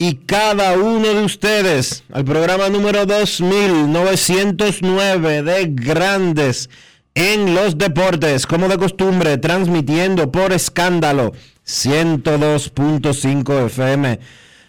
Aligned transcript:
y 0.00 0.14
cada 0.14 0.78
uno 0.78 1.12
de 1.12 1.24
ustedes 1.24 2.04
al 2.12 2.24
programa 2.24 2.68
número 2.68 3.04
2909 3.04 5.42
de 5.42 5.66
Grandes 5.66 6.70
en 7.16 7.56
los 7.56 7.76
Deportes, 7.76 8.46
como 8.46 8.68
de 8.68 8.78
costumbre, 8.78 9.38
transmitiendo 9.38 10.30
por 10.30 10.52
escándalo 10.52 11.32
102.5 11.66 13.66
FM 13.66 14.20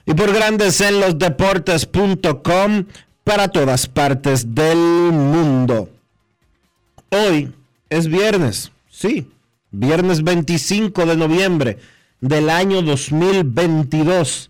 y 0.08 0.14
por 0.16 0.34
Grandes 0.34 0.82
en 0.82 1.00
los 1.00 1.20
Deportes.com 1.20 2.86
para 3.24 3.50
todas 3.50 3.88
partes 3.88 4.56
del 4.56 4.80
mundo. 4.80 5.92
Hoy 7.12 7.54
es 7.92 8.08
viernes, 8.08 8.72
sí, 8.90 9.30
viernes 9.70 10.24
25 10.24 11.06
de 11.06 11.16
noviembre 11.16 11.78
del 12.20 12.50
año 12.50 12.82
2022. 12.82 14.50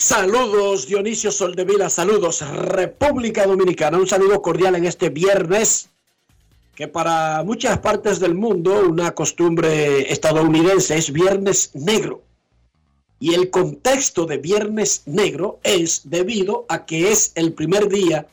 Saludos 0.00 0.86
Dionisio 0.86 1.32
Soldevila, 1.32 1.90
saludos 1.90 2.48
República 2.48 3.44
Dominicana, 3.48 3.98
un 3.98 4.06
saludo 4.06 4.40
cordial 4.40 4.76
en 4.76 4.84
este 4.84 5.08
viernes 5.08 5.88
que 6.76 6.86
para 6.86 7.42
muchas 7.42 7.78
partes 7.78 8.20
del 8.20 8.36
mundo 8.36 8.80
una 8.88 9.12
costumbre 9.12 10.12
estadounidense 10.12 10.96
es 10.96 11.12
viernes 11.12 11.72
negro. 11.74 12.22
Y 13.18 13.34
el 13.34 13.50
contexto 13.50 14.24
de 14.24 14.38
viernes 14.38 15.02
negro 15.06 15.58
es 15.64 16.02
debido 16.04 16.64
a 16.68 16.86
que 16.86 17.10
es 17.10 17.32
el 17.34 17.52
primer 17.52 17.88
día 17.88 18.28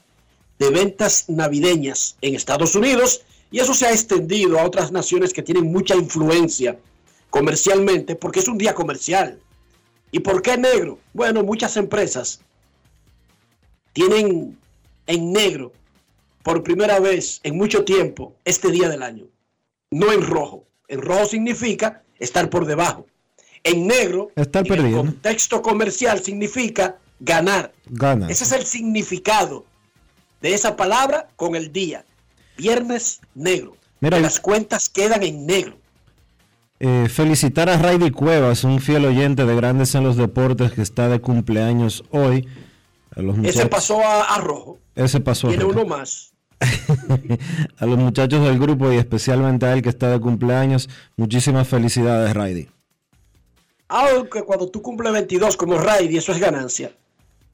de 0.59 0.69
ventas 0.69 1.25
navideñas 1.29 2.15
en 2.21 2.35
Estados 2.35 2.75
Unidos 2.75 3.23
y 3.49 3.57
eso 3.57 3.73
se 3.73 3.87
ha 3.87 3.91
extendido 3.91 4.59
a 4.59 4.65
otras 4.65 4.91
naciones 4.91 5.33
que 5.33 5.41
tienen 5.41 5.71
mucha 5.71 5.95
influencia 5.95 6.77
comercialmente 7.31 8.15
porque 8.15 8.41
es 8.41 8.47
un 8.47 8.59
día 8.59 8.75
comercial. 8.75 9.39
¿Y 10.11 10.19
por 10.19 10.41
qué 10.41 10.57
negro? 10.57 10.99
Bueno, 11.13 11.43
muchas 11.43 11.77
empresas 11.77 12.41
tienen 13.93 14.57
en 15.07 15.33
negro 15.33 15.71
por 16.43 16.63
primera 16.63 16.99
vez 16.99 17.39
en 17.43 17.57
mucho 17.57 17.85
tiempo 17.85 18.35
este 18.45 18.69
día 18.69 18.89
del 18.89 19.03
año. 19.03 19.25
No 19.91 20.11
en 20.11 20.21
rojo. 20.21 20.65
En 20.87 21.01
rojo 21.01 21.25
significa 21.25 22.03
estar 22.19 22.49
por 22.49 22.65
debajo. 22.65 23.07
En 23.63 23.87
negro, 23.87 24.31
Estar 24.35 24.65
en 24.67 24.85
el 24.85 24.95
contexto 24.95 25.61
comercial 25.61 26.21
significa 26.21 26.99
ganar. 27.19 27.73
Gana. 27.87 28.29
Ese 28.29 28.43
es 28.43 28.51
el 28.51 28.65
significado 28.65 29.65
de 30.41 30.53
esa 30.53 30.75
palabra 30.75 31.29
con 31.35 31.55
el 31.55 31.71
día. 31.71 32.05
Viernes 32.57 33.21
negro. 33.33 33.75
Mira, 34.01 34.19
las 34.19 34.39
cuentas 34.39 34.87
quedan 34.87 35.23
en 35.23 35.47
negro. 35.47 35.77
Eh, 36.79 37.07
felicitar 37.09 37.69
a 37.69 37.77
Raidy 37.77 38.11
Cuevas, 38.11 38.65
un 38.65 38.81
fiel 38.81 39.05
oyente 39.05 39.45
de 39.45 39.55
Grandes 39.55 39.95
en 39.95 40.03
los 40.03 40.17
Deportes 40.17 40.73
que 40.73 40.81
está 40.81 41.07
de 41.07 41.19
cumpleaños 41.21 42.03
hoy. 42.11 42.47
A 43.15 43.21
los 43.21 43.37
Ese 43.39 43.67
pasó 43.67 44.01
a, 44.01 44.35
a 44.35 44.41
rojo. 44.41 44.79
Ese 44.93 45.21
pasó. 45.21 45.47
Tiene 45.47 45.63
uno 45.63 45.85
más. 45.85 46.33
a 47.77 47.85
los 47.85 47.97
muchachos 47.97 48.43
del 48.43 48.59
grupo 48.59 48.91
y 48.91 48.97
especialmente 48.97 49.65
a 49.65 49.73
él 49.73 49.81
que 49.81 49.89
está 49.89 50.09
de 50.09 50.19
cumpleaños, 50.19 50.89
muchísimas 51.15 51.67
felicidades, 51.67 52.33
Raidy. 52.33 52.69
Aunque 53.87 54.43
cuando 54.43 54.69
tú 54.69 54.81
cumples 54.81 55.13
22 55.13 55.55
como 55.57 55.77
Raidy, 55.77 56.17
eso 56.17 56.31
es 56.31 56.39
ganancia. 56.39 56.91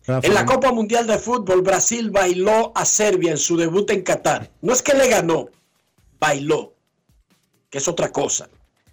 Rafa, 0.07 0.25
En 0.25 0.33
la 0.33 0.45
Copa 0.45 0.71
Mundial 0.71 1.05
de 1.05 1.19
Fútbol, 1.19 1.61
Brasil 1.61 2.09
bailó 2.09 2.71
a 2.73 2.85
Serbia 2.85 3.31
en 3.31 3.37
su 3.37 3.55
debut 3.55 3.89
en 3.91 4.01
Qatar. 4.01 4.49
No 4.61 4.73
es 4.73 4.81
que 4.81 4.95
le 4.95 5.07
ganó, 5.07 5.49
bailó, 6.19 6.73
que 7.69 7.77
es 7.77 7.87
otra 7.87 8.11
cosa. 8.11 8.49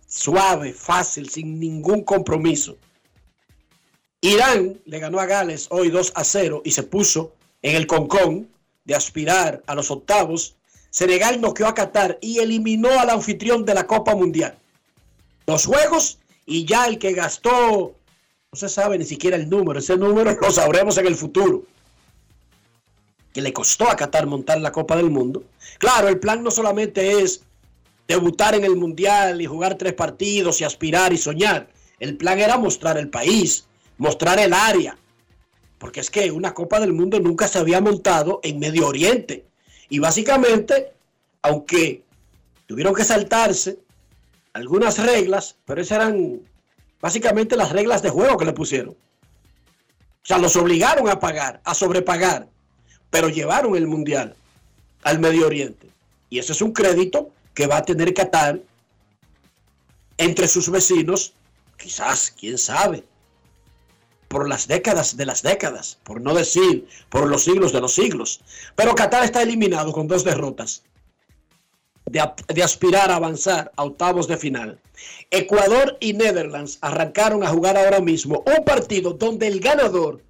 Suave, 0.09 0.73
fácil, 0.73 1.29
sin 1.29 1.61
ningún 1.61 2.03
compromiso. 2.03 2.79
Irán 4.23 4.81
le 4.87 4.99
ganó 4.99 5.21
a 5.21 5.27
Gales 5.27 5.69
hoy 5.71 5.91
2 5.91 6.13
a 6.15 6.25
0 6.25 6.63
y 6.65 6.73
se 6.73 6.83
puso 6.83 7.35
en 7.63 7.77
el 7.77 7.87
concón 7.87 8.49
de 8.85 8.95
aspirar 8.95 9.63
a 9.67 9.75
los 9.75 9.91
octavos. 9.91 10.57
Senegal 10.91 11.41
noqueó 11.41 11.69
a 11.69 11.75
Qatar 11.75 12.19
y 12.23 12.39
eliminó 12.39 12.89
al 12.99 13.11
anfitrión 13.11 13.67
de 13.67 13.75
la 13.75 13.87
Copa 13.87 14.15
Mundial. 14.15 14.59
Dos 15.47 15.67
juegos 15.67 16.19
y 16.47 16.65
ya 16.65 16.87
el 16.87 16.99
que 16.99 17.13
gastó 17.13 17.95
no 18.51 18.59
se 18.59 18.71
sabe 18.71 18.97
ni 18.97 19.05
siquiera 19.05 19.37
el 19.37 19.51
número. 19.51 19.79
Ese 19.79 19.99
número 19.99 20.35
lo 20.41 20.51
sabremos 20.51 20.97
en 20.97 21.07
el 21.07 21.17
futuro. 21.17 21.65
Que 23.35 23.43
le 23.43 23.53
costó 23.53 23.91
a 23.91 23.97
Qatar 23.97 24.27
montar 24.27 24.59
la 24.59 24.73
Copa 24.73 24.97
del 24.97 25.11
Mundo. 25.11 25.45
Claro, 25.79 26.09
el 26.09 26.19
plan 26.19 26.43
no 26.43 26.51
solamente 26.51 27.21
es 27.21 27.43
debutar 28.09 28.55
en 28.55 28.65
el 28.65 28.75
Mundial 28.75 29.41
y 29.41 29.47
jugar 29.47 29.77
tres 29.77 29.93
partidos 29.93 30.61
y 30.61 30.65
aspirar 30.65 31.13
y 31.13 31.19
soñar. 31.19 31.69
El 32.01 32.17
plan 32.17 32.41
era 32.41 32.57
mostrar 32.57 32.97
el 32.97 33.11
país, 33.11 33.67
mostrar 33.99 34.39
el 34.41 34.55
área. 34.55 34.97
Porque 35.79 36.01
es 36.01 36.11
que 36.11 36.31
una 36.33 36.55
Copa 36.55 36.81
del 36.81 36.95
Mundo 36.95 37.21
nunca 37.21 37.47
se 37.47 37.59
había 37.59 37.81
montado 37.81 38.41
en 38.43 38.59
Medio 38.59 38.89
Oriente. 38.89 39.45
Y 39.91 39.99
básicamente, 39.99 40.93
aunque 41.43 42.03
tuvieron 42.67 42.95
que 42.95 43.05
saltarse 43.05 43.79
algunas 44.55 44.99
reglas, 44.99 45.57
pero 45.67 45.83
esas 45.83 45.99
eran 45.99 46.41
básicamente 47.01 47.57
las 47.57 47.71
reglas 47.71 48.03
de 48.03 48.11
juego 48.11 48.39
que 48.39 48.47
le 48.47 48.53
pusieron. 48.55 48.95
O 48.95 50.27
sea, 50.29 50.39
los 50.39 50.57
obligaron 50.57 51.09
a 51.09 51.21
pagar, 51.21 51.61
a 51.65 51.75
sobrepagar, 51.75 52.49
pero 53.11 53.29
llevaron 53.29 53.77
el 53.77 53.87
mundial 53.87 54.35
al 55.03 55.19
Medio 55.19 55.47
Oriente. 55.47 55.89
Y 56.31 56.39
ese 56.39 56.53
es 56.53 56.61
un 56.61 56.73
crédito 56.73 57.31
que 57.59 57.67
va 57.67 57.79
a 57.79 57.83
tener 57.83 58.15
Qatar 58.15 58.61
entre 60.17 60.47
sus 60.47 60.71
vecinos, 60.71 61.33
quizás, 61.77 62.33
quién 62.39 62.57
sabe, 62.57 63.03
por 64.29 64.49
las 64.49 64.69
décadas 64.69 65.17
de 65.17 65.27
las 65.27 65.43
décadas, 65.43 65.99
por 66.05 66.21
no 66.21 66.35
decir 66.35 66.87
por 67.09 67.27
los 67.27 67.43
siglos 67.43 67.73
de 67.73 67.81
los 67.81 67.93
siglos. 67.93 68.43
Pero 68.77 68.95
Qatar 68.95 69.25
está 69.25 69.43
eliminado 69.43 69.91
con 69.91 70.07
dos 70.07 70.23
derrotas 70.23 70.85
de, 72.07 72.63
aspirar 72.63 73.11
a 73.11 73.17
avanzar 73.17 73.73
a 73.75 73.83
octavos 73.83 74.29
de 74.29 74.37
final. 74.37 74.79
Ecuador 75.33 75.97
y 75.99 76.13
Netherlands 76.13 76.79
arrancaron 76.81 77.43
a 77.43 77.49
jugar 77.49 77.77
ahora 77.77 78.01
mismo 78.01 78.45
un 78.47 78.65
partido 78.65 79.15
donde 79.15 79.49
el 79.49 79.59
ganador 79.59 80.23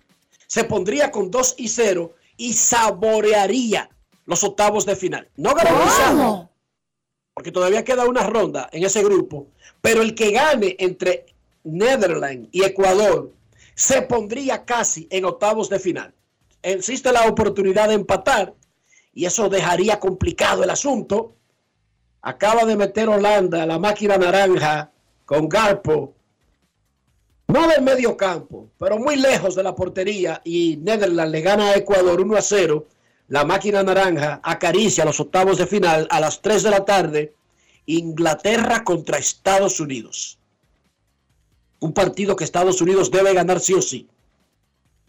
se 0.46 0.64
pondría 0.64 1.10
con 1.10 1.31
2 1.31 1.56
y 1.58 1.69
0 1.69 2.14
y 2.38 2.54
saborearía 2.54 3.90
los 4.24 4.42
octavos 4.44 4.86
de 4.86 4.96
final. 4.96 5.28
No 5.36 5.54
garantizado, 5.54 6.47
porque 7.38 7.52
todavía 7.52 7.85
queda 7.85 8.05
una 8.05 8.25
ronda 8.25 8.69
en 8.73 8.82
ese 8.82 9.00
grupo, 9.05 9.46
pero 9.81 10.02
el 10.02 10.17
que 10.17 10.32
gane 10.32 10.75
entre 10.81 11.25
Netherlands 11.62 12.49
y 12.50 12.64
Ecuador 12.64 13.31
se 13.76 14.02
pondría 14.02 14.64
casi 14.64 15.06
en 15.08 15.25
octavos 15.25 15.69
de 15.69 15.79
final. 15.79 16.12
Existe 16.62 17.12
la 17.12 17.29
oportunidad 17.29 17.87
de 17.87 17.94
empatar 17.94 18.55
y 19.14 19.25
eso 19.25 19.49
dejaría 19.49 20.00
complicado 20.00 20.64
el 20.64 20.70
asunto 20.70 21.37
acaba 22.23 22.64
de 22.64 22.76
meter 22.76 23.08
Holanda 23.08 23.64
la 23.67 23.79
máquina 23.79 24.19
naranja 24.19 24.91
con 25.25 25.49
Garpo, 25.49 26.14
no 27.46 27.69
del 27.69 27.82
medio 27.82 28.17
campo, 28.17 28.69
pero 28.81 28.99
muy 28.99 29.14
lejos 29.14 29.55
de 29.55 29.62
la 29.62 29.76
portería 29.76 30.41
y 30.43 30.76
Netherlands 30.79 31.31
le 31.31 31.41
gana 31.41 31.69
a 31.69 31.76
Ecuador 31.76 32.20
1 32.20 32.37
a 32.37 32.43
0. 32.43 32.84
La 33.28 33.44
máquina 33.44 33.82
naranja 33.82 34.40
acaricia 34.42 35.04
los 35.04 35.20
octavos 35.20 35.58
de 35.58 35.66
final 35.66 36.08
a 36.10 36.19
las 36.19 36.40
3 36.40 36.62
de 36.62 36.70
la 36.70 36.84
tarde. 36.84 37.34
Inglaterra 37.84 38.84
contra 38.84 39.19
Estados 39.19 39.80
Unidos. 39.80 40.38
Un 41.80 41.92
partido 41.92 42.36
que 42.36 42.44
Estados 42.44 42.80
Unidos 42.80 43.10
debe 43.10 43.34
ganar 43.34 43.60
sí 43.60 43.75
o 43.75 43.82
sí. 43.82 44.08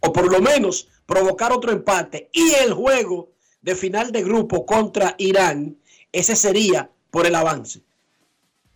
O 0.01 0.11
por 0.11 0.29
lo 0.31 0.41
menos 0.41 0.89
provocar 1.05 1.53
otro 1.53 1.71
empate. 1.71 2.29
Y 2.33 2.53
el 2.55 2.73
juego 2.73 3.31
de 3.61 3.75
final 3.75 4.11
de 4.11 4.23
grupo 4.23 4.65
contra 4.65 5.15
Irán, 5.17 5.77
ese 6.11 6.35
sería 6.35 6.89
por 7.11 7.25
el 7.25 7.35
avance. 7.35 7.81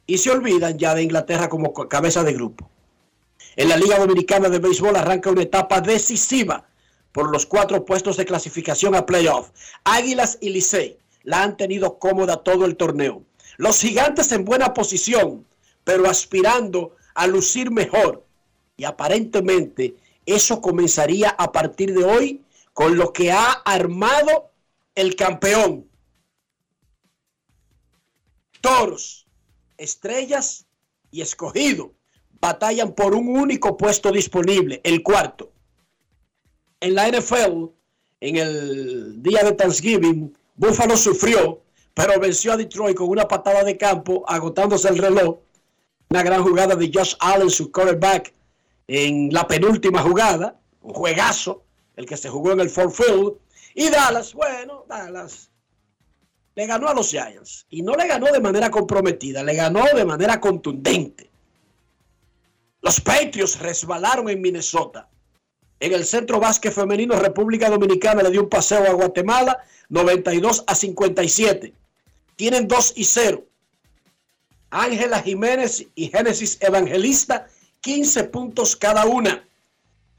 Y 0.05 0.17
se 0.17 0.31
olvidan 0.31 0.77
ya 0.77 0.95
de 0.95 1.03
Inglaterra 1.03 1.49
como 1.49 1.73
cabeza 1.73 2.23
de 2.23 2.33
grupo. 2.33 2.69
En 3.57 3.69
la 3.69 3.77
Liga 3.77 3.99
Dominicana 3.99 4.49
de 4.49 4.59
Béisbol 4.59 4.95
arranca 4.95 5.29
una 5.29 5.43
etapa 5.43 5.81
decisiva 5.81 6.65
por 7.13 7.31
los 7.31 7.45
cuatro 7.45 7.85
puestos 7.85 8.17
de 8.17 8.25
clasificación 8.25 8.95
a 8.95 9.05
playoff. 9.05 9.51
Águilas 9.85 10.37
y 10.41 10.49
Licey 10.49 10.97
la 11.23 11.43
han 11.43 11.55
tenido 11.55 11.97
cómoda 11.99 12.43
todo 12.43 12.65
el 12.65 12.75
torneo. 12.75 13.23
Los 13.55 13.79
gigantes 13.79 14.33
en 14.33 14.43
buena 14.43 14.73
posición, 14.73 15.45
pero 15.85 16.09
aspirando 16.09 16.95
a 17.15 17.27
lucir 17.27 17.71
mejor. 17.71 18.25
Y 18.75 18.83
aparentemente 18.83 19.95
eso 20.25 20.59
comenzaría 20.59 21.29
a 21.29 21.51
partir 21.51 21.93
de 21.93 22.03
hoy 22.03 22.41
con 22.73 22.97
lo 22.97 23.13
que 23.13 23.31
ha 23.31 23.51
armado 23.51 24.49
el 24.95 25.15
campeón, 25.15 25.87
toros, 28.61 29.27
estrellas 29.77 30.65
y 31.11 31.21
escogido 31.21 31.93
batallan 32.39 32.93
por 32.93 33.13
un 33.13 33.37
único 33.37 33.77
puesto 33.77 34.11
disponible, 34.11 34.81
el 34.83 35.03
cuarto. 35.03 35.51
En 36.83 36.95
la 36.95 37.07
NFL, 37.07 37.71
en 38.19 38.35
el 38.35 39.23
día 39.23 39.41
de 39.41 39.53
Thanksgiving, 39.53 40.37
Buffalo 40.57 40.97
sufrió, 40.97 41.61
pero 41.93 42.19
venció 42.19 42.51
a 42.51 42.57
Detroit 42.57 42.97
con 42.97 43.07
una 43.07 43.25
patada 43.25 43.63
de 43.63 43.77
campo, 43.77 44.25
agotándose 44.27 44.89
el 44.89 44.97
reloj. 44.97 45.37
Una 46.09 46.23
gran 46.23 46.43
jugada 46.43 46.75
de 46.75 46.91
Josh 46.93 47.15
Allen, 47.21 47.49
su 47.49 47.71
quarterback, 47.71 48.33
en 48.87 49.29
la 49.31 49.47
penúltima 49.47 50.01
jugada, 50.01 50.59
un 50.81 50.93
juegazo, 50.93 51.63
el 51.95 52.05
que 52.05 52.17
se 52.17 52.27
jugó 52.27 52.51
en 52.51 52.59
el 52.59 52.69
Ford 52.69 52.91
Field. 52.91 53.37
Y 53.75 53.87
Dallas, 53.89 54.33
bueno, 54.33 54.83
Dallas 54.89 55.51
le 56.55 56.67
ganó 56.67 56.89
a 56.89 56.93
los 56.93 57.11
Giants. 57.11 57.65
Y 57.69 57.81
no 57.81 57.93
le 57.93 58.07
ganó 58.09 58.29
de 58.29 58.41
manera 58.41 58.69
comprometida, 58.69 59.41
le 59.41 59.55
ganó 59.55 59.85
de 59.85 60.03
manera 60.03 60.41
contundente. 60.41 61.31
Los 62.81 62.99
Patriots 62.99 63.57
resbalaron 63.57 64.27
en 64.27 64.41
Minnesota. 64.41 65.09
En 65.83 65.91
el 65.91 66.05
centro 66.05 66.39
básquet 66.39 66.71
femenino, 66.71 67.19
República 67.19 67.69
Dominicana 67.69 68.23
le 68.23 68.31
dio 68.31 68.43
un 68.43 68.47
paseo 68.47 68.85
a 68.87 68.93
Guatemala, 68.93 69.65
92 69.89 70.63
a 70.65 70.75
57. 70.75 71.73
Tienen 72.37 72.69
2 72.69 72.93
y 72.95 73.03
0. 73.03 73.43
Ángela 74.69 75.21
Jiménez 75.21 75.85
y 75.93 76.07
Génesis 76.07 76.57
Evangelista, 76.61 77.47
15 77.81 78.23
puntos 78.23 78.77
cada 78.77 79.05
una. 79.05 79.45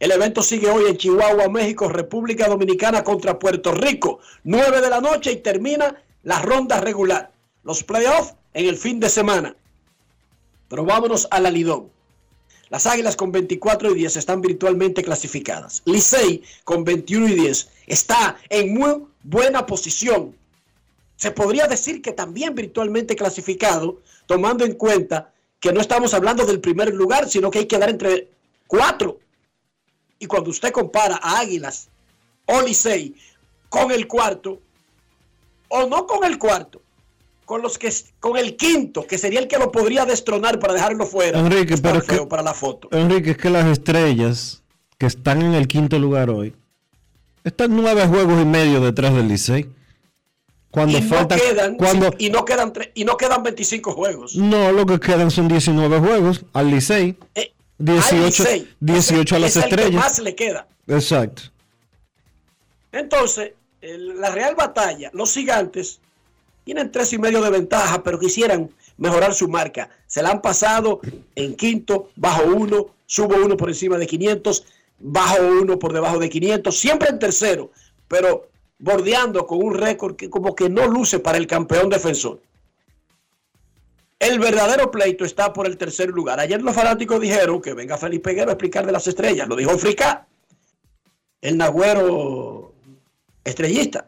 El 0.00 0.12
evento 0.12 0.42
sigue 0.42 0.68
hoy 0.68 0.84
en 0.86 0.98
Chihuahua, 0.98 1.48
México, 1.48 1.88
República 1.88 2.46
Dominicana 2.46 3.02
contra 3.02 3.38
Puerto 3.38 3.72
Rico, 3.72 4.18
9 4.42 4.82
de 4.82 4.90
la 4.90 5.00
noche 5.00 5.32
y 5.32 5.36
termina 5.36 5.96
la 6.24 6.42
ronda 6.42 6.78
regular, 6.82 7.32
los 7.62 7.82
playoffs 7.84 8.34
en 8.52 8.66
el 8.66 8.76
fin 8.76 9.00
de 9.00 9.08
semana. 9.08 9.56
Pero 10.68 10.84
vámonos 10.84 11.26
a 11.30 11.40
la 11.40 11.50
Lidón. 11.50 11.88
Las 12.74 12.86
Águilas 12.86 13.14
con 13.14 13.30
24 13.30 13.92
y 13.92 13.94
10 13.94 14.16
están 14.16 14.40
virtualmente 14.40 15.04
clasificadas. 15.04 15.82
Licey 15.84 16.42
con 16.64 16.82
21 16.82 17.28
y 17.28 17.34
10 17.34 17.68
está 17.86 18.36
en 18.48 18.74
muy 18.74 19.04
buena 19.22 19.64
posición. 19.64 20.34
Se 21.14 21.30
podría 21.30 21.68
decir 21.68 22.02
que 22.02 22.10
también 22.10 22.52
virtualmente 22.56 23.14
clasificado, 23.14 24.00
tomando 24.26 24.64
en 24.64 24.74
cuenta 24.74 25.32
que 25.60 25.72
no 25.72 25.80
estamos 25.80 26.14
hablando 26.14 26.44
del 26.44 26.60
primer 26.60 26.92
lugar, 26.92 27.28
sino 27.28 27.48
que 27.48 27.60
hay 27.60 27.66
que 27.66 27.78
dar 27.78 27.90
entre 27.90 28.28
cuatro. 28.66 29.20
Y 30.18 30.26
cuando 30.26 30.50
usted 30.50 30.72
compara 30.72 31.20
a 31.22 31.38
Águilas 31.38 31.86
o 32.46 32.60
Licey 32.60 33.14
con 33.68 33.92
el 33.92 34.08
cuarto, 34.08 34.60
o 35.68 35.86
no 35.86 36.08
con 36.08 36.24
el 36.24 36.38
cuarto, 36.38 36.82
con 37.44 37.62
los 37.62 37.78
que 37.78 37.92
con 38.20 38.36
el 38.36 38.56
quinto, 38.56 39.06
que 39.06 39.18
sería 39.18 39.40
el 39.40 39.48
que 39.48 39.58
lo 39.58 39.70
podría 39.70 40.04
destronar 40.04 40.58
para 40.58 40.74
dejarlo 40.74 41.06
fuera. 41.06 41.38
Enrique, 41.38 41.76
pero 41.78 42.00
feo 42.00 42.28
para 42.28 42.42
la 42.42 42.54
foto. 42.54 42.88
Enrique, 42.92 43.32
es 43.32 43.36
que 43.36 43.50
las 43.50 43.66
estrellas 43.66 44.62
que 44.98 45.06
están 45.06 45.42
en 45.42 45.54
el 45.54 45.68
quinto 45.68 45.98
lugar 45.98 46.30
hoy 46.30 46.54
están 47.44 47.76
nueve 47.76 48.06
juegos 48.06 48.40
y 48.40 48.44
medio 48.44 48.80
detrás 48.80 49.14
del 49.14 49.28
Licey. 49.28 49.68
Cuando 50.70 50.98
y 50.98 51.02
faltan, 51.02 51.38
no 51.38 51.44
quedan, 51.44 51.76
cuando, 51.76 52.10
y 52.18 52.30
no 52.30 52.44
quedan 52.44 52.72
y 52.94 53.04
no 53.04 53.16
quedan 53.16 53.44
25 53.44 53.92
juegos. 53.92 54.34
No, 54.34 54.72
lo 54.72 54.84
que 54.86 54.98
quedan 54.98 55.30
son 55.30 55.46
19 55.46 56.00
juegos 56.00 56.44
al 56.52 56.70
Licey. 56.70 57.16
18, 57.78 58.44
eh, 58.44 58.66
18 58.80 59.36
a 59.36 59.38
las 59.38 59.56
estrellas. 59.56 59.90
El 59.90 59.94
más 59.94 60.18
le 60.18 60.34
queda. 60.34 60.66
Exacto. 60.88 61.42
Entonces, 62.90 63.52
la 63.82 64.30
Real 64.30 64.54
Batalla, 64.54 65.10
los 65.12 65.32
gigantes, 65.34 66.00
tienen 66.64 66.90
tres 66.90 67.12
y 67.12 67.18
medio 67.18 67.40
de 67.42 67.50
ventaja, 67.50 68.02
pero 68.02 68.18
quisieran 68.18 68.70
mejorar 68.96 69.34
su 69.34 69.48
marca. 69.48 69.90
Se 70.06 70.22
la 70.22 70.30
han 70.30 70.42
pasado 70.42 71.00
en 71.34 71.54
quinto, 71.54 72.10
bajo 72.16 72.44
uno, 72.44 72.86
subo 73.06 73.36
uno 73.36 73.56
por 73.56 73.68
encima 73.68 73.98
de 73.98 74.06
500, 74.06 74.64
bajo 74.98 75.42
uno 75.60 75.78
por 75.78 75.92
debajo 75.92 76.18
de 76.18 76.30
500, 76.30 76.76
siempre 76.76 77.10
en 77.10 77.18
tercero, 77.18 77.70
pero 78.08 78.48
bordeando 78.78 79.46
con 79.46 79.62
un 79.62 79.74
récord 79.74 80.16
que 80.16 80.30
como 80.30 80.54
que 80.54 80.68
no 80.68 80.86
luce 80.86 81.18
para 81.18 81.38
el 81.38 81.46
campeón 81.46 81.90
defensor. 81.90 82.40
El 84.18 84.38
verdadero 84.38 84.90
pleito 84.90 85.24
está 85.24 85.52
por 85.52 85.66
el 85.66 85.76
tercer 85.76 86.08
lugar. 86.08 86.40
Ayer 86.40 86.62
los 86.62 86.74
fanáticos 86.74 87.20
dijeron 87.20 87.60
que 87.60 87.74
venga 87.74 87.98
Felipe 87.98 88.30
Guerrero 88.30 88.50
a 88.50 88.54
explicar 88.54 88.86
de 88.86 88.92
las 88.92 89.06
estrellas. 89.06 89.46
Lo 89.48 89.56
dijo 89.56 89.76
Frica. 89.76 90.26
El 91.42 91.58
Nagüero 91.58 92.72
estrellista. 93.44 94.06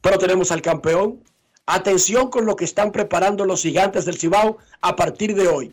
Pero 0.00 0.18
tenemos 0.18 0.52
al 0.52 0.62
campeón. 0.62 1.24
Atención 1.72 2.30
con 2.30 2.46
lo 2.46 2.56
que 2.56 2.64
están 2.64 2.90
preparando 2.90 3.44
los 3.44 3.62
gigantes 3.62 4.04
del 4.04 4.18
Cibao 4.18 4.58
a 4.80 4.96
partir 4.96 5.36
de 5.36 5.46
hoy. 5.46 5.72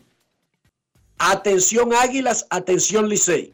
Atención 1.18 1.92
Águilas, 1.92 2.46
atención 2.50 3.08
Licey. 3.08 3.52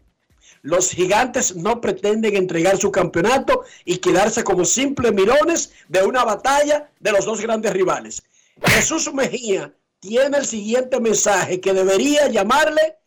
Los 0.60 0.90
gigantes 0.90 1.56
no 1.56 1.80
pretenden 1.80 2.36
entregar 2.36 2.76
su 2.76 2.92
campeonato 2.92 3.64
y 3.86 3.96
quedarse 3.96 4.44
como 4.44 4.66
simples 4.66 5.14
mirones 5.14 5.72
de 5.88 6.02
una 6.04 6.22
batalla 6.22 6.90
de 7.00 7.12
los 7.12 7.24
dos 7.24 7.40
grandes 7.40 7.72
rivales. 7.72 8.22
Jesús 8.66 9.10
Mejía 9.14 9.72
tiene 10.00 10.36
el 10.36 10.44
siguiente 10.44 11.00
mensaje 11.00 11.62
que 11.62 11.72
debería 11.72 12.28
llamarle 12.28 12.98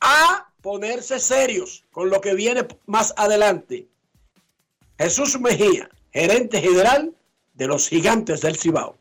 a 0.00 0.48
ponerse 0.62 1.18
serios 1.18 1.82
con 1.90 2.08
lo 2.08 2.20
que 2.20 2.34
viene 2.34 2.64
más 2.86 3.12
adelante. 3.16 3.88
Jesús 4.96 5.40
Mejía, 5.40 5.90
gerente 6.12 6.60
general 6.60 7.15
de 7.56 7.66
los 7.66 7.88
Gigantes 7.88 8.42
del 8.42 8.56
Cibao. 8.56 8.96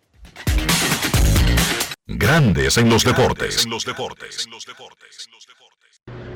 Grandes 2.07 2.77
en 2.77 2.89
los 2.89 3.03
deportes. 3.03 3.67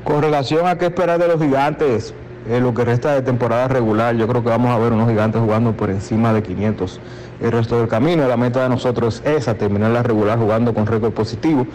Con 0.04 0.22
relación 0.22 0.66
a 0.66 0.76
qué 0.76 0.86
esperar 0.86 1.18
de 1.18 1.28
los 1.28 1.40
Gigantes, 1.40 2.12
en 2.48 2.62
lo 2.62 2.74
que 2.74 2.84
resta 2.84 3.14
de 3.14 3.22
temporada 3.22 3.68
regular, 3.68 4.16
yo 4.16 4.26
creo 4.28 4.42
que 4.42 4.50
vamos 4.50 4.70
a 4.70 4.78
ver 4.78 4.92
unos 4.92 5.08
gigantes 5.08 5.40
jugando 5.40 5.76
por 5.76 5.90
encima 5.90 6.32
de 6.32 6.42
500 6.42 7.00
el 7.40 7.52
resto 7.52 7.78
del 7.78 7.88
camino. 7.88 8.26
La 8.26 8.36
meta 8.36 8.62
de 8.62 8.68
nosotros 8.68 9.22
es 9.24 9.42
esa, 9.42 9.54
terminar 9.54 9.90
la 9.90 10.02
regular 10.02 10.38
jugando 10.38 10.74
con 10.74 10.86
récord 10.86 11.12
positivo 11.12 11.66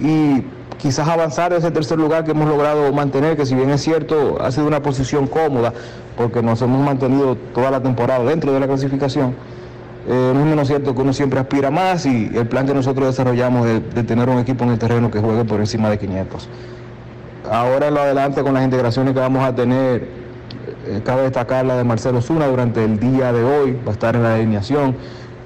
y 0.00 0.42
quizás 0.78 1.08
avanzar 1.08 1.52
de 1.52 1.58
ese 1.58 1.70
tercer 1.70 1.98
lugar 1.98 2.24
que 2.24 2.30
hemos 2.30 2.48
logrado 2.48 2.92
mantener, 2.92 3.36
que 3.36 3.44
si 3.44 3.54
bien 3.54 3.70
es 3.70 3.82
cierto, 3.82 4.40
ha 4.40 4.50
sido 4.50 4.66
una 4.66 4.80
posición 4.80 5.26
cómoda, 5.26 5.72
porque 6.16 6.42
nos 6.42 6.62
hemos 6.62 6.84
mantenido 6.84 7.36
toda 7.52 7.70
la 7.70 7.82
temporada 7.82 8.24
dentro 8.24 8.52
de 8.52 8.60
la 8.60 8.66
clasificación. 8.66 9.34
Eh, 10.10 10.32
no 10.34 10.40
es 10.40 10.46
menos 10.46 10.68
cierto 10.68 10.94
que 10.94 11.02
uno 11.02 11.12
siempre 11.12 11.38
aspira 11.38 11.70
más 11.70 12.06
y 12.06 12.30
el 12.34 12.46
plan 12.48 12.66
que 12.66 12.72
nosotros 12.72 13.08
desarrollamos 13.08 13.66
de, 13.66 13.80
de 13.80 14.02
tener 14.04 14.28
un 14.30 14.38
equipo 14.38 14.64
en 14.64 14.70
el 14.70 14.78
terreno 14.78 15.10
que 15.10 15.20
juegue 15.20 15.44
por 15.44 15.60
encima 15.60 15.90
de 15.90 15.98
500. 15.98 16.48
Ahora 17.50 17.88
en 17.88 17.94
lo 17.94 18.00
adelante 18.00 18.42
con 18.42 18.54
las 18.54 18.64
integraciones 18.64 19.12
que 19.12 19.20
vamos 19.20 19.44
a 19.44 19.54
tener, 19.54 20.08
eh, 20.86 21.02
cabe 21.04 21.22
destacar 21.22 21.66
la 21.66 21.76
de 21.76 21.84
Marcelo 21.84 22.22
Zuna 22.22 22.46
durante 22.46 22.82
el 22.82 22.98
día 22.98 23.32
de 23.34 23.44
hoy, 23.44 23.76
va 23.86 23.90
a 23.90 23.92
estar 23.92 24.16
en 24.16 24.22
la 24.22 24.34
alineación 24.36 24.96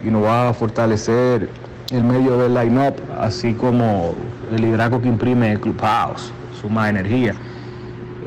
y 0.04 0.10
nos 0.10 0.22
va 0.22 0.50
a 0.50 0.54
fortalecer 0.54 1.48
el 1.90 2.04
medio 2.04 2.38
del 2.38 2.54
line-up, 2.54 2.94
así 3.18 3.54
como 3.54 4.14
el 4.54 4.62
liderazgo 4.62 5.02
que 5.02 5.08
imprime 5.08 5.52
el 5.52 5.60
Clubhouse, 5.60 6.32
suma 6.60 6.88
energía, 6.88 7.34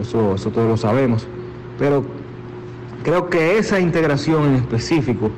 eso, 0.02 0.36
eso 0.36 0.50
todos 0.52 0.68
lo 0.68 0.78
sabemos, 0.78 1.26
pero 1.80 2.04
creo 3.04 3.30
que 3.30 3.58
esa 3.58 3.80
integración 3.80 4.44
en 4.46 4.56
específico 4.56 5.32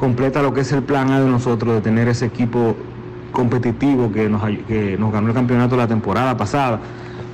completa 0.00 0.40
lo 0.40 0.54
que 0.54 0.62
es 0.62 0.72
el 0.72 0.82
plan 0.82 1.10
A 1.10 1.20
de 1.20 1.28
nosotros 1.28 1.74
de 1.74 1.82
tener 1.82 2.08
ese 2.08 2.24
equipo 2.24 2.74
competitivo 3.32 4.10
que 4.10 4.30
nos, 4.30 4.42
que 4.66 4.96
nos 4.98 5.12
ganó 5.12 5.28
el 5.28 5.34
campeonato 5.34 5.76
la 5.76 5.86
temporada 5.86 6.38
pasada, 6.38 6.80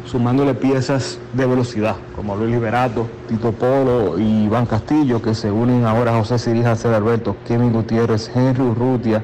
sumándole 0.04 0.52
piezas 0.52 1.20
de 1.32 1.46
velocidad, 1.46 1.94
como 2.16 2.35
Luis 2.35 2.50
Liberato, 2.50 3.06
Tito 3.28 3.52
Polo 3.52 4.18
y 4.18 4.46
Iván 4.46 4.66
Castillo, 4.66 5.23
que 5.23 5.32
se 5.37 5.49
unen 5.49 5.85
ahora 5.85 6.12
José 6.14 6.40
Sirija, 6.40 6.75
César 6.75 6.94
Alberto, 6.94 7.37
Kevin 7.46 7.73
Gutiérrez, 7.73 8.32
Henry 8.35 8.62
Urrutia, 8.62 9.23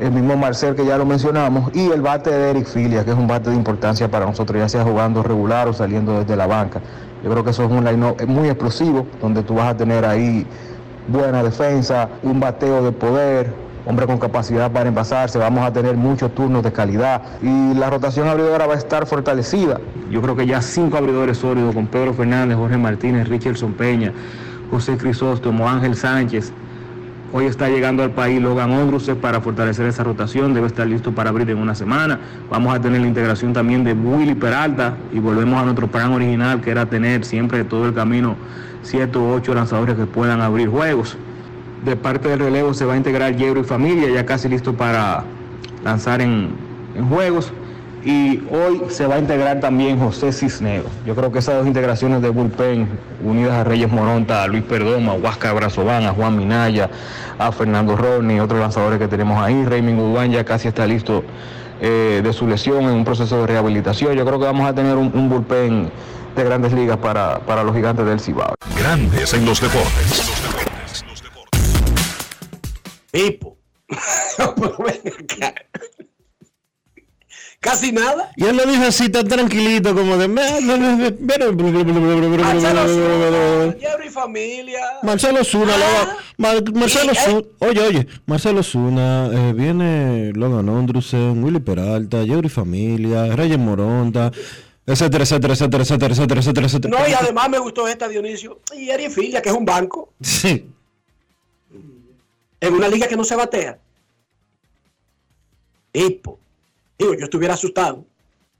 el 0.00 0.10
mismo 0.10 0.36
Marcel 0.36 0.74
que 0.74 0.84
ya 0.84 0.98
lo 0.98 1.06
mencionamos, 1.06 1.70
y 1.76 1.92
el 1.92 2.02
bate 2.02 2.30
de 2.30 2.50
Eric 2.50 2.66
Filia, 2.66 3.04
que 3.04 3.12
es 3.12 3.16
un 3.16 3.28
bate 3.28 3.50
de 3.50 3.56
importancia 3.56 4.10
para 4.10 4.26
nosotros, 4.26 4.58
ya 4.58 4.68
sea 4.68 4.82
jugando 4.82 5.22
regular 5.22 5.68
o 5.68 5.72
saliendo 5.72 6.18
desde 6.18 6.34
la 6.34 6.48
banca. 6.48 6.80
Yo 7.22 7.30
creo 7.30 7.44
que 7.44 7.50
eso 7.50 7.62
es 7.62 7.70
un 7.70 7.84
line 7.84 8.16
muy 8.26 8.48
explosivo, 8.48 9.06
donde 9.22 9.44
tú 9.44 9.54
vas 9.54 9.68
a 9.68 9.76
tener 9.76 10.04
ahí 10.04 10.44
buena 11.08 11.42
defensa, 11.42 12.08
un 12.22 12.40
bateo 12.40 12.82
de 12.82 12.92
poder, 12.92 13.52
hombre 13.86 14.06
con 14.06 14.18
capacidad 14.18 14.70
para 14.70 14.88
envasarse, 14.88 15.38
vamos 15.38 15.64
a 15.64 15.72
tener 15.72 15.96
muchos 15.96 16.34
turnos 16.34 16.62
de 16.62 16.72
calidad 16.72 17.22
y 17.40 17.74
la 17.74 17.88
rotación 17.88 18.28
abridora 18.28 18.66
va 18.66 18.74
a 18.74 18.78
estar 18.78 19.06
fortalecida. 19.06 19.80
Yo 20.10 20.20
creo 20.20 20.36
que 20.36 20.46
ya 20.46 20.60
cinco 20.60 20.96
abridores 20.96 21.38
sólidos 21.38 21.74
con 21.74 21.86
Pedro 21.86 22.12
Fernández, 22.12 22.56
Jorge 22.56 22.76
Martínez, 22.76 23.28
Richardson 23.28 23.72
Peña, 23.74 24.12
José 24.70 24.96
Crisóstomo, 24.96 25.68
Ángel 25.68 25.96
Sánchez, 25.96 26.52
Hoy 27.32 27.46
está 27.46 27.68
llegando 27.68 28.04
al 28.04 28.12
país 28.12 28.40
Logan 28.40 28.70
Ondruce 28.70 29.16
para 29.16 29.40
fortalecer 29.40 29.84
esa 29.86 30.04
rotación, 30.04 30.54
debe 30.54 30.68
estar 30.68 30.86
listo 30.86 31.12
para 31.12 31.30
abrir 31.30 31.50
en 31.50 31.58
una 31.58 31.74
semana. 31.74 32.20
Vamos 32.48 32.74
a 32.74 32.80
tener 32.80 33.00
la 33.00 33.08
integración 33.08 33.52
también 33.52 33.82
de 33.82 33.94
Willy 33.94 34.34
Peralta 34.34 34.94
y 35.12 35.18
volvemos 35.18 35.60
a 35.60 35.64
nuestro 35.64 35.88
plan 35.88 36.12
original 36.12 36.60
que 36.60 36.70
era 36.70 36.86
tener 36.86 37.24
siempre 37.24 37.64
todo 37.64 37.86
el 37.86 37.94
camino 37.94 38.36
siete 38.86 39.18
u 39.18 39.32
ocho 39.32 39.54
lanzadores 39.54 39.96
que 39.96 40.06
puedan 40.06 40.40
abrir 40.40 40.68
juegos. 40.68 41.16
De 41.84 41.96
parte 41.96 42.28
del 42.28 42.38
relevo 42.38 42.72
se 42.72 42.84
va 42.84 42.94
a 42.94 42.96
integrar 42.96 43.36
Yebro 43.36 43.60
y 43.60 43.64
Familia, 43.64 44.08
ya 44.08 44.24
casi 44.24 44.48
listo 44.48 44.72
para 44.72 45.24
lanzar 45.84 46.20
en, 46.20 46.50
en 46.94 47.08
juegos. 47.08 47.52
Y 48.04 48.44
hoy 48.52 48.82
se 48.88 49.06
va 49.08 49.16
a 49.16 49.18
integrar 49.18 49.58
también 49.58 49.98
José 49.98 50.32
Cisneros. 50.32 50.92
Yo 51.04 51.16
creo 51.16 51.32
que 51.32 51.40
esas 51.40 51.56
dos 51.56 51.66
integraciones 51.66 52.22
de 52.22 52.28
bullpen, 52.28 52.86
unidas 53.24 53.54
a 53.54 53.64
Reyes 53.64 53.90
Moronta, 53.90 54.44
a 54.44 54.46
Luis 54.46 54.62
Perdoma, 54.62 55.12
a 55.12 55.14
Huáscar 55.16 55.56
Brazován, 55.56 56.04
a 56.04 56.12
Juan 56.12 56.36
Minaya, 56.36 56.88
a 57.36 57.50
Fernando 57.50 57.96
Rodney, 57.96 58.38
otros 58.38 58.60
lanzadores 58.60 59.00
que 59.00 59.08
tenemos 59.08 59.42
ahí. 59.42 59.64
Raymond 59.64 59.98
Uduán 59.98 60.30
ya 60.30 60.44
casi 60.44 60.68
está 60.68 60.86
listo 60.86 61.24
eh, 61.80 62.20
de 62.22 62.32
su 62.32 62.46
lesión 62.46 62.84
en 62.84 62.90
un 62.90 63.04
proceso 63.04 63.40
de 63.40 63.48
rehabilitación. 63.48 64.14
Yo 64.14 64.24
creo 64.24 64.38
que 64.38 64.46
vamos 64.46 64.68
a 64.68 64.72
tener 64.72 64.96
un, 64.96 65.10
un 65.12 65.28
bullpen 65.28 65.90
de 66.36 66.44
grandes 66.44 66.72
ligas 66.72 66.98
para, 66.98 67.40
para 67.40 67.64
los 67.64 67.74
gigantes 67.74 68.06
del 68.06 68.20
Cibao. 68.20 68.54
Grandes 68.78 69.32
en 69.34 69.44
los 69.46 69.60
deportes. 69.60 70.22
Pipo. 73.10 73.56
Casi 77.60 77.90
nada. 77.90 78.30
Y 78.36 78.44
él 78.44 78.56
lo 78.56 78.66
dijo 78.66 78.84
así 78.84 79.08
tan 79.08 79.26
tranquilito 79.26 79.94
como 79.94 80.16
de... 80.18 80.28
Marcelo 80.28 80.60
Familia. 84.16 84.80
Marcelo 85.02 85.44
Zuna, 85.44 85.72
Ah. 85.76 86.16
Marcelo 86.38 87.12
eh, 87.12 87.16
Zuna, 87.16 87.42
oye, 87.60 87.80
oye, 87.80 88.06
Marcelo 88.24 88.62
Zuna, 88.62 89.28
eh, 89.32 89.52
viene 89.52 90.32
Logan 90.34 90.68
Ondrusen, 90.68 91.44
Willy 91.44 91.60
Peralta, 91.60 92.24
Jerry 92.24 92.48
Familia, 92.48 93.36
Reyes 93.36 93.58
Moronta, 93.58 94.32
etcétera, 94.86 95.24
etcétera, 95.24 95.54
etcétera, 95.54 95.82
etcétera, 95.82 96.12
etcétera, 96.12 96.40
etcétera, 96.40 96.66
etcétera. 96.66 96.98
No, 96.98 97.08
y 97.08 97.12
además 97.12 97.50
me 97.50 97.58
gustó 97.58 97.88
esta, 97.88 98.08
Dionisio. 98.08 98.60
Y 98.72 98.88
Eri 98.88 99.10
Filia, 99.10 99.42
que 99.42 99.48
es 99.48 99.54
un 99.54 99.64
banco, 99.64 100.12
Sí, 100.20 100.70
en 102.60 102.74
una 102.74 102.88
liga 102.88 103.06
que 103.06 103.16
no 103.16 103.24
se 103.24 103.36
batea. 103.36 103.78
Tipo. 105.92 106.38
Digo, 106.98 107.14
yo 107.14 107.24
estuviera 107.24 107.54
asustado. 107.54 108.04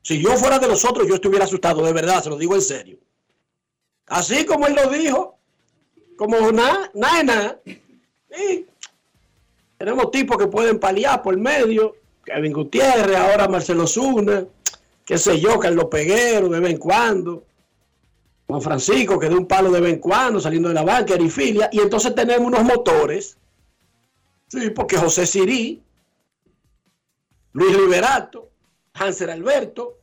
Si 0.03 0.23
yo 0.23 0.37
fuera 0.37 0.59
de 0.59 0.69
los 0.69 0.85
otros, 0.85 1.09
yo 1.09 1.15
estuviera 1.15 1.45
asustado, 1.45 1.85
de 1.85 1.93
verdad, 1.93 2.23
se 2.23 2.29
lo 2.29 2.37
digo 2.37 2.55
en 2.55 2.63
serio. 2.63 2.99
Así 4.07 4.45
como 4.45 4.67
él 4.67 4.75
lo 4.75 4.89
dijo, 4.91 5.37
como 6.17 6.53
nada, 6.53 6.91
nada, 6.95 7.23
nada. 7.23 7.61
Sí. 7.65 8.67
Tenemos 9.79 10.11
tipos 10.11 10.37
que 10.39 10.47
pueden 10.47 10.79
paliar 10.79 11.23
por 11.23 11.37
medio. 11.37 11.97
Kevin 12.25 12.53
Gutiérrez, 12.53 13.17
ahora 13.17 13.49
Marcelo 13.49 13.87
Zuna, 13.87 14.47
qué 15.07 15.17
sé 15.17 15.41
yo, 15.41 15.59
Carlos 15.59 15.87
Peguero, 15.91 16.49
de 16.51 16.61
vez 16.61 16.73
en 16.73 16.79
cuando. 16.79 17.45
Juan 18.47 18.61
Francisco, 18.61 19.19
que 19.19 19.29
de 19.29 19.37
un 19.37 19.47
palo 19.47 19.71
de 19.71 19.81
vez 19.81 19.95
en 19.95 20.01
cuando, 20.01 20.41
saliendo 20.41 20.69
de 20.69 20.75
la 20.75 20.83
banca, 20.83 21.15
Erifilia. 21.15 21.71
Y 21.73 21.81
entonces 21.81 22.15
tenemos 22.15 22.47
unos 22.47 22.65
motores. 22.65 23.39
Sí, 24.49 24.71
porque 24.71 24.97
José 24.97 25.27
Sirí, 25.27 25.83
Luis 27.53 27.77
Liberato, 27.77 28.51
Hanser 28.95 29.31
Alberto, 29.31 29.99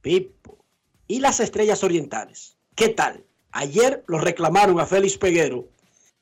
Pipo 0.00 0.58
y 1.06 1.20
las 1.20 1.40
estrellas 1.40 1.84
orientales. 1.84 2.56
¿Qué 2.74 2.88
tal? 2.88 3.24
Ayer 3.52 4.02
los 4.06 4.22
reclamaron 4.22 4.78
a 4.80 4.86
Félix 4.86 5.16
Peguero 5.16 5.68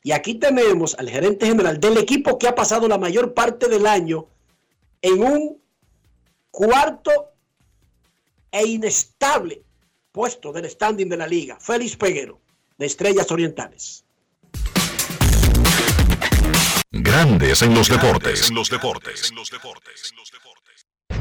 y 0.02 0.12
aquí 0.12 0.34
tenemos 0.34 0.94
al 0.98 1.10
gerente 1.10 1.46
general 1.46 1.80
del 1.80 1.98
equipo 1.98 2.38
que 2.38 2.46
ha 2.46 2.54
pasado 2.54 2.86
la 2.86 2.98
mayor 2.98 3.34
parte 3.34 3.68
del 3.68 3.86
año 3.86 4.26
en 5.02 5.22
un 5.22 5.63
cuarto 6.54 7.10
e 8.48 8.64
inestable 8.64 9.62
puesto 10.12 10.52
del 10.52 10.70
standing 10.70 11.08
de 11.08 11.16
la 11.16 11.26
liga. 11.26 11.58
Félix 11.58 11.96
Peguero, 11.96 12.40
de 12.78 12.86
Estrellas 12.86 13.28
Orientales. 13.32 14.04
Grandes 16.92 17.60
en 17.62 17.74
los 17.74 17.88
deportes. 17.88 18.48
En 18.48 18.54
los 18.54 18.70
deportes. 18.70 19.32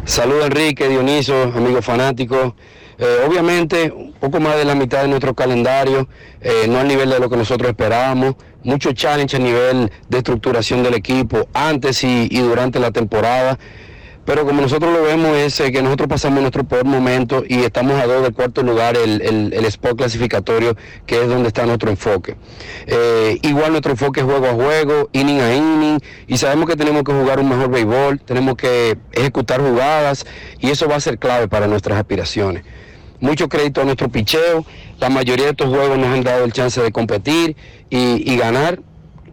Saludos 0.06 0.46
Enrique, 0.46 0.88
Dioniso, 0.88 1.42
amigos 1.42 1.84
fanáticos. 1.84 2.54
Eh, 3.00 3.26
obviamente, 3.28 3.92
un 3.92 4.14
poco 4.14 4.40
más 4.40 4.56
de 4.56 4.66
la 4.66 4.76
mitad 4.76 5.02
de 5.02 5.08
nuestro 5.08 5.34
calendario, 5.34 6.08
eh, 6.42 6.68
no 6.70 6.78
al 6.78 6.88
nivel 6.88 7.10
de 7.10 7.20
lo 7.20 7.28
que 7.28 7.38
nosotros 7.38 7.70
esperábamos. 7.70 8.36
Mucho 8.64 8.92
challenge 8.92 9.36
a 9.36 9.40
nivel 9.40 9.92
de 10.08 10.18
estructuración 10.20 10.84
del 10.84 10.94
equipo 10.94 11.48
antes 11.54 12.04
y, 12.04 12.28
y 12.30 12.40
durante 12.40 12.80
la 12.80 12.92
temporada. 12.92 13.58
Pero 14.26 14.46
como 14.46 14.62
nosotros 14.62 14.94
lo 14.94 15.04
vemos 15.04 15.36
es 15.36 15.60
eh, 15.60 15.72
que 15.72 15.82
nosotros 15.82 16.08
pasamos 16.08 16.40
nuestro 16.40 16.64
peor 16.64 16.86
momento 16.86 17.44
y 17.48 17.60
estamos 17.60 18.00
a 18.00 18.08
dos 18.08 18.24
del 18.24 18.34
cuarto 18.34 18.64
lugar, 18.64 18.96
el, 18.96 19.22
el, 19.22 19.66
spot 19.66 19.98
clasificatorio, 19.98 20.78
que 21.06 21.22
es 21.22 21.28
donde 21.28 21.50
está 21.50 21.66
nuestro 21.66 21.90
enfoque. 21.90 22.38
Eh, 22.88 23.38
igual 23.42 23.72
nuestro 23.72 23.92
enfoque 23.92 24.22
es 24.22 24.26
juego 24.26 24.48
a 24.48 24.54
juego, 24.54 25.10
inning 25.12 25.42
a 25.42 25.54
inning, 25.54 26.00
y 26.28 26.38
sabemos 26.38 26.70
que 26.70 26.78
tenemos 26.78 27.04
que 27.04 27.12
jugar 27.12 27.40
un 27.40 27.50
mejor 27.50 27.70
béisbol, 27.70 28.22
tenemos 28.22 28.56
que 28.56 28.98
ejecutar 29.12 29.60
jugadas, 29.60 30.26
y 30.60 30.70
eso 30.70 30.88
va 30.88 30.96
a 30.96 31.02
ser 31.02 31.20
clave 31.20 31.50
para 31.50 31.68
nuestras 31.68 31.98
aspiraciones. 31.98 32.64
Mucho 33.20 33.50
crédito 33.50 33.82
a 33.82 33.86
nuestro 33.86 34.10
picheo, 34.10 34.66
la 35.00 35.10
mayoría 35.10 35.46
de 35.46 35.52
estos 35.52 35.68
juegos 35.68 35.98
nos 35.98 36.08
han 36.08 36.24
dado 36.24 36.46
el 36.46 36.54
chance 36.54 36.82
de 36.82 36.92
competir 36.94 37.58
y, 37.90 38.32
y 38.32 38.38
ganar, 38.38 38.80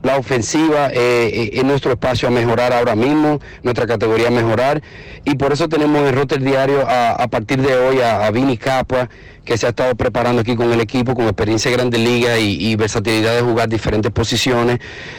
la 0.03 0.17
ofensiva 0.17 0.89
eh, 0.89 1.31
eh, 1.33 1.51
es 1.55 1.65
nuestro 1.65 1.93
espacio 1.93 2.29
a 2.29 2.31
mejorar 2.31 2.73
ahora 2.73 2.95
mismo, 2.95 3.41
nuestra 3.63 3.87
categoría 3.87 4.29
a 4.29 4.31
mejorar, 4.31 4.83
y 5.25 5.35
por 5.37 5.53
eso 5.53 5.69
tenemos 5.69 6.01
en 6.01 6.09
el 6.09 6.15
roster 6.15 6.41
diario 6.41 6.87
a, 6.89 7.11
a 7.13 7.29
partir 7.29 7.61
de 7.61 7.77
hoy 7.77 8.01
a, 8.01 8.27
a 8.27 8.31
Vini 8.31 8.57
Capua, 8.57 9.09
que 9.45 9.57
se 9.59 9.67
ha 9.67 9.71
estado 9.71 9.95
preparando 9.95 10.43
aquí 10.43 10.55
con 10.55 10.73
el 10.73 10.81
equipo, 10.81 11.15
con 11.15 11.25
experiencia 11.25 11.71
de 11.71 11.77
Grandes 11.77 12.01
Ligas 12.01 12.39
y, 12.41 12.77
versatilidad 12.77 13.35
de 13.35 13.43
jugar 13.43 13.69
diferentes 13.69 14.13
posiciones 14.13 14.79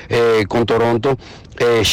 eh, 0.09 0.45
con 0.47 0.65
Toronto 0.65 1.17
eh, 1.60 1.84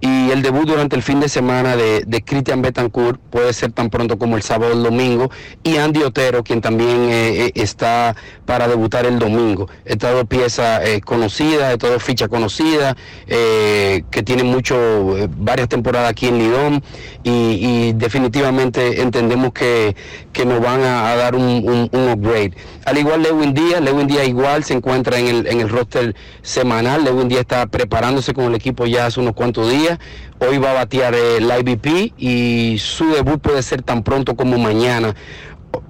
y 0.00 0.30
el 0.30 0.42
debut 0.42 0.66
durante 0.66 0.96
el 0.96 1.02
fin 1.02 1.20
de 1.20 1.28
semana 1.28 1.76
de, 1.76 2.22
Christian 2.24 2.62
Betancourt 2.62 3.20
puede 3.30 3.52
ser 3.52 3.72
tan 3.72 3.90
pronto 3.90 4.18
como 4.18 4.36
el 4.36 4.42
sábado 4.42 4.72
o 4.72 4.76
el 4.76 4.82
domingo 4.82 5.30
y 5.62 5.76
Andy 5.76 6.02
Otero 6.02 6.42
quien 6.42 6.60
también 6.60 7.08
eh, 7.10 7.46
eh, 7.46 7.52
está 7.54 8.16
para 8.44 8.68
debutar 8.68 9.06
el 9.06 9.18
domingo. 9.18 9.68
Esta 9.84 10.10
dos 10.10 10.24
piezas 10.26 10.86
eh, 10.86 11.00
conocidas, 11.00 11.72
esta 11.72 11.88
dos 11.88 12.02
fichas 12.02 12.28
conocidas 12.28 12.94
que 13.26 14.22
tienen 14.24 14.46
mucho, 14.46 15.28
varias 15.38 15.68
temporadas 15.68 16.10
aquí 16.10 16.26
en 16.26 16.38
Lidón 16.38 16.82
y, 17.22 17.92
definitivamente 17.94 19.00
entendemos 19.02 19.52
que, 19.52 19.94
que 20.32 20.44
nos 20.44 20.60
van 20.60 20.82
a, 20.82 21.14
dar 21.16 21.34
un, 21.34 21.88
un, 21.92 22.08
upgrade. 22.08 22.52
Al 22.84 22.98
igual 22.98 23.22
Lewin 23.22 23.54
Díaz, 23.54 23.80
Lewin 23.80 24.06
Díaz 24.06 24.28
igual 24.28 24.64
se 24.64 24.74
encuentra 24.74 25.18
en 25.18 25.26
el, 25.26 25.46
en 25.46 25.60
el 25.60 25.68
roster 25.68 26.14
semanal, 26.42 27.04
Lewin 27.04 27.28
Díaz 27.28 27.42
está 27.42 27.66
preparándose 27.66 28.34
con 28.34 28.46
el 28.46 28.53
equipo 28.54 28.86
ya 28.86 29.06
hace 29.06 29.20
unos 29.20 29.34
cuantos 29.34 29.70
días. 29.70 29.98
Hoy 30.38 30.58
va 30.58 30.72
a 30.72 30.74
batear 30.74 31.14
el 31.14 31.44
IVP 31.44 32.14
y 32.18 32.76
su 32.78 33.06
debut 33.10 33.40
puede 33.40 33.62
ser 33.62 33.82
tan 33.82 34.02
pronto 34.02 34.36
como 34.36 34.58
mañana, 34.58 35.14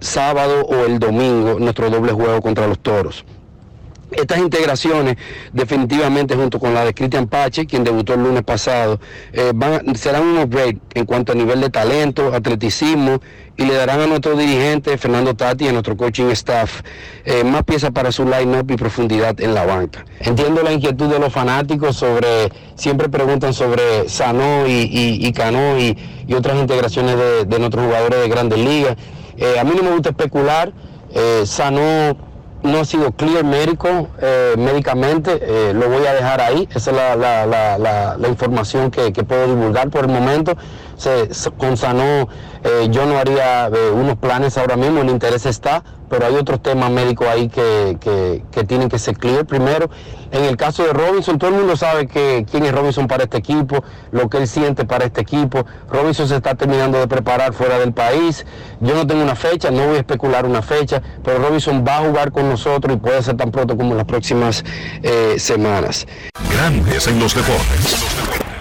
sábado 0.00 0.64
o 0.66 0.84
el 0.86 0.98
domingo, 0.98 1.58
nuestro 1.58 1.90
doble 1.90 2.12
juego 2.12 2.40
contra 2.40 2.66
los 2.66 2.78
toros. 2.78 3.24
Estas 4.12 4.38
integraciones, 4.38 5.16
definitivamente 5.52 6.36
junto 6.36 6.60
con 6.60 6.72
la 6.72 6.84
de 6.84 6.94
Cristian 6.94 7.26
Pache, 7.26 7.66
quien 7.66 7.82
debutó 7.82 8.14
el 8.14 8.22
lunes 8.22 8.44
pasado, 8.44 9.00
eh, 9.32 9.52
serán 9.96 10.22
un 10.22 10.38
upgrade 10.38 10.78
en 10.94 11.04
cuanto 11.04 11.32
a 11.32 11.34
nivel 11.34 11.60
de 11.60 11.70
talento, 11.70 12.32
atleticismo 12.32 13.20
y 13.56 13.64
le 13.64 13.74
darán 13.74 14.00
a 14.00 14.06
nuestro 14.06 14.36
dirigente 14.36 14.98
Fernando 14.98 15.34
Tati 15.34 15.64
y 15.64 15.68
a 15.68 15.72
nuestro 15.72 15.96
coaching 15.96 16.26
staff 16.30 16.80
eh, 17.24 17.44
más 17.44 17.62
piezas 17.64 17.90
para 17.92 18.10
su 18.10 18.24
line-up 18.24 18.70
y 18.70 18.76
profundidad 18.76 19.40
en 19.40 19.54
la 19.54 19.64
banca. 19.64 20.04
Entiendo 20.20 20.62
la 20.62 20.72
inquietud 20.72 21.08
de 21.08 21.18
los 21.18 21.32
fanáticos 21.32 21.96
sobre, 21.96 22.50
siempre 22.74 23.08
preguntan 23.08 23.54
sobre 23.54 24.08
Sano 24.08 24.66
y, 24.66 25.32
Cano 25.32 25.78
y, 25.78 25.96
otras 26.34 26.58
integraciones 26.58 27.16
de, 27.46 27.58
nuestros 27.58 27.84
jugadores 27.84 28.20
de 28.20 28.28
grandes 28.28 28.58
ligas. 28.58 28.96
Eh, 29.36 29.58
a 29.58 29.64
mí 29.64 29.72
no 29.76 29.82
me 29.82 29.90
gusta 29.90 30.10
especular. 30.10 30.72
Sano 31.44 32.16
no 32.64 32.80
ha 32.80 32.84
sido 32.84 33.12
clear 33.12 33.44
médico, 33.44 34.08
eh, 34.20 34.54
médicamente, 34.56 35.38
eh, 35.40 35.74
lo 35.74 35.88
voy 35.90 36.06
a 36.06 36.14
dejar 36.14 36.40
ahí, 36.40 36.66
esa 36.74 36.90
es 36.90 36.96
la, 36.96 38.28
información 38.28 38.90
que, 38.90 39.12
puedo 39.12 39.46
divulgar 39.46 39.90
por 39.90 40.06
el 40.06 40.10
momento. 40.10 40.56
Se, 41.04 41.50
con 41.58 41.76
Sanó 41.76 42.28
eh, 42.64 42.88
yo 42.90 43.04
no 43.04 43.18
haría 43.18 43.70
unos 43.92 44.16
planes 44.16 44.56
ahora 44.56 44.74
mismo, 44.76 45.02
el 45.02 45.10
interés 45.10 45.44
está, 45.44 45.84
pero 46.08 46.26
hay 46.26 46.34
otros 46.36 46.62
temas 46.62 46.90
médicos 46.90 47.26
ahí 47.28 47.48
que, 47.48 48.42
tienen 48.66 48.88
que 48.88 48.98
ser 48.98 49.16
clear 49.16 49.44
primero. 49.44 49.90
En 50.30 50.44
el 50.44 50.56
caso 50.56 50.84
de 50.84 50.92
Robinson, 50.92 51.38
todo 51.38 51.50
el 51.50 51.56
mundo 51.56 51.76
sabe 51.76 52.06
que, 52.06 52.46
quién 52.50 52.64
es 52.64 52.72
Robinson 52.72 53.06
para 53.06 53.24
este 53.24 53.38
equipo, 53.38 53.84
lo 54.12 54.28
que 54.28 54.38
él 54.38 54.48
siente 54.48 54.84
para 54.84 55.04
este 55.04 55.20
equipo. 55.20 55.66
Robinson 55.90 56.28
se 56.28 56.36
está 56.36 56.54
terminando 56.54 56.98
de 56.98 57.06
preparar 57.06 57.52
fuera 57.52 57.78
del 57.78 57.92
país. 57.92 58.46
Yo 58.80 58.94
no 58.94 59.06
tengo 59.06 59.22
una 59.22 59.36
fecha, 59.36 59.70
no 59.70 59.86
voy 59.86 59.96
a 59.96 59.98
especular 59.98 60.46
una 60.46 60.62
fecha, 60.62 61.02
pero 61.22 61.38
Robinson 61.38 61.84
va 61.86 61.98
a 61.98 62.00
jugar 62.00 62.32
con 62.32 62.48
nosotros 62.48 62.96
y 62.96 62.98
puede 62.98 63.22
ser 63.22 63.36
tan 63.36 63.50
pronto 63.50 63.76
como 63.76 63.94
las 63.94 64.04
próximas 64.04 64.64
eh, 65.02 65.34
semanas. 65.38 66.06
Grandes 66.50 67.06
en 67.06 67.18
los 67.18 67.34
deportes. 67.34 68.53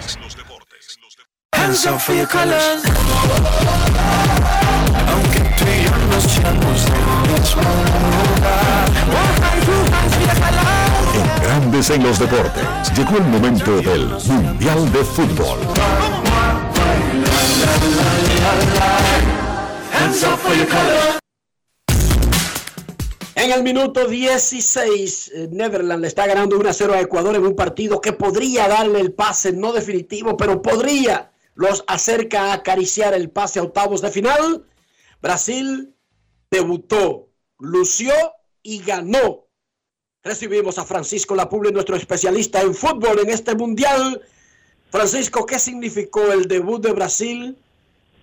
En 11.14 11.42
Grandes 11.42 11.90
en 11.90 12.02
los 12.02 12.18
deportes, 12.18 12.64
llegó 12.96 13.16
el 13.16 13.24
momento 13.24 13.80
del 13.80 14.06
Mundial 14.06 14.92
de 14.92 15.04
Fútbol. 15.04 15.58
En 23.36 23.52
el 23.52 23.62
minuto 23.62 24.06
16, 24.06 25.32
eh, 25.34 25.48
Netherlands 25.50 26.00
le 26.00 26.08
está 26.08 26.26
ganando 26.26 26.58
1 26.58 26.68
a 26.68 26.72
0 26.72 26.94
a 26.94 27.00
Ecuador 27.00 27.36
en 27.36 27.44
un 27.44 27.54
partido 27.54 28.00
que 28.00 28.12
podría 28.12 28.68
darle 28.68 29.00
el 29.00 29.12
pase, 29.12 29.52
no 29.52 29.72
definitivo, 29.72 30.36
pero 30.36 30.62
podría 30.62 31.33
los 31.54 31.84
acerca 31.86 32.50
a 32.50 32.54
acariciar 32.54 33.14
el 33.14 33.30
pase 33.30 33.58
a 33.58 33.62
octavos 33.62 34.00
de 34.00 34.10
final. 34.10 34.64
Brasil 35.22 35.94
debutó, 36.50 37.28
lució 37.58 38.12
y 38.62 38.80
ganó. 38.82 39.46
Recibimos 40.22 40.78
a 40.78 40.84
Francisco 40.84 41.34
Lapuble, 41.34 41.70
nuestro 41.70 41.96
especialista 41.96 42.60
en 42.62 42.74
fútbol 42.74 43.20
en 43.20 43.30
este 43.30 43.54
mundial. 43.54 44.22
Francisco, 44.90 45.44
¿qué 45.44 45.58
significó 45.58 46.32
el 46.32 46.46
debut 46.48 46.82
de 46.82 46.92
Brasil? 46.92 47.58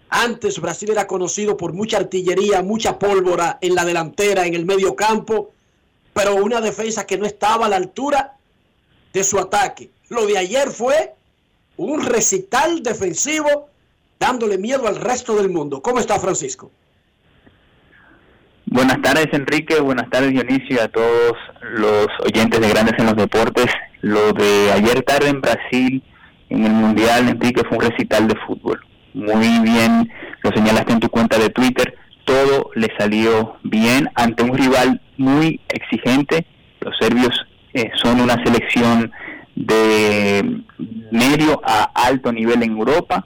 Antes 0.10 0.60
Brasil 0.60 0.90
era 0.92 1.08
conocido 1.08 1.56
por 1.56 1.74
mucha 1.74 1.98
artillería, 1.98 2.62
mucha 2.62 3.00
pólvora 3.00 3.60
en 3.62 3.76
la 3.76 3.86
delantera, 3.86 4.46
en 4.46 4.56
el 4.56 4.66
medio 4.66 4.96
campo, 4.96 5.52
pero 6.14 6.36
una 6.36 6.60
defensa 6.60 7.06
que 7.06 7.18
no 7.18 7.26
estaba 7.26 7.68
a 7.68 7.70
la 7.70 7.78
altura 7.78 8.38
de 9.14 9.24
su 9.24 9.40
ataque. 9.40 9.90
Lo 10.10 10.26
de 10.26 10.38
ayer 10.38 10.70
fue 10.70 11.16
un 11.86 12.06
recital 12.06 12.84
defensivo 12.84 13.70
dándole 14.20 14.58
miedo 14.58 14.88
al 14.88 14.98
resto 14.98 15.36
del 15.36 15.50
mundo. 15.50 15.82
¿Cómo 15.82 16.00
está 16.00 16.20
Francisco? 16.20 16.72
Buenas 18.68 19.02
tardes 19.02 19.28
Enrique, 19.34 19.80
buenas 19.82 20.10
tardes 20.10 20.32
Dionisio 20.32 20.76
y 20.76 20.80
a 20.80 20.88
todos 20.88 21.34
los 21.74 22.08
oyentes 22.24 22.62
de 22.62 22.70
Grandes 22.70 22.94
en 23.00 23.06
los 23.08 23.16
Deportes. 23.16 23.66
Lo 24.02 24.32
de 24.32 24.72
ayer 24.72 25.02
tarde 25.04 25.30
en 25.30 25.42
Brasil, 25.42 26.04
en 26.50 26.66
el 26.66 26.72
Mundial, 26.72 27.28
Enrique, 27.28 27.64
fue 27.68 27.80
un 27.80 27.84
recital 27.84 28.28
de 28.28 28.36
fútbol. 28.46 28.80
Muy 29.14 29.60
bien, 29.60 30.10
lo 30.44 30.52
señalaste 30.52 30.94
en 30.94 31.00
tu 31.00 31.10
cuenta 31.10 31.38
de 31.38 31.50
Twitter, 31.50 31.98
todo 32.24 32.70
le 32.76 32.88
salió 32.98 33.58
bien 33.64 34.08
ante 34.16 34.44
un 34.44 34.56
rival 34.56 35.02
muy 35.18 35.60
exigente. 35.68 36.46
Los 36.80 36.96
serbios 37.00 37.36
eh, 37.74 37.90
son 38.02 38.22
una 38.22 38.36
selección 38.44 39.12
de 39.66 40.62
medio 41.12 41.62
a 41.64 41.90
alto 41.96 42.32
nivel 42.32 42.64
en 42.64 42.72
Europa. 42.72 43.26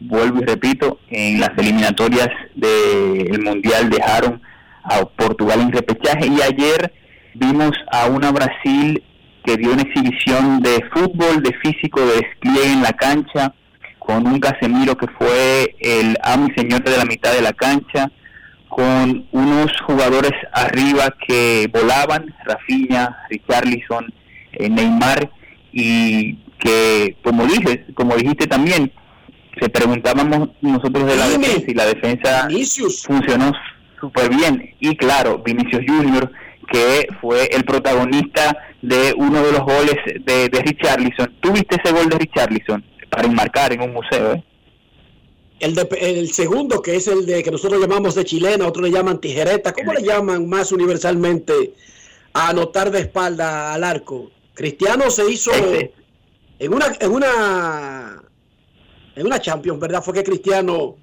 Vuelvo 0.00 0.40
y 0.40 0.44
repito, 0.44 0.98
en 1.08 1.40
las 1.40 1.50
eliminatorias 1.56 2.28
del 2.54 3.40
Mundial 3.42 3.90
dejaron 3.90 4.42
a 4.84 5.04
Portugal 5.04 5.60
en 5.60 5.72
repechaje 5.72 6.26
y 6.26 6.40
ayer 6.42 6.92
vimos 7.34 7.72
a 7.92 8.06
una 8.06 8.32
Brasil 8.32 9.02
que 9.44 9.56
dio 9.56 9.72
una 9.72 9.82
exhibición 9.82 10.60
de 10.60 10.80
fútbol, 10.92 11.42
de 11.42 11.52
físico, 11.62 12.00
de 12.00 12.22
despliegue 12.22 12.72
en 12.72 12.82
la 12.82 12.92
cancha, 12.92 13.54
con 13.98 14.26
un 14.26 14.40
Casemiro 14.40 14.96
que 14.96 15.06
fue 15.18 15.74
el 15.80 16.16
amo 16.22 16.48
y 16.48 16.60
señor 16.60 16.82
de 16.82 16.96
la 16.96 17.04
mitad 17.04 17.32
de 17.32 17.42
la 17.42 17.52
cancha, 17.52 18.10
con 18.68 19.26
unos 19.32 19.70
jugadores 19.86 20.32
arriba 20.52 21.14
que 21.26 21.68
volaban, 21.72 22.34
Rafinha, 22.44 23.16
Richarlison, 23.30 24.12
eh, 24.52 24.68
Neymar, 24.68 25.30
y 25.72 26.36
que 26.58 27.16
como 27.22 27.46
dije, 27.46 27.86
como 27.94 28.16
dijiste 28.16 28.46
también, 28.46 28.92
se 29.60 29.68
preguntábamos 29.68 30.50
nosotros 30.60 31.06
de 31.06 31.16
la 31.16 31.28
defensa 31.28 31.64
y 31.66 31.74
la 31.74 31.86
defensa 31.86 32.48
funcionó 33.06 33.52
súper 34.00 34.30
bien. 34.30 34.74
Y 34.80 34.96
claro, 34.96 35.38
Vinicius 35.38 35.82
Junior, 35.86 36.30
que 36.70 37.06
fue 37.20 37.46
el 37.52 37.64
protagonista 37.64 38.56
de 38.80 39.14
uno 39.16 39.42
de 39.42 39.52
los 39.52 39.60
goles 39.60 39.96
de, 40.24 40.48
de 40.48 40.62
Richarlison. 40.62 41.34
¿Tuviste 41.40 41.76
ese 41.82 41.92
gol 41.92 42.08
de 42.08 42.18
Richarlison 42.18 42.84
para 43.10 43.26
enmarcar 43.26 43.72
en 43.72 43.82
un 43.82 43.92
museo? 43.92 44.34
Eh? 44.34 44.44
El, 45.60 45.78
el 46.00 46.28
segundo, 46.32 46.82
que 46.82 46.96
es 46.96 47.06
el 47.06 47.24
de 47.26 47.42
que 47.42 47.50
nosotros 47.50 47.80
llamamos 47.80 48.14
de 48.14 48.24
chilena, 48.24 48.66
otros 48.66 48.88
le 48.88 48.94
llaman 48.94 49.20
tijereta. 49.20 49.72
¿Cómo 49.72 49.92
le 49.92 50.02
llaman 50.02 50.48
más 50.48 50.72
universalmente 50.72 51.74
a 52.32 52.48
anotar 52.48 52.90
de 52.90 53.00
espalda 53.00 53.72
al 53.72 53.84
arco? 53.84 54.30
Cristiano 54.54 55.10
se 55.10 55.30
hizo 55.30 55.50
en 56.58 56.74
una 56.74 56.86
en 57.00 57.10
una 57.10 58.22
en 59.16 59.26
una 59.26 59.40
Champions, 59.40 59.80
¿verdad? 59.80 60.02
Fue 60.02 60.14
que 60.14 60.22
Cristiano, 60.22 60.96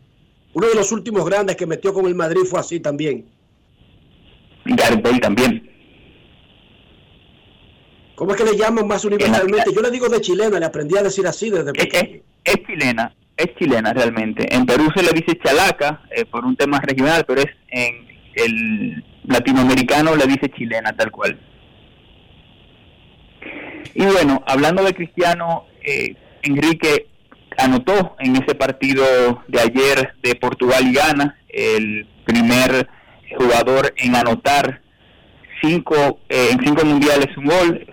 uno 0.54 0.68
de 0.68 0.76
los 0.76 0.92
últimos 0.92 1.26
grandes 1.26 1.56
que 1.56 1.66
metió 1.66 1.94
con 1.94 2.06
el 2.06 2.16
Madrid 2.16 2.42
fue 2.42 2.60
así 2.60 2.80
también. 2.80 3.26
Gareth 4.66 5.22
también. 5.22 5.70
¿Cómo 8.16 8.32
es 8.32 8.38
que 8.38 8.44
le 8.44 8.58
llaman 8.58 8.86
más 8.88 9.06
universalmente? 9.06 9.74
Yo 9.74 9.82
le 9.82 9.92
digo 9.92 10.10
de 10.10 10.20
chilena, 10.20 10.60
le 10.60 10.66
aprendí 10.66 10.98
a 10.98 11.04
decir 11.04 11.26
así 11.26 11.50
desde 11.50 11.72
pequeño. 11.72 12.22
Es, 12.44 12.56
chilena, 12.68 13.16
es 13.38 13.56
chilena 13.58 13.94
realmente. 13.94 14.54
En 14.54 14.66
Perú 14.66 14.90
se 14.94 15.04
le 15.04 15.12
dice 15.12 15.40
chalaca 15.42 16.04
eh, 16.12 16.26
por 16.26 16.44
un 16.44 16.58
tema 16.58 16.82
regional, 16.82 17.24
pero 17.26 17.42
es 17.42 17.48
en 17.70 18.08
el 18.36 19.04
latinoamericano 19.24 20.16
le 20.16 20.26
dice 20.26 20.50
chilena 20.50 20.92
tal 20.94 21.12
cual. 21.12 21.40
Y 23.94 24.06
bueno, 24.06 24.44
hablando 24.46 24.84
de 24.84 24.94
Cristiano, 24.94 25.66
eh, 25.84 26.16
Enrique 26.44 27.08
anotó 27.58 28.16
en 28.20 28.36
ese 28.36 28.56
partido 28.56 29.44
de 29.48 29.60
ayer 29.60 30.16
de 30.22 30.36
Portugal 30.36 30.88
y 30.88 30.94
Ghana 30.94 31.38
el 31.50 32.08
primer 32.26 32.88
jugador 33.38 33.94
en 33.98 34.16
anotar 34.16 34.82
cinco 35.62 36.20
eh, 36.30 36.50
en 36.52 36.60
cinco 36.64 36.86
mundiales 36.86 37.36
un 37.38 37.46
gol 37.46 37.88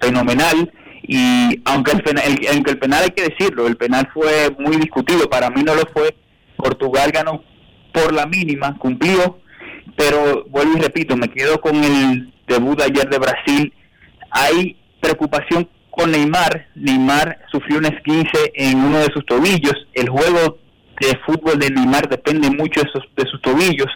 fenomenal. 0.00 0.72
Y 1.08 1.60
aunque 1.64 1.92
el, 1.92 2.02
penal, 2.02 2.24
el, 2.26 2.64
el 2.66 2.78
penal 2.78 3.04
hay 3.04 3.10
que 3.10 3.28
decirlo, 3.28 3.68
el 3.68 3.76
penal 3.76 4.08
fue 4.12 4.50
muy 4.58 4.76
discutido, 4.76 5.30
para 5.30 5.50
mí 5.50 5.62
no 5.62 5.74
lo 5.74 5.82
fue, 5.92 6.16
Portugal 6.56 7.12
ganó 7.12 7.44
por 7.92 8.12
la 8.12 8.26
mínima, 8.26 8.76
cumplió, 8.76 9.38
pero 9.96 10.44
vuelvo 10.48 10.76
y 10.76 10.80
repito, 10.80 11.16
me 11.16 11.28
quedo 11.28 11.60
con 11.60 11.76
el 11.76 12.32
debut 12.48 12.78
de 12.78 12.84
ayer 12.84 13.08
de 13.08 13.18
Brasil, 13.18 13.72
hay 14.36 14.76
preocupación 15.00 15.68
con 15.90 16.10
Neymar, 16.10 16.68
Neymar 16.74 17.38
sufrió 17.50 17.78
un 17.78 17.86
esguince 17.86 18.52
en 18.54 18.78
uno 18.78 18.98
de 18.98 19.12
sus 19.14 19.24
tobillos, 19.24 19.74
el 19.94 20.10
juego 20.10 20.58
de 21.00 21.18
fútbol 21.24 21.58
de 21.58 21.70
Neymar 21.70 22.08
depende 22.08 22.50
mucho 22.50 22.82
de 22.82 22.90
sus, 22.92 23.02
de 23.16 23.24
sus 23.30 23.40
tobillos, 23.40 23.88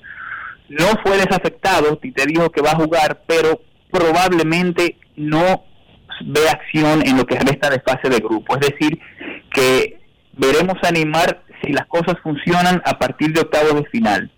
no 0.70 0.86
fue 1.04 1.18
desafectado, 1.18 1.98
te 1.98 2.26
dijo 2.26 2.50
que 2.50 2.62
va 2.62 2.70
a 2.70 2.76
jugar, 2.76 3.22
pero 3.26 3.60
probablemente 3.90 4.96
no 5.16 5.64
ve 6.24 6.48
acción 6.48 7.06
en 7.06 7.16
lo 7.16 7.26
que 7.26 7.38
resta 7.38 7.68
de 7.70 7.80
fase 7.80 8.08
de 8.08 8.18
grupo. 8.18 8.54
Es 8.54 8.70
decir, 8.70 8.98
que 9.52 10.00
veremos 10.32 10.76
animar 10.82 11.42
si 11.62 11.72
las 11.72 11.86
cosas 11.86 12.14
funcionan 12.22 12.80
a 12.84 12.98
partir 12.98 13.32
de 13.32 13.40
octavos 13.40 13.74
de 13.82 13.90
final. 13.90 14.30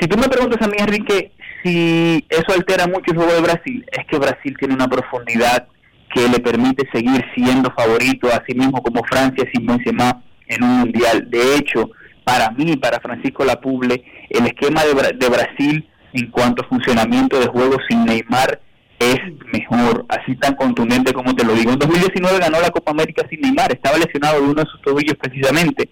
Si 0.00 0.08
tú 0.08 0.18
me 0.18 0.28
preguntas 0.28 0.60
a 0.60 0.68
mí, 0.68 0.76
Enrique, 0.78 1.32
si 1.62 2.24
eso 2.28 2.52
altera 2.54 2.86
mucho 2.86 3.12
el 3.12 3.16
juego 3.16 3.32
de 3.32 3.40
Brasil, 3.40 3.84
es 3.90 4.06
que 4.06 4.18
Brasil 4.18 4.56
tiene 4.58 4.74
una 4.74 4.88
profundidad 4.88 5.68
que 6.14 6.28
le 6.28 6.40
permite 6.40 6.88
seguir 6.92 7.24
siendo 7.34 7.70
favorito, 7.72 8.28
así 8.28 8.54
mismo 8.54 8.82
como 8.82 9.02
Francia 9.04 9.48
sin 9.52 9.66
Benzema 9.66 10.22
en 10.46 10.62
un 10.62 10.80
mundial. 10.80 11.28
De 11.30 11.56
hecho, 11.56 11.90
para 12.24 12.50
mí, 12.50 12.76
para 12.76 13.00
Francisco 13.00 13.44
Lapuble, 13.44 14.04
el 14.28 14.46
esquema 14.46 14.82
de, 14.84 15.12
de 15.14 15.28
Brasil 15.28 15.88
en 16.12 16.30
cuanto 16.30 16.62
a 16.62 16.68
funcionamiento 16.68 17.40
de 17.40 17.46
juego 17.46 17.76
sin 17.88 18.04
Neymar 18.04 18.60
es 18.98 19.18
mejor, 19.52 20.04
así 20.08 20.36
tan 20.36 20.54
contundente 20.54 21.12
como 21.12 21.34
te 21.34 21.44
lo 21.44 21.54
digo. 21.54 21.72
En 21.72 21.78
2019 21.78 22.38
ganó 22.38 22.60
la 22.60 22.70
Copa 22.70 22.92
América 22.92 23.26
sin 23.28 23.40
Neymar, 23.40 23.72
estaba 23.72 23.98
lesionado 23.98 24.40
de 24.40 24.48
uno 24.48 24.62
de 24.62 24.70
sus 24.70 24.80
tobillos 24.82 25.16
precisamente. 25.16 25.88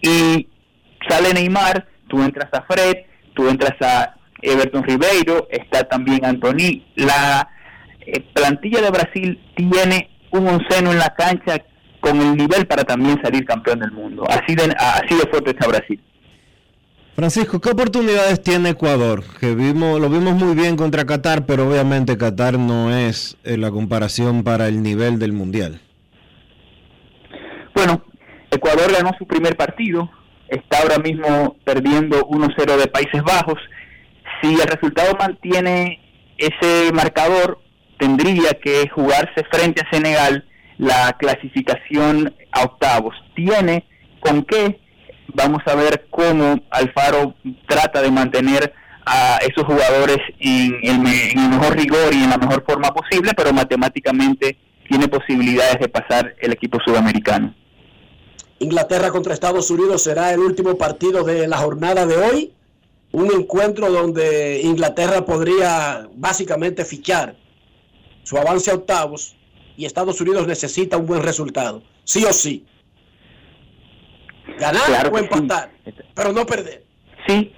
Y 0.00 0.48
sale 1.08 1.32
Neymar, 1.34 1.86
tú 2.08 2.22
entras 2.22 2.48
a 2.52 2.62
Fred, 2.62 3.04
tú 3.34 3.48
entras 3.48 3.80
a 3.80 4.17
Everton 4.42 4.84
Ribeiro, 4.84 5.48
está 5.50 5.84
también 5.84 6.24
Antoni. 6.24 6.86
La 6.96 7.48
eh, 8.00 8.20
plantilla 8.32 8.80
de 8.80 8.90
Brasil 8.90 9.40
tiene 9.56 10.10
un 10.30 10.46
onceno 10.48 10.92
en 10.92 10.98
la 10.98 11.14
cancha 11.14 11.62
con 12.00 12.20
el 12.20 12.36
nivel 12.36 12.66
para 12.66 12.84
también 12.84 13.20
salir 13.22 13.44
campeón 13.44 13.80
del 13.80 13.92
mundo. 13.92 14.24
Así 14.28 14.54
de, 14.54 14.74
así 14.78 15.14
de 15.14 15.28
fuerte 15.30 15.50
está 15.50 15.66
Brasil. 15.68 16.00
Francisco, 17.18 17.60
¿qué 17.60 17.70
oportunidades 17.70 18.40
tiene 18.40 18.70
Ecuador? 18.70 19.24
Que 19.40 19.54
vimos, 19.56 20.00
lo 20.00 20.08
vimos 20.08 20.34
muy 20.34 20.54
bien 20.54 20.76
contra 20.76 21.04
Qatar, 21.04 21.46
pero 21.46 21.68
obviamente 21.68 22.16
Qatar 22.16 22.58
no 22.60 22.96
es 22.96 23.36
eh, 23.42 23.56
la 23.56 23.72
comparación 23.72 24.44
para 24.44 24.68
el 24.68 24.84
nivel 24.84 25.18
del 25.18 25.32
Mundial. 25.32 25.80
Bueno, 27.74 28.04
Ecuador 28.52 28.92
ganó 28.92 29.10
su 29.18 29.26
primer 29.26 29.56
partido, 29.56 30.08
está 30.46 30.78
ahora 30.78 30.98
mismo 30.98 31.56
perdiendo 31.64 32.20
1-0 32.20 32.76
de 32.76 32.86
Países 32.86 33.22
Bajos. 33.24 33.58
Si 34.42 34.54
el 34.54 34.66
resultado 34.66 35.14
mantiene 35.18 36.00
ese 36.36 36.92
marcador, 36.92 37.60
tendría 37.98 38.50
que 38.62 38.88
jugarse 38.88 39.44
frente 39.50 39.82
a 39.82 39.90
Senegal 39.90 40.44
la 40.78 41.16
clasificación 41.18 42.34
a 42.52 42.62
octavos. 42.62 43.14
Tiene 43.34 43.84
con 44.20 44.44
qué 44.44 44.80
vamos 45.34 45.62
a 45.66 45.74
ver 45.74 46.06
cómo 46.10 46.60
Alfaro 46.70 47.34
trata 47.66 48.02
de 48.02 48.10
mantener 48.10 48.72
a 49.04 49.38
esos 49.38 49.64
jugadores 49.64 50.18
en 50.38 51.06
el, 51.06 51.48
mejor 51.50 51.76
rigor 51.76 52.12
y 52.12 52.22
en 52.22 52.30
la 52.30 52.38
mejor 52.38 52.64
forma 52.66 52.92
posible, 52.92 53.32
pero 53.36 53.52
matemáticamente 53.52 54.58
tiene 54.88 55.08
posibilidades 55.08 55.78
de 55.80 55.88
pasar 55.88 56.34
el 56.40 56.52
equipo 56.52 56.78
sudamericano. 56.84 57.54
Inglaterra 58.58 59.10
contra 59.10 59.34
Estados 59.34 59.70
Unidos 59.70 60.02
será 60.02 60.32
el 60.32 60.40
último 60.40 60.76
partido 60.76 61.24
de 61.24 61.46
la 61.46 61.58
jornada 61.58 62.06
de 62.06 62.16
hoy. 62.16 62.52
Un 63.12 63.32
encuentro 63.32 63.90
donde 63.90 64.60
Inglaterra 64.62 65.24
podría 65.24 66.08
básicamente 66.14 66.84
fichar 66.84 67.36
su 68.22 68.36
avance 68.36 68.70
a 68.70 68.74
octavos 68.74 69.36
y 69.76 69.86
Estados 69.86 70.20
Unidos 70.20 70.46
necesita 70.46 70.96
un 70.98 71.06
buen 71.06 71.22
resultado, 71.22 71.82
sí 72.04 72.24
o 72.24 72.32
sí. 72.32 72.66
Ganar 74.58 75.10
o 75.12 75.18
empatar, 75.18 75.70
pero 76.14 76.32
no 76.32 76.44
perder. 76.44 76.84
Sí, 77.26 77.52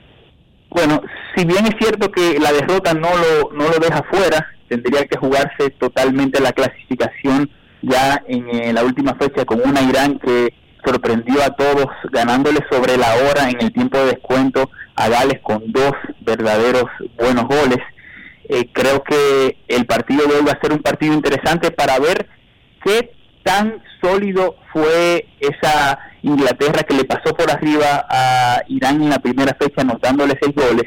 bueno, 0.70 1.02
si 1.34 1.44
bien 1.44 1.66
es 1.66 1.74
cierto 1.78 2.10
que 2.10 2.38
la 2.38 2.52
derrota 2.52 2.94
no 2.94 3.10
lo, 3.16 3.52
no 3.52 3.68
lo 3.68 3.78
deja 3.78 4.04
fuera, 4.10 4.46
tendría 4.68 5.06
que 5.06 5.18
jugarse 5.18 5.70
totalmente 5.78 6.40
la 6.40 6.52
clasificación 6.52 7.50
ya 7.82 8.22
en 8.28 8.48
eh, 8.48 8.72
la 8.72 8.84
última 8.84 9.14
fecha 9.14 9.44
con 9.44 9.60
una 9.60 9.80
Irán 9.82 10.18
que 10.18 10.54
sorprendió 10.85 11.43
a 11.43 11.51
todos 11.51 11.87
ganándole 12.11 12.61
sobre 12.71 12.97
la 12.97 13.14
hora 13.16 13.49
en 13.51 13.61
el 13.61 13.73
tiempo 13.73 13.99
de 13.99 14.12
descuento 14.12 14.71
a 14.95 15.09
Gales 15.09 15.40
con 15.43 15.71
dos 15.73 15.93
verdaderos 16.21 16.85
buenos 17.16 17.45
goles. 17.45 17.79
Eh, 18.49 18.69
creo 18.73 19.03
que 19.03 19.59
el 19.69 19.87
partido 19.87 20.27
de 20.27 20.37
hoy 20.37 20.45
va 20.45 20.53
a 20.53 20.61
ser 20.61 20.73
un 20.73 20.83
partido 20.83 21.14
interesante 21.14 21.71
para 21.71 21.99
ver 21.99 22.29
qué 22.85 23.12
tan 23.43 23.83
sólido 24.01 24.57
fue 24.73 25.27
esa 25.38 25.99
Inglaterra 26.23 26.83
que 26.83 26.95
le 26.95 27.05
pasó 27.05 27.35
por 27.35 27.51
arriba 27.51 28.07
a 28.09 28.62
Irán 28.69 29.03
en 29.03 29.11
la 29.11 29.19
primera 29.19 29.57
fecha 29.59 29.81
anotándole 29.83 30.38
seis 30.40 30.55
goles 30.55 30.87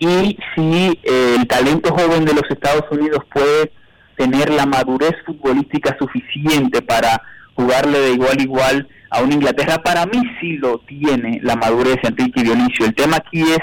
y 0.00 0.38
si 0.54 0.98
eh, 1.02 1.36
el 1.38 1.46
talento 1.46 1.94
joven 1.94 2.24
de 2.24 2.32
los 2.32 2.44
Estados 2.50 2.84
Unidos 2.90 3.22
puede 3.32 3.70
tener 4.16 4.50
la 4.50 4.66
madurez 4.66 5.12
futbolística 5.26 5.96
suficiente 5.98 6.80
para 6.82 7.22
jugarle 7.54 8.00
de 8.00 8.12
igual 8.12 8.36
a 8.38 8.42
igual 8.42 8.88
a 9.10 9.22
una 9.22 9.34
Inglaterra, 9.34 9.82
para 9.82 10.06
mí 10.06 10.22
sí 10.40 10.56
lo 10.56 10.78
tiene 10.80 11.40
la 11.42 11.56
madurez 11.56 11.96
Enrique 12.04 12.42
Dionisio. 12.42 12.86
El 12.86 12.94
tema 12.94 13.16
aquí 13.16 13.42
es 13.42 13.58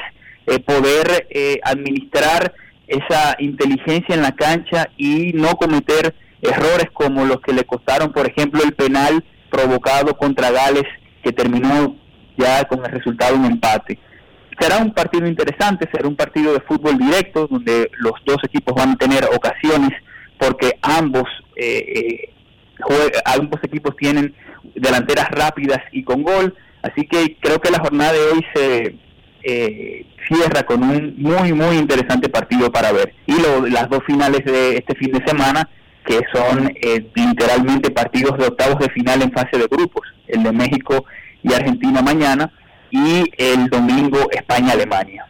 eh, 0.45 0.60
poder 0.60 1.27
eh, 1.29 1.60
administrar 1.63 2.53
esa 2.88 3.36
inteligencia 3.39 4.15
en 4.15 4.21
la 4.21 4.33
cancha 4.33 4.89
y 4.97 5.31
no 5.33 5.55
cometer 5.55 6.13
errores 6.41 6.88
como 6.93 7.25
los 7.25 7.41
que 7.41 7.53
le 7.53 7.63
costaron, 7.63 8.12
por 8.12 8.27
ejemplo, 8.27 8.62
el 8.63 8.73
penal 8.73 9.23
provocado 9.49 10.17
contra 10.17 10.51
Gales, 10.51 10.86
que 11.23 11.31
terminó 11.31 11.95
ya 12.38 12.65
con 12.65 12.86
el 12.86 12.91
resultado 12.91 13.36
un 13.36 13.45
empate. 13.45 13.97
Será 14.60 14.77
un 14.77 14.93
partido 14.93 15.27
interesante, 15.27 15.88
será 15.91 16.07
un 16.07 16.15
partido 16.15 16.53
de 16.53 16.62
fútbol 16.62 16.97
directo, 16.97 17.47
donde 17.47 17.89
los 17.99 18.13
dos 18.25 18.38
equipos 18.43 18.75
van 18.75 18.91
a 18.91 18.95
tener 18.95 19.25
ocasiones, 19.25 19.91
porque 20.39 20.77
ambos, 20.81 21.25
eh, 21.55 21.77
eh 21.77 22.33
ambos 23.26 23.60
equipos 23.63 23.96
tienen 23.98 24.34
delanteras 24.76 25.30
rápidas 25.32 25.80
y 25.92 26.04
con 26.04 26.24
gol, 26.24 26.56
así 26.82 27.08
que 27.08 27.38
creo 27.40 27.60
que 27.60 27.72
la 27.72 27.80
jornada 27.80 28.13
de 28.13 28.20
hoy 28.20 28.46
se 28.54 28.96
eh, 29.44 30.06
cierra 30.28 30.63
con 30.63 30.84
un 30.84 31.16
muy, 31.18 31.54
muy 31.54 31.78
interesante 31.78 32.30
partido 32.30 32.72
para 32.72 32.92
ver. 32.92 33.13
Y 33.26 33.36
las 33.70 33.90
dos 33.90 34.04
finales 34.06 34.44
de 34.46 34.78
este 34.78 34.96
fin 34.96 35.12
de 35.12 35.26
semana 35.26 35.70
que 36.06 36.22
son 36.34 36.72
eh, 36.82 37.06
literalmente 37.13 37.92
partidos 37.92 38.38
de 38.38 38.48
octavos 38.48 38.80
de 38.80 38.90
final 38.90 39.22
en 39.22 39.32
fase 39.32 39.58
de 39.58 39.68
grupos, 39.68 40.08
el 40.28 40.42
de 40.42 40.54
México 40.54 41.06
y 41.44 41.54
Argentina 41.54 42.02
mañana 42.02 42.52
y 42.90 43.26
el 43.38 43.68
domingo 43.70 44.30
España-Alemania. 44.32 45.28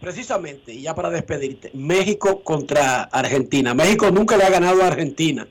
Precisamente, 0.00 0.72
y 0.72 0.82
ya 0.82 0.94
para 0.94 1.10
despedirte, 1.10 1.72
México 1.74 2.40
contra 2.44 3.02
Argentina. 3.02 3.74
México 3.74 4.12
nunca 4.12 4.36
le 4.36 4.44
ha 4.44 4.50
ganado 4.50 4.84
a 4.84 4.86
Argentina 4.86 5.46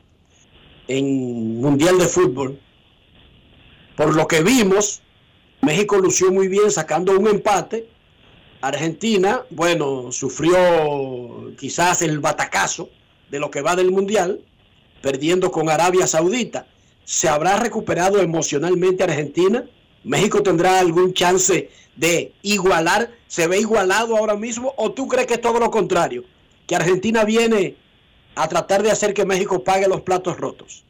en 0.88 1.60
Mundial 1.62 1.98
de 1.98 2.08
Fútbol. 2.08 2.60
Por 3.96 4.16
lo 4.16 4.28
que 4.28 4.42
vimos, 4.42 5.02
México 5.62 5.98
lució 5.98 6.32
muy 6.32 6.48
bien 6.48 6.72
sacando 6.72 7.18
un 7.18 7.28
empate. 7.28 7.90
Argentina, 8.62 9.44
bueno, 9.50 10.12
sufrió 10.12 11.54
quizás 11.60 12.02
el 12.02 12.20
batacazo 12.20 12.90
de 13.30 13.40
lo 13.40 13.52
que 13.52 13.62
va 13.62 13.76
del 13.76 13.92
Mundial, 13.92 14.42
perdiendo 15.02 15.52
con 15.52 15.70
Arabia 15.70 16.08
Saudita. 16.08 16.68
¿Se 17.04 17.30
habrá 17.30 17.58
recuperado 17.58 18.20
emocionalmente 18.20 19.04
Argentina? 19.04 19.66
¿México 20.04 20.44
tendrá 20.44 20.80
algún 20.80 21.14
chance 21.14 21.70
de 21.96 22.34
igualar? 22.42 23.12
¿Se 23.28 23.48
ve 23.48 23.60
igualado 23.60 24.16
ahora 24.16 24.36
mismo? 24.36 24.74
¿O 24.78 24.92
tú 24.92 25.08
crees 25.08 25.28
que 25.28 25.36
es 25.36 25.42
todo 25.42 25.60
lo 25.60 25.72
contrario? 25.72 26.24
Que 26.66 26.76
Argentina 26.76 27.24
viene 27.24 27.76
a 28.38 28.48
tratar 28.48 28.84
de 28.84 28.92
hacer 28.92 29.14
que 29.14 29.26
México 29.26 29.64
pague 29.64 29.88
los 29.88 30.02
platos 30.02 30.38
rotos. 30.38 30.84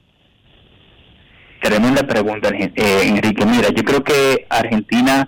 Tremenda 1.61 2.03
pregunta, 2.03 2.49
eh, 2.49 3.01
Enrique. 3.03 3.45
Mira, 3.45 3.69
yo 3.69 3.83
creo 3.83 4.03
que 4.03 4.45
Argentina, 4.49 5.27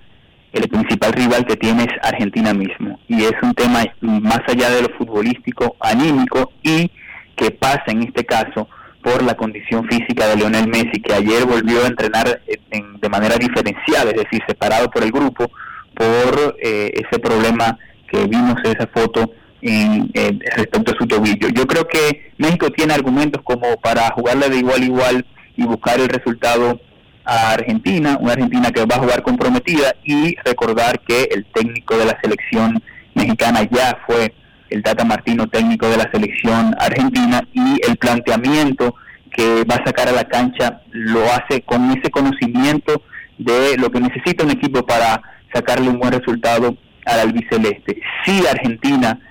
el 0.54 0.68
principal 0.70 1.14
rival 1.14 1.46
que 1.46 1.56
tiene 1.56 1.84
es 1.84 1.94
Argentina 2.04 2.54
mismo. 2.54 3.00
Y 3.08 3.24
es 3.24 3.34
un 3.42 3.54
tema 3.54 3.84
más 4.02 4.42
allá 4.48 4.70
de 4.70 4.84
lo 4.84 4.90
futbolístico, 4.90 5.76
anímico 5.80 6.52
y 6.62 6.92
que 7.36 7.52
pasa 7.52 7.86
en 7.88 8.04
este 8.04 8.26
caso 8.26 8.68
por 9.02 9.24
la 9.24 9.36
condición 9.36 9.88
física 9.88 10.28
de 10.28 10.36
Lionel 10.36 10.68
Messi, 10.68 11.02
que 11.02 11.14
ayer 11.14 11.46
volvió 11.46 11.84
a 11.84 11.88
entrenar 11.88 12.42
de 12.46 13.10
manera 13.10 13.38
diferenciada, 13.38 14.12
es 14.12 14.18
decir, 14.18 14.42
separado 14.46 14.90
por 14.92 15.04
el 15.04 15.12
grupo, 15.12 15.50
por 15.94 16.58
eh, 16.62 16.92
ese 16.94 17.20
problema 17.20 17.78
que 18.08 18.26
vimos 18.26 18.56
esa 18.64 18.88
foto 18.88 19.32
en, 19.62 20.12
respecto 20.56 20.92
a 20.92 20.98
su 20.98 21.08
tobillo. 21.08 21.50
Yo 21.50 21.66
creo 21.68 21.88
que 21.88 22.32
México 22.38 22.70
tiene 22.72 22.94
argumentos 22.94 23.42
como 23.44 23.78
para 23.78 24.10
jugarle 24.12 24.50
de 24.50 24.58
igual 24.58 24.82
a 24.82 24.86
igual 24.86 25.26
y 25.56 25.64
buscar 25.64 26.00
el 26.00 26.10
resultado 26.10 26.80
a 27.26 27.52
Argentina, 27.52 28.18
una 28.20 28.34
Argentina 28.34 28.72
que 28.72 28.86
va 28.86 28.96
a 28.96 29.00
jugar 29.00 29.22
comprometida 29.22 29.94
y 30.04 30.36
recordar 30.44 31.00
que 31.02 31.24
el 31.32 31.46
técnico 31.54 31.98
de 31.98 32.06
la 32.06 32.18
selección 32.22 32.82
mexicana 33.14 33.68
ya 33.70 33.98
fue 34.08 34.34
el 34.70 34.84
Tata 34.84 35.04
Martino, 35.04 35.48
técnico 35.48 35.88
de 35.90 35.98
la 35.98 36.10
selección 36.12 36.76
argentina, 36.80 37.42
y 37.54 37.82
el 37.88 37.98
planteamiento 37.98 38.96
que 39.32 39.64
va 39.64 39.76
a 39.76 39.86
sacar 39.86 40.08
a 40.08 40.12
la 40.12 40.26
cancha 40.26 40.82
lo 40.92 41.24
hace 41.26 41.62
con 41.62 41.92
ese 41.92 42.10
conocimiento 42.10 43.04
de 43.38 43.78
lo 43.78 43.90
que 43.90 44.00
necesita 44.00 44.44
un 44.44 44.52
equipo 44.52 44.86
para 44.86 45.22
sacarle 45.54 45.90
un 45.90 46.00
buen 46.00 46.12
resultado 46.12 46.76
al 47.06 47.20
albiceleste. 47.20 48.02
Si 48.26 48.46
Argentina 48.46 49.20
eh, 49.20 49.29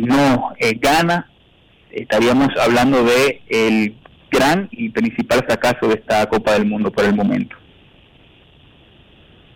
no 0.00 0.52
eh, 0.58 0.78
gana, 0.80 1.30
estaríamos 1.90 2.48
hablando 2.60 3.04
de 3.04 3.42
el 3.48 3.98
gran 4.30 4.68
y 4.70 4.90
principal 4.90 5.44
fracaso 5.44 5.88
de 5.88 5.94
esta 5.94 6.28
Copa 6.28 6.52
del 6.52 6.66
Mundo 6.66 6.90
por 6.90 7.04
el 7.04 7.14
momento. 7.14 7.56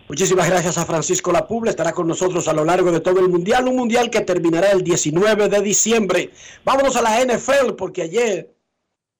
Muchísimas 0.07 0.49
gracias 0.49 0.77
a 0.77 0.85
Francisco 0.85 1.31
Lapuble, 1.31 1.69
estará 1.69 1.93
con 1.93 2.05
nosotros 2.05 2.45
a 2.49 2.53
lo 2.53 2.65
largo 2.65 2.91
de 2.91 2.99
todo 2.99 3.21
el 3.21 3.29
Mundial, 3.29 3.67
un 3.67 3.77
Mundial 3.77 4.09
que 4.09 4.19
terminará 4.19 4.71
el 4.71 4.83
19 4.83 5.47
de 5.47 5.61
diciembre. 5.61 6.31
Vámonos 6.65 6.97
a 6.97 7.01
la 7.01 7.23
NFL 7.23 7.75
porque 7.77 8.01
ayer 8.01 8.53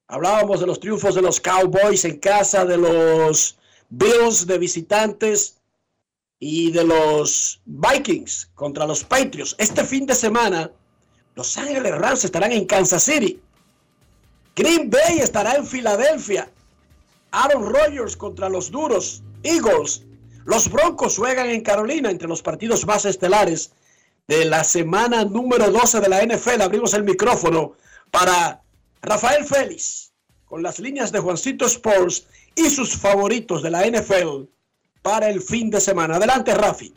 hablábamos 0.07 0.59
de 0.59 0.67
los 0.67 0.81
triunfos 0.81 1.15
de 1.15 1.21
los 1.21 1.39
Cowboys 1.39 2.03
en 2.03 2.19
casa, 2.19 2.65
de 2.65 2.77
los 2.77 3.57
Bills 3.89 4.45
de 4.45 4.57
visitantes 4.57 5.61
y 6.39 6.71
de 6.71 6.83
los 6.83 7.61
Vikings 7.65 8.51
contra 8.55 8.85
los 8.85 9.05
Patriots. 9.05 9.55
Este 9.59 9.85
fin 9.85 10.05
de 10.05 10.15
semana, 10.15 10.71
Los 11.41 11.57
Ángeles 11.57 11.97
Rams 11.97 12.23
estarán 12.23 12.51
en 12.51 12.65
Kansas 12.65 13.01
City. 13.01 13.41
Green 14.55 14.91
Bay 14.91 15.17
estará 15.17 15.55
en 15.55 15.65
Filadelfia. 15.65 16.47
Aaron 17.31 17.65
Rodgers 17.65 18.15
contra 18.15 18.47
los 18.47 18.69
duros 18.69 19.23
Eagles 19.41 20.03
los 20.45 20.69
Broncos 20.69 21.17
juegan 21.17 21.49
en 21.49 21.61
Carolina 21.61 22.11
entre 22.11 22.27
los 22.27 22.43
partidos 22.43 22.85
más 22.85 23.05
estelares 23.05 23.71
de 24.27 24.45
la 24.45 24.63
semana 24.63 25.25
número 25.25 25.71
12 25.71 25.99
de 25.99 26.09
la 26.09 26.23
NFL. 26.23 26.61
Abrimos 26.61 26.93
el 26.93 27.03
micrófono 27.03 27.73
para 28.11 28.61
Rafael 29.01 29.43
Félix 29.43 30.11
con 30.45 30.61
las 30.61 30.77
líneas 30.77 31.11
de 31.11 31.21
Juancito 31.21 31.65
Sports 31.65 32.27
y 32.55 32.69
sus 32.69 32.95
favoritos 32.95 33.63
de 33.63 33.71
la 33.71 33.87
NFL 33.87 34.43
para 35.01 35.27
el 35.27 35.41
fin 35.41 35.71
de 35.71 35.81
semana. 35.81 36.17
Adelante, 36.17 36.53
Rafi. 36.53 36.93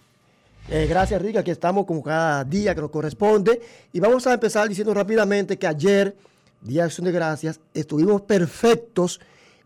Eh, 0.71 0.87
gracias, 0.89 1.21
Rick. 1.21 1.37
Aquí 1.37 1.51
estamos 1.51 1.85
como 1.85 2.03
cada 2.03 2.43
día 2.45 2.75
que 2.75 2.81
nos 2.81 2.91
corresponde. 2.91 3.61
Y 3.93 4.01
vamos 4.01 4.27
a 4.27 4.33
empezar 4.33 4.69
diciendo 4.69 4.95
rápidamente 4.95 5.59
que 5.59 5.67
ayer, 5.67 6.17
Día 6.63 6.83
de 6.83 6.87
Acción 6.87 7.05
de 7.05 7.13
Gracias, 7.13 7.61
estuvimos 7.75 8.23
perfectos 8.23 9.21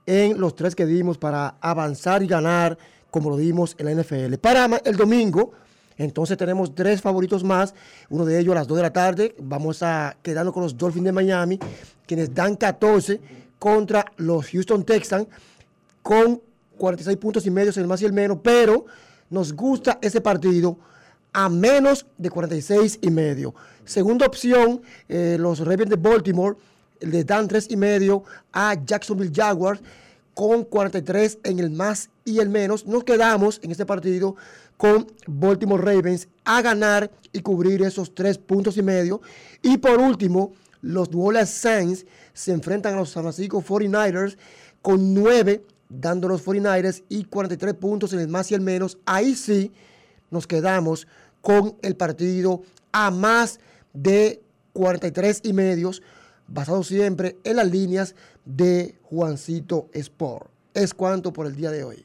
en 0.06 0.40
los 0.40 0.56
tres 0.56 0.74
que 0.74 0.86
dimos 0.86 1.16
para 1.18 1.54
avanzar 1.60 2.22
y 2.22 2.26
ganar 2.26 2.76
como 3.10 3.30
lo 3.30 3.36
dimos 3.36 3.76
en 3.78 3.86
la 3.86 4.02
NFL. 4.02 4.34
Para 4.38 4.66
el 4.84 4.96
domingo, 4.96 5.52
entonces 5.96 6.36
tenemos 6.36 6.74
tres 6.74 7.00
favoritos 7.00 7.44
más, 7.44 7.74
uno 8.10 8.24
de 8.24 8.38
ellos 8.38 8.52
a 8.52 8.56
las 8.56 8.66
2 8.66 8.76
de 8.76 8.82
la 8.82 8.92
tarde, 8.92 9.34
vamos 9.38 9.82
a 9.82 10.16
quedarnos 10.22 10.52
con 10.52 10.62
los 10.62 10.76
Dolphins 10.76 11.04
de 11.04 11.12
Miami, 11.12 11.58
quienes 12.06 12.34
dan 12.34 12.56
14 12.56 13.20
contra 13.58 14.04
los 14.16 14.46
Houston 14.50 14.84
Texans 14.84 15.26
con 16.02 16.40
46 16.76 17.16
puntos 17.16 17.46
y 17.46 17.50
medio, 17.50 17.72
el 17.74 17.86
más 17.86 18.00
y 18.02 18.06
el 18.06 18.12
menos, 18.12 18.38
pero 18.42 18.86
nos 19.30 19.52
gusta 19.52 19.98
ese 20.02 20.20
partido 20.20 20.78
a 21.32 21.48
menos 21.48 22.06
de 22.16 22.30
46 22.30 22.98
y 23.02 23.10
medio. 23.10 23.54
Segunda 23.84 24.26
opción, 24.26 24.82
eh, 25.08 25.36
los 25.38 25.60
Ravens 25.60 25.90
de 25.90 25.96
Baltimore 25.96 26.56
le 27.00 27.24
dan 27.24 27.48
3 27.48 27.68
y 27.70 27.76
medio 27.76 28.24
a 28.52 28.74
Jacksonville 28.74 29.32
Jaguars 29.34 29.80
con 30.34 30.64
43 30.64 31.38
en 31.44 31.58
el 31.58 31.70
más 31.70 32.10
y 32.24 32.38
el 32.38 32.48
menos. 32.48 32.86
Nos 32.86 33.04
quedamos 33.04 33.60
en 33.62 33.70
este 33.70 33.86
partido 33.86 34.36
con 34.76 35.06
Baltimore 35.26 35.82
Ravens 35.82 36.28
a 36.44 36.62
ganar 36.62 37.10
y 37.32 37.40
cubrir 37.40 37.82
esos 37.82 38.14
tres 38.14 38.38
puntos 38.38 38.76
y 38.76 38.82
medio. 38.82 39.20
Y 39.62 39.78
por 39.78 39.98
último, 39.98 40.52
los 40.80 41.10
New 41.10 41.32
Saints 41.44 42.06
se 42.32 42.52
enfrentan 42.52 42.94
a 42.94 42.98
los 42.98 43.10
San 43.10 43.24
Francisco 43.24 43.62
49ers 43.62 44.36
con 44.80 45.12
9 45.12 45.64
dando 45.88 46.28
los 46.28 46.44
49ers 46.44 47.04
y 47.08 47.24
43 47.24 47.74
puntos 47.74 48.12
en 48.12 48.20
el 48.20 48.28
más 48.28 48.50
y 48.50 48.54
el 48.54 48.60
menos. 48.60 48.98
Ahí 49.06 49.34
sí 49.34 49.72
nos 50.30 50.46
quedamos 50.46 51.06
con 51.40 51.76
el 51.82 51.96
partido 51.96 52.62
a 52.92 53.10
más 53.10 53.60
de 53.92 54.42
43 54.72 55.40
y 55.44 55.52
medios, 55.52 56.02
basado 56.46 56.82
siempre 56.82 57.36
en 57.44 57.56
las 57.56 57.70
líneas 57.70 58.14
de 58.44 58.96
Juancito 59.02 59.88
Sport. 59.92 60.50
Es 60.74 60.94
cuanto 60.94 61.32
por 61.32 61.46
el 61.46 61.56
día 61.56 61.70
de 61.70 61.84
hoy. 61.84 62.04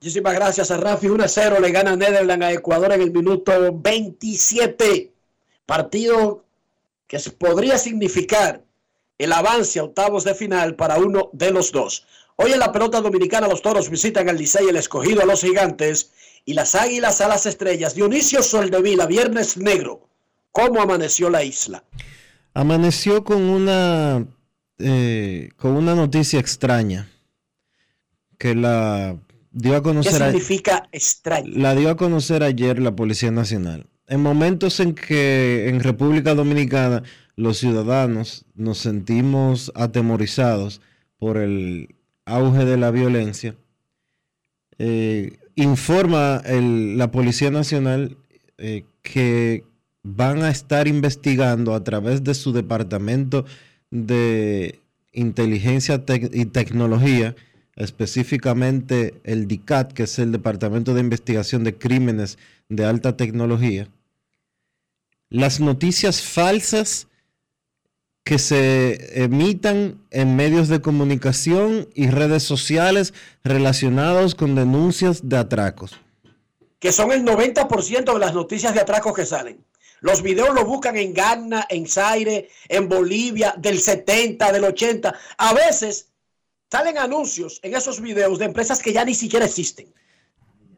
Muchísimas 0.00 0.34
gracias 0.34 0.70
a 0.70 0.78
Rafi. 0.78 1.08
1 1.08 1.28
0 1.28 1.60
le 1.60 1.70
gana 1.70 1.94
Netherlands 1.94 2.44
a 2.44 2.52
Ecuador 2.52 2.92
en 2.92 3.02
el 3.02 3.12
minuto 3.12 3.52
27. 3.72 5.12
Partido 5.64 6.44
que 7.06 7.20
podría 7.38 7.78
significar 7.78 8.64
el 9.18 9.32
avance 9.32 9.78
a 9.78 9.84
octavos 9.84 10.24
de 10.24 10.34
final 10.34 10.74
para 10.74 10.98
uno 10.98 11.30
de 11.32 11.52
los 11.52 11.70
dos. 11.70 12.06
Hoy 12.36 12.52
en 12.52 12.58
la 12.58 12.72
pelota 12.72 13.00
dominicana 13.00 13.48
los 13.48 13.62
toros 13.62 13.90
visitan 13.90 14.28
al 14.28 14.36
Licey, 14.36 14.68
el 14.68 14.76
escogido 14.76 15.22
a 15.22 15.26
los 15.26 15.42
gigantes 15.42 16.12
y 16.44 16.54
las 16.54 16.74
águilas 16.74 17.20
a 17.20 17.28
las 17.28 17.46
estrellas. 17.46 17.94
Dionisio 17.94 18.42
Soldevila, 18.42 19.06
viernes 19.06 19.56
negro. 19.56 20.08
¿Cómo 20.50 20.80
amaneció 20.80 21.30
la 21.30 21.44
isla? 21.44 21.84
Amaneció 22.54 23.24
con 23.24 23.42
una 23.42 24.26
eh, 24.78 25.50
con 25.56 25.72
una 25.72 25.94
noticia 25.94 26.40
extraña 26.40 27.08
que 28.38 28.54
la 28.54 29.16
dio 29.52 29.76
a 29.76 29.82
conocer. 29.82 30.12
¿Qué 30.12 30.24
significa 30.24 30.88
extraña? 30.92 31.50
La 31.54 31.74
dio 31.74 31.90
a 31.90 31.96
conocer 31.96 32.42
ayer 32.42 32.78
la 32.80 32.96
Policía 32.96 33.30
Nacional. 33.30 33.86
En 34.08 34.20
momentos 34.20 34.80
en 34.80 34.94
que 34.94 35.68
en 35.68 35.80
República 35.80 36.34
Dominicana 36.34 37.02
los 37.36 37.58
ciudadanos 37.58 38.44
nos 38.54 38.78
sentimos 38.78 39.72
atemorizados 39.74 40.80
por 41.18 41.36
el 41.38 41.94
auge 42.36 42.64
de 42.64 42.76
la 42.76 42.90
violencia, 42.90 43.54
eh, 44.78 45.38
informa 45.54 46.42
la 46.46 47.10
Policía 47.10 47.50
Nacional 47.50 48.16
eh, 48.58 48.84
que 49.02 49.64
van 50.02 50.42
a 50.42 50.50
estar 50.50 50.88
investigando 50.88 51.74
a 51.74 51.84
través 51.84 52.24
de 52.24 52.34
su 52.34 52.52
departamento 52.52 53.44
de 53.90 54.80
inteligencia 55.12 56.02
y 56.32 56.46
tecnología, 56.46 57.36
específicamente 57.76 59.14
el 59.24 59.46
DICAT, 59.46 59.92
que 59.92 60.04
es 60.04 60.18
el 60.18 60.32
Departamento 60.32 60.94
de 60.94 61.00
Investigación 61.00 61.64
de 61.64 61.76
Crímenes 61.76 62.38
de 62.68 62.84
Alta 62.84 63.16
Tecnología, 63.16 63.88
las 65.28 65.60
noticias 65.60 66.22
falsas 66.22 67.08
que 68.24 68.38
se 68.38 69.22
emitan 69.22 70.00
en 70.10 70.36
medios 70.36 70.68
de 70.68 70.80
comunicación 70.80 71.88
y 71.94 72.08
redes 72.08 72.44
sociales 72.44 73.14
relacionados 73.42 74.34
con 74.34 74.54
denuncias 74.54 75.28
de 75.28 75.38
atracos. 75.38 75.98
Que 76.78 76.92
son 76.92 77.12
el 77.12 77.24
90% 77.24 78.12
de 78.12 78.18
las 78.18 78.34
noticias 78.34 78.74
de 78.74 78.80
atracos 78.80 79.14
que 79.14 79.26
salen. 79.26 79.64
Los 80.00 80.22
videos 80.22 80.54
los 80.54 80.64
buscan 80.64 80.96
en 80.96 81.14
Ghana, 81.14 81.66
en 81.68 81.86
Zaire, 81.86 82.48
en 82.68 82.88
Bolivia, 82.88 83.54
del 83.56 83.78
70, 83.78 84.50
del 84.50 84.64
80. 84.64 85.14
A 85.38 85.54
veces 85.54 86.08
salen 86.70 86.98
anuncios 86.98 87.60
en 87.62 87.76
esos 87.76 88.00
videos 88.00 88.38
de 88.38 88.46
empresas 88.46 88.82
que 88.82 88.92
ya 88.92 89.04
ni 89.04 89.14
siquiera 89.14 89.44
existen. 89.44 89.92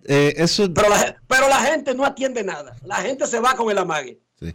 Eh, 0.04 0.34
eso... 0.36 0.68
pero, 0.74 1.48
la, 1.48 1.60
gente 1.60 1.94
no 1.94 2.04
atiende 2.04 2.44
nada. 2.44 2.76
La 2.84 2.96
gente 2.96 3.26
se 3.26 3.40
va 3.40 3.54
con 3.54 3.70
el 3.70 3.78
amague. 3.78 4.20
Sí. 4.38 4.54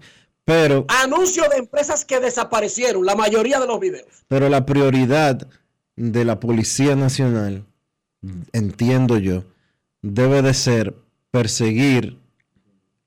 Pero... 0.49 0.85
Anuncios 0.87 1.47
de 1.49 1.57
empresas 1.57 2.03
que 2.03 2.19
desaparecieron, 2.19 3.05
la 3.05 3.13
mayoría 3.13 3.59
de 3.59 3.67
los 3.67 3.79
videos. 3.79 4.07
Pero 4.27 4.49
la 4.49 4.65
prioridad 4.65 5.47
de 5.95 6.25
la 6.25 6.39
Policía 6.39 6.95
Nacional, 6.95 7.65
entiendo 8.51 9.19
yo, 9.19 9.43
debe 10.01 10.41
de 10.41 10.55
ser 10.55 10.95
perseguir 11.29 12.17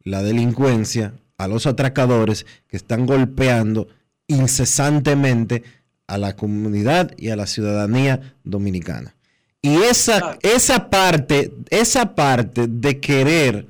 la 0.05 0.23
delincuencia 0.23 1.15
a 1.37 1.49
los 1.49 1.67
atracadores 1.67 2.47
que 2.69 2.77
están 2.77 3.07
golpeando 3.07 3.89
incesantemente 4.29 5.65
a 6.07 6.19
la 6.19 6.37
comunidad 6.37 7.11
y 7.17 7.31
a 7.31 7.37
la 7.37 7.49
ciudadanía 7.49 8.37
dominicana. 8.45 9.17
Y 9.61 9.83
esa, 9.83 10.39
esa 10.43 10.91
parte, 10.91 11.53
esa 11.71 12.15
parte 12.15 12.69
de 12.69 13.01
querer 13.01 13.67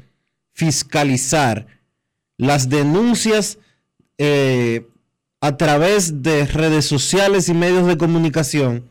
fiscalizar 0.53 1.67
las 2.37 2.69
denuncias 2.69 3.59
eh, 4.25 4.87
a 5.41 5.57
través 5.57 6.23
de 6.23 6.47
redes 6.47 6.85
sociales 6.85 7.49
y 7.49 7.55
medios 7.55 7.89
de 7.89 7.99
comunicación 7.99 8.85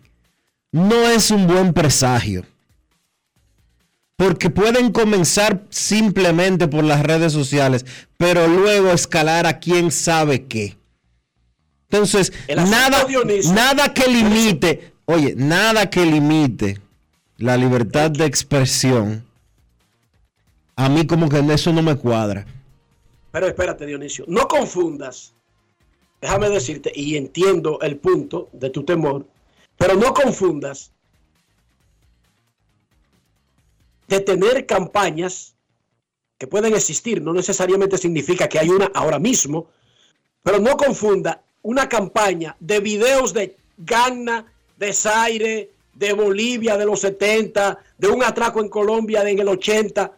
no 0.73 1.07
es 1.07 1.31
un 1.31 1.47
buen 1.47 1.71
presagio. 1.73 2.43
porque 4.17 4.49
pueden 4.49 4.91
comenzar 4.91 5.63
simplemente 5.69 6.67
por 6.67 6.83
las 6.83 7.01
redes 7.01 7.33
sociales, 7.33 7.85
pero 8.17 8.47
luego 8.47 8.91
escalar 8.91 9.47
a 9.47 9.57
quién 9.57 9.89
sabe 9.89 10.43
qué. 10.45 10.77
Entonces, 11.89 12.31
nada, 12.47 13.07
nada 13.51 13.93
que 13.93 14.07
limite, 14.07 14.93
oye, 15.05 15.33
nada 15.35 15.89
que 15.89 16.05
limite 16.05 16.79
la 17.37 17.57
libertad 17.57 18.11
de 18.11 18.25
expresión. 18.25 19.23
A 20.75 20.87
mí 20.87 21.07
como 21.07 21.27
que 21.27 21.39
eso 21.51 21.73
no 21.73 21.81
me 21.81 21.95
cuadra. 21.95 22.45
Pero 23.31 23.47
espérate, 23.47 23.85
Dionisio, 23.85 24.25
no 24.27 24.47
confundas. 24.47 25.33
Déjame 26.19 26.49
decirte, 26.49 26.91
y 26.93 27.15
entiendo 27.15 27.79
el 27.81 27.97
punto 27.97 28.49
de 28.51 28.69
tu 28.69 28.83
temor, 28.83 29.25
pero 29.77 29.95
no 29.95 30.13
confundas 30.13 30.91
de 34.07 34.19
tener 34.19 34.67
campañas 34.67 35.55
que 36.37 36.45
pueden 36.45 36.75
existir, 36.75 37.21
no 37.21 37.33
necesariamente 37.33 37.97
significa 37.97 38.47
que 38.47 38.59
hay 38.59 38.69
una 38.69 38.91
ahora 38.93 39.17
mismo, 39.17 39.69
pero 40.43 40.59
no 40.59 40.77
confunda 40.77 41.41
una 41.63 41.87
campaña 41.87 42.55
de 42.59 42.79
videos 42.79 43.33
de 43.33 43.57
Ghana, 43.77 44.51
de 44.77 44.93
Zaire, 44.93 45.71
de 45.93 46.13
Bolivia 46.13 46.77
de 46.77 46.85
los 46.85 46.99
70, 47.01 47.79
de 47.97 48.07
un 48.07 48.23
atraco 48.23 48.59
en 48.59 48.69
Colombia 48.69 49.27
en 49.27 49.39
el 49.39 49.47
80, 49.47 50.11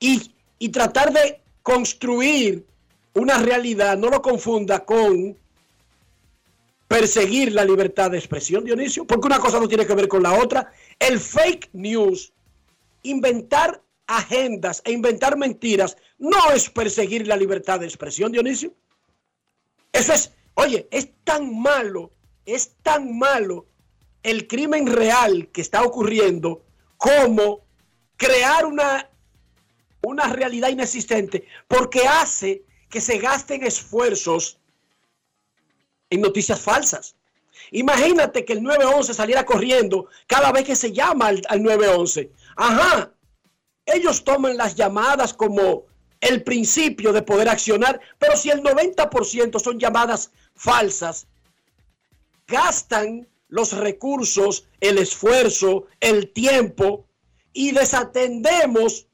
y, 0.00 0.32
y 0.58 0.68
tratar 0.70 1.12
de 1.12 1.43
construir 1.64 2.66
una 3.14 3.38
realidad, 3.38 3.96
no 3.96 4.10
lo 4.10 4.20
confunda 4.20 4.84
con 4.84 5.36
perseguir 6.86 7.52
la 7.52 7.64
libertad 7.64 8.10
de 8.10 8.18
expresión, 8.18 8.64
Dionisio, 8.64 9.06
porque 9.06 9.26
una 9.26 9.40
cosa 9.40 9.58
no 9.58 9.66
tiene 9.66 9.86
que 9.86 9.94
ver 9.94 10.06
con 10.06 10.22
la 10.22 10.34
otra. 10.34 10.70
El 10.98 11.18
fake 11.18 11.70
news, 11.72 12.32
inventar 13.02 13.82
agendas 14.06 14.82
e 14.84 14.92
inventar 14.92 15.38
mentiras, 15.38 15.96
no 16.18 16.52
es 16.52 16.68
perseguir 16.68 17.26
la 17.26 17.36
libertad 17.36 17.80
de 17.80 17.86
expresión, 17.86 18.30
Dionisio. 18.30 18.74
Eso 19.90 20.12
es, 20.12 20.32
oye, 20.52 20.86
es 20.90 21.08
tan 21.24 21.58
malo, 21.58 22.12
es 22.44 22.74
tan 22.82 23.16
malo 23.16 23.64
el 24.22 24.46
crimen 24.46 24.86
real 24.86 25.48
que 25.50 25.62
está 25.62 25.82
ocurriendo 25.82 26.62
como 26.98 27.64
crear 28.18 28.66
una, 28.66 29.08
una 30.04 30.28
realidad 30.28 30.68
inexistente, 30.68 31.46
porque 31.68 32.06
hace 32.06 32.64
que 32.88 33.00
se 33.00 33.18
gasten 33.18 33.64
esfuerzos 33.64 34.58
en 36.10 36.20
noticias 36.20 36.60
falsas. 36.60 37.16
Imagínate 37.70 38.44
que 38.44 38.52
el 38.52 38.62
911 38.62 39.14
saliera 39.14 39.44
corriendo 39.44 40.08
cada 40.26 40.52
vez 40.52 40.64
que 40.64 40.76
se 40.76 40.92
llama 40.92 41.28
al, 41.28 41.42
al 41.48 41.62
911. 41.62 42.30
Ajá, 42.56 43.12
ellos 43.86 44.24
toman 44.24 44.56
las 44.56 44.74
llamadas 44.74 45.34
como 45.34 45.86
el 46.20 46.42
principio 46.42 47.12
de 47.12 47.22
poder 47.22 47.48
accionar, 47.48 48.00
pero 48.18 48.36
si 48.36 48.50
el 48.50 48.62
90% 48.62 49.60
son 49.60 49.78
llamadas 49.78 50.30
falsas, 50.54 51.26
gastan 52.46 53.28
los 53.48 53.72
recursos, 53.72 54.66
el 54.80 54.98
esfuerzo, 54.98 55.86
el 56.00 56.32
tiempo 56.32 57.06
y 57.52 57.72
desatendemos 57.72 59.06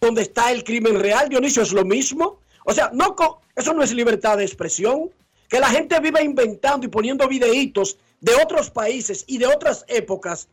donde 0.00 0.22
está 0.22 0.50
el 0.50 0.64
crimen 0.64 1.00
real. 1.00 1.28
Dionisio, 1.28 1.62
es 1.62 1.72
lo 1.72 1.84
mismo. 1.84 2.40
O 2.64 2.72
sea, 2.72 2.90
no, 2.92 3.16
eso 3.54 3.72
no 3.72 3.82
es 3.82 3.92
libertad 3.92 4.36
de 4.36 4.44
expresión. 4.44 5.10
Que 5.48 5.60
la 5.60 5.68
gente 5.68 5.98
viva 6.00 6.22
inventando 6.22 6.86
y 6.86 6.90
poniendo 6.90 7.28
videitos 7.28 7.98
de 8.20 8.34
otros 8.34 8.70
países 8.70 9.24
y 9.28 9.38
de 9.38 9.46
otras 9.46 9.84
épocas, 9.88 10.48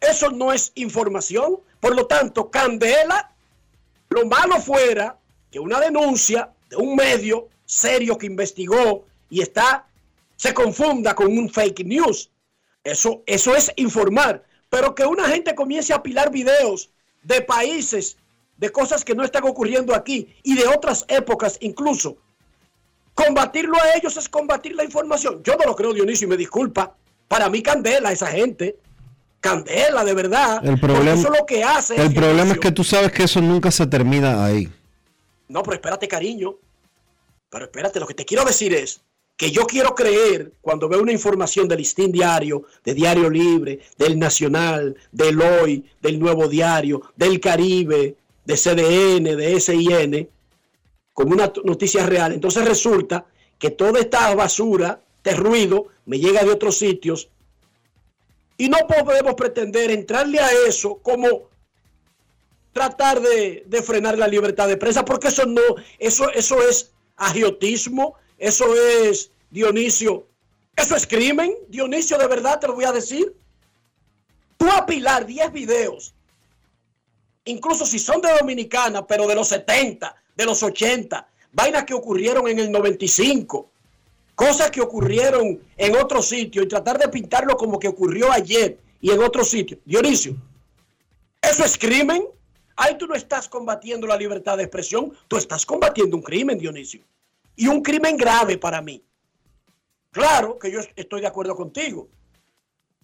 eso 0.00 0.30
no 0.30 0.52
es 0.52 0.72
información. 0.74 1.60
Por 1.80 1.96
lo 1.96 2.06
tanto, 2.06 2.50
Candela, 2.50 3.32
lo 4.10 4.26
malo 4.26 4.60
fuera 4.60 5.18
que 5.50 5.58
una 5.58 5.80
denuncia 5.80 6.50
de 6.68 6.76
un 6.76 6.94
medio 6.94 7.48
serio 7.64 8.18
que 8.18 8.26
investigó 8.26 9.06
y 9.30 9.40
está, 9.40 9.86
se 10.36 10.52
confunda 10.52 11.14
con 11.14 11.36
un 11.38 11.48
fake 11.48 11.84
news. 11.84 12.30
Eso, 12.82 13.22
eso 13.26 13.56
es 13.56 13.72
informar. 13.76 14.44
Pero 14.68 14.94
que 14.94 15.06
una 15.06 15.28
gente 15.28 15.54
comience 15.54 15.92
a 15.92 15.96
apilar 15.96 16.30
videos 16.30 16.90
de 17.22 17.40
países, 17.40 18.18
de 18.56 18.70
cosas 18.70 19.04
que 19.04 19.14
no 19.14 19.24
están 19.24 19.44
ocurriendo 19.44 19.94
aquí 19.94 20.34
y 20.42 20.54
de 20.54 20.66
otras 20.66 21.04
épocas 21.08 21.58
incluso. 21.60 22.16
Combatirlo 23.14 23.76
a 23.76 23.96
ellos 23.96 24.16
es 24.16 24.28
combatir 24.28 24.74
la 24.74 24.84
información. 24.84 25.42
Yo 25.44 25.56
no 25.56 25.64
lo 25.66 25.76
creo, 25.76 25.92
Dionisio, 25.92 26.26
y 26.26 26.30
me 26.30 26.36
disculpa. 26.36 26.96
Para 27.28 27.48
mí, 27.48 27.62
Candela, 27.62 28.10
esa 28.10 28.26
gente. 28.26 28.76
Candela, 29.40 30.04
de 30.04 30.14
verdad. 30.14 30.66
El 30.66 30.80
problema, 30.80 31.12
eso 31.20 31.30
lo 31.30 31.46
que 31.46 31.62
hace. 31.62 31.94
el 31.96 32.12
problema 32.12 32.52
es 32.52 32.58
que 32.58 32.72
tú 32.72 32.82
sabes 32.82 33.12
que 33.12 33.24
eso 33.24 33.40
nunca 33.40 33.70
se 33.70 33.86
termina 33.86 34.44
ahí. 34.44 34.68
No, 35.48 35.62
pero 35.62 35.74
espérate, 35.74 36.08
cariño. 36.08 36.56
Pero 37.50 37.66
espérate, 37.66 38.00
lo 38.00 38.06
que 38.06 38.14
te 38.14 38.24
quiero 38.24 38.44
decir 38.44 38.74
es 38.74 39.00
que 39.36 39.50
yo 39.50 39.66
quiero 39.66 39.94
creer 39.94 40.52
cuando 40.60 40.88
veo 40.88 41.02
una 41.02 41.12
información 41.12 41.68
del 41.68 41.78
Listín 41.78 42.10
Diario, 42.10 42.64
de 42.84 42.94
Diario 42.94 43.28
Libre, 43.28 43.80
del 43.98 44.18
Nacional, 44.18 44.96
del 45.12 45.40
Hoy, 45.40 45.84
del 46.00 46.18
Nuevo 46.18 46.48
Diario, 46.48 47.02
del 47.16 47.40
Caribe, 47.40 48.16
de 48.44 48.56
CDN, 48.56 49.36
de 49.36 49.60
SIN, 49.60 50.28
como 51.12 51.32
una 51.32 51.52
noticia 51.64 52.04
real. 52.06 52.32
Entonces 52.32 52.64
resulta 52.64 53.26
que 53.58 53.70
toda 53.70 54.00
esta 54.00 54.34
basura, 54.34 55.00
este 55.16 55.34
ruido, 55.34 55.86
me 56.06 56.18
llega 56.18 56.44
de 56.44 56.50
otros 56.50 56.76
sitios 56.76 57.28
y 58.56 58.68
no 58.68 58.78
podemos 58.86 59.34
pretender 59.34 59.90
entrarle 59.90 60.38
a 60.38 60.50
eso 60.68 60.96
como 61.02 61.48
tratar 62.72 63.20
de, 63.20 63.64
de 63.66 63.82
frenar 63.82 64.18
la 64.18 64.28
libertad 64.28 64.68
de 64.68 64.76
prensa, 64.76 65.04
porque 65.04 65.28
eso 65.28 65.46
no, 65.46 65.62
eso, 65.98 66.30
eso 66.30 66.60
es 66.68 66.92
agiotismo, 67.16 68.16
eso 68.38 68.66
es 68.74 69.30
Dionisio, 69.50 70.26
eso 70.76 70.96
es 70.96 71.06
crimen, 71.06 71.54
Dionisio, 71.68 72.18
de 72.18 72.26
verdad 72.26 72.58
te 72.60 72.66
lo 72.66 72.74
voy 72.74 72.84
a 72.84 72.92
decir. 72.92 73.34
Tú 74.56 74.68
apilar 74.70 75.24
10 75.24 75.52
videos, 75.52 76.14
incluso 77.44 77.86
si 77.86 77.98
son 77.98 78.20
de 78.20 78.32
Dominicana, 78.38 79.06
pero 79.06 79.26
de 79.26 79.34
los 79.34 79.48
70, 79.48 80.14
de 80.36 80.44
los 80.44 80.62
80, 80.62 81.26
vainas 81.52 81.84
que 81.84 81.94
ocurrieron 81.94 82.48
en 82.48 82.58
el 82.58 82.70
95, 82.70 83.70
cosas 84.34 84.70
que 84.70 84.80
ocurrieron 84.80 85.60
en 85.76 85.96
otro 85.96 86.22
sitio 86.22 86.62
y 86.62 86.68
tratar 86.68 86.98
de 86.98 87.08
pintarlo 87.08 87.56
como 87.56 87.78
que 87.78 87.88
ocurrió 87.88 88.32
ayer 88.32 88.78
y 89.00 89.10
en 89.10 89.22
otro 89.22 89.44
sitio. 89.44 89.78
Dionisio, 89.84 90.36
¿eso 91.40 91.64
es 91.64 91.78
crimen? 91.78 92.24
Ahí 92.76 92.98
tú 92.98 93.06
no 93.06 93.14
estás 93.14 93.48
combatiendo 93.48 94.06
la 94.06 94.16
libertad 94.16 94.56
de 94.56 94.64
expresión, 94.64 95.12
tú 95.28 95.36
estás 95.36 95.64
combatiendo 95.64 96.16
un 96.16 96.22
crimen, 96.22 96.58
Dionisio. 96.58 97.02
Y 97.56 97.68
un 97.68 97.82
crimen 97.82 98.16
grave 98.16 98.58
para 98.58 98.82
mí. 98.82 99.00
Claro 100.10 100.58
que 100.58 100.70
yo 100.72 100.80
estoy 100.96 101.20
de 101.20 101.26
acuerdo 101.26 101.54
contigo. 101.54 102.08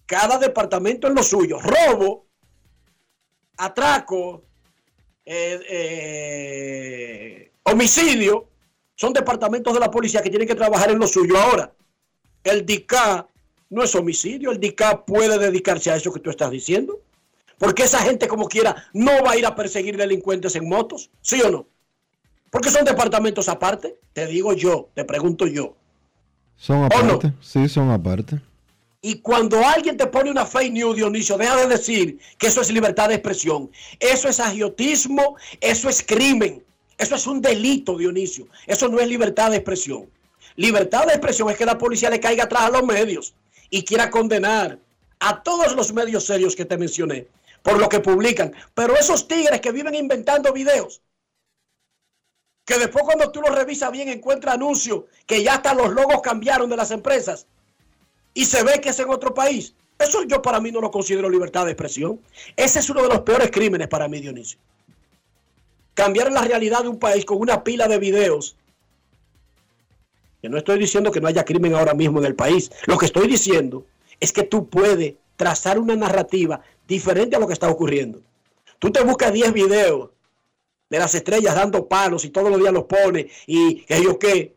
Cada 0.05 0.37
departamento 0.37 1.07
en 1.07 1.15
lo 1.15 1.23
suyo. 1.23 1.57
Robo, 1.59 2.25
atraco, 3.61 4.43
eh, 5.25 5.59
eh, 5.69 7.51
homicidio, 7.63 8.47
son 8.95 9.13
departamentos 9.13 9.73
de 9.73 9.79
la 9.79 9.91
policía 9.91 10.21
que 10.21 10.29
tienen 10.29 10.47
que 10.47 10.55
trabajar 10.55 10.91
en 10.91 10.99
lo 10.99 11.07
suyo. 11.07 11.37
Ahora, 11.37 11.71
el 12.43 12.65
DICA 12.65 13.27
no 13.69 13.83
es 13.83 13.95
homicidio, 13.95 14.51
el 14.51 14.59
DICA 14.59 15.05
puede 15.05 15.37
dedicarse 15.37 15.91
a 15.91 15.95
eso 15.95 16.11
que 16.11 16.19
tú 16.19 16.29
estás 16.29 16.51
diciendo. 16.51 16.99
Porque 17.57 17.83
esa 17.83 17.99
gente 17.99 18.27
como 18.27 18.47
quiera 18.47 18.75
no 18.93 19.23
va 19.23 19.31
a 19.31 19.37
ir 19.37 19.45
a 19.45 19.55
perseguir 19.55 19.95
delincuentes 19.95 20.55
en 20.55 20.67
motos, 20.67 21.11
¿sí 21.21 21.39
o 21.43 21.51
no? 21.51 21.67
Porque 22.49 22.71
son 22.71 22.83
departamentos 22.83 23.47
aparte, 23.47 23.99
te 24.13 24.25
digo 24.25 24.53
yo, 24.53 24.89
te 24.95 25.05
pregunto 25.05 25.45
yo. 25.45 25.75
Son 26.55 26.79
no? 26.79 26.85
aparte. 26.87 27.33
Sí, 27.39 27.69
son 27.69 27.91
aparte. 27.91 28.41
Y 29.03 29.19
cuando 29.19 29.65
alguien 29.65 29.97
te 29.97 30.05
pone 30.05 30.29
una 30.29 30.45
fake 30.45 30.73
news, 30.73 30.95
Dionisio, 30.95 31.37
deja 31.37 31.55
de 31.55 31.67
decir 31.67 32.19
que 32.37 32.47
eso 32.47 32.61
es 32.61 32.71
libertad 32.71 33.09
de 33.09 33.15
expresión. 33.15 33.71
Eso 33.99 34.29
es 34.29 34.39
agiotismo, 34.39 35.35
eso 35.59 35.89
es 35.89 36.03
crimen, 36.03 36.63
eso 36.99 37.15
es 37.15 37.25
un 37.25 37.41
delito, 37.41 37.97
Dionisio. 37.97 38.47
Eso 38.67 38.87
no 38.87 38.99
es 38.99 39.07
libertad 39.07 39.49
de 39.49 39.57
expresión. 39.57 40.07
Libertad 40.55 41.07
de 41.07 41.13
expresión 41.13 41.49
es 41.49 41.57
que 41.57 41.65
la 41.65 41.79
policía 41.79 42.11
le 42.11 42.19
caiga 42.19 42.43
atrás 42.43 42.63
a 42.63 42.69
los 42.69 42.83
medios 42.83 43.33
y 43.71 43.83
quiera 43.83 44.11
condenar 44.11 44.77
a 45.19 45.41
todos 45.41 45.75
los 45.75 45.93
medios 45.93 46.25
serios 46.25 46.55
que 46.55 46.65
te 46.65 46.77
mencioné 46.77 47.27
por 47.63 47.79
lo 47.79 47.89
que 47.89 48.01
publican. 48.01 48.53
Pero 48.75 48.95
esos 48.95 49.27
tigres 49.27 49.61
que 49.61 49.71
viven 49.71 49.95
inventando 49.95 50.53
videos, 50.53 51.01
que 52.65 52.77
después 52.77 53.03
cuando 53.03 53.31
tú 53.31 53.41
los 53.41 53.55
revisas 53.55 53.91
bien 53.91 54.09
encuentra 54.09 54.53
anuncios 54.53 55.05
que 55.25 55.41
ya 55.41 55.55
hasta 55.55 55.73
los 55.73 55.91
logos 55.91 56.21
cambiaron 56.21 56.69
de 56.69 56.77
las 56.77 56.91
empresas 56.91 57.47
y 58.33 58.45
se 58.45 58.63
ve 58.63 58.79
que 58.81 58.89
es 58.89 58.99
en 58.99 59.09
otro 59.09 59.33
país. 59.33 59.73
Eso 59.99 60.23
yo 60.23 60.41
para 60.41 60.59
mí 60.59 60.71
no 60.71 60.81
lo 60.81 60.89
considero 60.89 61.29
libertad 61.29 61.65
de 61.65 61.71
expresión. 61.71 62.19
Ese 62.55 62.79
es 62.79 62.89
uno 62.89 63.03
de 63.03 63.09
los 63.09 63.19
peores 63.21 63.51
crímenes 63.51 63.87
para 63.87 64.07
mí, 64.07 64.19
Dionisio. 64.19 64.59
Cambiar 65.93 66.31
la 66.31 66.41
realidad 66.41 66.81
de 66.81 66.89
un 66.89 66.97
país 66.97 67.25
con 67.25 67.39
una 67.39 67.63
pila 67.63 67.87
de 67.87 67.99
videos. 67.99 68.55
Que 70.41 70.49
no 70.49 70.57
estoy 70.57 70.79
diciendo 70.79 71.11
que 71.11 71.21
no 71.21 71.27
haya 71.27 71.45
crimen 71.45 71.75
ahora 71.75 71.93
mismo 71.93 72.19
en 72.19 72.25
el 72.25 72.35
país. 72.35 72.71
Lo 72.87 72.97
que 72.97 73.05
estoy 73.05 73.27
diciendo 73.27 73.85
es 74.19 74.31
que 74.31 74.43
tú 74.43 74.67
puedes 74.67 75.13
trazar 75.35 75.77
una 75.77 75.95
narrativa 75.95 76.61
diferente 76.87 77.35
a 77.35 77.39
lo 77.39 77.47
que 77.47 77.53
está 77.53 77.69
ocurriendo. 77.69 78.21
Tú 78.79 78.91
te 78.91 79.03
buscas 79.03 79.31
10 79.31 79.53
videos 79.53 80.09
de 80.89 80.99
las 80.99 81.13
estrellas 81.13 81.55
dando 81.55 81.87
palos 81.87 82.25
y 82.25 82.29
todos 82.29 82.49
los 82.49 82.59
días 82.59 82.73
los 82.73 82.85
pone 82.85 83.29
y 83.45 83.85
ellos 83.87 84.17
qué. 84.19 84.55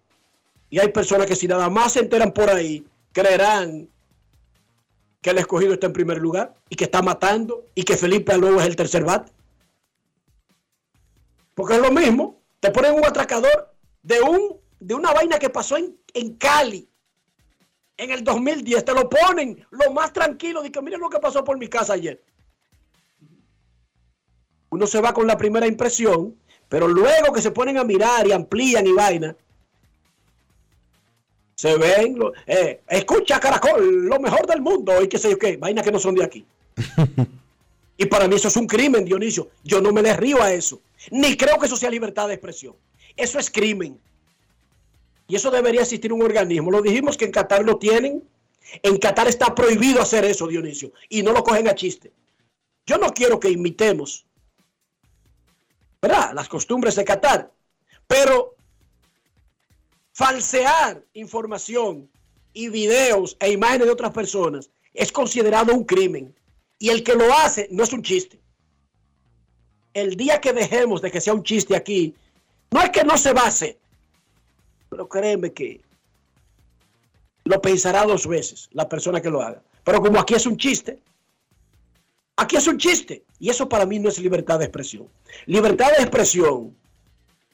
Y 0.70 0.78
hay 0.78 0.88
personas 0.88 1.26
que 1.26 1.36
si 1.36 1.46
nada 1.46 1.68
más 1.68 1.92
se 1.92 2.00
enteran 2.00 2.32
por 2.32 2.50
ahí, 2.50 2.84
creerán 3.14 3.88
que 5.22 5.30
el 5.30 5.38
escogido 5.38 5.72
está 5.72 5.86
en 5.86 5.94
primer 5.94 6.18
lugar 6.18 6.54
y 6.68 6.76
que 6.76 6.84
está 6.84 7.00
matando 7.00 7.64
y 7.74 7.84
que 7.84 7.96
Felipe 7.96 8.32
Alonso 8.32 8.60
es 8.60 8.66
el 8.66 8.76
tercer 8.76 9.04
bate. 9.04 9.32
Porque 11.54 11.76
es 11.76 11.80
lo 11.80 11.90
mismo, 11.90 12.42
te 12.60 12.70
ponen 12.70 12.92
un 12.94 13.06
atracador 13.06 13.74
de, 14.02 14.20
un, 14.20 14.60
de 14.80 14.94
una 14.94 15.12
vaina 15.12 15.38
que 15.38 15.48
pasó 15.48 15.78
en, 15.78 15.96
en 16.12 16.34
Cali 16.34 16.86
en 17.96 18.10
el 18.10 18.24
2010, 18.24 18.84
te 18.84 18.92
lo 18.92 19.08
ponen 19.08 19.64
lo 19.70 19.92
más 19.92 20.12
tranquilo, 20.12 20.62
de 20.62 20.72
que 20.72 20.82
miren 20.82 21.00
lo 21.00 21.08
que 21.08 21.20
pasó 21.20 21.44
por 21.44 21.56
mi 21.56 21.68
casa 21.68 21.94
ayer. 21.94 22.22
Uno 24.70 24.86
se 24.86 25.00
va 25.00 25.14
con 25.14 25.28
la 25.28 25.38
primera 25.38 25.66
impresión, 25.66 26.36
pero 26.68 26.88
luego 26.88 27.32
que 27.32 27.40
se 27.40 27.52
ponen 27.52 27.78
a 27.78 27.84
mirar 27.84 28.26
y 28.26 28.32
amplían 28.32 28.86
y 28.86 28.92
vaina, 28.92 29.36
se 31.64 31.78
ven, 31.78 32.18
eh, 32.46 32.82
escucha 32.90 33.40
Caracol, 33.40 34.04
lo 34.04 34.20
mejor 34.20 34.46
del 34.46 34.60
mundo, 34.60 35.02
y 35.02 35.08
qué 35.08 35.16
sé 35.16 35.30
yo 35.30 35.38
qué, 35.38 35.56
vainas 35.56 35.82
que 35.82 35.90
no 35.90 35.98
son 35.98 36.14
de 36.14 36.22
aquí. 36.22 36.44
y 37.96 38.04
para 38.04 38.28
mí 38.28 38.36
eso 38.36 38.48
es 38.48 38.56
un 38.56 38.66
crimen, 38.66 39.06
Dionisio. 39.06 39.48
Yo 39.62 39.80
no 39.80 39.90
me 39.90 40.02
le 40.02 40.14
río 40.14 40.42
a 40.42 40.52
eso. 40.52 40.82
Ni 41.10 41.38
creo 41.38 41.58
que 41.58 41.64
eso 41.64 41.78
sea 41.78 41.88
libertad 41.88 42.28
de 42.28 42.34
expresión. 42.34 42.76
Eso 43.16 43.38
es 43.38 43.50
crimen. 43.50 43.98
Y 45.26 45.36
eso 45.36 45.50
debería 45.50 45.80
existir 45.80 46.12
un 46.12 46.20
organismo. 46.20 46.70
Lo 46.70 46.82
dijimos 46.82 47.16
que 47.16 47.24
en 47.24 47.32
Qatar 47.32 47.64
lo 47.64 47.78
tienen. 47.78 48.22
En 48.82 48.98
Qatar 48.98 49.26
está 49.28 49.54
prohibido 49.54 50.02
hacer 50.02 50.26
eso, 50.26 50.46
Dionisio. 50.46 50.92
Y 51.08 51.22
no 51.22 51.32
lo 51.32 51.42
cogen 51.42 51.66
a 51.66 51.74
chiste. 51.74 52.12
Yo 52.84 52.98
no 52.98 53.14
quiero 53.14 53.40
que 53.40 53.48
imitemos, 53.48 54.26
¿verdad? 56.02 56.32
Las 56.34 56.46
costumbres 56.46 56.94
de 56.96 57.06
Qatar. 57.06 57.50
Pero 58.06 58.53
falsear 60.14 61.04
información 61.12 62.08
y 62.52 62.68
videos 62.68 63.36
e 63.40 63.50
imágenes 63.50 63.86
de 63.86 63.92
otras 63.92 64.12
personas 64.12 64.70
es 64.94 65.12
considerado 65.12 65.74
un 65.74 65.84
crimen. 65.84 66.34
Y 66.78 66.88
el 66.88 67.02
que 67.02 67.14
lo 67.14 67.32
hace 67.34 67.68
no 67.70 67.82
es 67.82 67.92
un 67.92 68.02
chiste. 68.02 68.40
El 69.92 70.16
día 70.16 70.40
que 70.40 70.52
dejemos 70.52 71.02
de 71.02 71.10
que 71.10 71.20
sea 71.20 71.34
un 71.34 71.42
chiste 71.42 71.76
aquí, 71.76 72.14
no 72.70 72.80
es 72.80 72.90
que 72.90 73.04
no 73.04 73.16
se 73.18 73.30
hacer, 73.30 73.78
pero 74.88 75.08
créeme 75.08 75.52
que 75.52 75.80
lo 77.44 77.60
pensará 77.60 78.04
dos 78.04 78.26
veces 78.26 78.68
la 78.72 78.88
persona 78.88 79.20
que 79.20 79.30
lo 79.30 79.42
haga. 79.42 79.62
Pero 79.84 80.00
como 80.00 80.18
aquí 80.18 80.34
es 80.34 80.46
un 80.46 80.56
chiste, 80.56 80.98
aquí 82.36 82.56
es 82.56 82.66
un 82.66 82.78
chiste. 82.78 83.24
Y 83.38 83.50
eso 83.50 83.68
para 83.68 83.86
mí 83.86 83.98
no 83.98 84.08
es 84.08 84.18
libertad 84.18 84.58
de 84.58 84.66
expresión. 84.66 85.08
Libertad 85.46 85.90
de 85.96 86.02
expresión 86.02 86.76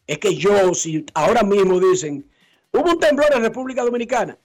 es 0.06 0.18
que 0.18 0.34
yo, 0.34 0.74
si 0.74 1.04
ahora 1.14 1.42
mismo 1.42 1.78
dicen, 1.80 2.26
hubo 2.72 2.90
un 2.90 2.98
temblor 2.98 3.28
en 3.34 3.42
República 3.42 3.82
Dominicana, 3.82 4.36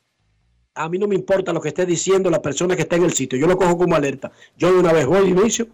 a 0.73 0.89
mí 0.89 0.97
no 0.97 1.07
me 1.07 1.15
importa 1.15 1.53
lo 1.53 1.61
que 1.61 1.69
esté 1.69 1.85
diciendo 1.85 2.29
la 2.29 2.41
persona 2.41 2.75
que 2.75 2.81
está 2.81 2.95
en 2.97 3.03
el 3.03 3.13
sitio, 3.13 3.39
yo 3.39 3.47
lo 3.47 3.57
cojo 3.57 3.77
como 3.77 3.95
alerta. 3.95 4.31
Yo 4.57 4.73
de 4.73 4.79
una 4.79 4.91
vez 4.91 5.05
voy 5.05 5.19
al 5.19 5.29
inicio, 5.29 5.67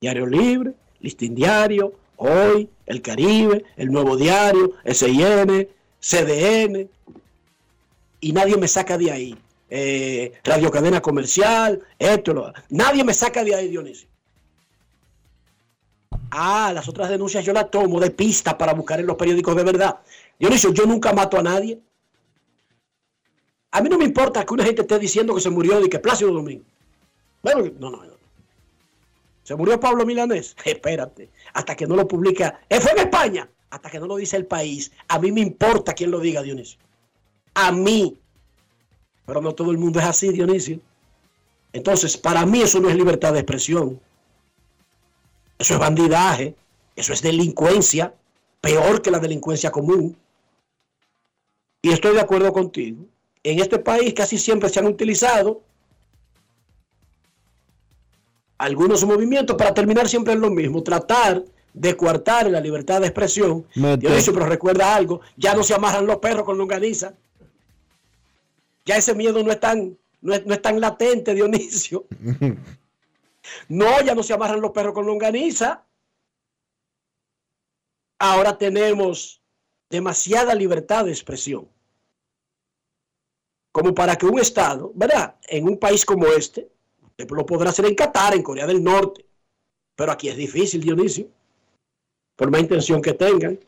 Diario 0.00 0.26
Libre, 0.26 0.72
Listín 1.00 1.34
Diario, 1.34 1.92
Hoy, 2.16 2.68
El 2.86 3.02
Caribe, 3.02 3.64
El 3.76 3.92
Nuevo 3.92 4.16
Diario, 4.16 4.72
SIN, 4.84 5.68
CDN, 6.00 6.88
y 8.20 8.32
nadie 8.32 8.56
me 8.56 8.66
saca 8.68 8.96
de 8.98 9.10
ahí. 9.12 9.38
Eh, 9.68 10.32
Radio 10.44 10.70
Cadena 10.70 11.00
Comercial, 11.02 11.80
esto, 11.98 12.32
lo- 12.32 12.52
nadie 12.70 13.04
me 13.04 13.12
saca 13.14 13.44
de 13.44 13.54
ahí, 13.54 13.68
Dionisio. 13.68 14.08
Ah, 16.30 16.72
las 16.74 16.88
otras 16.88 17.08
denuncias 17.08 17.44
yo 17.44 17.52
las 17.52 17.70
tomo 17.70 18.00
de 18.00 18.10
pista 18.10 18.56
para 18.58 18.74
buscar 18.74 19.00
en 19.00 19.06
los 19.06 19.16
periódicos 19.16 19.54
de 19.56 19.62
verdad. 19.64 19.96
Dionisio, 20.38 20.72
yo 20.72 20.86
nunca 20.86 21.12
mato 21.12 21.38
a 21.38 21.42
nadie. 21.42 21.80
A 23.70 23.80
mí 23.80 23.88
no 23.88 23.98
me 23.98 24.04
importa 24.04 24.44
que 24.44 24.54
una 24.54 24.64
gente 24.64 24.82
esté 24.82 24.98
diciendo 24.98 25.34
que 25.34 25.40
se 25.40 25.50
murió 25.50 25.80
de 25.80 25.88
que 25.88 25.98
Plácido 25.98 26.32
Domingo. 26.32 26.64
Bueno, 27.42 27.70
no, 27.78 27.90
no, 27.90 28.04
no. 28.04 28.16
Se 29.42 29.54
murió 29.54 29.78
Pablo 29.78 30.04
Milanés. 30.04 30.56
Espérate, 30.64 31.30
hasta 31.52 31.76
que 31.76 31.86
no 31.86 31.94
lo 31.94 32.08
publica. 32.08 32.60
Eh, 32.68 32.80
fue 32.80 32.92
en 32.92 32.98
España. 32.98 33.48
Hasta 33.70 33.90
que 33.90 34.00
no 34.00 34.06
lo 34.06 34.16
dice 34.16 34.36
el 34.36 34.46
país. 34.46 34.90
A 35.08 35.18
mí 35.18 35.30
me 35.30 35.40
importa 35.40 35.92
quién 35.92 36.10
lo 36.10 36.20
diga, 36.20 36.42
Dionisio. 36.42 36.78
A 37.54 37.70
mí. 37.72 38.18
Pero 39.24 39.40
no 39.40 39.54
todo 39.54 39.70
el 39.70 39.78
mundo 39.78 40.00
es 40.00 40.06
así, 40.06 40.30
Dionisio. 40.30 40.80
Entonces, 41.72 42.16
para 42.16 42.46
mí 42.46 42.62
eso 42.62 42.80
no 42.80 42.88
es 42.88 42.96
libertad 42.96 43.32
de 43.32 43.40
expresión. 43.40 44.00
Eso 45.58 45.74
es 45.74 45.80
bandidaje. 45.80 46.56
Eso 46.94 47.12
es 47.12 47.22
delincuencia. 47.22 48.14
Peor 48.60 49.02
que 49.02 49.10
la 49.10 49.18
delincuencia 49.18 49.70
común. 49.70 50.16
Y 51.86 51.92
estoy 51.92 52.14
de 52.14 52.20
acuerdo 52.20 52.52
contigo. 52.52 53.06
En 53.44 53.60
este 53.60 53.78
país 53.78 54.12
casi 54.12 54.38
siempre 54.38 54.68
se 54.68 54.80
han 54.80 54.86
utilizado 54.86 55.62
algunos 58.58 59.04
movimientos 59.04 59.54
para 59.54 59.72
terminar 59.72 60.08
siempre 60.08 60.32
en 60.32 60.40
lo 60.40 60.50
mismo, 60.50 60.82
tratar 60.82 61.44
de 61.72 61.96
coartar 61.96 62.50
la 62.50 62.60
libertad 62.60 63.00
de 63.00 63.06
expresión. 63.06 63.64
Dionisio, 63.72 64.32
pero 64.32 64.46
recuerda 64.46 64.96
algo, 64.96 65.20
ya 65.36 65.54
no 65.54 65.62
se 65.62 65.74
amarran 65.74 66.06
los 66.06 66.16
perros 66.16 66.44
con 66.44 66.58
longaniza. 66.58 67.14
Ya 68.84 68.96
ese 68.96 69.14
miedo 69.14 69.40
no 69.44 69.52
es 69.52 69.60
tan, 69.60 69.96
no 70.22 70.34
es, 70.34 70.44
no 70.44 70.54
es 70.54 70.62
tan 70.62 70.80
latente, 70.80 71.34
Dionisio. 71.34 72.06
No, 73.68 74.02
ya 74.02 74.16
no 74.16 74.24
se 74.24 74.34
amarran 74.34 74.60
los 74.60 74.72
perros 74.72 74.92
con 74.92 75.06
longaniza. 75.06 75.84
Ahora 78.18 78.58
tenemos 78.58 79.40
demasiada 79.88 80.52
libertad 80.52 81.04
de 81.04 81.12
expresión. 81.12 81.68
Como 83.76 83.94
para 83.94 84.16
que 84.16 84.24
un 84.24 84.38
Estado, 84.38 84.90
¿verdad? 84.94 85.36
En 85.46 85.68
un 85.68 85.76
país 85.76 86.02
como 86.06 86.24
este, 86.28 86.66
lo 87.18 87.44
podrá 87.44 87.68
hacer 87.68 87.84
en 87.84 87.94
Qatar, 87.94 88.34
en 88.34 88.42
Corea 88.42 88.66
del 88.66 88.82
Norte. 88.82 89.26
Pero 89.94 90.12
aquí 90.12 90.30
es 90.30 90.36
difícil, 90.38 90.80
Dionisio. 90.80 91.28
Por 92.36 92.50
más 92.50 92.62
intención 92.62 93.02
que 93.02 93.12
tengan. 93.12 93.60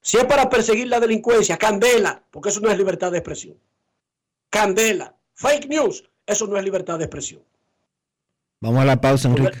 Si 0.00 0.16
es 0.16 0.24
para 0.24 0.48
perseguir 0.48 0.86
la 0.86 1.00
delincuencia, 1.00 1.58
candela, 1.58 2.24
porque 2.30 2.48
eso 2.48 2.60
no 2.60 2.70
es 2.70 2.78
libertad 2.78 3.12
de 3.12 3.18
expresión. 3.18 3.58
Candela, 4.48 5.14
fake 5.34 5.68
news, 5.68 6.02
eso 6.24 6.46
no 6.46 6.56
es 6.56 6.64
libertad 6.64 6.96
de 6.96 7.04
expresión. 7.04 7.42
Vamos 8.62 8.80
a 8.80 8.86
la 8.86 8.98
pausa, 8.98 9.28
Enrique. 9.28 9.58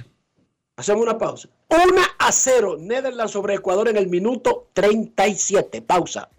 Hacemos 0.76 1.02
una 1.02 1.18
pausa. 1.18 1.50
1 1.68 2.02
a 2.18 2.32
0, 2.32 2.78
Netherlands 2.80 3.32
sobre 3.32 3.56
Ecuador 3.56 3.90
en 3.90 3.98
el 3.98 4.06
minuto 4.06 4.70
37. 4.72 5.82
Pausa. 5.82 6.30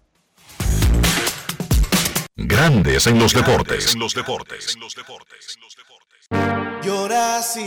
Grandes 2.36 3.06
en 3.06 3.20
los 3.20 3.32
deportes. 3.32 3.94
En 3.94 4.00
los 4.00 4.12
deportes. 4.12 4.76
Yo 6.82 7.08
nací 7.08 7.62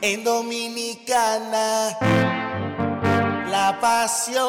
en 0.00 0.24
Dominicana. 0.24 1.96
La 3.48 3.78
pasión 3.80 4.42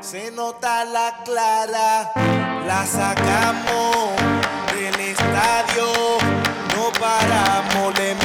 se 0.00 0.32
nota 0.32 0.84
la 0.84 1.22
clara. 1.24 2.10
La 2.66 2.84
sacamos 2.84 4.16
del 4.74 4.98
estadio. 4.98 5.92
No 6.74 6.90
paramos, 6.98 7.96
le 8.00 8.15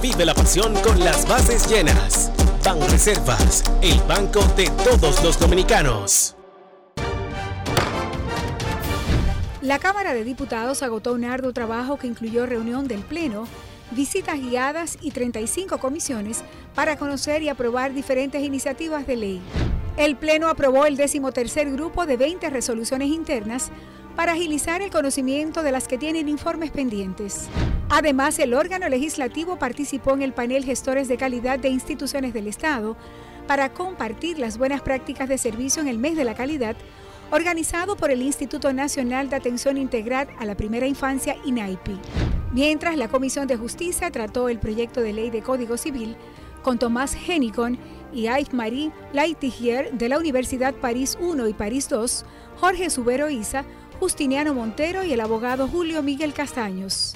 vive 0.00 0.24
la 0.24 0.34
pasión 0.34 0.72
con 0.82 1.00
las 1.00 1.26
bases 1.26 1.68
llenas. 1.68 2.30
Ban 2.64 2.80
Reservas, 2.90 3.64
el 3.82 3.98
banco 4.02 4.40
de 4.56 4.70
todos 4.84 5.22
los 5.24 5.38
dominicanos. 5.38 6.36
La 9.60 9.80
Cámara 9.80 10.14
de 10.14 10.22
Diputados 10.22 10.84
agotó 10.84 11.12
un 11.12 11.24
arduo 11.24 11.52
trabajo 11.52 11.98
que 11.98 12.06
incluyó 12.06 12.46
reunión 12.46 12.86
del 12.86 13.00
Pleno, 13.00 13.48
visitas 13.90 14.38
guiadas 14.38 14.96
y 15.02 15.10
35 15.10 15.78
comisiones 15.78 16.44
para 16.76 16.96
conocer 16.96 17.42
y 17.42 17.48
aprobar 17.48 17.92
diferentes 17.92 18.42
iniciativas 18.42 19.08
de 19.08 19.16
ley. 19.16 19.42
El 19.96 20.16
Pleno 20.16 20.46
aprobó 20.48 20.86
el 20.86 20.96
decimotercer 20.96 21.72
grupo 21.72 22.06
de 22.06 22.16
20 22.16 22.48
resoluciones 22.50 23.08
internas 23.08 23.72
para 24.18 24.32
agilizar 24.32 24.82
el 24.82 24.90
conocimiento 24.90 25.62
de 25.62 25.70
las 25.70 25.86
que 25.86 25.96
tienen 25.96 26.28
informes 26.28 26.72
pendientes. 26.72 27.48
Además, 27.88 28.36
el 28.40 28.52
órgano 28.52 28.88
legislativo 28.88 29.60
participó 29.60 30.12
en 30.14 30.22
el 30.22 30.32
panel 30.32 30.64
Gestores 30.64 31.06
de 31.06 31.16
Calidad 31.16 31.60
de 31.60 31.68
Instituciones 31.68 32.34
del 32.34 32.48
Estado 32.48 32.96
para 33.46 33.72
compartir 33.72 34.40
las 34.40 34.58
buenas 34.58 34.82
prácticas 34.82 35.28
de 35.28 35.38
servicio 35.38 35.82
en 35.82 35.86
el 35.86 35.98
mes 35.98 36.16
de 36.16 36.24
la 36.24 36.34
calidad 36.34 36.74
organizado 37.30 37.94
por 37.94 38.10
el 38.10 38.22
Instituto 38.22 38.72
Nacional 38.72 39.30
de 39.30 39.36
Atención 39.36 39.76
Integral 39.76 40.26
a 40.40 40.44
la 40.46 40.56
Primera 40.56 40.88
Infancia, 40.88 41.36
INAIPI. 41.44 41.96
Mientras 42.50 42.96
la 42.96 43.06
Comisión 43.06 43.46
de 43.46 43.56
Justicia 43.56 44.10
trató 44.10 44.48
el 44.48 44.58
proyecto 44.58 45.00
de 45.00 45.12
ley 45.12 45.30
de 45.30 45.42
Código 45.42 45.76
Civil 45.76 46.16
con 46.64 46.80
Tomás 46.80 47.14
Hennicon 47.14 47.78
y 48.12 48.22
Yves-Marie 48.22 48.90
Laitigier 49.12 49.92
de 49.92 50.08
la 50.08 50.18
Universidad 50.18 50.74
París 50.74 51.16
I 51.22 51.50
y 51.50 51.52
París 51.52 51.88
II, 51.88 52.26
Jorge 52.56 52.90
Subero 52.90 53.30
Isa, 53.30 53.64
Justiniano 53.98 54.54
Montero 54.54 55.04
y 55.04 55.12
el 55.12 55.20
abogado 55.20 55.68
Julio 55.68 56.02
Miguel 56.02 56.32
Castaños. 56.32 57.14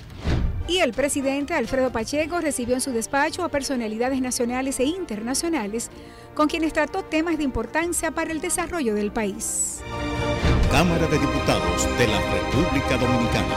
Y 0.68 0.78
el 0.78 0.92
presidente 0.92 1.54
Alfredo 1.54 1.90
Pacheco 1.90 2.40
recibió 2.40 2.74
en 2.74 2.80
su 2.80 2.92
despacho 2.92 3.44
a 3.44 3.48
personalidades 3.48 4.20
nacionales 4.20 4.80
e 4.80 4.84
internacionales 4.84 5.90
con 6.34 6.48
quienes 6.48 6.72
trató 6.72 7.02
temas 7.02 7.38
de 7.38 7.44
importancia 7.44 8.10
para 8.10 8.32
el 8.32 8.40
desarrollo 8.40 8.94
del 8.94 9.12
país. 9.12 9.80
Cámara 10.70 11.06
de 11.06 11.18
Diputados 11.18 11.98
de 11.98 12.08
la 12.08 12.20
República 12.20 12.96
Dominicana. 12.96 13.56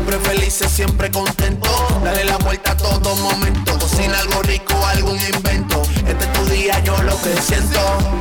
siempre 0.00 0.30
felices, 0.30 0.70
siempre 0.70 1.10
contento. 1.10 1.68
Dale 2.02 2.24
la 2.24 2.38
vuelta 2.38 2.72
a 2.72 2.76
todo 2.76 3.14
momento, 3.16 3.78
cocina 3.78 4.18
algo 4.18 4.42
rico, 4.42 4.74
algún 4.86 5.18
invento. 5.20 5.82
Este 6.06 6.24
es 6.24 6.32
tu 6.32 6.44
día, 6.46 6.78
yo 6.80 6.96
lo 7.02 7.20
que 7.20 7.40
siento. 7.42 7.80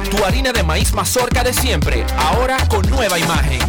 Tu 0.09 0.23
harina 0.25 0.51
de 0.51 0.63
maíz 0.63 0.91
mazorca 0.93 1.43
de 1.43 1.53
siempre, 1.53 2.05
ahora 2.17 2.57
con 2.67 2.89
nueva 2.89 3.17
imagen. 3.17 3.59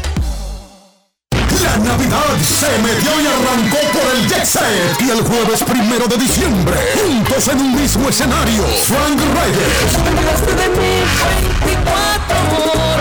La 1.63 1.77
Navidad 1.77 2.37
se 2.43 2.79
metió 2.79 3.13
y 3.21 3.27
arrancó 3.27 3.79
por 3.93 4.17
el 4.17 4.29
Jet 4.29 4.45
Set. 4.45 5.01
Y 5.01 5.11
el 5.11 5.23
jueves 5.23 5.63
primero 5.63 6.09
de 6.09 6.17
diciembre, 6.17 6.77
juntos 6.95 7.47
en 7.49 7.61
un 7.61 7.77
mismo 7.77 8.09
escenario, 8.09 8.65
Frank 8.89 9.21
Reyes. 9.37 9.93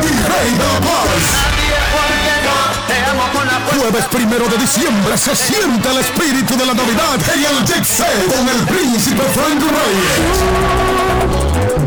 Y 0.02 0.12
Rey. 0.30 0.50
Jueves 3.78 4.06
primero 4.12 4.48
de 4.48 4.58
diciembre 4.58 5.18
se 5.18 5.36
siente 5.36 5.90
el 5.90 5.98
espíritu 6.00 6.58
de 6.58 6.66
la 6.66 6.74
Navidad 6.74 7.16
en 7.34 7.46
el 7.46 7.66
Jet 7.66 7.84
Set 7.84 8.36
con 8.36 8.48
el 8.50 8.62
príncipe 8.66 9.22
Frank 9.34 9.62
Reyes. 9.62 10.20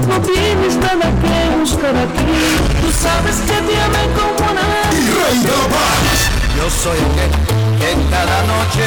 No 0.08 0.20
tienes 0.20 0.76
nada 0.76 1.10
que 1.20 1.56
buscar 1.58 1.96
aquí. 1.96 2.58
Tú 2.80 2.92
sabes 3.02 3.36
que 3.36 3.52
te 3.52 3.80
amé 3.80 4.08
como 4.14 4.52
nadie. 4.52 4.98
Y 4.98 5.10
Rey 5.10 5.38
de 5.40 5.48
la 5.48 5.68
Paz. 5.68 6.30
Yo 6.56 6.70
soy 6.70 6.98
aquel 6.98 7.51
que 7.78 7.94
cada 8.10 8.42
noche 8.46 8.82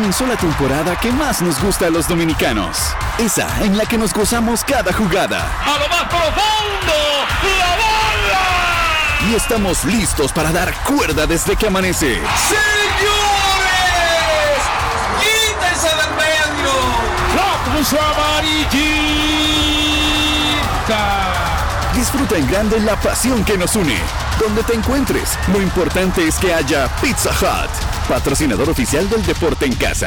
Comenzó 0.00 0.26
la 0.26 0.36
temporada 0.36 0.96
que 0.96 1.12
más 1.12 1.42
nos 1.42 1.62
gusta 1.62 1.84
a 1.84 1.90
los 1.90 2.08
dominicanos. 2.08 2.96
Esa 3.18 3.46
en 3.62 3.76
la 3.76 3.84
que 3.84 3.98
nos 3.98 4.14
gozamos 4.14 4.64
cada 4.64 4.94
jugada. 4.94 5.52
A 5.62 5.78
lo 5.78 5.86
más 5.90 6.04
profundo, 6.04 6.94
la 7.58 7.76
bola. 7.76 9.28
Y 9.28 9.34
estamos 9.34 9.84
listos 9.84 10.32
para 10.32 10.52
dar 10.52 10.72
cuerda 10.84 11.26
desde 11.26 11.54
que 11.54 11.66
amanece. 11.66 12.14
¡Señores! 12.48 12.62
¡Quítense 15.20 15.88
del 15.88 16.14
medio! 16.16 16.72
¡La 17.36 17.58
puso 17.70 17.98
amarillita! 18.00 18.72
Disfruta 21.92 22.38
en 22.38 22.46
grande 22.50 22.80
la 22.80 22.96
pasión 22.96 23.44
que 23.44 23.58
nos 23.58 23.76
une. 23.76 24.00
Donde 24.40 24.62
te 24.62 24.72
encuentres, 24.72 25.38
lo 25.52 25.60
importante 25.60 26.26
es 26.26 26.38
que 26.38 26.54
haya 26.54 26.88
Pizza 27.02 27.30
Hut, 27.30 28.08
patrocinador 28.08 28.70
oficial 28.70 29.06
del 29.10 29.22
deporte 29.22 29.66
en 29.66 29.74
casa. 29.74 30.06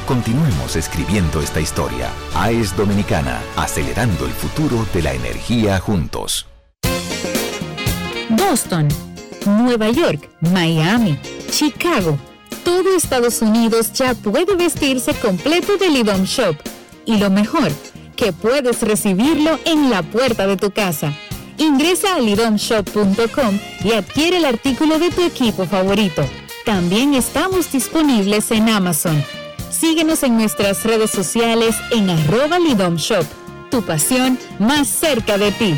Continuemos 0.11 0.75
escribiendo 0.75 1.39
esta 1.39 1.61
historia. 1.61 2.11
AES 2.35 2.75
Dominicana, 2.75 3.41
acelerando 3.55 4.25
el 4.25 4.33
futuro 4.33 4.85
de 4.93 5.03
la 5.03 5.13
energía 5.13 5.79
juntos. 5.79 6.47
Boston, 8.27 8.89
Nueva 9.45 9.89
York, 9.89 10.29
Miami, 10.41 11.17
Chicago. 11.49 12.19
Todo 12.65 12.93
Estados 12.93 13.41
Unidos 13.41 13.93
ya 13.93 14.13
puede 14.13 14.53
vestirse 14.57 15.13
completo 15.13 15.77
del 15.77 15.95
IDOM 15.95 16.25
Shop. 16.25 16.57
Y 17.05 17.15
lo 17.15 17.29
mejor, 17.29 17.71
que 18.17 18.33
puedes 18.33 18.81
recibirlo 18.81 19.61
en 19.63 19.89
la 19.89 20.03
puerta 20.03 20.45
de 20.45 20.57
tu 20.57 20.71
casa. 20.71 21.13
Ingresa 21.57 22.15
a 22.15 22.19
lidomshop.com 22.19 23.59
y 23.85 23.93
adquiere 23.93 24.39
el 24.39 24.45
artículo 24.45 24.99
de 24.99 25.09
tu 25.09 25.21
equipo 25.21 25.65
favorito. 25.65 26.25
También 26.65 27.13
estamos 27.13 27.71
disponibles 27.71 28.51
en 28.51 28.67
Amazon. 28.67 29.23
Síguenos 29.71 30.21
en 30.23 30.35
nuestras 30.37 30.83
redes 30.83 31.11
sociales 31.11 31.75
en 31.91 32.09
arroba 32.09 32.59
Lidom 32.59 32.97
Shop. 32.97 33.25
Tu 33.71 33.81
pasión 33.81 34.37
más 34.59 34.87
cerca 34.87 35.37
de 35.37 35.51
ti. 35.53 35.77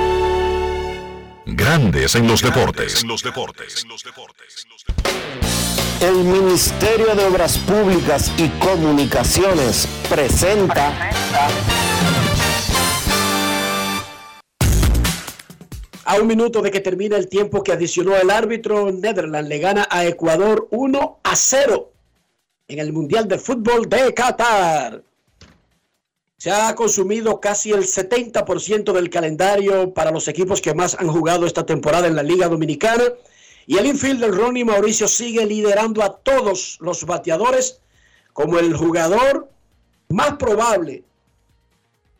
Grandes 1.61 2.15
en 2.15 2.25
los 2.25 2.41
deportes. 2.41 3.05
El 6.01 6.15
Ministerio 6.23 7.13
de 7.13 7.23
Obras 7.23 7.59
Públicas 7.59 8.31
y 8.39 8.49
Comunicaciones 8.57 9.87
presenta 10.09 11.11
A 16.03 16.15
un 16.15 16.25
minuto 16.25 16.63
de 16.63 16.71
que 16.71 16.79
termine 16.79 17.15
el 17.15 17.29
tiempo 17.29 17.61
que 17.61 17.73
adicionó 17.73 18.15
el 18.15 18.31
árbitro, 18.31 18.91
Netherlands 18.91 19.47
le 19.47 19.59
gana 19.59 19.87
a 19.91 20.03
Ecuador 20.07 20.67
1 20.71 21.19
a 21.21 21.35
0 21.35 21.91
en 22.69 22.79
el 22.79 22.91
Mundial 22.91 23.27
de 23.27 23.37
Fútbol 23.37 23.87
de 23.87 24.11
Qatar. 24.15 25.03
Se 26.41 26.49
ha 26.49 26.73
consumido 26.73 27.39
casi 27.39 27.71
el 27.71 27.83
70% 27.83 28.93
del 28.93 29.11
calendario 29.11 29.93
para 29.93 30.09
los 30.09 30.27
equipos 30.27 30.59
que 30.59 30.73
más 30.73 30.95
han 30.95 31.07
jugado 31.07 31.45
esta 31.45 31.67
temporada 31.67 32.07
en 32.07 32.15
la 32.15 32.23
Liga 32.23 32.47
Dominicana. 32.47 33.03
Y 33.67 33.77
el 33.77 33.85
infielder 33.85 34.31
Ronnie 34.31 34.65
Mauricio 34.65 35.07
sigue 35.07 35.45
liderando 35.45 36.01
a 36.01 36.17
todos 36.17 36.79
los 36.81 37.05
bateadores 37.05 37.79
como 38.33 38.57
el 38.57 38.75
jugador 38.75 39.51
más 40.09 40.37
probable, 40.37 41.03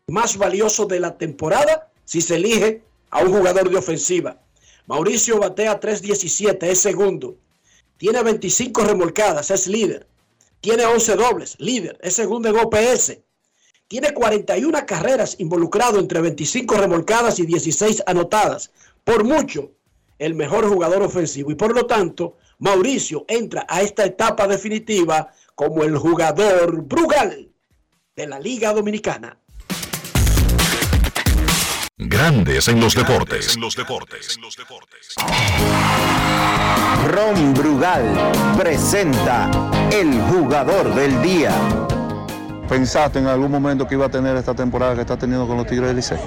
más 0.05 0.37
valioso 0.37 0.85
de 0.85 0.99
la 0.99 1.17
temporada 1.17 1.89
si 2.05 2.21
se 2.21 2.35
elige 2.35 2.83
a 3.09 3.23
un 3.23 3.33
jugador 3.35 3.71
de 3.71 3.77
ofensiva. 3.77 4.39
Mauricio 4.85 5.39
batea 5.39 5.79
3.17, 5.79 6.61
es 6.61 6.79
segundo. 6.79 7.37
Tiene 7.97 8.21
25 8.21 8.83
remolcadas, 8.83 9.49
es 9.49 9.65
líder. 9.65 10.05
Tiene 10.59 10.85
11 10.85 11.15
dobles, 11.15 11.55
líder, 11.57 11.97
es 12.03 12.13
segundo 12.13 12.49
en 12.49 12.57
OPS. 12.57 13.17
Tiene 13.91 14.13
41 14.13 14.85
carreras 14.85 15.35
involucrado 15.37 15.99
entre 15.99 16.21
25 16.21 16.75
remolcadas 16.75 17.39
y 17.39 17.45
16 17.45 18.03
anotadas. 18.05 18.71
Por 19.03 19.25
mucho, 19.25 19.73
el 20.17 20.33
mejor 20.33 20.65
jugador 20.69 21.01
ofensivo. 21.01 21.51
Y 21.51 21.55
por 21.55 21.75
lo 21.75 21.85
tanto, 21.85 22.37
Mauricio 22.59 23.25
entra 23.27 23.65
a 23.67 23.81
esta 23.81 24.05
etapa 24.05 24.47
definitiva 24.47 25.27
como 25.55 25.83
el 25.83 25.97
jugador 25.97 26.83
Brugal 26.83 27.49
de 28.15 28.27
la 28.27 28.39
Liga 28.39 28.71
Dominicana. 28.71 29.37
Grandes 31.97 32.69
en 32.69 32.79
los 32.79 32.95
deportes. 32.95 33.57
Ron 37.07 37.53
Brugal 37.53 38.31
presenta 38.57 39.51
el 39.91 40.13
jugador 40.31 40.95
del 40.95 41.21
día. 41.21 41.53
¿Pensaste 42.71 43.19
en 43.19 43.27
algún 43.27 43.51
momento 43.51 43.85
que 43.85 43.95
iba 43.95 44.05
a 44.05 44.09
tener 44.09 44.37
esta 44.37 44.53
temporada 44.53 44.95
que 44.95 45.01
está 45.01 45.17
teniendo 45.17 45.45
con 45.45 45.57
los 45.57 45.67
Tigres 45.67 45.87
del 45.87 45.97
Licey? 45.97 46.17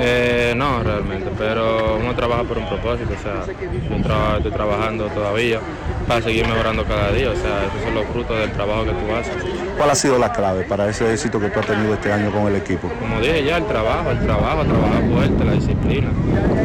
Eh, 0.00 0.52
no, 0.56 0.82
realmente, 0.82 1.30
pero 1.38 1.98
uno 1.98 2.16
trabaja 2.16 2.42
por 2.42 2.58
un 2.58 2.68
propósito, 2.68 3.10
o 3.16 3.22
sea, 3.22 3.46
yo 3.46 4.36
estoy 4.38 4.50
trabajando 4.50 5.06
todavía 5.06 5.60
para 6.08 6.20
seguir 6.20 6.48
mejorando 6.48 6.84
cada 6.84 7.12
día, 7.12 7.30
o 7.30 7.36
sea, 7.36 7.64
esos 7.64 7.80
son 7.84 7.94
los 7.94 8.06
frutos 8.06 8.40
del 8.40 8.50
trabajo 8.52 8.86
que 8.86 8.90
tú 8.90 9.14
haces. 9.14 9.34
¿Cuál 9.76 9.90
ha 9.90 9.94
sido 9.94 10.18
la 10.18 10.32
clave 10.32 10.64
para 10.64 10.88
ese 10.88 11.12
éxito 11.12 11.38
que 11.38 11.48
tú 11.48 11.60
has 11.60 11.66
tenido 11.66 11.94
este 11.94 12.12
año 12.12 12.32
con 12.32 12.48
el 12.48 12.56
equipo? 12.56 12.88
Como 13.00 13.20
dije 13.20 13.44
ya, 13.44 13.58
el 13.58 13.66
trabajo, 13.66 14.10
el 14.10 14.18
trabajo, 14.18 14.64
trabajar 14.64 15.08
fuerte, 15.12 15.44
la 15.44 15.52
disciplina, 15.52 16.08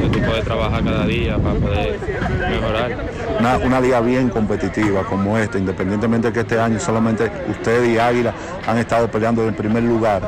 que 0.02 0.10
tú 0.10 0.26
puedes 0.26 0.44
trabajar 0.44 0.84
cada 0.84 1.06
día 1.06 1.38
para 1.38 1.60
poder 1.60 2.00
mejorar. 2.50 2.98
Una, 3.40 3.58
una 3.58 3.80
liga 3.80 4.00
bien 4.02 4.30
competitiva 4.30 5.04
como 5.04 5.38
esta, 5.38 5.60
independientemente 5.60 6.28
de 6.28 6.34
que 6.34 6.40
este 6.40 6.60
año 6.60 6.80
solamente 6.80 7.32
usted 7.50 7.84
y 7.86 7.98
Águila 8.00 8.34
han 8.66 8.78
estado 8.78 9.10
peleando 9.10 9.48
en 9.48 9.54
primer 9.54 9.84
lugar, 9.84 10.22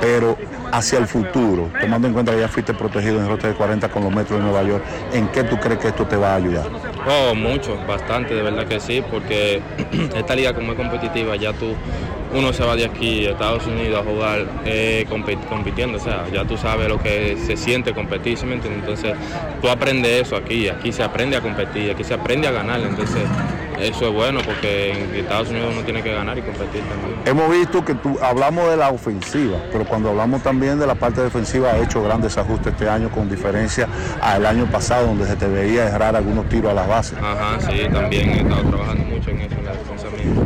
pero 0.00 0.36
hacia 0.72 0.98
el 0.98 1.06
futuro, 1.06 1.70
tomando 1.80 2.06
en 2.06 2.14
cuenta 2.14 2.32
que 2.32 2.40
ya 2.40 2.48
fuiste 2.48 2.74
protegido 2.74 3.16
en 3.16 3.24
el 3.24 3.28
rote 3.28 3.48
de 3.48 3.54
40 3.54 3.88
con 3.88 4.04
los 4.04 4.14
metros 4.14 4.38
de 4.38 4.44
Nueva 4.44 4.62
York, 4.62 4.84
¿en 5.12 5.28
qué 5.28 5.42
tú 5.44 5.58
crees 5.58 5.78
que 5.78 5.88
esto 5.88 6.06
te 6.06 6.16
va 6.16 6.32
a 6.32 6.36
ayudar? 6.36 6.66
Oh, 7.06 7.34
mucho, 7.34 7.76
bastante, 7.86 8.34
de 8.34 8.42
verdad 8.42 8.66
que 8.66 8.80
sí, 8.80 9.02
porque 9.10 9.62
esta 10.14 10.34
liga 10.34 10.54
como 10.54 10.72
es 10.72 10.78
competitiva, 10.78 11.36
ya 11.36 11.52
tú 11.52 11.74
uno 12.34 12.52
se 12.52 12.64
va 12.64 12.76
de 12.76 12.84
aquí 12.84 13.26
a 13.26 13.30
Estados 13.30 13.66
Unidos 13.66 14.00
a 14.06 14.08
jugar 14.10 14.46
eh, 14.64 15.06
compi- 15.10 15.38
compitiendo, 15.48 15.98
o 15.98 16.00
sea, 16.00 16.24
ya 16.32 16.44
tú 16.44 16.56
sabes 16.56 16.88
lo 16.88 16.98
que 17.02 17.36
se 17.44 17.56
siente 17.56 17.92
competir, 17.92 18.38
¿sí 18.38 18.46
me 18.46 18.54
entiendes? 18.54 18.80
Entonces, 18.82 19.14
tú 19.60 19.68
aprendes 19.68 20.22
eso 20.26 20.36
aquí, 20.36 20.68
aquí 20.68 20.92
se 20.92 21.02
aprende 21.02 21.36
a 21.36 21.40
competir, 21.40 21.90
aquí 21.90 22.04
se 22.04 22.14
aprende 22.14 22.46
a 22.48 22.52
ganar, 22.52 22.80
entonces 22.80 23.22
eso 23.80 24.08
es 24.08 24.12
bueno 24.12 24.40
porque 24.44 24.92
en 24.92 25.14
Estados 25.16 25.48
Unidos 25.48 25.70
uno 25.74 25.82
tiene 25.82 26.02
que 26.02 26.12
ganar 26.12 26.36
y 26.36 26.42
competir 26.42 26.82
también. 26.82 27.18
Hemos 27.24 27.50
visto 27.50 27.84
que 27.84 27.94
tú, 27.94 28.18
hablamos 28.22 28.68
de 28.70 28.76
la 28.76 28.90
ofensiva, 28.90 29.56
pero 29.72 29.84
cuando 29.86 30.10
hablamos 30.10 30.42
también 30.42 30.78
de 30.78 30.86
la 30.86 30.94
parte 30.94 31.22
defensiva, 31.22 31.70
ha 31.70 31.78
hecho 31.78 32.02
grandes 32.02 32.36
ajustes 32.36 32.74
este 32.74 32.88
año 32.88 33.08
con 33.10 33.28
diferencia 33.28 33.88
al 34.20 34.44
año 34.46 34.66
pasado, 34.66 35.06
donde 35.06 35.26
se 35.26 35.34
te 35.36 35.48
veía 35.48 35.88
errar 35.88 36.14
algunos 36.14 36.48
tiros 36.48 36.70
a 36.70 36.74
las 36.74 36.88
bases. 36.88 37.18
Ajá, 37.18 37.58
sí, 37.60 37.88
también 37.92 38.28
he 38.30 38.36
estado 38.40 38.62
trabajando 38.64 39.04
mucho 39.04 39.30
en 39.30 39.40
eso, 39.40 39.54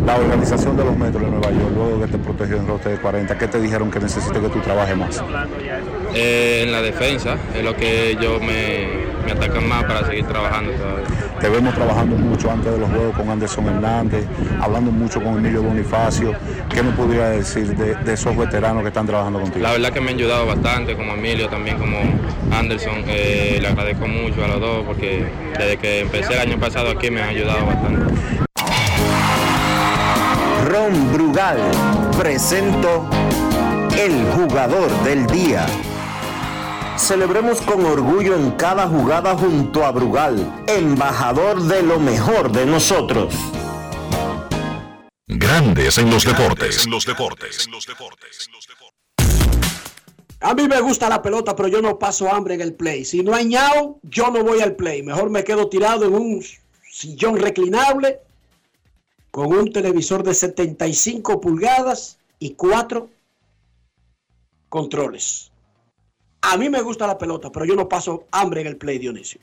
la 0.06 0.16
organización 0.16 0.76
de 0.76 0.84
los 0.84 0.96
metros 0.96 1.22
de 1.22 1.30
Nueva 1.30 1.50
York, 1.50 1.72
luego 1.74 2.00
que 2.00 2.06
te 2.06 2.18
protegió 2.18 2.56
en 2.56 2.66
roster 2.66 2.92
de 2.92 2.98
40, 2.98 3.38
¿qué 3.38 3.48
te 3.48 3.60
dijeron 3.60 3.90
que 3.90 4.00
necesite 4.00 4.40
que 4.40 4.48
tú 4.48 4.60
trabajes 4.60 4.96
más? 4.96 5.22
Eh, 6.14 6.62
en 6.64 6.72
la 6.72 6.82
defensa 6.82 7.36
es 7.54 7.64
lo 7.64 7.74
que 7.76 8.10
ellos 8.10 8.40
me, 8.40 8.88
me 9.24 9.32
atacan 9.32 9.68
más 9.68 9.84
para 9.84 10.04
seguir 10.06 10.26
trabajando 10.26 10.72
todavía. 10.72 11.04
Te 11.40 11.48
vemos 11.48 11.74
trabajando 11.74 12.16
mucho 12.16 12.50
antes 12.50 12.72
de 12.72 12.78
los 12.78 12.88
juegos 12.88 13.16
con 13.16 13.28
Anderson 13.28 13.66
Hernández, 13.66 14.24
hablando 14.60 14.90
mucho 14.90 15.22
con 15.22 15.38
Emilio 15.38 15.62
Bonifacio. 15.62 16.32
¿Qué 16.70 16.82
me 16.82 16.92
podría 16.92 17.28
decir 17.30 17.76
de, 17.76 17.94
de 17.96 18.12
esos 18.12 18.36
veteranos 18.36 18.82
que 18.82 18.88
están 18.88 19.06
trabajando 19.06 19.40
contigo? 19.40 19.62
La 19.62 19.72
verdad 19.72 19.90
que 19.92 20.00
me 20.00 20.10
han 20.10 20.16
ayudado 20.16 20.46
bastante, 20.46 20.96
como 20.96 21.12
Emilio, 21.12 21.48
también 21.48 21.76
como 21.76 21.98
Anderson. 22.50 23.04
Eh, 23.08 23.58
le 23.60 23.68
agradezco 23.68 24.06
mucho 24.06 24.44
a 24.44 24.48
los 24.48 24.60
dos 24.60 24.84
porque 24.86 25.26
desde 25.58 25.76
que 25.76 26.00
empecé 26.00 26.34
el 26.34 26.40
año 26.40 26.58
pasado 26.58 26.90
aquí 26.90 27.10
me 27.10 27.22
han 27.22 27.30
ayudado 27.30 27.66
bastante. 27.66 28.43
Ron 30.74 31.12
Brugal 31.12 31.60
presento 32.18 33.08
el 33.96 34.26
jugador 34.32 34.90
del 35.04 35.24
día. 35.28 35.64
Celebremos 36.96 37.60
con 37.60 37.86
orgullo 37.86 38.34
en 38.34 38.50
cada 38.56 38.88
jugada 38.88 39.36
junto 39.36 39.84
a 39.84 39.92
Brugal, 39.92 40.64
embajador 40.66 41.62
de 41.62 41.80
lo 41.80 42.00
mejor 42.00 42.50
de 42.50 42.66
nosotros. 42.66 43.32
Grandes 45.28 45.96
en 45.98 46.10
los 46.10 46.24
deportes. 46.24 46.88
los 46.88 47.06
deportes. 47.06 47.68
A 50.40 50.54
mí 50.54 50.66
me 50.66 50.80
gusta 50.80 51.08
la 51.08 51.22
pelota, 51.22 51.54
pero 51.54 51.68
yo 51.68 51.80
no 51.82 52.00
paso 52.00 52.28
hambre 52.34 52.54
en 52.54 52.62
el 52.62 52.74
play. 52.74 53.04
Si 53.04 53.22
no 53.22 53.32
hay 53.32 53.44
ñao, 53.44 54.00
yo 54.02 54.28
no 54.32 54.42
voy 54.42 54.60
al 54.60 54.74
play. 54.74 55.04
Mejor 55.04 55.30
me 55.30 55.44
quedo 55.44 55.68
tirado 55.68 56.04
en 56.04 56.14
un 56.14 56.44
sillón 56.90 57.38
reclinable 57.38 58.18
con 59.34 59.52
un 59.52 59.72
televisor 59.72 60.22
de 60.22 60.32
75 60.32 61.40
pulgadas 61.40 62.18
y 62.38 62.54
cuatro 62.54 63.10
controles. 64.68 65.50
A 66.40 66.56
mí 66.56 66.70
me 66.70 66.80
gusta 66.82 67.08
la 67.08 67.18
pelota, 67.18 67.50
pero 67.50 67.64
yo 67.64 67.74
no 67.74 67.88
paso 67.88 68.28
hambre 68.30 68.60
en 68.60 68.68
el 68.68 68.76
play, 68.76 69.00
Dionisio. 69.00 69.40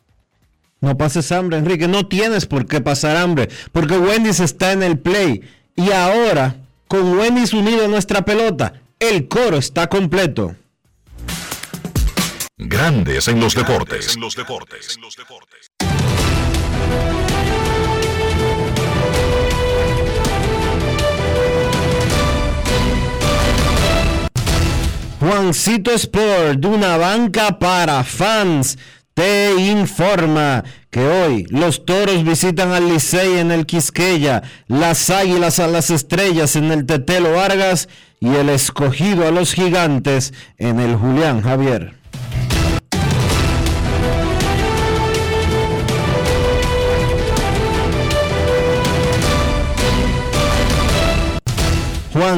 No 0.80 0.98
pases 0.98 1.30
hambre, 1.34 1.58
Enrique. 1.58 1.90
No 1.90 2.08
tienes 2.08 2.46
por 2.46 2.68
qué 2.68 2.80
pasar 2.80 3.18
hambre, 3.18 3.50
porque 3.74 3.98
Wendy's 3.98 4.40
está 4.40 4.72
en 4.72 4.84
el 4.84 4.98
play. 4.98 5.42
Y 5.76 5.92
ahora, 5.92 6.56
con 6.88 7.18
Wendy's 7.18 7.52
unido 7.52 7.84
a 7.84 7.90
nuestra 7.90 8.24
pelota, 8.24 8.82
el 8.98 9.28
coro 9.28 9.58
está 9.58 9.88
completo. 9.88 10.56
Grandes 12.58 13.28
en 13.28 13.42
los 13.42 13.56
deportes. 13.56 14.16
los 14.16 14.36
deportes. 14.38 14.98
Juancito 25.22 25.92
Sport, 25.92 26.62
de 26.62 26.68
una 26.68 26.98
banca 26.98 27.60
para 27.60 28.04
fans, 28.04 28.80
te 29.14 29.54
informa 29.54 30.64
que 30.90 31.06
hoy 31.06 31.46
los 31.52 31.86
toros 31.86 32.24
visitan 32.24 32.72
al 32.72 32.90
Licey 32.90 33.38
en 33.38 33.52
el 33.52 33.68
Quisqueya, 33.68 34.42
las 34.66 35.12
águilas 35.12 35.60
a 35.60 35.68
las 35.68 35.92
estrellas 35.92 36.56
en 36.56 36.72
el 36.72 36.88
Tetelo 36.88 37.34
Vargas 37.34 37.88
y 38.20 38.34
el 38.34 38.50
escogido 38.50 39.28
a 39.28 39.32
los 39.32 39.54
gigantes 39.54 40.34
en 40.58 40.80
el 40.80 40.96
Julián 40.96 41.44
Javier. 41.44 41.94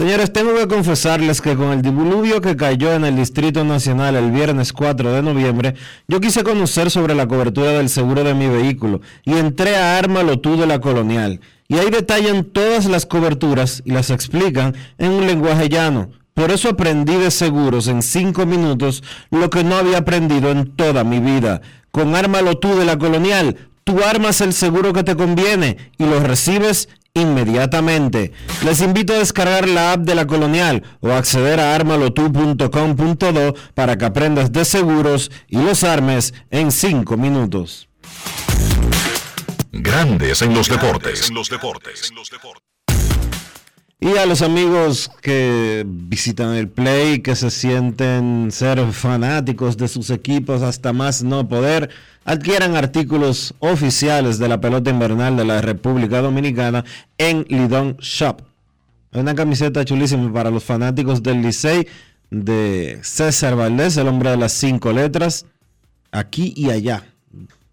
Señores, 0.00 0.32
tengo 0.32 0.54
que 0.54 0.66
confesarles 0.66 1.42
que 1.42 1.56
con 1.56 1.72
el 1.72 1.82
diluvio 1.82 2.40
que 2.40 2.56
cayó 2.56 2.94
en 2.94 3.04
el 3.04 3.16
Distrito 3.16 3.64
Nacional 3.64 4.16
el 4.16 4.30
viernes 4.30 4.72
4 4.72 5.12
de 5.12 5.20
noviembre, 5.20 5.74
yo 6.08 6.22
quise 6.22 6.42
conocer 6.42 6.90
sobre 6.90 7.14
la 7.14 7.28
cobertura 7.28 7.72
del 7.72 7.90
seguro 7.90 8.24
de 8.24 8.32
mi 8.32 8.48
vehículo 8.48 9.02
y 9.26 9.34
entré 9.34 9.76
a 9.76 9.98
Ármalo 9.98 10.38
tú 10.38 10.56
de 10.56 10.66
la 10.66 10.80
Colonial. 10.80 11.42
Y 11.68 11.76
ahí 11.76 11.90
detallan 11.90 12.44
todas 12.44 12.86
las 12.86 13.04
coberturas 13.04 13.82
y 13.84 13.90
las 13.90 14.08
explican 14.08 14.74
en 14.96 15.10
un 15.10 15.26
lenguaje 15.26 15.68
llano. 15.68 16.08
Por 16.32 16.50
eso 16.50 16.70
aprendí 16.70 17.16
de 17.16 17.30
seguros 17.30 17.86
en 17.86 18.00
5 18.00 18.46
minutos 18.46 19.02
lo 19.30 19.50
que 19.50 19.64
no 19.64 19.76
había 19.76 19.98
aprendido 19.98 20.50
en 20.50 20.74
toda 20.76 21.04
mi 21.04 21.18
vida. 21.18 21.60
Con 21.90 22.14
Ármalo 22.14 22.56
tú 22.56 22.74
de 22.74 22.86
la 22.86 22.96
Colonial, 22.96 23.68
tú 23.84 24.02
armas 24.02 24.40
el 24.40 24.54
seguro 24.54 24.94
que 24.94 25.04
te 25.04 25.14
conviene 25.14 25.76
y 25.98 26.06
lo 26.06 26.20
recibes 26.20 26.88
inmediatamente. 27.14 28.32
Les 28.64 28.80
invito 28.80 29.12
a 29.12 29.18
descargar 29.18 29.68
la 29.68 29.92
app 29.92 30.00
de 30.00 30.14
la 30.14 30.26
Colonial 30.26 30.82
o 31.00 31.10
acceder 31.12 31.60
a 31.60 31.74
armalotu.com.do 31.74 33.54
para 33.74 33.96
que 33.98 34.04
aprendas 34.04 34.52
de 34.52 34.64
seguros 34.64 35.30
y 35.48 35.58
los 35.58 35.84
armes 35.84 36.34
en 36.50 36.72
5 36.72 37.16
minutos. 37.16 37.88
Grandes 39.72 40.42
en 40.42 40.54
los 40.54 40.68
deportes. 40.68 41.30
los 41.30 41.48
deportes. 41.48 42.12
Y 44.02 44.16
a 44.16 44.24
los 44.24 44.40
amigos 44.40 45.10
que 45.20 45.84
visitan 45.86 46.54
el 46.54 46.68
Play, 46.68 47.20
que 47.20 47.36
se 47.36 47.50
sienten 47.50 48.48
ser 48.50 48.80
fanáticos 48.92 49.76
de 49.76 49.88
sus 49.88 50.08
equipos 50.08 50.62
hasta 50.62 50.94
más 50.94 51.22
no 51.22 51.46
poder, 51.46 51.90
adquieran 52.24 52.76
artículos 52.76 53.52
oficiales 53.58 54.38
de 54.38 54.48
la 54.48 54.58
pelota 54.58 54.88
invernal 54.88 55.36
de 55.36 55.44
la 55.44 55.60
República 55.60 56.22
Dominicana 56.22 56.86
en 57.18 57.44
Lidón 57.50 57.98
Shop. 57.98 58.40
Una 59.12 59.34
camiseta 59.34 59.84
chulísima 59.84 60.32
para 60.32 60.50
los 60.50 60.64
fanáticos 60.64 61.22
del 61.22 61.42
Licey 61.42 61.86
de 62.30 63.00
César 63.02 63.54
Valdés, 63.54 63.98
el 63.98 64.08
hombre 64.08 64.30
de 64.30 64.38
las 64.38 64.52
cinco 64.52 64.92
letras, 64.92 65.44
aquí 66.10 66.54
y 66.56 66.70
allá, 66.70 67.04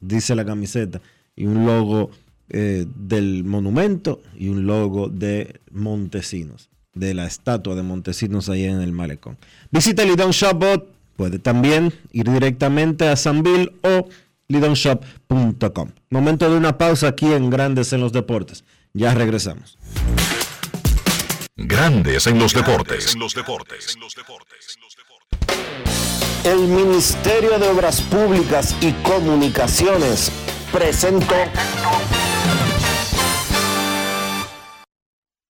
dice 0.01 0.36
la 0.36 0.43
camiseta, 0.43 0.99
y 1.38 1.45
un 1.45 1.65
logo 1.65 2.11
eh, 2.50 2.86
del 2.95 3.43
monumento 3.43 4.22
y 4.38 4.50
un 4.50 4.66
logo 4.66 5.10
de 5.10 5.60
Montesinos, 5.72 6.70
de 6.93 7.14
la 7.14 7.26
estatua 7.26 7.76
de 7.76 7.84
Montesinos 7.84 8.50
ahí 8.50 8.64
en 8.66 8.82
el 8.82 8.91
malecón. 8.91 9.38
Visita 9.72 10.06
Lidon 10.06 10.32
Shopbot, 10.32 10.89
puede 11.16 11.39
también 11.39 11.93
ir 12.12 12.32
directamente 12.32 13.08
a 13.08 13.16
Sanville 13.16 13.74
o 13.84 14.08
lidonshop.com. 14.48 15.89
Momento 16.10 16.50
de 16.50 16.58
una 16.58 16.78
pausa 16.78 17.10
aquí 17.10 17.26
en 17.34 17.50
Grandes 17.50 17.91
en 17.93 18.02
los 18.02 18.14
Deportes. 18.14 18.64
Ya 18.93 19.14
regresamos. 19.14 19.78
Grandes 21.56 22.28
en 22.28 22.39
los 22.39 22.54
deportes. 22.54 23.16
los 23.18 23.34
deportes. 23.34 23.98
El 26.43 26.60
Ministerio 26.60 27.60
de 27.60 27.68
Obras 27.68 28.02
Públicas 28.02 28.76
y 28.80 28.93
Comunicaciones 29.04 30.32
presentó 30.72 31.36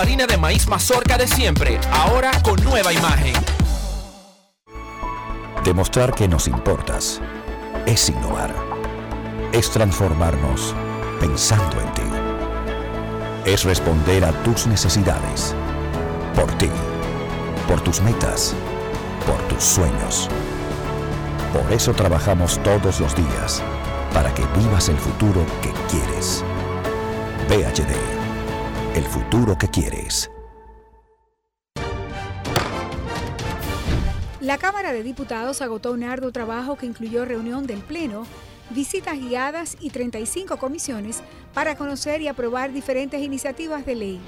Harina 0.00 0.26
de 0.26 0.36
maíz 0.36 0.66
mazorca 0.66 1.18
de 1.18 1.28
siempre, 1.28 1.78
ahora 1.92 2.30
con 2.42 2.62
nueva 2.64 2.92
imagen. 2.92 3.34
Demostrar 5.64 6.14
que 6.14 6.26
nos 6.26 6.48
importas 6.48 7.20
es 7.86 8.08
innovar. 8.08 8.54
Es 9.52 9.70
transformarnos 9.70 10.74
pensando 11.20 11.80
en 11.80 11.92
ti. 11.92 12.02
Es 13.44 13.64
responder 13.64 14.24
a 14.24 14.32
tus 14.42 14.66
necesidades. 14.66 15.54
Por 16.34 16.50
ti. 16.58 16.70
Por 17.68 17.80
tus 17.82 18.00
metas. 18.00 18.54
Por 19.26 19.38
tus 19.48 19.62
sueños. 19.62 20.28
Por 21.52 21.72
eso 21.72 21.92
trabajamos 21.92 22.58
todos 22.62 23.00
los 23.00 23.14
días. 23.14 23.62
Para 24.14 24.32
que 24.34 24.44
vivas 24.56 24.88
el 24.88 24.96
futuro 24.96 25.44
que 25.60 25.72
quieres. 25.90 26.42
VHD. 27.48 28.19
El 28.92 29.04
futuro 29.04 29.56
que 29.56 29.68
quieres. 29.68 30.28
La 34.40 34.58
Cámara 34.58 34.92
de 34.92 35.04
Diputados 35.04 35.62
agotó 35.62 35.92
un 35.92 36.02
arduo 36.02 36.32
trabajo 36.32 36.74
que 36.74 36.86
incluyó 36.86 37.24
reunión 37.24 37.68
del 37.68 37.82
Pleno, 37.82 38.26
visitas 38.70 39.16
guiadas 39.16 39.76
y 39.78 39.90
35 39.90 40.56
comisiones 40.56 41.22
para 41.54 41.76
conocer 41.76 42.20
y 42.20 42.26
aprobar 42.26 42.72
diferentes 42.72 43.22
iniciativas 43.22 43.86
de 43.86 43.94
ley. 43.94 44.20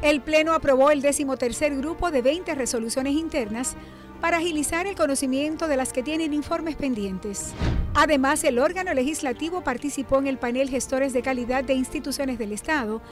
El 0.00 0.22
Pleno 0.22 0.54
aprobó 0.54 0.90
el 0.90 1.02
decimotercer 1.02 1.76
grupo 1.76 2.10
de 2.10 2.22
20 2.22 2.54
resoluciones 2.54 3.12
internas 3.12 3.76
para 4.22 4.38
agilizar 4.38 4.86
el 4.86 4.96
conocimiento 4.96 5.68
de 5.68 5.76
las 5.76 5.92
que 5.92 6.02
tienen 6.02 6.32
informes 6.32 6.76
pendientes. 6.76 7.52
Además, 7.92 8.42
el 8.44 8.58
órgano 8.58 8.94
legislativo 8.94 9.60
participó 9.60 10.18
en 10.20 10.26
el 10.26 10.38
panel 10.38 10.70
Gestores 10.70 11.12
de 11.12 11.20
Calidad 11.20 11.64
de 11.64 11.74
Instituciones 11.74 12.38
del 12.38 12.52
Estado 12.52 13.02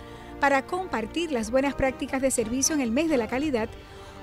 para 0.44 0.66
compartir 0.66 1.32
las 1.32 1.50
buenas 1.50 1.72
prácticas 1.72 2.20
de 2.20 2.30
servicio 2.30 2.74
en 2.74 2.82
el 2.82 2.90
mes 2.90 3.08
de 3.08 3.16
la 3.16 3.28
calidad 3.28 3.66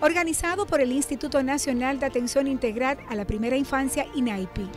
organizado 0.02 0.68
por 0.68 0.80
el 0.80 0.92
Instituto 0.92 1.42
Nacional 1.42 2.00
de 2.00 2.06
Atención 2.06 2.46
Integral 2.46 3.00
a 3.10 3.16
la 3.16 3.26
Primera 3.26 3.58
Infancia, 3.58 4.06
INAIPI. 4.14 4.70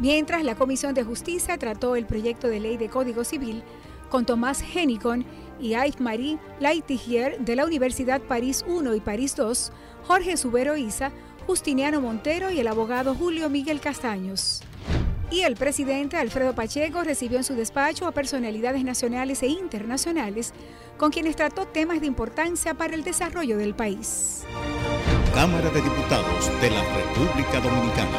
Mientras 0.00 0.42
la 0.42 0.56
Comisión 0.56 0.94
de 0.94 1.04
Justicia 1.04 1.56
trató 1.56 1.94
el 1.94 2.04
proyecto 2.04 2.48
de 2.48 2.58
ley 2.58 2.76
de 2.76 2.88
Código 2.88 3.22
Civil 3.22 3.62
con 4.10 4.26
Tomás 4.26 4.60
Henicon 4.60 5.24
y 5.60 5.76
Yves-Marie 5.76 6.40
Laitigier 6.58 7.38
de 7.38 7.54
la 7.54 7.64
Universidad 7.64 8.20
París 8.20 8.64
I 8.66 8.96
y 8.96 9.00
París 9.00 9.36
II, 9.38 9.52
Jorge 10.02 10.36
Subero 10.36 10.76
Isa, 10.76 11.12
Justiniano 11.46 12.00
Montero 12.00 12.50
y 12.50 12.58
el 12.58 12.66
abogado 12.66 13.14
Julio 13.14 13.48
Miguel 13.48 13.80
Castaños. 13.80 14.62
Y 15.30 15.42
el 15.42 15.56
presidente 15.56 16.16
Alfredo 16.16 16.54
Pacheco 16.54 17.02
recibió 17.04 17.38
en 17.38 17.44
su 17.44 17.54
despacho 17.54 18.06
a 18.06 18.12
personalidades 18.12 18.82
nacionales 18.82 19.42
e 19.42 19.48
internacionales 19.48 20.54
con 20.96 21.10
quienes 21.10 21.36
trató 21.36 21.66
temas 21.66 22.00
de 22.00 22.06
importancia 22.06 22.74
para 22.74 22.94
el 22.94 23.04
desarrollo 23.04 23.58
del 23.58 23.74
país. 23.74 24.44
Cámara 25.34 25.68
de 25.70 25.82
Diputados 25.82 26.50
de 26.60 26.70
la 26.70 26.82
República 26.82 27.60
Dominicana. 27.60 28.18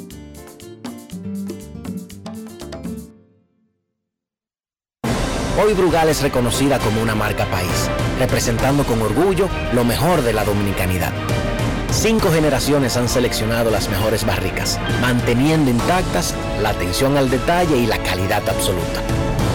Hoy 5.61 5.75
Brugal 5.75 6.09
es 6.09 6.23
reconocida 6.23 6.79
como 6.79 7.03
una 7.03 7.17
marca 7.17 7.51
país, 7.51 7.91
representando 8.21 8.85
con 8.85 9.03
orgullo 9.03 9.49
lo 9.75 9.85
mejor 9.85 10.23
de 10.23 10.35
la 10.35 10.45
dominicanidad. 10.45 11.13
Cinco 11.93 12.31
generaciones 12.31 12.97
han 12.97 13.09
seleccionado 13.09 13.71
las 13.71 13.89
mejores 13.89 14.25
barricas, 14.25 14.79
manteniendo 15.01 15.71
intactas 15.71 16.35
la 16.63 16.71
atención 16.71 17.17
al 17.17 17.29
detalle 17.29 17.77
y 17.77 17.87
la 17.87 17.99
calidad 17.99 18.49
absoluta. 18.49 19.03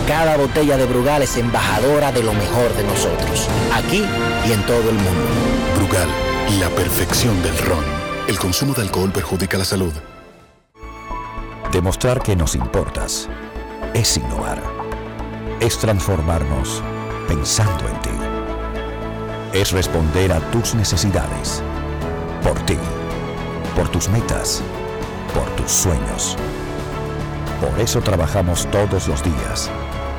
Cada 0.07 0.37
botella 0.37 0.77
de 0.77 0.85
Brugal 0.85 1.23
es 1.23 1.37
embajadora 1.37 2.11
de 2.11 2.23
lo 2.23 2.33
mejor 2.33 2.75
de 2.75 2.83
nosotros, 2.83 3.47
aquí 3.73 4.03
y 4.47 4.51
en 4.51 4.61
todo 4.65 4.89
el 4.89 4.95
mundo. 4.95 5.27
Brugal, 5.77 6.07
la 6.59 6.69
perfección 6.69 7.41
del 7.41 7.57
ron. 7.57 7.83
El 8.27 8.37
consumo 8.37 8.73
de 8.73 8.83
alcohol 8.83 9.11
perjudica 9.11 9.57
la 9.57 9.65
salud. 9.65 9.93
Demostrar 11.71 12.21
que 12.21 12.35
nos 12.35 12.53
importas 12.53 13.29
es 13.93 14.17
innovar. 14.17 14.61
Es 15.59 15.77
transformarnos 15.79 16.83
pensando 17.27 17.87
en 17.87 17.99
ti. 18.01 18.09
Es 19.53 19.71
responder 19.71 20.33
a 20.33 20.39
tus 20.51 20.75
necesidades. 20.75 21.63
Por 22.45 22.61
ti. 22.67 22.77
Por 23.75 23.89
tus 23.89 24.07
metas. 24.07 24.61
Por 25.33 25.49
tus 25.55 25.71
sueños. 25.71 26.37
Por 27.59 27.81
eso 27.81 28.01
trabajamos 28.01 28.67
todos 28.69 29.07
los 29.07 29.23
días. 29.23 29.71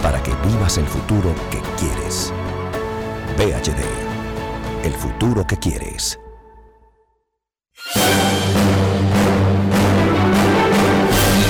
Para 0.02 0.20
que 0.24 0.34
vivas 0.44 0.76
el 0.76 0.88
futuro 0.88 1.32
que 1.52 1.60
quieres. 1.78 2.32
PHD. 3.36 3.80
El 4.84 4.92
futuro 4.94 5.46
que 5.46 5.56
quieres. 5.56 6.18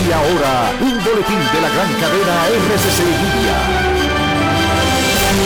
Y 0.07 0.13
ahora, 0.13 0.73
un 0.79 1.03
boletín 1.03 1.41
de 1.55 1.61
la 1.63 1.71
gran 1.71 1.93
cadena 1.95 2.49
RCC 2.49 2.99
Libia. 3.01 3.86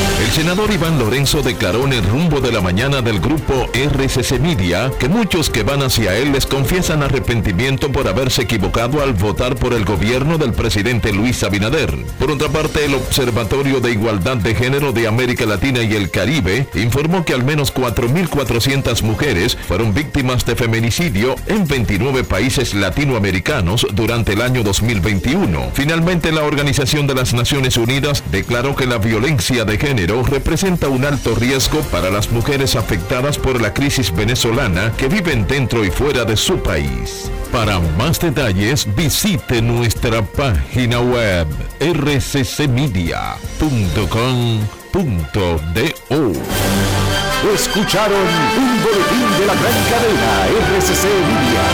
El 0.00 0.30
senador 0.32 0.70
Iván 0.72 0.98
Lorenzo 0.98 1.42
declaró 1.42 1.84
en 1.84 1.92
el 1.92 2.04
rumbo 2.04 2.40
de 2.40 2.50
la 2.50 2.62
mañana 2.62 3.02
del 3.02 3.20
grupo 3.20 3.68
RCC 3.74 4.40
Media 4.40 4.90
que 4.98 5.08
muchos 5.08 5.50
que 5.50 5.62
van 5.62 5.82
hacia 5.82 6.16
él 6.16 6.32
les 6.32 6.46
confiesan 6.46 7.02
arrepentimiento 7.02 7.92
por 7.92 8.08
haberse 8.08 8.42
equivocado 8.42 9.02
al 9.02 9.12
votar 9.12 9.56
por 9.56 9.74
el 9.74 9.84
gobierno 9.84 10.38
del 10.38 10.54
presidente 10.54 11.12
Luis 11.12 11.42
Abinader. 11.42 11.94
Por 12.18 12.30
otra 12.30 12.48
parte, 12.48 12.86
el 12.86 12.94
Observatorio 12.94 13.80
de 13.80 13.92
Igualdad 13.92 14.38
de 14.38 14.54
Género 14.54 14.92
de 14.92 15.06
América 15.06 15.44
Latina 15.44 15.82
y 15.82 15.94
el 15.94 16.10
Caribe 16.10 16.66
informó 16.74 17.24
que 17.24 17.34
al 17.34 17.44
menos 17.44 17.74
4.400 17.74 19.02
mujeres 19.02 19.58
fueron 19.68 19.92
víctimas 19.92 20.46
de 20.46 20.56
feminicidio 20.56 21.36
en 21.46 21.66
29 21.66 22.24
países 22.24 22.72
latinoamericanos 22.74 23.86
durante 23.92 24.32
el 24.32 24.40
año 24.40 24.62
2021. 24.62 25.72
Finalmente, 25.74 26.32
la 26.32 26.44
Organización 26.44 27.06
de 27.06 27.14
las 27.14 27.34
Naciones 27.34 27.76
Unidas 27.76 28.22
declaró 28.30 28.74
que 28.74 28.86
la 28.86 28.98
violencia 28.98 29.64
de 29.64 29.76
género 29.76 29.89
representa 29.96 30.88
un 30.88 31.04
alto 31.04 31.34
riesgo 31.34 31.80
para 31.90 32.10
las 32.10 32.30
mujeres 32.30 32.76
afectadas 32.76 33.38
por 33.38 33.60
la 33.60 33.74
crisis 33.74 34.14
venezolana 34.14 34.92
que 34.96 35.08
viven 35.08 35.48
dentro 35.48 35.84
y 35.84 35.90
fuera 35.90 36.24
de 36.24 36.36
su 36.36 36.62
país. 36.62 37.28
Para 37.50 37.80
más 37.80 38.20
detalles 38.20 38.86
visite 38.94 39.60
nuestra 39.60 40.22
página 40.22 41.00
web 41.00 41.48
rccmedia.com.do. 41.80 42.72
Escucharon 47.52 48.28
un 48.58 48.82
boletín 48.82 49.38
de 49.40 49.46
la 49.46 49.54
gran 49.54 49.84
cadena 49.90 50.46
RCC 50.76 51.04
Libia. 51.26 51.64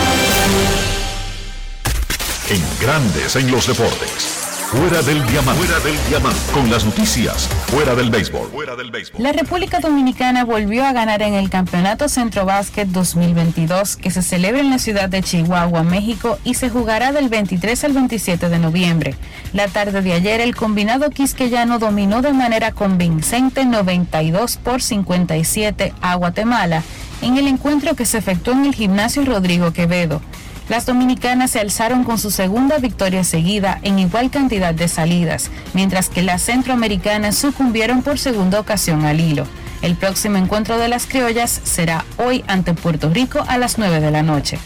En 2.49 2.63
Grandes 2.81 3.35
en 3.35 3.51
los 3.51 3.67
Deportes. 3.67 4.36
Fuera 4.69 5.01
del 5.01 5.25
diamante. 5.27 5.63
Fuera 5.63 5.79
del 5.79 5.95
diamante. 6.09 6.39
Con 6.53 6.69
las 6.69 6.83
noticias. 6.83 7.47
Fuera 7.67 7.95
del 7.95 8.09
béisbol. 8.09 8.49
Fuera 8.49 8.75
del 8.75 8.91
béisbol. 8.91 9.23
La 9.23 9.31
República 9.31 9.79
Dominicana 9.79 10.43
volvió 10.43 10.85
a 10.85 10.91
ganar 10.91 11.21
en 11.21 11.35
el 11.35 11.49
Campeonato 11.49 12.09
Centro 12.09 12.43
Básquet 12.43 12.85
2022 12.89 13.95
que 13.95 14.11
se 14.11 14.21
celebra 14.21 14.59
en 14.59 14.69
la 14.69 14.77
ciudad 14.77 15.07
de 15.07 15.23
Chihuahua, 15.23 15.83
México 15.83 16.37
y 16.43 16.55
se 16.55 16.69
jugará 16.69 17.13
del 17.13 17.29
23 17.29 17.81
al 17.85 17.93
27 17.93 18.49
de 18.49 18.59
noviembre. 18.59 19.15
La 19.53 19.69
tarde 19.69 20.01
de 20.01 20.11
ayer 20.11 20.41
el 20.41 20.53
combinado 20.53 21.11
quisqueyano 21.11 21.79
dominó 21.79 22.21
de 22.21 22.33
manera 22.33 22.73
convincente 22.73 23.63
92 23.63 24.57
por 24.57 24.81
57 24.81 25.93
a 26.01 26.15
Guatemala 26.15 26.83
en 27.21 27.37
el 27.37 27.47
encuentro 27.47 27.95
que 27.95 28.05
se 28.05 28.17
efectuó 28.17 28.51
en 28.51 28.65
el 28.65 28.75
gimnasio 28.75 29.23
Rodrigo 29.23 29.71
Quevedo. 29.71 30.21
Las 30.69 30.85
dominicanas 30.85 31.51
se 31.51 31.59
alzaron 31.61 32.03
con 32.03 32.17
su 32.17 32.29
segunda 32.29 32.77
victoria 32.77 33.23
seguida 33.23 33.79
en 33.83 33.99
igual 33.99 34.29
cantidad 34.29 34.73
de 34.73 34.89
salidas, 34.89 35.49
mientras 35.73 36.09
que 36.09 36.21
las 36.21 36.41
centroamericanas 36.41 37.37
sucumbieron 37.37 38.03
por 38.03 38.19
segunda 38.19 38.59
ocasión 38.59 39.05
al 39.05 39.21
hilo. 39.21 39.47
El 39.81 39.95
próximo 39.95 40.37
encuentro 40.37 40.77
de 40.77 40.89
las 40.89 41.05
criollas 41.05 41.61
será 41.63 42.03
hoy 42.17 42.43
ante 42.47 42.73
Puerto 42.73 43.09
Rico 43.09 43.45
a 43.47 43.57
las 43.57 43.77
9 43.77 44.01
de 44.01 44.11
la 44.11 44.23
noche. 44.23 44.59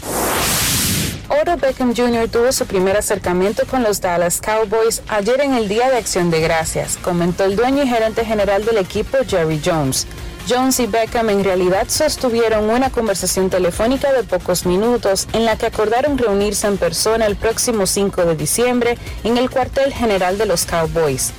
Oro 1.28 1.56
Beckham 1.56 1.94
Jr. 1.94 2.28
tuvo 2.28 2.50
su 2.50 2.66
primer 2.66 2.96
acercamiento 2.96 3.64
con 3.66 3.82
los 3.82 4.00
Dallas 4.00 4.40
Cowboys 4.40 5.02
ayer 5.08 5.40
en 5.40 5.54
el 5.54 5.68
Día 5.68 5.88
de 5.88 5.98
Acción 5.98 6.30
de 6.30 6.40
Gracias, 6.40 6.96
comentó 6.96 7.44
el 7.44 7.56
dueño 7.56 7.84
y 7.84 7.88
gerente 7.88 8.24
general 8.24 8.64
del 8.64 8.78
equipo 8.78 9.18
Jerry 9.26 9.60
Jones. 9.64 10.06
Jones 10.48 10.80
y 10.80 10.86
Beckham 10.86 11.30
en 11.30 11.44
realidad 11.44 11.86
sostuvieron 11.88 12.68
una 12.68 12.90
conversación 12.90 13.48
telefónica 13.48 14.12
de 14.12 14.24
pocos 14.24 14.66
minutos 14.66 15.28
en 15.32 15.44
la 15.44 15.56
que 15.56 15.66
acordaron 15.66 16.18
reunirse 16.18 16.66
en 16.66 16.78
persona 16.78 17.26
el 17.26 17.36
próximo 17.36 17.86
5 17.86 18.24
de 18.24 18.36
diciembre 18.36 18.98
en 19.22 19.38
el 19.38 19.50
cuartel 19.50 19.92
general 19.92 20.38
de 20.38 20.46
los 20.46 20.64
Cowboys. 20.64 21.32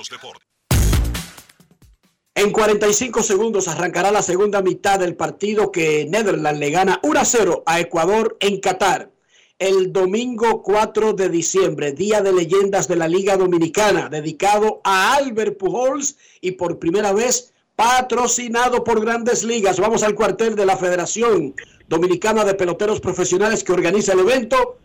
En 2.35 2.51
45 2.51 3.23
segundos 3.23 3.69
arrancará 3.69 4.11
la 4.11 4.23
segunda 4.23 4.63
mitad 4.63 4.99
del 4.99 5.17
partido 5.17 5.71
que 5.71 6.07
Netherlands 6.09 6.59
le 6.59 6.71
gana 6.71 6.99
1 7.03 7.21
a 7.21 7.25
0 7.27 7.63
a 7.67 7.79
Ecuador 7.79 8.39
en 8.41 8.59
Qatar. 8.59 9.11
El 9.59 9.93
domingo 9.93 10.63
4 10.63 11.13
de 11.13 11.29
diciembre, 11.29 11.93
Día 11.93 12.23
de 12.23 12.33
Leyendas 12.33 12.89
de 12.89 12.97
la 12.97 13.07
Liga 13.07 13.37
Dominicana, 13.37 14.09
dedicado 14.09 14.81
a 14.83 15.15
Albert 15.15 15.59
Pujols 15.59 16.17
y 16.41 16.53
por 16.53 16.79
primera 16.79 17.13
vez 17.13 17.53
patrocinado 17.77 18.83
por 18.83 19.03
Grandes 19.03 19.45
Ligas. 19.45 19.79
Vamos 19.79 20.03
al 20.03 20.15
cuartel 20.15 20.57
de 20.57 20.65
la 20.65 20.79
Federación 20.79 21.55
Dominicana 21.87 22.47
de 22.47 22.55
Peloteros 22.55 23.01
Profesionales 23.01 23.63
que 23.63 23.75
organiza 23.75 24.15
el 24.15 24.21
evento. 24.21 24.79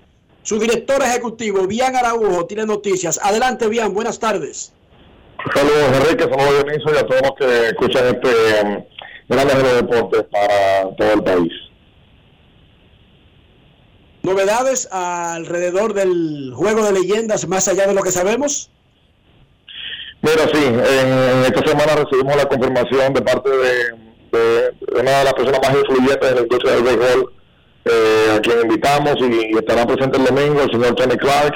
Su 0.48 0.58
director 0.58 1.02
ejecutivo, 1.04 1.68
Bian 1.68 1.94
Araujo, 1.98 2.46
tiene 2.46 2.66
noticias. 2.66 3.20
Adelante, 3.22 3.68
Bian, 3.68 3.94
buenas 3.94 4.18
tardes. 4.18 4.72
Saludos 5.54 5.92
Enrique, 5.94 6.24
saludos 6.24 6.64
Dionisio 6.64 6.94
y 6.94 6.98
a 6.98 7.06
todos 7.06 7.22
los 7.22 7.32
que 7.38 7.68
escuchan 7.68 8.06
este 8.06 8.30
um, 8.64 8.84
Grandes 9.28 9.58
de 9.58 9.64
los 9.64 9.76
Deportes 9.76 10.24
para 10.32 10.96
todo 10.96 11.14
el 11.16 11.24
país. 11.24 11.52
¿Novedades 14.24 14.88
alrededor 14.90 15.94
del 15.94 16.54
juego 16.56 16.86
de 16.86 16.94
leyendas 16.94 17.46
más 17.46 17.68
allá 17.68 17.86
de 17.86 17.94
lo 17.94 18.02
que 18.02 18.12
sabemos? 18.12 18.72
Mira, 20.22 20.48
sí, 20.54 20.64
en, 20.64 21.44
esta 21.44 21.62
semana 21.68 21.94
recibimos 21.98 22.38
la 22.38 22.46
confirmación 22.46 23.14
de 23.14 23.22
parte 23.22 23.50
de, 23.50 23.92
de 24.32 25.02
una 25.02 25.12
de 25.12 25.24
las 25.26 25.34
personas 25.34 25.60
más 25.62 25.76
influyentes 25.76 26.30
en 26.30 26.36
la 26.36 26.42
industria 26.42 26.72
del 26.72 26.84
béisbol, 26.84 27.34
eh, 27.90 28.36
a 28.36 28.40
quien 28.40 28.62
invitamos 28.62 29.16
y 29.20 29.58
estará 29.58 29.86
presente 29.86 30.18
el 30.18 30.26
domingo, 30.26 30.62
el 30.62 30.72
señor 30.72 30.96
Tony 30.96 31.18
Clark, 31.18 31.54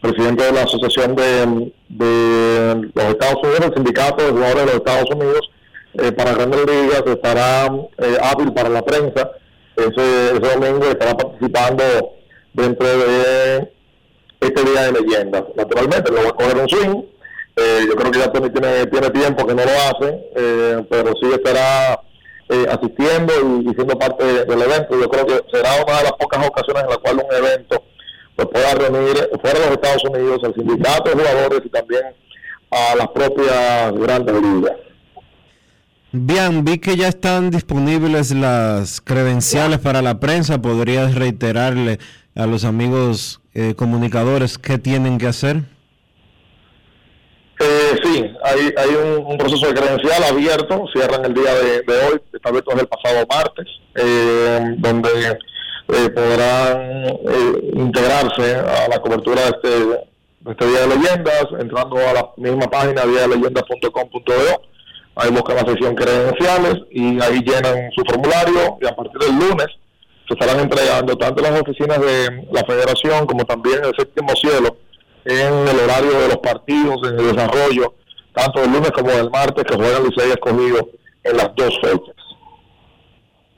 presidente 0.00 0.44
de 0.44 0.52
la 0.52 0.62
Asociación 0.62 1.14
de, 1.14 1.72
de 1.88 2.90
los 2.94 3.04
Estados 3.04 3.42
Unidos, 3.42 3.66
el 3.66 3.74
sindicato 3.74 4.24
de 4.24 4.30
jugadores 4.30 4.60
de 4.60 4.66
los 4.66 4.74
Estados 4.76 5.10
Unidos, 5.10 5.50
eh, 5.98 6.12
para 6.12 6.34
Grandes 6.34 6.66
Ligas, 6.66 7.02
estará 7.06 7.66
eh, 7.98 8.16
hábil 8.22 8.52
para 8.52 8.68
la 8.68 8.82
prensa. 8.82 9.30
Ese, 9.76 10.36
ese 10.36 10.58
domingo 10.58 10.86
estará 10.86 11.14
participando 11.16 11.84
dentro 12.52 12.86
de 12.86 13.70
este 14.40 14.64
día 14.64 14.82
de 14.82 15.00
leyendas. 15.00 15.44
Naturalmente, 15.54 16.12
lo 16.12 16.22
va 16.22 16.28
a 16.28 16.32
coger 16.32 16.56
un 16.56 16.68
swing. 16.68 17.02
Eh, 17.56 17.86
yo 17.88 17.96
creo 17.96 18.10
que 18.10 18.18
ya 18.18 18.30
tiene, 18.30 18.50
tiene, 18.50 19.10
tiempo 19.10 19.46
que 19.46 19.54
no 19.54 19.62
lo 19.64 19.70
hace, 19.70 20.30
eh, 20.36 20.84
pero 20.90 21.12
sí 21.20 21.26
estará 21.32 21.98
eh, 22.48 22.66
asistiendo 22.70 23.32
y, 23.42 23.70
y 23.70 23.74
siendo 23.74 23.98
parte 23.98 24.24
del 24.24 24.62
evento. 24.62 25.00
Yo 25.00 25.08
creo 25.08 25.26
que 25.26 25.40
será 25.52 25.82
una 25.84 25.98
de 25.98 26.02
las 26.04 26.12
pocas 26.12 26.46
ocasiones 26.46 26.84
en 26.84 26.90
la 26.90 26.96
cual 26.98 27.16
un 27.16 27.34
evento 27.34 27.82
pues, 28.36 28.48
pueda 28.48 28.74
reunir 28.74 29.16
fuera 29.40 29.58
de 29.58 29.66
los 29.66 29.74
Estados 29.74 30.04
Unidos 30.04 30.40
al 30.44 30.54
sindicato 30.54 31.10
de 31.10 31.16
jugadores 31.16 31.60
y 31.64 31.68
también 31.70 32.02
a 32.70 32.94
las 32.96 33.08
propias 33.08 33.92
grandes 33.94 34.34
ligas. 34.42 34.76
Bien, 36.12 36.64
vi 36.64 36.78
que 36.78 36.96
ya 36.96 37.08
están 37.08 37.50
disponibles 37.50 38.30
las 38.34 39.00
credenciales 39.00 39.80
para 39.80 40.02
la 40.02 40.18
prensa. 40.20 40.62
¿Podrías 40.62 41.14
reiterarle 41.14 41.98
a 42.34 42.46
los 42.46 42.64
amigos 42.64 43.40
eh, 43.54 43.74
comunicadores 43.76 44.56
qué 44.56 44.78
tienen 44.78 45.18
que 45.18 45.26
hacer? 45.26 45.64
Eh, 47.58 47.98
sí, 48.02 48.34
hay, 48.42 48.74
hay 48.76 48.94
un, 48.94 49.38
proceso 49.38 49.68
de 49.68 49.74
credencial 49.74 50.22
abierto, 50.24 50.84
cierran 50.92 51.24
el 51.24 51.32
día 51.32 51.54
de, 51.54 51.82
de 51.82 52.06
hoy, 52.06 52.20
está 52.32 52.50
abierto 52.50 52.70
desde 52.72 52.82
el 52.82 52.88
pasado 52.88 53.26
martes, 53.28 53.66
eh, 53.94 54.74
donde 54.76 55.38
eh, 55.88 56.10
podrán 56.10 57.06
eh, 57.06 57.70
integrarse 57.74 58.56
a 58.56 58.88
la 58.88 58.98
cobertura 59.00 59.40
de 59.42 59.48
este, 59.48 59.68
de 59.68 60.50
este 60.50 60.66
Día 60.66 60.80
de 60.80 60.88
Leyendas, 60.88 61.46
entrando 61.58 61.96
a 61.96 62.12
la 62.12 62.30
misma 62.36 62.68
página 62.68 63.06
diadeleyendas.com.do, 63.06 64.62
ahí 65.14 65.30
buscan 65.30 65.56
la 65.56 65.64
sección 65.64 65.94
credenciales 65.94 66.74
y 66.90 67.22
ahí 67.22 67.40
llenan 67.40 67.90
su 67.92 68.02
formulario 68.04 68.78
y 68.82 68.86
a 68.86 68.94
partir 68.96 69.18
del 69.18 69.38
lunes 69.38 69.68
se 70.28 70.34
estarán 70.34 70.60
entregando 70.60 71.16
tanto 71.16 71.40
las 71.40 71.60
oficinas 71.60 72.00
de 72.00 72.46
la 72.50 72.64
federación 72.64 73.24
como 73.26 73.44
también 73.44 73.78
en 73.78 73.84
el 73.86 73.94
séptimo 73.96 74.34
cielo 74.34 74.76
en 75.26 75.68
el 75.68 75.80
horario 75.80 76.20
de 76.20 76.28
los 76.28 76.38
partidos, 76.38 76.96
en 77.02 77.18
el 77.18 77.34
desarrollo, 77.34 77.94
tanto 78.32 78.60
del 78.60 78.72
lunes 78.72 78.92
como 78.92 79.10
del 79.10 79.28
martes 79.28 79.64
que 79.64 79.74
juegan 79.74 80.04
Licey 80.04 80.30
escogido 80.30 80.88
en 81.24 81.36
las 81.36 81.54
dos 81.56 81.74
fechas. 81.80 82.16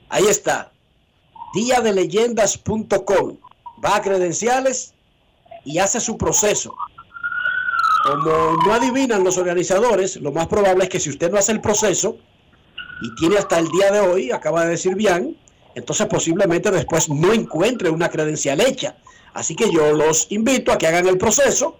Ahí 0.09 0.25
está. 0.25 0.71
Diadeleyendas.com. 1.53 3.37
Va 3.85 3.97
a 3.97 4.01
credenciales 4.01 4.93
y 5.63 5.77
hace 5.77 5.99
su 5.99 6.17
proceso. 6.17 6.73
Como 8.03 8.57
no 8.65 8.73
adivinan 8.73 9.23
los 9.23 9.37
organizadores, 9.37 10.15
lo 10.17 10.31
más 10.31 10.47
probable 10.47 10.85
es 10.85 10.89
que 10.89 10.99
si 10.99 11.11
usted 11.11 11.31
no 11.31 11.37
hace 11.37 11.51
el 11.51 11.61
proceso 11.61 12.17
y 13.01 13.13
tiene 13.15 13.37
hasta 13.37 13.59
el 13.59 13.67
día 13.69 13.91
de 13.91 13.99
hoy, 13.99 14.31
acaba 14.31 14.63
de 14.63 14.71
decir 14.71 14.95
bien, 14.95 15.37
entonces 15.75 16.07
posiblemente 16.07 16.71
después 16.71 17.09
no 17.09 17.31
encuentre 17.31 17.89
una 17.89 18.09
credencial 18.09 18.59
hecha. 18.61 18.95
Así 19.33 19.55
que 19.55 19.71
yo 19.71 19.93
los 19.93 20.27
invito 20.31 20.71
a 20.71 20.77
que 20.77 20.87
hagan 20.87 21.07
el 21.07 21.17
proceso, 21.17 21.77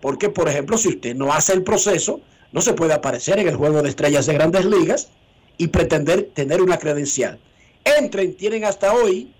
porque 0.00 0.28
por 0.28 0.48
ejemplo, 0.48 0.76
si 0.78 0.88
usted 0.88 1.14
no 1.14 1.32
hace 1.32 1.52
el 1.52 1.62
proceso, 1.62 2.20
no 2.52 2.60
se 2.60 2.74
puede 2.74 2.92
aparecer 2.92 3.38
en 3.38 3.48
el 3.48 3.56
juego 3.56 3.82
de 3.82 3.88
estrellas 3.88 4.26
de 4.26 4.34
grandes 4.34 4.64
ligas 4.64 5.10
y 5.56 5.68
pretender 5.68 6.30
tener 6.34 6.60
una 6.62 6.78
credencial. 6.78 7.38
Entren, 7.84 8.34
tienen 8.36 8.64
hasta 8.64 8.92
hoy 8.92 9.32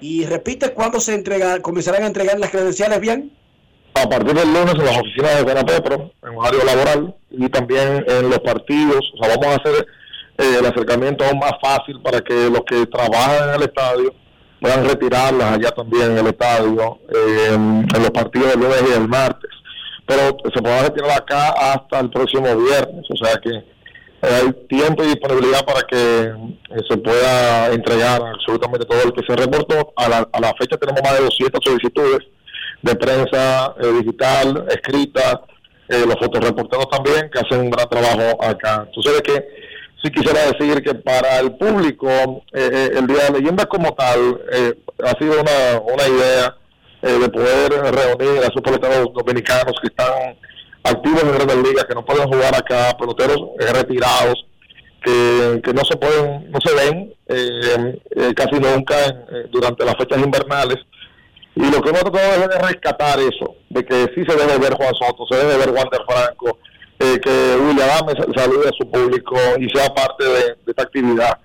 y 0.00 0.24
repite 0.26 0.72
cuándo 0.72 1.00
se 1.00 1.14
entrega, 1.14 1.60
comenzarán 1.60 2.02
a 2.02 2.06
entregar 2.06 2.38
las 2.38 2.50
credenciales 2.50 3.00
bien. 3.00 3.32
A 3.94 4.08
partir 4.08 4.34
del 4.34 4.52
lunes 4.52 4.74
en 4.74 4.84
las 4.84 4.98
oficinas 4.98 5.38
de 5.38 5.44
Canapetro, 5.44 6.12
en 6.22 6.36
horario 6.36 6.64
laboral, 6.64 7.14
y 7.30 7.48
también 7.48 8.04
en 8.08 8.28
los 8.28 8.40
partidos, 8.40 9.12
o 9.14 9.24
sea, 9.24 9.36
vamos 9.36 9.56
a 9.56 9.60
hacer 9.60 9.86
eh, 10.38 10.56
el 10.58 10.66
acercamiento 10.66 11.24
aún 11.24 11.38
más 11.38 11.52
fácil 11.62 12.00
para 12.02 12.20
que 12.20 12.50
los 12.50 12.62
que 12.66 12.86
trabajan 12.86 13.50
en 13.50 13.54
el 13.54 13.62
estadio 13.62 14.14
puedan 14.64 14.88
retirarlas 14.88 15.58
allá 15.58 15.70
también 15.72 16.12
en 16.12 16.18
el 16.18 16.26
estadio, 16.28 16.98
eh, 17.14 17.52
en 17.52 18.00
los 18.00 18.10
partidos 18.12 18.48
del 18.48 18.60
lunes 18.60 18.82
y 18.88 18.92
del 18.92 19.06
martes. 19.06 19.50
Pero 20.06 20.38
se 20.42 20.62
podrá 20.62 20.84
retirar 20.84 21.10
acá 21.10 21.50
hasta 21.50 22.00
el 22.00 22.08
próximo 22.08 22.46
viernes, 22.56 23.04
o 23.10 23.16
sea 23.22 23.36
que 23.42 23.50
hay 24.22 24.52
tiempo 24.70 25.04
y 25.04 25.08
disponibilidad 25.08 25.66
para 25.66 25.82
que 25.82 25.96
eh, 25.96 26.80
se 26.88 26.96
pueda 26.96 27.74
entregar 27.74 28.22
absolutamente 28.22 28.86
todo 28.86 29.02
el 29.02 29.12
que 29.12 29.26
se 29.26 29.36
reportó. 29.36 29.92
A 29.96 30.08
la, 30.08 30.28
a 30.32 30.40
la 30.40 30.54
fecha 30.58 30.78
tenemos 30.78 31.02
más 31.02 31.18
de 31.18 31.24
200 31.24 31.60
solicitudes 31.62 32.20
de 32.80 32.94
prensa 32.94 33.74
eh, 33.82 33.92
digital, 34.00 34.64
escrita, 34.70 35.42
eh, 35.90 36.04
los 36.06 36.16
fotoreporteros 36.18 36.88
también, 36.88 37.28
que 37.30 37.40
hacen 37.40 37.60
un 37.60 37.70
gran 37.70 37.86
trabajo 37.86 38.42
acá. 38.42 38.86
Entonces, 38.86 39.20
que 39.20 39.44
sí 40.04 40.10
quisiera 40.10 40.52
decir 40.52 40.82
que 40.82 40.94
para 40.94 41.40
el 41.40 41.56
público, 41.56 42.08
eh, 42.52 42.70
eh, 42.72 42.90
el 42.98 43.06
Día 43.06 43.24
de 43.24 43.38
Leyendas 43.38 43.66
como 43.66 43.94
tal, 43.94 44.38
eh, 44.52 44.74
ha 45.02 45.18
sido 45.18 45.40
una, 45.40 45.80
una 45.80 46.06
idea 46.06 46.56
eh, 47.02 47.18
de 47.18 47.28
poder 47.30 47.72
reunir 47.72 48.42
a 48.42 48.48
esos 48.48 48.60
peloteros 48.62 49.12
dominicanos 49.14 49.74
que 49.80 49.88
están 49.88 50.36
activos 50.84 51.22
en 51.22 51.32
grandes 51.32 51.56
ligas, 51.56 51.86
que 51.86 51.94
no 51.94 52.04
pueden 52.04 52.28
jugar 52.28 52.54
acá, 52.54 52.94
peloteros 52.98 53.38
retirados, 53.58 54.44
que, 55.02 55.62
que 55.64 55.72
no 55.72 55.82
se 55.84 55.96
pueden, 55.96 56.50
no 56.50 56.58
se 56.60 56.74
ven 56.74 57.14
casi 58.34 58.54
nunca 58.56 58.96
durante 59.50 59.84
las 59.84 59.96
fechas 59.96 60.18
invernales. 60.18 60.76
Y 61.56 61.70
lo 61.70 61.80
que 61.80 61.90
hemos 61.90 62.02
tratado 62.02 62.42
es 62.42 62.48
de 62.48 62.58
rescatar 62.58 63.18
eso, 63.20 63.56
de 63.70 63.84
que 63.84 63.94
sí 64.14 64.22
se 64.26 64.36
debe 64.36 64.58
ver 64.58 64.74
Juan 64.74 64.94
Soto, 64.94 65.24
se 65.30 65.36
debe 65.36 65.56
ver 65.56 65.70
Wander 65.70 66.02
Franco, 66.06 66.58
eh, 66.98 67.18
que 67.20 67.56
William 67.60 68.06
salude 68.36 68.68
a 68.68 68.72
su 68.78 68.88
público 68.90 69.36
y 69.58 69.68
sea 69.70 69.92
parte 69.94 70.24
de, 70.24 70.40
de 70.64 70.68
esta 70.68 70.82
actividad. 70.84 71.38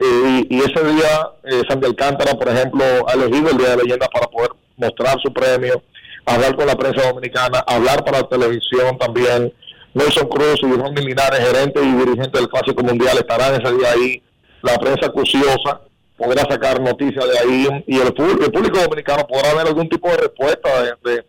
Eh, 0.00 0.46
y, 0.48 0.58
ese 0.58 0.84
día, 0.84 1.28
eh, 1.44 1.62
Sandy 1.68 1.86
Alcántara, 1.86 2.34
por 2.34 2.48
ejemplo, 2.48 2.84
ha 3.08 3.12
elegido 3.12 3.50
el 3.50 3.58
Día 3.58 3.70
de 3.76 3.82
Leyendas 3.82 4.08
para 4.12 4.26
poder 4.26 4.50
mostrar 4.76 5.16
su 5.22 5.32
premio, 5.32 5.82
hablar 6.26 6.56
con 6.56 6.66
la 6.66 6.74
prensa 6.76 7.08
dominicana, 7.08 7.62
hablar 7.66 8.04
para 8.04 8.20
la 8.22 8.28
televisión 8.28 8.98
también. 8.98 9.52
Nelson 9.94 10.26
Cruz 10.28 10.58
y 10.62 10.72
Ronnie 10.72 11.04
Linares, 11.04 11.40
gerente 11.40 11.80
y 11.82 11.92
dirigente 11.92 12.38
del 12.38 12.48
Clásico 12.48 12.82
Mundial, 12.82 13.16
estarán 13.18 13.60
ese 13.60 13.74
día 13.76 13.90
ahí. 13.92 14.22
La 14.62 14.76
prensa 14.78 15.06
acuciosa 15.06 15.82
podrá 16.16 16.42
sacar 16.48 16.80
noticias 16.80 17.24
de 17.28 17.38
ahí 17.38 17.84
y 17.86 17.96
el, 17.98 18.06
el 18.06 18.50
público 18.52 18.78
dominicano 18.78 19.26
podrá 19.26 19.54
ver 19.54 19.66
algún 19.66 19.88
tipo 19.88 20.08
de 20.10 20.16
respuesta 20.16 20.68
de- 21.04 21.24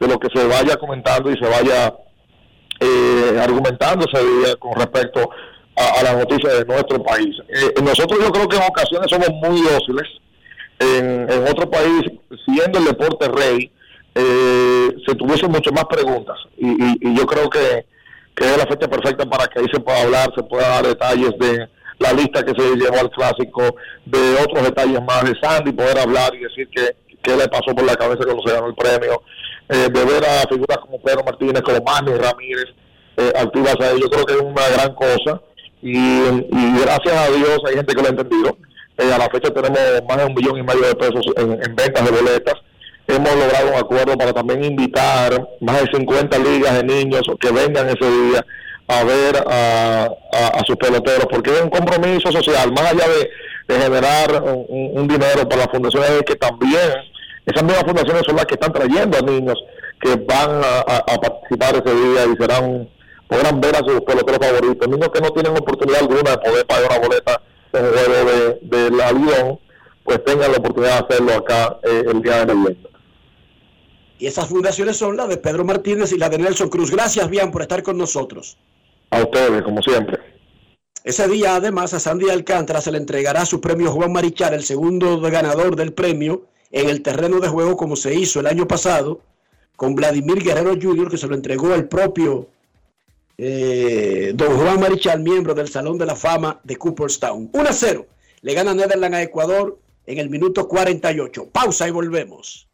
de 0.00 0.08
lo 0.08 0.18
que 0.18 0.28
se 0.34 0.46
vaya 0.46 0.76
comentando 0.76 1.30
y 1.30 1.36
se 1.38 1.46
vaya 1.48 1.92
eh, 2.80 3.32
día 4.20 4.56
con 4.58 4.74
respecto 4.74 5.30
a, 5.76 6.00
a 6.00 6.02
las 6.02 6.16
noticias 6.16 6.58
de 6.58 6.64
nuestro 6.64 7.02
país. 7.02 7.36
Eh, 7.48 7.74
nosotros 7.82 8.18
yo 8.20 8.30
creo 8.30 8.48
que 8.48 8.56
en 8.56 8.62
ocasiones 8.62 9.10
somos 9.10 9.28
muy 9.30 9.60
dóciles. 9.62 10.08
En, 10.78 11.30
en 11.30 11.42
otro 11.48 11.70
país, 11.70 12.02
siendo 12.44 12.78
el 12.80 12.84
deporte 12.86 13.28
rey, 13.28 13.70
eh, 14.14 14.88
se 15.06 15.14
tuviesen 15.14 15.50
mucho 15.50 15.70
más 15.72 15.84
preguntas. 15.84 16.36
Y, 16.56 16.68
y- 16.68 17.16
yo 17.16 17.24
creo 17.26 17.48
que, 17.48 17.86
que 18.34 18.44
es 18.44 18.58
la 18.58 18.66
fecha 18.66 18.88
perfecta 18.88 19.24
para 19.26 19.46
que 19.46 19.60
ahí 19.60 19.66
se 19.72 19.80
pueda 19.80 20.02
hablar, 20.02 20.32
se 20.34 20.42
pueda 20.42 20.68
dar 20.68 20.86
detalles 20.86 21.30
de 21.38 21.68
la 21.98 22.12
lista 22.12 22.42
que 22.44 22.52
se 22.60 22.74
llevó 22.76 22.98
al 22.98 23.10
clásico, 23.10 23.76
de 24.04 24.34
otros 24.42 24.64
detalles 24.64 25.00
más 25.02 25.24
de 25.24 25.32
Sandy, 25.40 25.72
poder 25.72 25.98
hablar 25.98 26.34
y 26.34 26.40
decir 26.40 26.68
que, 26.68 26.96
que 27.22 27.36
le 27.36 27.46
pasó 27.48 27.72
por 27.74 27.84
la 27.84 27.94
cabeza 27.94 28.24
cuando 28.24 28.42
se 28.44 28.52
ganó 28.52 28.66
el 28.66 28.74
premio, 28.74 29.22
eh, 29.68 29.88
de 29.90 30.04
ver 30.04 30.24
a 30.24 30.46
figuras 30.48 30.78
como 30.78 31.00
Pedro 31.00 31.24
Martínez, 31.24 31.62
como 31.62 31.82
Manny 31.84 32.12
Ramírez, 32.16 32.66
eh, 33.16 33.32
activas 33.36 33.76
ahí, 33.80 34.00
yo 34.00 34.10
creo 34.10 34.24
que 34.26 34.34
es 34.34 34.40
una 34.40 34.68
gran 34.68 34.94
cosa 34.94 35.40
y, 35.82 36.20
gracias 36.82 37.14
a 37.16 37.30
Dios 37.30 37.60
hay 37.68 37.74
gente 37.76 37.94
que 37.94 38.00
lo 38.02 38.06
ha 38.08 38.10
entendido. 38.10 38.56
Eh, 38.98 39.12
a 39.12 39.18
la 39.18 39.28
fecha 39.28 39.50
tenemos 39.52 39.78
más 40.08 40.16
de 40.18 40.24
un 40.24 40.34
millón 40.34 40.56
y 40.58 40.62
medio 40.62 40.82
de 40.86 40.94
pesos 40.94 41.26
en, 41.36 41.52
en 41.52 41.74
ventas 41.76 42.04
de 42.04 42.10
boletas. 42.10 42.54
Hemos 43.06 43.34
logrado 43.36 43.68
un 43.68 43.74
acuerdo 43.74 44.16
para 44.16 44.32
también 44.32 44.64
invitar 44.64 45.46
más 45.60 45.80
de 45.82 45.90
50 45.96 46.38
ligas 46.38 46.74
de 46.74 46.84
niños 46.84 47.22
que 47.40 47.50
vengan 47.52 47.86
ese 47.88 48.10
día 48.10 48.44
a 48.88 49.04
ver 49.04 49.36
a, 49.46 50.04
a- 50.32 50.48
a 50.60 50.64
sus 50.66 50.76
peloteros, 50.76 51.26
porque 51.30 51.50
es 51.54 51.60
un 51.62 51.70
compromiso 51.70 52.30
social, 52.32 52.70
más 52.72 52.92
allá 52.92 53.04
de, 53.08 53.30
generar 53.66 54.42
un, 54.68 55.08
dinero 55.08 55.48
para 55.48 55.62
las 55.62 55.70
fundaciones, 55.70 56.10
es 56.10 56.22
que 56.22 56.36
también 56.36 56.90
esas 57.46 57.62
mismas 57.62 57.84
fundaciones 57.84 58.22
son 58.26 58.36
las 58.36 58.46
que 58.46 58.54
están 58.54 58.72
trayendo 58.72 59.18
a 59.18 59.20
niños 59.22 59.58
que 60.00 60.16
van 60.16 60.62
a, 60.64 60.78
a- 60.80 61.04
a 61.14 61.20
participar 61.20 61.74
ese 61.76 61.94
día 61.94 62.24
y 62.26 62.36
serán 62.36 62.88
podrán 63.28 63.60
ver 63.60 63.74
a 63.76 63.78
sus 63.78 64.00
peloteros 64.02 64.46
favoritos, 64.46 64.88
niños 64.88 65.08
que 65.12 65.20
no 65.20 65.30
tienen 65.30 65.52
oportunidad 65.56 66.00
alguna 66.02 66.30
de 66.32 66.38
poder 66.38 66.66
pagar 66.66 66.90
una 66.90 66.98
boleta 67.08 67.42
el 67.72 67.86
juego 67.86 68.30
de, 68.30 68.58
del 68.78 69.00
avión, 69.00 69.58
pues 70.04 70.22
tengan 70.24 70.52
la 70.52 70.58
oportunidad 70.58 71.00
de 71.08 71.14
hacerlo 71.14 71.32
acá 71.34 71.78
eh, 71.82 72.04
el 72.06 72.22
día 72.22 72.44
de 72.44 72.54
la 72.54 72.54
leyenda. 72.54 72.88
Y 74.18 74.26
esas 74.26 74.46
fundaciones 74.48 74.96
son 74.96 75.16
la 75.16 75.26
de 75.26 75.38
Pedro 75.38 75.64
Martínez 75.64 76.12
y 76.12 76.18
la 76.18 76.28
de 76.28 76.38
Nelson 76.38 76.68
Cruz. 76.68 76.90
Gracias, 76.90 77.28
bien, 77.28 77.50
por 77.50 77.62
estar 77.62 77.82
con 77.82 77.98
nosotros. 77.98 78.56
A 79.10 79.20
ustedes, 79.22 79.62
como 79.62 79.82
siempre. 79.82 80.18
Ese 81.02 81.26
día, 81.28 81.56
además, 81.56 81.92
a 81.94 82.00
Sandy 82.00 82.30
Alcántara 82.30 82.80
se 82.80 82.92
le 82.92 82.98
entregará 82.98 83.44
su 83.44 83.60
premio 83.60 83.90
Juan 83.90 84.12
Marichal, 84.12 84.54
el 84.54 84.62
segundo 84.62 85.20
ganador 85.20 85.74
del 85.76 85.92
premio, 85.92 86.42
en 86.74 86.88
el 86.88 87.02
terreno 87.02 87.38
de 87.38 87.46
juego, 87.46 87.76
como 87.76 87.94
se 87.94 88.12
hizo 88.12 88.40
el 88.40 88.48
año 88.48 88.66
pasado, 88.66 89.20
con 89.76 89.94
Vladimir 89.94 90.42
Guerrero 90.42 90.72
Jr., 90.72 91.08
que 91.08 91.16
se 91.16 91.28
lo 91.28 91.36
entregó 91.36 91.72
el 91.72 91.86
propio 91.86 92.48
eh, 93.38 94.32
don 94.34 94.56
Juan 94.56 94.80
Marichal, 94.80 95.20
miembro 95.20 95.54
del 95.54 95.68
Salón 95.68 95.98
de 95.98 96.06
la 96.06 96.16
Fama 96.16 96.60
de 96.64 96.76
Cooperstown. 96.76 97.48
1 97.52 97.68
a 97.68 97.72
0. 97.72 98.06
Le 98.40 98.54
gana 98.54 98.74
Netherlands 98.74 99.16
a 99.16 99.22
Ecuador 99.22 99.78
en 100.04 100.18
el 100.18 100.28
minuto 100.28 100.66
48. 100.66 101.48
Pausa 101.52 101.86
y 101.86 101.92
volvemos. 101.92 102.68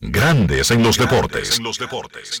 Grandes 0.00 0.70
en 0.70 0.82
los 0.82 0.96
deportes. 0.96 1.58
En 1.58 1.64
los 1.64 1.78
deportes. 1.78 2.40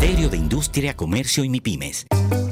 Ministerio 0.00 0.30
de 0.30 0.36
Industria, 0.38 0.96
Comercio 0.96 1.44
y 1.44 1.50
MIPIMES. 1.50 2.06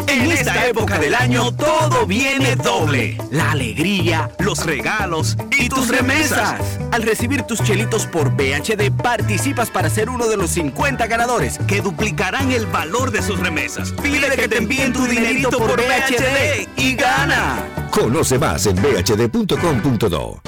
En 0.07 0.31
esta 0.31 0.67
época 0.67 0.99
del 0.99 1.15
año 1.15 1.51
todo 1.51 2.05
viene 2.07 2.57
doble. 2.57 3.17
La 3.31 3.53
alegría, 3.53 4.31
los 4.39 4.67
regalos 4.67 5.35
y 5.59 5.71
tus 5.71 5.89
remesas. 5.89 6.61
Al 6.93 7.05
recibir 7.05 7.45
tus 7.45 7.63
chelitos 7.63 8.05
por 8.05 8.37
BHD 8.37 8.93
participas 9.03 9.71
para 9.71 9.89
ser 9.89 10.11
uno 10.11 10.29
de 10.29 10.37
los 10.37 10.51
50 10.51 11.07
ganadores 11.07 11.59
que 11.67 11.81
duplicarán 11.81 12.53
el 12.53 12.67
valor 12.67 13.13
de 13.13 13.23
sus 13.23 13.41
remesas. 13.41 13.93
Pide 13.93 14.29
que 14.37 14.47
te 14.47 14.59
envíen 14.59 14.93
tu 14.93 15.07
dinerito 15.07 15.57
por 15.57 15.75
BHD 15.75 16.69
y 16.77 16.97
gana. 16.97 17.65
Conoce 17.91 18.39
más 18.39 18.67
en 18.67 18.77
bhd.com.do. 18.77 20.43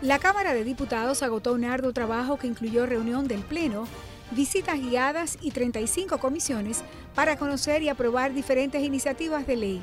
La 0.00 0.18
Cámara 0.18 0.54
de 0.54 0.64
Diputados 0.64 1.22
agotó 1.22 1.52
un 1.52 1.64
arduo 1.64 1.92
trabajo 1.92 2.38
que 2.38 2.46
incluyó 2.46 2.86
reunión 2.86 3.28
del 3.28 3.42
Pleno, 3.42 3.86
visitas 4.30 4.78
guiadas 4.78 5.38
y 5.40 5.50
35 5.50 6.18
comisiones 6.18 6.82
para 7.14 7.36
conocer 7.36 7.82
y 7.82 7.88
aprobar 7.88 8.32
diferentes 8.32 8.82
iniciativas 8.82 9.46
de 9.46 9.56
ley. 9.56 9.82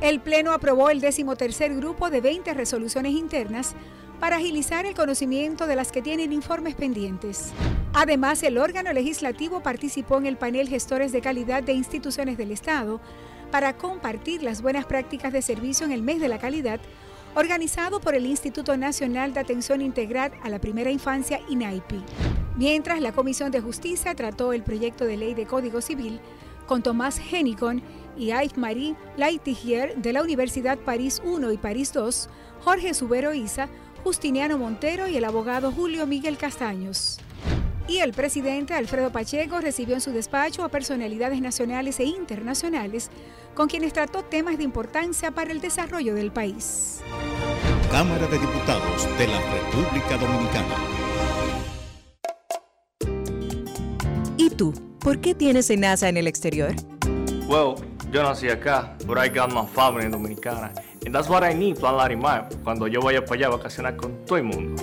El 0.00 0.20
Pleno 0.20 0.52
aprobó 0.52 0.90
el 0.90 1.00
decimotercer 1.00 1.74
grupo 1.74 2.10
de 2.10 2.20
20 2.20 2.52
resoluciones 2.54 3.12
internas 3.12 3.74
para 4.20 4.36
agilizar 4.36 4.86
el 4.86 4.94
conocimiento 4.94 5.66
de 5.66 5.76
las 5.76 5.92
que 5.92 6.02
tienen 6.02 6.32
informes 6.32 6.74
pendientes. 6.74 7.52
Además, 7.92 8.42
el 8.42 8.58
órgano 8.58 8.92
legislativo 8.92 9.62
participó 9.62 10.18
en 10.18 10.26
el 10.26 10.36
panel 10.36 10.68
Gestores 10.68 11.12
de 11.12 11.20
Calidad 11.20 11.62
de 11.62 11.72
Instituciones 11.72 12.36
del 12.36 12.50
Estado 12.50 13.00
para 13.50 13.76
compartir 13.76 14.42
las 14.42 14.62
buenas 14.62 14.84
prácticas 14.84 15.32
de 15.32 15.42
servicio 15.42 15.86
en 15.86 15.92
el 15.92 16.02
mes 16.02 16.20
de 16.20 16.28
la 16.28 16.38
calidad 16.38 16.80
organizado 17.34 18.00
por 18.00 18.14
el 18.14 18.26
Instituto 18.26 18.76
Nacional 18.76 19.34
de 19.34 19.40
Atención 19.40 19.80
Integral 19.80 20.32
a 20.42 20.48
la 20.48 20.60
Primera 20.60 20.90
Infancia, 20.90 21.40
INAIPI. 21.48 22.02
Mientras 22.56 23.00
la 23.00 23.12
Comisión 23.12 23.50
de 23.50 23.60
Justicia 23.60 24.14
trató 24.14 24.52
el 24.52 24.62
proyecto 24.62 25.04
de 25.04 25.16
ley 25.16 25.34
de 25.34 25.46
Código 25.46 25.80
Civil 25.80 26.20
con 26.66 26.82
Tomás 26.82 27.18
Henicon 27.18 27.82
y 28.16 28.28
Yves-Marie 28.28 28.96
Laitigier 29.16 29.96
de 29.96 30.12
la 30.12 30.22
Universidad 30.22 30.78
París 30.78 31.20
I 31.24 31.52
y 31.52 31.56
París 31.56 31.92
II, 31.94 32.30
Jorge 32.60 32.94
Subero 32.94 33.34
Isa, 33.34 33.68
Justiniano 34.04 34.56
Montero 34.56 35.08
y 35.08 35.16
el 35.16 35.24
abogado 35.24 35.72
Julio 35.72 36.06
Miguel 36.06 36.36
Castaños. 36.36 37.18
Y 37.86 37.98
el 37.98 38.12
presidente 38.12 38.72
Alfredo 38.72 39.12
Pacheco 39.12 39.60
recibió 39.60 39.94
en 39.94 40.00
su 40.00 40.10
despacho 40.12 40.64
a 40.64 40.70
personalidades 40.70 41.40
nacionales 41.40 42.00
e 42.00 42.04
internacionales 42.04 43.10
con 43.54 43.68
quienes 43.68 43.92
trató 43.92 44.24
temas 44.24 44.56
de 44.56 44.64
importancia 44.64 45.30
para 45.30 45.52
el 45.52 45.60
desarrollo 45.60 46.14
del 46.14 46.32
país. 46.32 47.00
Cámara 47.90 48.26
de 48.26 48.38
Diputados 48.38 49.18
de 49.18 49.28
la 49.28 49.40
República 49.52 50.16
Dominicana. 50.16 50.74
¿Y 54.36 54.50
tú? 54.50 54.72
¿Por 54.98 55.20
qué 55.20 55.34
tienes 55.34 55.70
NASA 55.76 56.08
en 56.08 56.16
el 56.16 56.26
exterior? 56.26 56.74
Well, 57.46 57.74
yo 58.10 58.22
nací 58.22 58.48
acá, 58.48 58.96
but 59.06 59.18
I 59.18 59.28
got 59.28 59.52
my 59.52 59.66
family 59.66 60.08
dominicana. 60.08 60.72
And 61.04 61.14
that's 61.14 61.28
what 61.28 61.44
I 61.44 61.54
need, 61.54 61.78
Plan 61.78 61.98
Larimar, 61.98 62.48
cuando 62.64 62.88
yo 62.88 63.02
vaya 63.02 63.22
para 63.22 63.34
allá 63.34 63.46
a 63.48 63.50
vacacionar 63.50 63.96
con 63.96 64.24
todo 64.24 64.38
el 64.38 64.44
mundo. 64.44 64.82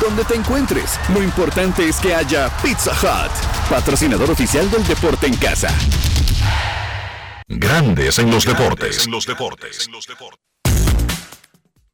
Donde 0.00 0.24
te 0.24 0.34
encuentres, 0.34 0.98
lo 1.12 1.22
importante 1.22 1.88
es 1.88 2.00
que 2.00 2.14
haya 2.14 2.48
Pizza 2.62 2.92
Hut, 2.92 3.68
patrocinador 3.68 4.30
oficial 4.30 4.70
del 4.70 4.86
deporte 4.86 5.26
en 5.26 5.36
casa. 5.36 5.68
Grandes 7.46 8.18
en 8.18 8.30
los 8.30 8.46
deportes. 8.46 9.04
En 9.04 9.12
los 9.12 9.26
deportes. 9.26 9.88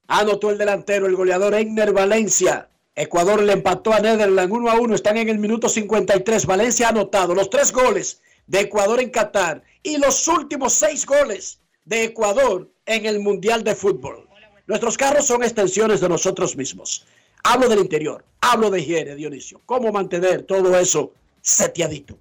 Anotó 0.08 0.50
el 0.50 0.58
delantero, 0.58 1.06
el 1.06 1.16
goleador 1.16 1.54
Egner 1.54 1.92
Valencia, 1.92 2.68
Ecuador 2.98 3.42
le 3.42 3.52
empató 3.52 3.92
a 3.92 4.00
Netherlands 4.00 4.50
1 4.50 4.70
a 4.70 4.80
1. 4.80 4.94
Están 4.94 5.18
en 5.18 5.28
el 5.28 5.38
minuto 5.38 5.68
53. 5.68 6.46
Valencia 6.46 6.86
ha 6.86 6.90
anotado 6.90 7.34
los 7.34 7.50
tres 7.50 7.70
goles 7.70 8.22
de 8.46 8.60
Ecuador 8.60 9.00
en 9.00 9.10
Qatar 9.10 9.62
y 9.82 9.98
los 9.98 10.26
últimos 10.28 10.72
seis 10.72 11.04
goles 11.04 11.60
de 11.84 12.04
Ecuador 12.04 12.72
en 12.86 13.04
el 13.04 13.20
Mundial 13.20 13.64
de 13.64 13.74
Fútbol. 13.74 14.26
Nuestros 14.66 14.96
carros 14.96 15.26
son 15.26 15.42
extensiones 15.44 16.00
de 16.00 16.08
nosotros 16.08 16.56
mismos. 16.56 17.06
Hablo 17.48 17.68
del 17.68 17.78
interior, 17.78 18.24
hablo 18.40 18.70
de 18.70 18.80
higiene, 18.80 19.14
Dionisio. 19.14 19.60
¿Cómo 19.64 19.92
mantener 19.92 20.42
todo 20.42 20.76
eso 20.76 21.12
seteadito? 21.40 22.18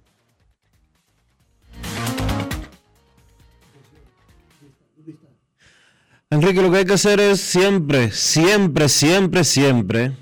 Enrique, 6.30 6.62
lo 6.62 6.70
que 6.70 6.78
hay 6.78 6.84
que 6.84 6.92
hacer 6.92 7.18
es 7.18 7.40
siempre, 7.40 8.12
siempre, 8.12 8.88
siempre, 8.88 9.42
siempre 9.42 10.12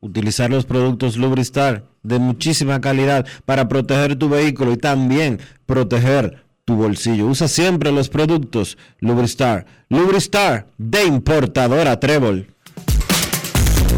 utilizar 0.00 0.50
los 0.50 0.66
productos 0.66 1.16
Lubristar 1.16 1.84
de 2.02 2.18
muchísima 2.18 2.82
calidad 2.82 3.26
para 3.46 3.68
proteger 3.68 4.16
tu 4.16 4.28
vehículo 4.28 4.72
y 4.72 4.76
también 4.76 5.40
proteger 5.64 6.44
tu 6.66 6.76
bolsillo. 6.76 7.26
Usa 7.26 7.48
siempre 7.48 7.90
los 7.90 8.10
productos 8.10 8.76
Lubristar. 9.00 9.64
Lubristar 9.88 10.66
de 10.76 11.04
importadora 11.04 11.98
Trébol. 11.98 12.54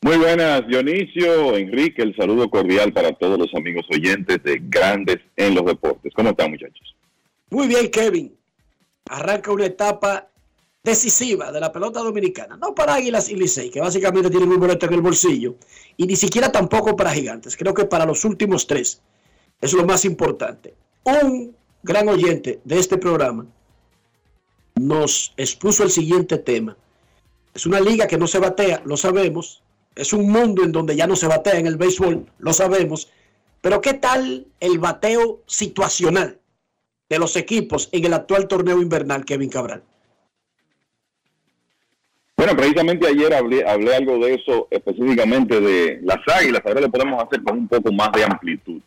Muy 0.00 0.16
buenas, 0.16 0.66
Dionisio, 0.68 1.56
Enrique, 1.56 2.02
el 2.02 2.14
saludo 2.14 2.48
cordial 2.48 2.92
para 2.92 3.12
todos 3.12 3.36
los 3.36 3.52
amigos 3.54 3.84
oyentes 3.90 4.40
de 4.44 4.62
Grandes 4.62 5.18
en 5.36 5.56
los 5.56 5.66
Deportes. 5.66 6.12
¿Cómo 6.14 6.30
están, 6.30 6.52
muchachos? 6.52 6.94
Muy 7.50 7.66
bien, 7.66 7.90
Kevin. 7.90 8.32
Arranca 9.06 9.50
una 9.50 9.66
etapa 9.66 10.28
decisiva 10.84 11.50
de 11.50 11.60
la 11.60 11.72
pelota 11.72 12.00
dominicana. 12.00 12.56
No 12.56 12.74
para 12.74 12.94
Águilas 12.94 13.28
y 13.28 13.34
Licey, 13.34 13.70
que 13.70 13.80
básicamente 13.80 14.30
tienen 14.30 14.50
un 14.50 14.60
boleto 14.60 14.86
en 14.86 14.94
el 14.94 15.00
bolsillo, 15.00 15.56
y 15.96 16.06
ni 16.06 16.14
siquiera 16.14 16.52
tampoco 16.52 16.94
para 16.94 17.12
Gigantes. 17.12 17.56
Creo 17.56 17.74
que 17.74 17.84
para 17.84 18.06
los 18.06 18.24
últimos 18.24 18.66
tres 18.66 19.02
es 19.60 19.72
lo 19.72 19.84
más 19.84 20.04
importante. 20.04 20.74
Un 21.02 21.56
gran 21.82 22.08
oyente 22.08 22.60
de 22.64 22.78
este 22.78 22.98
programa 22.98 23.46
nos 24.76 25.34
expuso 25.36 25.82
el 25.82 25.90
siguiente 25.90 26.38
tema. 26.38 26.76
Es 27.52 27.66
una 27.66 27.80
liga 27.80 28.06
que 28.06 28.16
no 28.16 28.28
se 28.28 28.38
batea, 28.38 28.82
lo 28.84 28.96
sabemos, 28.96 29.62
es 29.98 30.12
un 30.12 30.30
mundo 30.30 30.62
en 30.62 30.70
donde 30.72 30.96
ya 30.96 31.06
no 31.06 31.16
se 31.16 31.26
batea 31.26 31.58
en 31.58 31.66
el 31.66 31.76
béisbol, 31.76 32.26
lo 32.38 32.52
sabemos. 32.52 33.10
Pero 33.60 33.80
¿qué 33.80 33.94
tal 33.94 34.46
el 34.60 34.78
bateo 34.78 35.40
situacional 35.46 36.38
de 37.08 37.18
los 37.18 37.34
equipos 37.36 37.88
en 37.92 38.04
el 38.04 38.14
actual 38.14 38.46
torneo 38.46 38.80
invernal, 38.80 39.24
Kevin 39.24 39.50
Cabral? 39.50 39.82
Bueno, 42.36 42.56
precisamente 42.56 43.08
ayer 43.08 43.34
hablé, 43.34 43.64
algo 43.64 44.24
de 44.24 44.34
eso, 44.34 44.68
específicamente 44.70 45.60
de 45.60 45.98
las 46.04 46.18
águilas. 46.32 46.62
Ahora 46.64 46.82
lo 46.82 46.90
podemos 46.90 47.20
hacer 47.20 47.42
con 47.42 47.58
un 47.58 47.66
poco 47.66 47.90
más 47.92 48.12
de 48.12 48.22
amplitud. 48.22 48.80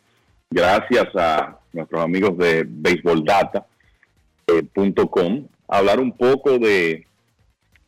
Gracias 0.50 1.08
a 1.14 1.58
nuestros 1.74 2.02
amigos 2.02 2.38
de 2.38 2.64
BaseballData.com, 2.66 5.46
hablar 5.68 6.00
un 6.00 6.16
poco 6.16 6.58
de 6.58 7.06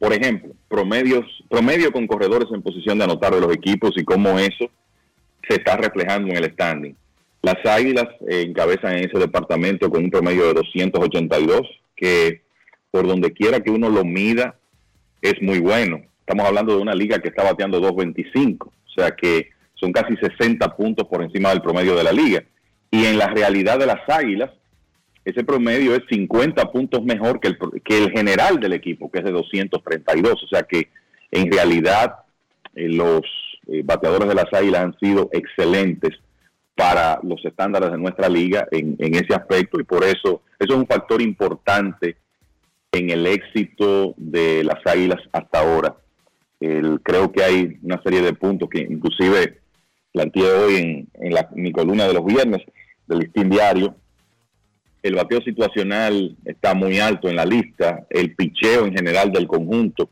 por 0.04 0.12
ejemplo, 0.12 0.52
promedios, 0.68 1.24
promedio 1.48 1.90
con 1.90 2.06
corredores 2.06 2.50
en 2.52 2.60
posición 2.60 2.98
de 2.98 3.04
anotar 3.04 3.34
de 3.34 3.40
los 3.40 3.50
equipos 3.54 3.92
y 3.96 4.04
cómo 4.04 4.38
eso 4.38 4.70
se 5.48 5.54
está 5.54 5.78
reflejando 5.78 6.28
en 6.28 6.36
el 6.36 6.52
standing. 6.52 6.94
Las 7.40 7.64
Águilas 7.64 8.08
encabezan 8.28 8.98
en 8.98 9.08
ese 9.08 9.18
departamento 9.18 9.88
con 9.88 10.04
un 10.04 10.10
promedio 10.10 10.48
de 10.48 10.52
282, 10.52 11.62
que 11.96 12.42
por 12.90 13.06
donde 13.06 13.32
quiera 13.32 13.60
que 13.60 13.70
uno 13.70 13.88
lo 13.88 14.04
mida 14.04 14.56
es 15.22 15.40
muy 15.40 15.58
bueno. 15.58 16.02
Estamos 16.20 16.46
hablando 16.48 16.76
de 16.76 16.82
una 16.82 16.94
liga 16.94 17.18
que 17.20 17.28
está 17.28 17.42
bateando 17.42 17.80
225, 17.80 18.68
o 18.68 18.90
sea 18.90 19.12
que 19.16 19.48
son 19.72 19.90
casi 19.90 20.18
60 20.18 20.76
puntos 20.76 21.08
por 21.08 21.22
encima 21.22 21.48
del 21.48 21.62
promedio 21.62 21.96
de 21.96 22.04
la 22.04 22.12
liga. 22.12 22.44
Y 22.90 23.06
en 23.06 23.16
la 23.16 23.28
realidad 23.28 23.78
de 23.78 23.86
las 23.86 24.06
Águilas, 24.06 24.50
ese 25.24 25.42
promedio 25.42 25.94
es 25.94 26.02
50 26.10 26.70
puntos 26.70 27.02
mejor 27.02 27.40
que 27.40 27.48
el, 27.48 27.58
que 27.82 28.04
el 28.04 28.10
general 28.10 28.60
del 28.60 28.74
equipo, 28.74 29.10
que 29.10 29.20
es 29.20 29.24
de 29.24 29.32
232. 29.32 30.42
O 30.42 30.46
sea 30.48 30.62
que 30.64 30.88
en 31.30 31.50
realidad 31.50 32.16
eh, 32.74 32.88
los 32.88 33.22
eh, 33.68 33.82
bateadores 33.84 34.28
de 34.28 34.34
las 34.34 34.52
Águilas 34.52 34.84
han 34.84 34.98
sido 34.98 35.30
excelentes 35.32 36.10
para 36.74 37.20
los 37.22 37.42
estándares 37.44 37.90
de 37.90 37.98
nuestra 37.98 38.28
liga 38.28 38.66
en, 38.70 38.96
ese 38.98 39.32
aspecto 39.32 39.80
y 39.80 39.84
por 39.84 40.02
eso 40.02 40.42
eso 40.58 40.74
es 40.74 40.76
un 40.76 40.86
factor 40.86 41.22
importante 41.22 42.16
en 42.90 43.10
el 43.10 43.26
éxito 43.26 44.14
de 44.16 44.64
las 44.64 44.84
Águilas 44.84 45.20
hasta 45.32 45.60
ahora. 45.60 45.96
creo 46.58 47.30
que 47.30 47.44
hay 47.44 47.78
una 47.82 48.02
serie 48.02 48.22
de 48.22 48.32
puntos 48.32 48.68
que 48.68 48.80
inclusive 48.80 49.60
planteé 50.12 50.50
hoy 50.50 50.76
en, 50.76 51.08
en 51.14 51.34
la, 51.34 51.48
mi 51.54 51.70
columna 51.70 52.08
de 52.08 52.14
los 52.14 52.24
viernes 52.24 52.62
del 53.06 53.20
listín 53.20 53.50
diario 53.50 53.94
el 55.04 55.14
bateo 55.16 55.42
situacional 55.42 56.34
está 56.46 56.72
muy 56.72 56.98
alto 56.98 57.28
en 57.28 57.36
la 57.36 57.44
lista, 57.44 58.06
el 58.08 58.34
picheo 58.34 58.86
en 58.86 58.94
general 58.94 59.30
del 59.30 59.46
conjunto 59.46 60.08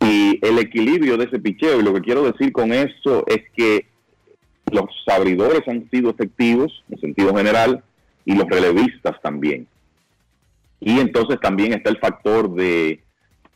y 0.00 0.44
el 0.44 0.58
equilibrio 0.58 1.16
de 1.16 1.26
ese 1.26 1.38
picheo. 1.38 1.78
Y 1.78 1.84
lo 1.84 1.94
que 1.94 2.00
quiero 2.00 2.24
decir 2.24 2.50
con 2.50 2.72
eso 2.72 3.24
es 3.28 3.42
que 3.54 3.86
los 4.72 4.86
abridores 5.06 5.62
han 5.68 5.88
sido 5.90 6.10
efectivos 6.10 6.82
en 6.90 7.00
sentido 7.00 7.36
general 7.36 7.84
y 8.24 8.34
los 8.34 8.48
relevistas 8.48 9.14
también. 9.22 9.68
Y 10.80 10.98
entonces 10.98 11.38
también 11.40 11.72
está 11.72 11.88
el 11.90 11.98
factor 11.98 12.52
de 12.52 13.00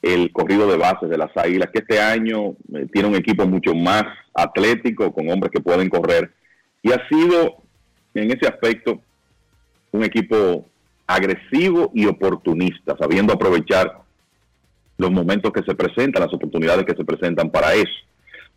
el 0.02 0.31
corrido 0.31 0.70
de 0.70 0.77
bases 0.77 1.10
de 1.10 1.19
las 1.19 1.36
Águilas, 1.36 1.70
que 1.73 1.81
este 1.81 2.01
año 2.01 2.51
eh, 2.73 2.86
tiene 2.93 3.09
un 3.09 3.16
equipo 3.16 3.44
mucho 3.44 3.74
más 3.74 4.05
atlético, 4.32 5.12
con 5.12 5.28
hombres 5.28 5.51
que 5.51 5.60
pueden 5.60 5.89
correr. 5.89 6.31
Y 6.81 6.93
ha 6.93 7.09
sido, 7.09 7.56
en 8.15 8.31
ese 8.31 8.47
aspecto, 8.47 9.02
un 9.93 10.05
equipo 10.05 10.66
agresivo 11.06 11.90
y 11.94 12.06
oportunista, 12.06 12.97
sabiendo 12.98 13.32
aprovechar 13.32 14.02
los 14.98 15.10
momentos 15.10 15.52
que 15.52 15.62
se 15.62 15.74
presentan, 15.74 16.23
las 16.24 16.35
oportunidades 16.35 16.85
que 16.85 16.94
se 16.94 17.05
presentan 17.05 17.51
para 17.51 17.74
eso. 17.74 17.93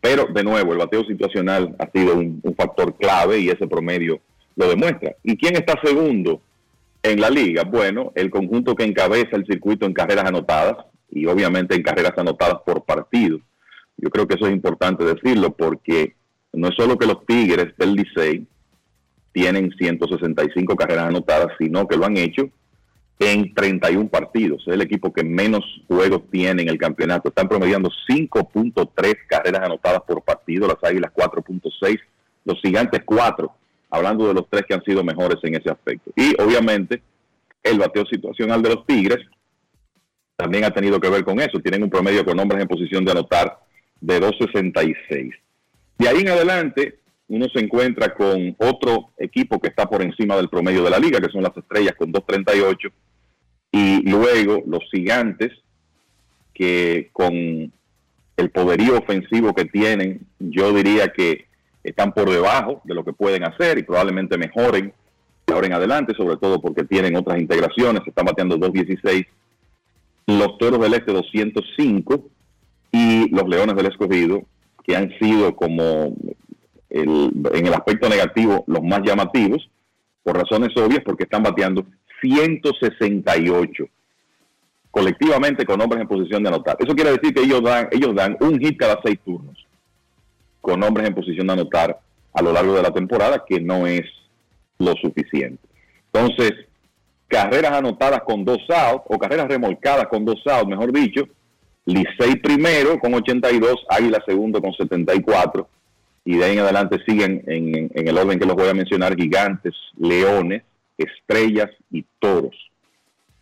Pero, 0.01 0.25
de 0.25 0.43
nuevo, 0.43 0.73
el 0.73 0.79
bateo 0.79 1.05
situacional 1.05 1.75
ha 1.79 1.89
sido 1.91 2.15
un, 2.15 2.41
factor 2.57 2.97
clave 2.97 3.39
y 3.39 3.49
ese 3.49 3.67
promedio 3.67 4.19
lo 4.55 4.67
demuestra. 4.67 5.15
¿Y 5.23 5.37
quién 5.37 5.55
está 5.55 5.79
segundo 5.83 6.41
en 7.03 7.21
la 7.21 7.29
liga? 7.29 7.63
Bueno, 7.63 8.11
el 8.15 8.31
conjunto 8.31 8.75
que 8.75 8.83
encabeza 8.83 9.37
el 9.37 9.45
circuito 9.45 9.85
en 9.85 9.93
carreras 9.93 10.25
anotadas 10.25 10.77
y 11.11 11.27
obviamente 11.27 11.75
en 11.75 11.83
carreras 11.83 12.13
anotadas 12.17 12.61
por 12.65 12.83
partido. 12.83 13.39
Yo 13.97 14.09
creo 14.09 14.27
que 14.27 14.35
eso 14.35 14.47
es 14.47 14.53
importante 14.53 15.03
decirlo 15.03 15.51
porque 15.51 16.15
no 16.53 16.69
es 16.69 16.75
solo 16.75 16.97
que 16.97 17.05
los 17.05 17.25
Tigres 17.25 17.73
del 17.77 17.93
Licey 17.93 18.47
tienen 19.31 19.71
165 19.77 20.75
carreras 20.75 21.05
anotadas, 21.05 21.49
sino 21.57 21.87
que 21.87 21.97
lo 21.97 22.05
han 22.05 22.17
hecho 22.17 22.49
en 23.19 23.53
31 23.53 24.09
partidos. 24.09 24.63
Es 24.67 24.73
el 24.73 24.81
equipo 24.81 25.13
que 25.13 25.23
menos 25.23 25.63
juegos 25.87 26.23
tiene 26.31 26.63
en 26.63 26.69
el 26.69 26.77
campeonato. 26.77 27.29
Están 27.29 27.47
promediando 27.47 27.89
5.3 28.09 29.17
carreras 29.27 29.61
anotadas 29.63 30.01
por 30.07 30.23
partido, 30.23 30.67
las 30.67 30.83
Águilas 30.83 31.11
4.6, 31.13 31.99
los 32.45 32.59
Gigantes 32.61 33.01
4, 33.05 33.51
hablando 33.91 34.27
de 34.27 34.33
los 34.33 34.49
tres 34.49 34.65
que 34.67 34.73
han 34.73 34.83
sido 34.83 35.03
mejores 35.03 35.37
en 35.43 35.55
ese 35.55 35.69
aspecto. 35.69 36.11
Y 36.15 36.33
obviamente 36.41 37.01
el 37.61 37.77
bateo 37.77 38.05
situacional 38.05 38.61
de 38.61 38.69
los 38.69 38.85
Tigres 38.87 39.19
también 40.35 40.63
ha 40.63 40.71
tenido 40.71 40.99
que 40.99 41.09
ver 41.09 41.23
con 41.23 41.39
eso. 41.39 41.59
Tienen 41.59 41.83
un 41.83 41.89
promedio 41.89 42.25
con 42.25 42.39
hombres 42.39 42.61
en 42.61 42.67
posición 42.67 43.05
de 43.05 43.11
anotar 43.11 43.59
de 43.99 44.19
2.66. 44.19 45.31
De 45.99 46.09
ahí 46.09 46.21
en 46.21 46.29
adelante, 46.29 47.00
uno 47.31 47.47
se 47.53 47.59
encuentra 47.59 48.13
con 48.13 48.55
otro 48.57 49.11
equipo 49.17 49.57
que 49.57 49.69
está 49.69 49.85
por 49.89 50.01
encima 50.01 50.35
del 50.35 50.49
promedio 50.49 50.83
de 50.83 50.89
la 50.89 50.99
liga, 50.99 51.21
que 51.21 51.31
son 51.31 51.43
las 51.43 51.55
estrellas 51.55 51.95
con 51.97 52.11
2.38, 52.11 52.91
y 53.71 54.09
luego 54.09 54.61
los 54.67 54.83
gigantes, 54.91 55.49
que 56.53 57.09
con 57.13 57.71
el 58.35 58.49
poderío 58.51 58.97
ofensivo 58.97 59.53
que 59.53 59.63
tienen, 59.63 60.27
yo 60.39 60.73
diría 60.73 61.07
que 61.13 61.45
están 61.85 62.11
por 62.11 62.29
debajo 62.29 62.81
de 62.83 62.95
lo 62.95 63.05
que 63.05 63.13
pueden 63.13 63.45
hacer 63.45 63.77
y 63.77 63.83
probablemente 63.83 64.37
mejoren 64.37 64.93
de 65.47 65.53
ahora 65.53 65.67
en 65.67 65.73
adelante, 65.73 66.13
sobre 66.17 66.35
todo 66.35 66.61
porque 66.61 66.83
tienen 66.83 67.15
otras 67.15 67.39
integraciones, 67.39 68.01
están 68.05 68.25
bateando 68.25 68.57
2.16, 68.57 69.25
los 70.27 70.57
Toros 70.57 70.81
del 70.81 70.95
Este 70.95 71.13
205 71.13 72.29
y 72.91 73.29
los 73.29 73.47
Leones 73.47 73.75
del 73.77 73.85
Escogido, 73.85 74.43
que 74.83 74.97
han 74.97 75.17
sido 75.17 75.55
como 75.55 76.13
en 76.91 77.65
el 77.65 77.73
aspecto 77.73 78.09
negativo 78.09 78.63
los 78.67 78.83
más 78.83 79.01
llamativos, 79.03 79.69
por 80.23 80.37
razones 80.37 80.75
obvias, 80.77 81.01
porque 81.03 81.23
están 81.23 81.43
bateando 81.43 81.85
168 82.21 83.85
colectivamente 84.91 85.65
con 85.65 85.81
hombres 85.81 86.01
en 86.01 86.07
posición 86.07 86.43
de 86.43 86.49
anotar. 86.49 86.75
Eso 86.77 86.93
quiere 86.93 87.11
decir 87.11 87.33
que 87.33 87.41
ellos 87.41 87.63
dan, 87.63 87.87
ellos 87.91 88.13
dan 88.13 88.37
un 88.41 88.59
hit 88.59 88.77
cada 88.77 88.99
seis 89.03 89.17
turnos 89.25 89.65
con 90.59 90.83
hombres 90.83 91.07
en 91.07 91.15
posición 91.15 91.47
de 91.47 91.53
anotar 91.53 91.99
a 92.33 92.41
lo 92.41 92.53
largo 92.53 92.75
de 92.75 92.83
la 92.83 92.91
temporada, 92.91 93.43
que 93.47 93.59
no 93.59 93.87
es 93.87 94.03
lo 94.77 94.93
suficiente. 94.95 95.63
Entonces, 96.13 96.53
carreras 97.27 97.71
anotadas 97.71 98.21
con 98.23 98.45
dos 98.45 98.59
outs, 98.69 99.05
o 99.07 99.17
carreras 99.17 99.47
remolcadas 99.47 100.07
con 100.07 100.23
dos 100.23 100.45
outs, 100.45 100.67
mejor 100.67 100.91
dicho, 100.91 101.27
Licey 101.85 102.35
primero 102.43 102.99
con 102.99 103.13
82, 103.13 103.85
Águila 103.89 104.21
segundo 104.25 104.61
con 104.61 104.71
74, 104.73 105.67
y 106.23 106.37
de 106.37 106.45
ahí 106.45 106.53
en 106.53 106.59
adelante 106.59 106.99
siguen 107.05 107.43
en, 107.47 107.91
el 107.93 108.17
orden 108.17 108.39
que 108.39 108.45
los 108.45 108.55
voy 108.55 108.69
a 108.69 108.73
mencionar, 108.73 109.15
gigantes, 109.15 109.73
leones, 109.97 110.63
estrellas 110.97 111.69
y 111.89 112.05
toros. 112.19 112.55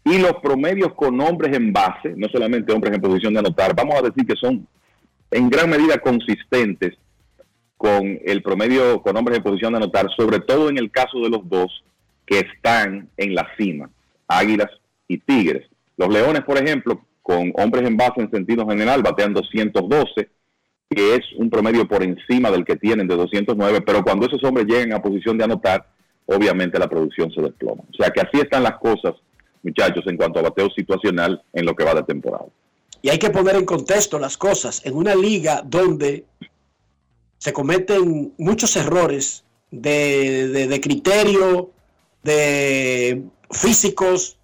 Y 0.05 0.17
los 0.17 0.33
promedios 0.41 0.93
con 0.95 1.19
hombres 1.19 1.55
en 1.55 1.73
base, 1.73 2.13
no 2.15 2.27
solamente 2.29 2.73
hombres 2.73 2.93
en 2.93 3.01
posición 3.01 3.33
de 3.33 3.39
anotar, 3.39 3.75
vamos 3.75 3.95
a 3.95 4.01
decir 4.01 4.25
que 4.25 4.35
son 4.35 4.65
en 5.31 5.49
gran 5.49 5.69
medida 5.69 5.97
consistentes 5.97 6.97
con 7.77 8.19
el 8.25 8.41
promedio 8.41 9.01
con 9.01 9.15
hombres 9.15 9.37
en 9.37 9.43
posición 9.43 9.73
de 9.73 9.77
anotar, 9.77 10.07
sobre 10.17 10.39
todo 10.39 10.69
en 10.69 10.77
el 10.77 10.91
caso 10.91 11.19
de 11.21 11.29
los 11.29 11.47
dos 11.47 11.83
que 12.25 12.39
están 12.39 13.09
en 13.17 13.35
la 13.35 13.47
cima, 13.57 13.89
Águilas 14.27 14.69
y 15.07 15.17
Tigres. 15.17 15.65
Los 15.97 16.09
Leones, 16.09 16.43
por 16.43 16.57
ejemplo, 16.57 17.05
con 17.21 17.51
hombres 17.55 17.87
en 17.87 17.97
base 17.97 18.21
en 18.21 18.31
sentido 18.31 18.67
general, 18.67 19.01
batean 19.01 19.33
212, 19.33 20.29
que 20.89 21.15
es 21.15 21.21
un 21.37 21.49
promedio 21.49 21.87
por 21.87 22.01
encima 22.01 22.49
del 22.49 22.65
que 22.65 22.75
tienen 22.75 23.07
de 23.07 23.15
209, 23.15 23.81
pero 23.81 24.03
cuando 24.03 24.25
esos 24.25 24.43
hombres 24.43 24.65
llegan 24.65 24.93
a 24.93 25.01
posición 25.01 25.37
de 25.37 25.43
anotar, 25.43 25.87
obviamente 26.25 26.79
la 26.79 26.89
producción 26.89 27.31
se 27.31 27.41
desploma. 27.41 27.83
O 27.91 27.95
sea 27.95 28.09
que 28.09 28.21
así 28.21 28.39
están 28.39 28.63
las 28.63 28.79
cosas, 28.79 29.13
muchachos, 29.61 30.03
en 30.07 30.17
cuanto 30.17 30.39
a 30.39 30.43
bateo 30.43 30.69
situacional 30.71 31.41
en 31.53 31.65
lo 31.65 31.75
que 31.75 31.83
va 31.83 31.93
de 31.93 32.03
temporada. 32.03 32.45
Y 33.01 33.09
hay 33.09 33.19
que 33.19 33.29
poner 33.29 33.55
en 33.55 33.65
contexto 33.65 34.17
las 34.19 34.35
cosas. 34.35 34.85
En 34.85 34.95
una 34.95 35.15
liga 35.15 35.61
donde 35.63 36.25
se 37.37 37.53
cometen 37.53 38.33
muchos 38.37 38.75
errores 38.75 39.43
de, 39.71 40.49
de, 40.49 40.67
de 40.67 40.81
criterio, 40.81 41.71
de 42.23 43.23
físicos, 43.51 44.37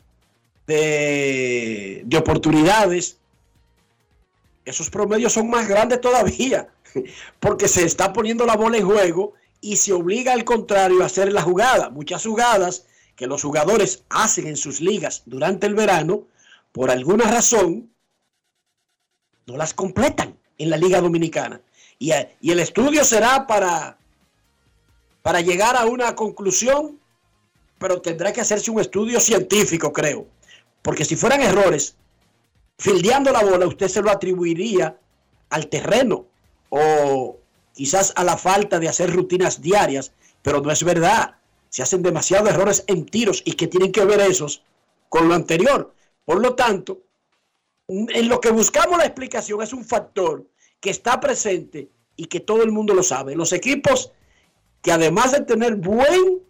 de, 0.68 2.04
de 2.06 2.18
oportunidades, 2.18 3.20
esos 4.66 4.90
promedios 4.90 5.34
son 5.34 5.50
más 5.50 5.68
grandes 5.68 6.02
todavía, 6.02 6.68
porque 7.40 7.68
se 7.68 7.86
está 7.86 8.12
poniendo 8.12 8.46
la 8.46 8.58
bola 8.58 8.78
en 8.78 8.86
juego 8.86 9.34
y 9.62 9.78
se 9.78 9.94
obliga 9.94 10.34
al 10.34 10.44
contrario 10.44 11.04
a 11.04 11.06
hacer 11.06 11.32
la 11.32 11.42
jugada. 11.42 11.90
Muchas 11.90 12.26
jugadas 12.26 12.86
que 13.16 13.28
los 13.28 13.44
jugadores 13.44 14.04
hacen 14.10 14.48
en 14.48 14.58
sus 14.58 14.82
ligas 14.82 15.24
durante 15.26 15.68
el 15.68 15.76
verano, 15.76 16.28
por 16.72 16.92
alguna 16.92 17.26
razón, 17.26 17.92
no 19.46 19.56
las 19.56 19.74
completan 19.74 20.38
en 20.58 20.70
la 20.70 20.78
Liga 20.78 21.00
Dominicana. 21.00 21.62
Y, 21.98 22.12
y 22.42 22.52
el 22.52 22.60
estudio 22.60 23.06
será 23.06 23.48
para, 23.48 23.98
para 25.22 25.42
llegar 25.42 25.78
a 25.78 25.86
una 25.86 26.16
conclusión, 26.16 27.00
pero 27.80 28.02
tendrá 28.02 28.34
que 28.34 28.42
hacerse 28.42 28.72
un 28.72 28.82
estudio 28.82 29.20
científico, 29.20 29.94
creo. 29.94 30.28
Porque 30.82 31.06
si 31.06 31.16
fueran 31.16 31.42
errores, 31.42 31.96
fildeando 32.78 33.32
la 33.32 33.44
bola, 33.44 33.68
usted 33.68 33.88
se 33.88 34.02
lo 34.02 34.12
atribuiría 34.12 34.98
al 35.50 35.68
terreno 35.68 36.26
o 36.70 37.38
quizás 37.74 38.14
a 38.16 38.24
la 38.24 38.38
falta 38.38 38.80
de 38.80 38.90
hacer 38.90 39.14
rutinas 39.14 39.62
diarias, 39.62 40.12
pero 40.42 40.62
no 40.62 40.72
es 40.72 40.84
verdad. 40.84 41.36
Se 41.70 41.84
hacen 41.84 42.04
demasiados 42.04 42.50
errores 42.50 42.84
en 42.88 43.06
tiros 43.06 43.42
y 43.46 43.54
que 43.54 43.68
tienen 43.68 43.92
que 43.92 44.06
ver 44.06 44.22
esos 44.22 44.64
con 45.10 45.28
lo 45.28 45.36
anterior. 45.36 45.94
Por 46.24 46.42
lo 46.42 46.56
tanto, 46.56 47.02
en 47.88 48.30
lo 48.30 48.40
que 48.40 48.52
buscamos 48.52 48.98
la 48.98 49.06
explicación 49.06 49.62
es 49.62 49.74
un 49.74 49.84
factor 49.84 50.46
que 50.80 50.90
está 50.90 51.20
presente 51.20 51.90
y 52.16 52.26
que 52.26 52.40
todo 52.40 52.64
el 52.64 52.72
mundo 52.72 52.94
lo 52.94 53.04
sabe. 53.04 53.36
Los 53.36 53.54
equipos 53.54 54.12
que 54.82 54.92
además 54.92 55.32
de 55.32 55.42
tener 55.42 55.76
buen 55.76 56.42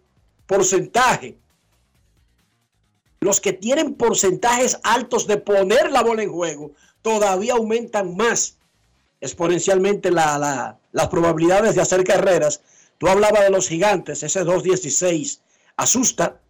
porcentaje 0.46 1.38
los 3.20 3.40
que 3.40 3.52
tienen 3.52 3.94
porcentajes 3.94 4.78
altos 4.82 5.26
de 5.26 5.38
poner 5.38 5.90
la 5.90 6.02
bola 6.02 6.22
en 6.22 6.32
juego 6.32 6.72
todavía 7.02 7.54
aumentan 7.54 8.16
más 8.16 8.58
exponencialmente 9.20 10.10
las 10.10 11.08
probabilidades 11.10 11.74
de 11.74 11.82
hacer 11.82 12.04
carreras. 12.04 12.60
Tú 12.98 13.08
hablabas 13.08 13.42
de 13.42 13.50
los 13.50 13.68
gigantes, 13.68 14.22
ese 14.22 14.44
2-16 14.44 15.40
asusta. 15.76 16.40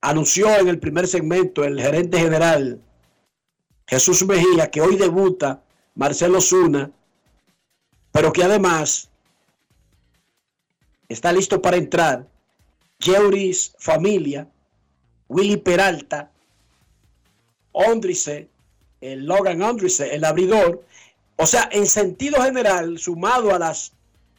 Anunció 0.00 0.48
en 0.58 0.68
el 0.68 0.78
primer 0.78 1.06
segmento 1.06 1.64
el 1.64 1.80
gerente 1.80 2.18
general 2.18 2.80
Jesús 3.86 4.24
Mejía 4.26 4.70
que 4.70 4.80
hoy 4.80 4.96
debuta 4.96 5.62
Marcelo 5.94 6.40
Zuna, 6.40 6.90
pero 8.10 8.32
que 8.32 8.42
además 8.42 9.08
está 11.08 11.32
listo 11.32 11.60
para 11.60 11.76
entrar 11.76 12.26
Jeuris 12.98 13.74
Familia, 13.78 14.48
Willy 15.32 15.56
Peralta, 15.56 16.30
Ondrice, 17.72 18.48
el 19.00 19.24
Logan 19.24 19.62
Ondrice, 19.62 20.14
el 20.14 20.24
abridor. 20.24 20.84
O 21.36 21.46
sea, 21.46 21.68
en 21.72 21.86
sentido 21.86 22.42
general, 22.42 22.98
sumado 22.98 23.54
a 23.54 23.58
las 23.58 23.92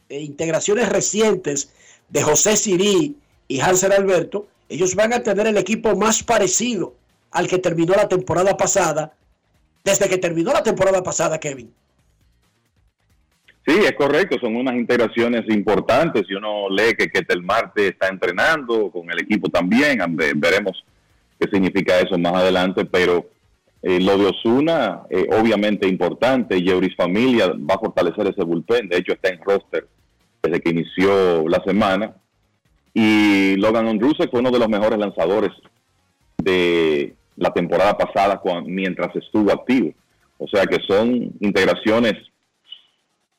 eh, 0.08 0.20
integraciones 0.20 0.88
recientes 0.88 1.70
de 2.08 2.22
José 2.22 2.56
Sirí 2.56 3.16
y 3.48 3.60
Hansel 3.60 3.92
Alberto, 3.92 4.46
ellos 4.68 4.94
van 4.94 5.12
a 5.12 5.22
tener 5.22 5.48
el 5.48 5.56
equipo 5.56 5.96
más 5.96 6.22
parecido 6.22 6.94
al 7.32 7.48
que 7.48 7.58
terminó 7.58 7.94
la 7.94 8.08
temporada 8.08 8.56
pasada, 8.56 9.12
desde 9.82 10.08
que 10.08 10.18
terminó 10.18 10.52
la 10.52 10.62
temporada 10.62 11.02
pasada, 11.02 11.40
Kevin. 11.40 11.74
Sí, 13.66 13.78
es 13.82 13.92
correcto, 13.92 14.36
son 14.40 14.56
unas 14.56 14.74
integraciones 14.74 15.42
importantes. 15.48 16.26
Si 16.28 16.34
uno 16.34 16.68
lee 16.68 16.94
que 16.96 17.10
el 17.26 17.42
Marte 17.42 17.88
está 17.88 18.08
entrenando 18.08 18.90
con 18.90 19.10
el 19.10 19.20
equipo 19.20 19.48
también, 19.48 19.98
veremos 20.36 20.84
qué 21.40 21.48
significa 21.50 21.98
eso 21.98 22.18
más 22.18 22.34
adelante, 22.34 22.84
pero 22.84 23.26
eh, 23.82 24.00
lo 24.00 24.18
de 24.18 24.26
Osuna, 24.26 25.02
eh, 25.08 25.26
obviamente 25.32 25.88
importante, 25.88 26.60
Yeuris 26.60 26.94
Familia 26.94 27.48
va 27.48 27.74
a 27.74 27.78
fortalecer 27.78 28.26
ese 28.26 28.44
bullpen, 28.44 28.88
de 28.88 28.98
hecho 28.98 29.12
está 29.12 29.30
en 29.30 29.40
roster 29.42 29.86
desde 30.42 30.60
que 30.60 30.70
inició 30.70 31.48
la 31.48 31.62
semana, 31.64 32.14
y 32.92 33.56
Logan 33.56 33.88
Ondrusek 33.88 34.30
fue 34.30 34.40
uno 34.40 34.50
de 34.50 34.58
los 34.58 34.68
mejores 34.68 34.98
lanzadores 34.98 35.50
de 36.36 37.14
la 37.36 37.52
temporada 37.52 37.96
pasada 37.96 38.40
mientras 38.66 39.14
estuvo 39.16 39.50
activo. 39.50 39.92
O 40.38 40.46
sea 40.46 40.66
que 40.66 40.78
son 40.86 41.32
integraciones 41.40 42.14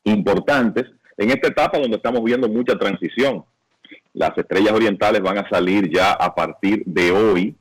importantes 0.06 0.84
en 1.16 1.30
esta 1.30 1.48
etapa 1.48 1.78
donde 1.78 1.96
estamos 1.96 2.22
viendo 2.24 2.48
mucha 2.48 2.78
transición. 2.78 3.44
Las 4.12 4.36
estrellas 4.36 4.72
orientales 4.72 5.20
van 5.20 5.38
a 5.38 5.48
salir 5.48 5.90
ya 5.90 6.12
a 6.12 6.34
partir 6.34 6.82
de 6.86 7.10
hoy, 7.10 7.54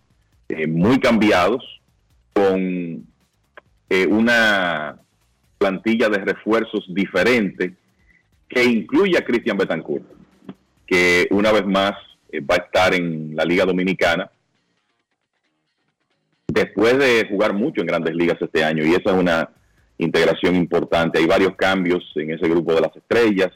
eh, 0.50 0.68
muy 0.68 1.00
cambiados, 1.00 1.64
con 2.34 3.06
eh, 3.90 4.08
una 4.08 4.98
plantilla 5.58 6.10
de 6.10 6.20
refuerzos 6.20 6.86
diferente 6.94 7.74
que 8.48 8.64
incluye 8.64 9.18
a 9.18 9.26
Cristian 9.26 9.58
Betancourt, 9.58 10.06
que 10.86 11.28
una 11.32 11.52
vez 11.52 11.66
más 11.66 11.94
eh, 12.32 12.42
va 12.42 12.56
a 12.56 12.66
estar 12.66 12.94
en 12.94 13.36
la 13.36 13.44
Liga 13.46 13.66
Dominicana 13.66 14.30
después 16.48 16.98
de 16.98 17.28
jugar 17.30 17.54
mucho 17.54 17.82
en 17.82 17.88
grandes 17.88 18.16
ligas 18.16 18.38
este 18.40 18.64
año 18.64 18.86
y 18.86 18.92
esa 18.92 19.12
es 19.12 19.18
una 19.18 19.50
integración 19.98 20.56
importante. 20.56 21.20
Hay 21.20 21.26
varios 21.26 21.56
cambios 21.56 22.04
en 22.16 22.32
ese 22.32 22.48
grupo 22.48 22.74
de 22.74 22.82
las 22.82 22.96
estrellas. 22.96 23.52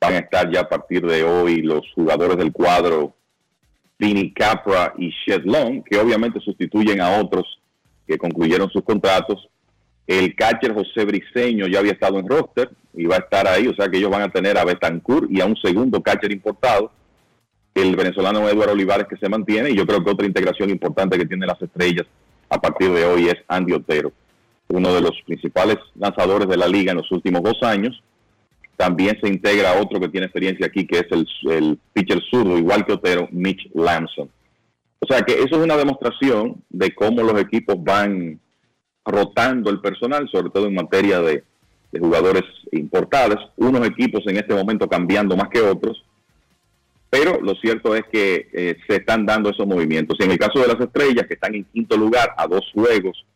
Van 0.00 0.14
a 0.14 0.18
estar 0.18 0.50
ya 0.50 0.60
a 0.60 0.68
partir 0.68 1.06
de 1.06 1.22
hoy 1.22 1.62
los 1.62 1.82
jugadores 1.94 2.36
del 2.36 2.52
cuadro 2.52 3.14
Vinny 3.98 4.32
Capra 4.32 4.94
y 4.96 5.10
Shed 5.10 5.42
Long, 5.44 5.82
que 5.84 5.98
obviamente 5.98 6.40
sustituyen 6.40 7.00
a 7.00 7.20
otros 7.20 7.60
que 8.06 8.16
concluyeron 8.18 8.70
sus 8.70 8.82
contratos. 8.82 9.48
El 10.06 10.34
catcher 10.34 10.74
José 10.74 11.04
Briseño 11.04 11.66
ya 11.66 11.78
había 11.78 11.92
estado 11.92 12.18
en 12.18 12.28
roster 12.28 12.70
y 12.94 13.04
va 13.04 13.16
a 13.16 13.20
estar 13.20 13.46
ahí, 13.46 13.68
o 13.68 13.74
sea 13.74 13.88
que 13.88 13.98
ellos 13.98 14.10
van 14.10 14.22
a 14.22 14.30
tener 14.30 14.58
a 14.58 14.64
Betancourt 14.64 15.30
y 15.30 15.40
a 15.40 15.46
un 15.46 15.56
segundo 15.56 16.02
catcher 16.02 16.32
importado, 16.32 16.90
el 17.74 17.94
venezolano 17.94 18.48
Eduardo 18.48 18.72
Olivares 18.72 19.06
que 19.06 19.16
se 19.16 19.28
mantiene, 19.28 19.70
y 19.70 19.76
yo 19.76 19.86
creo 19.86 20.02
que 20.02 20.10
otra 20.10 20.26
integración 20.26 20.70
importante 20.70 21.16
que 21.16 21.26
tienen 21.26 21.46
las 21.46 21.62
estrellas 21.62 22.06
a 22.48 22.60
partir 22.60 22.90
de 22.90 23.04
hoy 23.04 23.28
es 23.28 23.36
Andy 23.46 23.74
Otero 23.74 24.12
uno 24.70 24.94
de 24.94 25.00
los 25.00 25.20
principales 25.26 25.78
lanzadores 25.96 26.48
de 26.48 26.56
la 26.56 26.68
liga 26.68 26.92
en 26.92 26.98
los 26.98 27.10
últimos 27.10 27.42
dos 27.42 27.62
años. 27.62 28.02
También 28.76 29.18
se 29.20 29.28
integra 29.28 29.80
otro 29.80 30.00
que 30.00 30.08
tiene 30.08 30.26
experiencia 30.26 30.66
aquí, 30.66 30.86
que 30.86 31.00
es 31.00 31.06
el, 31.50 31.78
pitcher 31.92 32.22
zurdo, 32.30 32.56
igual 32.56 32.86
que 32.86 32.94
Otero, 32.94 33.28
Mitch 33.30 33.68
Lamson. 33.74 34.30
O 35.00 35.06
sea 35.06 35.22
que 35.22 35.34
eso 35.34 35.56
es 35.56 35.64
una 35.64 35.76
demostración 35.76 36.62
de 36.70 36.94
cómo 36.94 37.22
los 37.22 37.38
equipos 37.40 37.76
van 37.82 38.40
rotando 39.04 39.70
el 39.70 39.80
personal, 39.80 40.28
sobre 40.30 40.50
todo 40.50 40.66
en 40.66 40.74
materia 40.74 41.20
de, 41.20 41.44
jugadores 41.98 42.44
importados. 42.70 43.50
Unos 43.56 43.86
equipos 43.86 44.22
en 44.26 44.36
este 44.36 44.54
momento 44.54 44.88
cambiando 44.88 45.36
más 45.36 45.48
que 45.48 45.60
otros. 45.60 46.04
pero 47.10 47.40
lo 47.40 47.56
cierto 47.56 47.96
es 47.96 48.04
que 48.12 48.48
eh, 48.52 48.76
se 48.86 48.96
están 48.96 49.26
dando 49.26 49.50
esos 49.50 49.66
movimientos. 49.66 50.16
Y 50.20 50.22
en 50.22 50.30
el 50.30 50.38
caso 50.38 50.60
de 50.60 50.68
las 50.68 50.80
estrellas, 50.80 51.26
que 51.26 51.34
están 51.34 51.56
en 51.56 51.64
quinto 51.64 51.96
lugar 51.96 52.32
a 52.36 52.46
dos 52.46 52.70
juegos 52.72 53.26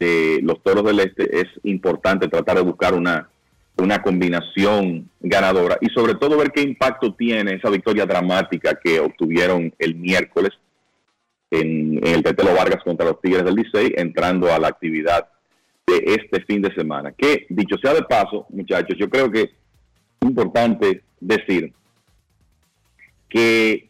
de 0.00 0.40
los 0.42 0.60
Toros 0.62 0.84
del 0.84 0.98
Este, 1.00 1.40
es 1.40 1.46
importante 1.62 2.26
tratar 2.26 2.56
de 2.56 2.62
buscar 2.62 2.94
una, 2.94 3.28
una 3.76 4.02
combinación 4.02 5.08
ganadora 5.20 5.76
y 5.80 5.90
sobre 5.90 6.14
todo 6.14 6.38
ver 6.38 6.50
qué 6.50 6.62
impacto 6.62 7.14
tiene 7.14 7.54
esa 7.54 7.70
victoria 7.70 8.06
dramática 8.06 8.78
que 8.82 8.98
obtuvieron 8.98 9.72
el 9.78 9.94
miércoles 9.94 10.52
en, 11.50 11.98
en 11.98 12.14
el 12.14 12.22
Tetelo 12.22 12.54
Vargas 12.54 12.82
contra 12.82 13.06
los 13.06 13.20
Tigres 13.20 13.44
del 13.44 13.54
Licey, 13.54 13.92
entrando 13.96 14.52
a 14.52 14.58
la 14.58 14.68
actividad 14.68 15.28
de 15.86 16.14
este 16.14 16.40
fin 16.44 16.62
de 16.62 16.74
semana. 16.74 17.12
Que, 17.12 17.46
dicho 17.50 17.76
sea 17.78 17.92
de 17.92 18.02
paso, 18.02 18.46
muchachos, 18.48 18.96
yo 18.98 19.10
creo 19.10 19.30
que 19.30 19.42
es 19.42 19.50
importante 20.22 21.02
decir 21.20 21.72
que 23.28 23.88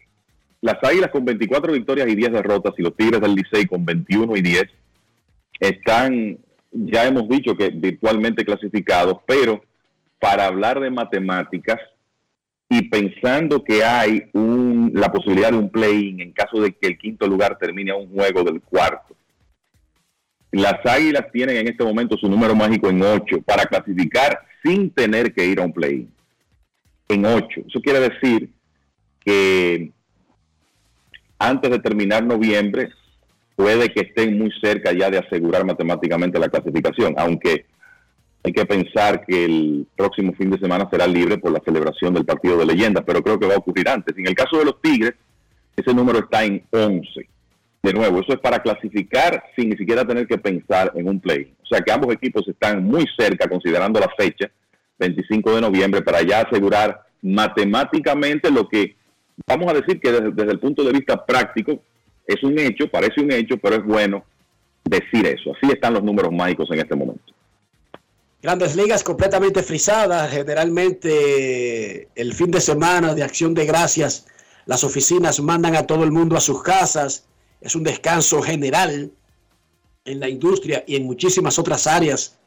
las 0.61 0.83
Águilas 0.83 1.11
con 1.11 1.25
24 1.25 1.73
victorias 1.73 2.09
y 2.09 2.17
10 2.17 2.33
derrotas 2.33 2.75
y 2.77 2.83
los 2.83 2.97
Tigres 2.97 3.21
del 3.21 3.35
Licey 3.35 3.67
con 3.67 3.85
21 3.85 4.37
y 4.37 4.43
10 4.43 4.65
están, 5.61 6.39
ya 6.73 7.07
hemos 7.07 7.29
dicho 7.29 7.57
que 7.57 7.69
virtualmente 7.69 8.45
clasificados, 8.45 9.19
pero 9.27 9.63
para 10.19 10.47
hablar 10.47 10.81
de 10.81 10.91
matemáticas 10.91 11.79
y 12.69 12.89
pensando 12.89 13.63
que 13.63 13.85
hay 13.85 14.31
un, 14.33 14.93
la 14.95 15.11
posibilidad 15.11 15.51
de 15.51 15.59
un 15.59 15.71
play-in 15.71 16.21
en 16.21 16.33
caso 16.33 16.61
de 16.61 16.73
que 16.73 16.87
el 16.87 16.99
quinto 16.99 17.27
lugar 17.27 17.59
termine 17.59 17.91
a 17.91 17.97
un 17.97 18.09
juego 18.15 18.45
del 18.45 18.61
cuarto. 18.63 19.17
Las 20.53 20.85
Águilas 20.85 21.27
tienen 21.33 21.57
en 21.57 21.69
este 21.69 21.85
momento 21.85 22.17
su 22.17 22.29
número 22.29 22.55
mágico 22.55 22.89
en 22.89 23.03
8 23.03 23.43
para 23.43 23.65
clasificar 23.65 24.41
sin 24.63 24.91
tener 24.91 25.33
que 25.33 25.47
ir 25.47 25.61
a 25.61 25.65
un 25.65 25.73
play-in. 25.73 26.13
En 27.09 27.25
8. 27.25 27.63
Eso 27.69 27.81
quiere 27.81 28.01
decir 28.01 28.51
que 29.25 29.91
antes 31.39 31.71
de 31.71 31.79
terminar 31.79 32.23
noviembre 32.23 32.91
puede 33.61 33.91
que 33.91 34.01
estén 34.01 34.39
muy 34.39 34.51
cerca 34.63 34.91
ya 34.93 35.11
de 35.11 35.19
asegurar 35.19 35.67
matemáticamente 35.67 36.39
la 36.39 36.49
clasificación, 36.49 37.15
aunque 37.19 37.67
hay 38.43 38.53
que 38.53 38.65
pensar 38.65 39.27
que 39.27 39.45
el 39.45 39.87
próximo 39.95 40.33
fin 40.33 40.51
de 40.51 40.59
semana 40.59 40.89
será 40.91 41.07
libre 41.07 41.37
por 41.37 41.53
la 41.53 41.61
celebración 41.63 42.15
del 42.15 42.25
partido 42.25 42.57
de 42.57 42.65
leyenda, 42.65 43.03
pero 43.03 43.23
creo 43.23 43.39
que 43.39 43.47
va 43.47 43.55
a 43.55 43.59
ocurrir 43.59 43.87
antes. 43.87 44.17
En 44.17 44.27
el 44.27 44.35
caso 44.35 44.57
de 44.59 44.65
los 44.65 44.81
Tigres, 44.81 45.13
ese 45.77 45.93
número 45.93 46.21
está 46.21 46.43
en 46.43 46.63
11. 46.71 47.29
De 47.83 47.93
nuevo, 47.93 48.21
eso 48.21 48.33
es 48.33 48.41
para 48.41 48.61
clasificar 48.61 49.45
sin 49.55 49.69
ni 49.69 49.77
siquiera 49.77 50.07
tener 50.07 50.27
que 50.27 50.39
pensar 50.39 50.93
en 50.95 51.07
un 51.07 51.21
play. 51.21 51.53
O 51.63 51.67
sea 51.67 51.81
que 51.81 51.93
ambos 51.93 52.15
equipos 52.15 52.49
están 52.49 52.83
muy 52.83 53.05
cerca, 53.19 53.47
considerando 53.47 54.01
la 54.01 54.09
fecha, 54.17 54.51
25 54.99 55.57
de 55.57 55.61
noviembre, 55.61 56.01
para 56.01 56.23
ya 56.23 56.41
asegurar 56.41 57.03
matemáticamente 57.21 58.51
lo 58.51 58.67
que 58.67 58.97
vamos 59.47 59.71
a 59.71 59.75
decir 59.75 60.01
que 60.01 60.13
desde, 60.13 60.51
el 60.51 60.59
punto 60.59 60.83
de 60.83 60.93
vista 60.93 61.25
práctico 61.27 61.83
es 62.27 62.43
un 62.43 62.59
hecho, 62.59 62.89
parece 62.91 63.21
un 63.21 63.33
hecho, 63.33 63.57
pero 63.59 63.77
es 63.77 63.85
bueno 63.85 64.25
decir 64.85 65.27
eso. 65.27 65.53
Así 65.53 65.73
están 65.73 65.95
los 65.95 66.03
números 66.03 66.33
mágicos 66.33 66.69
en 66.71 66.81
este 66.81 66.95
momento. 66.95 67.35
Grandes 68.43 68.75
ligas 68.75 69.05
completamente 69.05 69.63
frisadas. 69.63 70.31
Generalmente 70.31 72.09
el 72.15 72.33
fin 72.33 72.51
de 72.51 72.61
semana 72.61 73.15
de 73.15 73.23
acción 73.23 73.53
de 73.55 73.67
gracias, 73.67 74.27
las 74.67 74.85
oficinas 74.85 75.41
mandan 75.41 75.77
a 75.77 75.87
todo 75.87 76.05
el 76.05 76.13
mundo 76.13 76.37
a 76.37 76.41
sus 76.41 76.63
casas. 76.63 77.27
Es 77.61 77.75
un 77.75 77.83
descanso 77.83 78.41
general 78.41 79.13
en 80.05 80.21
la 80.21 80.29
industria 80.29 80.83
y 80.87 80.97
en 80.97 81.05
muchísimas 81.05 81.59
otras 81.59 81.87
áreas 81.87 82.39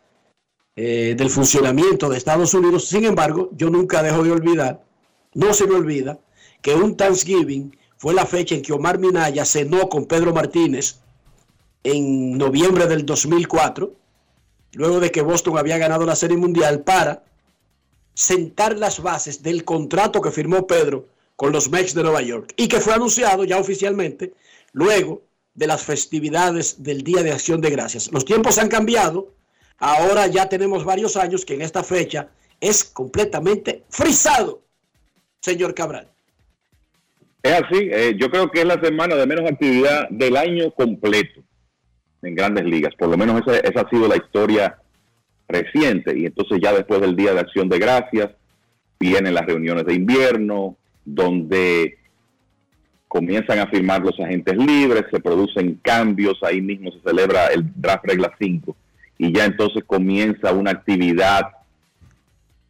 eh, 0.76 1.14
del 1.16 1.30
funcionamiento 1.30 2.10
de 2.10 2.18
Estados 2.18 2.54
Unidos. 2.56 2.88
Sin 2.88 3.06
embargo, 3.06 3.50
yo 3.54 3.70
nunca 3.70 4.02
dejo 4.02 4.24
de 4.24 4.32
olvidar, 4.32 4.84
no 5.36 5.54
se 5.54 5.68
me 5.68 5.76
olvida, 5.76 6.20
que 6.64 6.74
un 6.74 6.98
Thanksgiving 6.98 7.78
fue 8.04 8.14
la 8.14 8.26
fecha 8.26 8.54
en 8.54 8.62
que 8.62 8.74
Omar 8.74 9.00
Minaya 9.00 9.46
cenó 9.46 9.88
con 9.88 10.08
Pedro 10.08 10.34
Martínez 10.34 10.98
en 11.86 12.38
noviembre 12.38 12.86
del 12.86 13.06
2004, 13.06 13.96
luego 14.74 15.00
de 15.00 15.10
que 15.10 15.22
Boston 15.22 15.58
había 15.58 15.78
ganado 15.78 16.06
la 16.06 16.18
Serie 16.18 16.36
Mundial, 16.36 16.82
para 16.82 17.24
sentar 18.14 18.78
las 18.78 19.02
bases 19.02 19.42
del 19.42 19.64
contrato 19.64 20.20
que 20.20 20.32
firmó 20.32 20.68
Pedro 20.68 21.08
con 21.38 21.54
los 21.54 21.70
Mets 21.70 21.94
de 21.94 22.04
Nueva 22.04 22.22
York 22.22 22.52
y 22.58 22.68
que 22.68 22.82
fue 22.82 22.94
anunciado 22.94 23.46
ya 23.46 23.58
oficialmente 23.58 24.34
luego 24.74 25.22
de 25.54 25.68
las 25.68 25.82
festividades 25.84 26.84
del 26.84 27.06
Día 27.06 27.24
de 27.24 27.32
Acción 27.32 27.62
de 27.62 27.70
Gracias. 27.70 28.12
Los 28.12 28.26
tiempos 28.26 28.58
han 28.58 28.68
cambiado, 28.68 29.34
ahora 29.78 30.28
ya 30.28 30.50
tenemos 30.50 30.84
varios 30.84 31.16
años 31.16 31.46
que 31.46 31.54
en 31.54 31.62
esta 31.62 31.86
fecha 31.86 32.28
es 32.60 32.84
completamente 32.84 33.86
frisado, 33.88 34.62
señor 35.40 35.74
Cabral. 35.74 36.13
Es 37.44 37.52
así, 37.52 37.90
eh, 37.92 38.16
yo 38.18 38.30
creo 38.30 38.50
que 38.50 38.62
es 38.62 38.66
la 38.66 38.82
semana 38.82 39.16
de 39.16 39.28
menos 39.28 39.50
actividad 39.50 40.08
del 40.10 40.38
año 40.38 40.72
completo 40.72 41.42
en 42.22 42.36
grandes 42.36 42.64
ligas. 42.64 42.96
Por 42.96 43.10
lo 43.10 43.18
menos 43.18 43.42
esa, 43.42 43.58
esa, 43.60 43.82
ha 43.82 43.90
sido 43.90 44.08
la 44.08 44.16
historia 44.16 44.78
reciente. 45.48 46.18
Y 46.18 46.26
entonces 46.26 46.60
ya 46.64 46.74
después 46.74 47.02
del 47.02 47.16
Día 47.16 47.34
de 47.34 47.42
Acción 47.42 47.68
de 47.68 47.80
Gracias 47.80 48.30
vienen 48.98 49.34
las 49.34 49.46
reuniones 49.46 49.86
de 49.86 49.94
invierno, 49.94 50.78
donde 51.04 51.98
comienzan 53.14 53.60
a 53.60 53.68
firmar 53.68 54.02
los 54.02 54.20
agentes 54.20 54.58
libres, 54.58 55.04
se 55.12 55.20
producen 55.20 55.80
cambios, 55.84 56.42
ahí 56.42 56.62
mismo 56.62 56.92
se 56.92 57.00
celebra 57.02 57.48
el 57.48 57.64
draft 57.76 58.06
regla 58.06 58.34
5 58.40 58.76
y 59.20 59.32
ya 59.32 59.46
entonces 59.46 59.84
comienza 59.86 60.52
una 60.52 60.72
actividad 60.72 61.44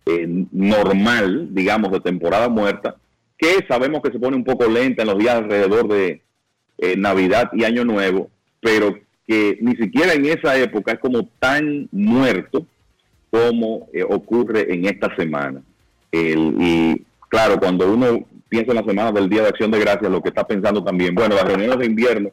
eh, 0.05 0.27
normal, 0.51 1.47
digamos, 1.51 1.91
de 1.93 2.01
temporada 2.01 2.49
muerta, 2.49 2.97
que 3.37 3.65
sabemos 3.67 4.01
que 4.01 4.11
se 4.11 4.19
pone 4.19 4.35
un 4.35 4.43
poco 4.43 4.67
lenta 4.67 5.03
en 5.03 5.09
los 5.09 5.17
días 5.17 5.35
alrededor 5.35 5.87
de 5.87 6.21
eh, 6.77 6.95
Navidad 6.97 7.49
y 7.53 7.63
Año 7.63 7.85
Nuevo, 7.85 8.29
pero 8.61 8.97
que 9.27 9.57
ni 9.61 9.75
siquiera 9.75 10.13
en 10.13 10.25
esa 10.25 10.57
época 10.57 10.93
es 10.93 10.99
como 10.99 11.27
tan 11.39 11.87
muerto 11.91 12.65
como 13.29 13.87
eh, 13.93 14.03
ocurre 14.03 14.73
en 14.73 14.85
esta 14.85 15.15
semana. 15.15 15.61
y 16.11 17.01
claro, 17.29 17.59
cuando 17.59 17.91
uno 17.91 18.25
piensa 18.47 18.71
en 18.71 18.77
la 18.77 18.83
semana 18.83 19.11
del 19.11 19.29
Día 19.29 19.41
de 19.41 19.47
Acción 19.47 19.71
de 19.71 19.79
Gracias, 19.79 20.11
lo 20.11 20.21
que 20.21 20.29
está 20.29 20.45
pensando 20.45 20.83
también, 20.83 21.15
bueno, 21.15 21.35
las 21.35 21.45
reuniones 21.45 21.79
de 21.79 21.87
invierno 21.87 22.29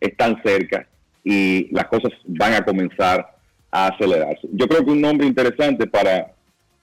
están 0.00 0.40
cerca 0.44 0.86
y 1.24 1.68
las 1.74 1.86
cosas 1.86 2.12
van 2.24 2.54
a 2.54 2.64
comenzar 2.64 3.34
a 3.72 3.88
acelerarse. 3.88 4.46
Yo 4.52 4.68
creo 4.68 4.84
que 4.84 4.92
un 4.92 5.00
nombre 5.00 5.26
interesante 5.26 5.88
para 5.88 6.32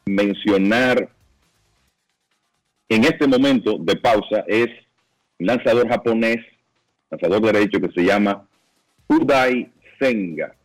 mencionar 0.05 1.07
en 2.93 3.03
este 3.05 3.27
momento 3.27 3.77
de 3.79 3.95
pausa 3.95 4.43
es 4.47 4.67
un 5.39 5.47
lanzador 5.47 5.87
japonés, 5.89 6.37
lanzador 7.09 7.41
derecho 7.41 7.79
que 7.79 7.91
se 7.91 8.05
llama 8.05 8.47
Udai 9.07 9.71
Senga, 9.99 10.55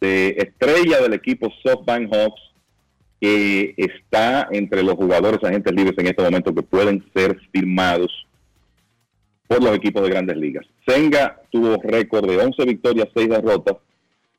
de 0.00 0.30
estrella 0.38 1.00
del 1.00 1.12
equipo 1.12 1.52
SoftBank 1.62 2.12
Hawks, 2.12 2.42
que 3.20 3.74
está 3.76 4.48
entre 4.50 4.82
los 4.82 4.94
jugadores 4.94 5.38
agentes 5.44 5.72
libres 5.72 5.94
en 5.98 6.08
este 6.08 6.22
momento 6.22 6.52
que 6.52 6.62
pueden 6.62 7.04
ser 7.14 7.38
firmados 7.52 8.10
por 9.46 9.62
los 9.62 9.76
equipos 9.76 10.02
de 10.02 10.10
grandes 10.10 10.36
ligas. 10.36 10.66
Senga 10.84 11.40
tuvo 11.50 11.80
récord 11.80 12.28
de 12.28 12.38
11 12.38 12.64
victorias, 12.64 13.08
6 13.14 13.28
derrotas, 13.28 13.76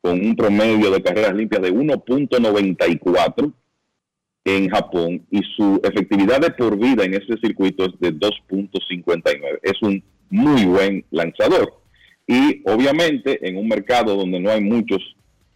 con 0.02 0.20
un 0.20 0.36
promedio 0.36 0.90
de 0.90 1.02
carreras 1.02 1.34
limpias 1.34 1.62
de 1.62 1.72
1.94 1.72 3.52
en 4.44 4.68
Japón 4.68 5.24
y 5.30 5.40
su 5.56 5.80
efectividad 5.82 6.40
de 6.40 6.50
por 6.50 6.78
vida 6.78 7.04
en 7.04 7.14
ese 7.14 7.36
circuito 7.42 7.86
es 7.86 7.98
de 7.98 8.12
2.59. 8.12 9.60
Es 9.62 9.80
un 9.82 10.02
muy 10.30 10.66
buen 10.66 11.04
lanzador. 11.10 11.80
Y 12.26 12.62
obviamente 12.68 13.46
en 13.46 13.56
un 13.56 13.68
mercado 13.68 14.16
donde 14.16 14.40
no 14.40 14.50
hay 14.50 14.60
muchos 14.60 15.00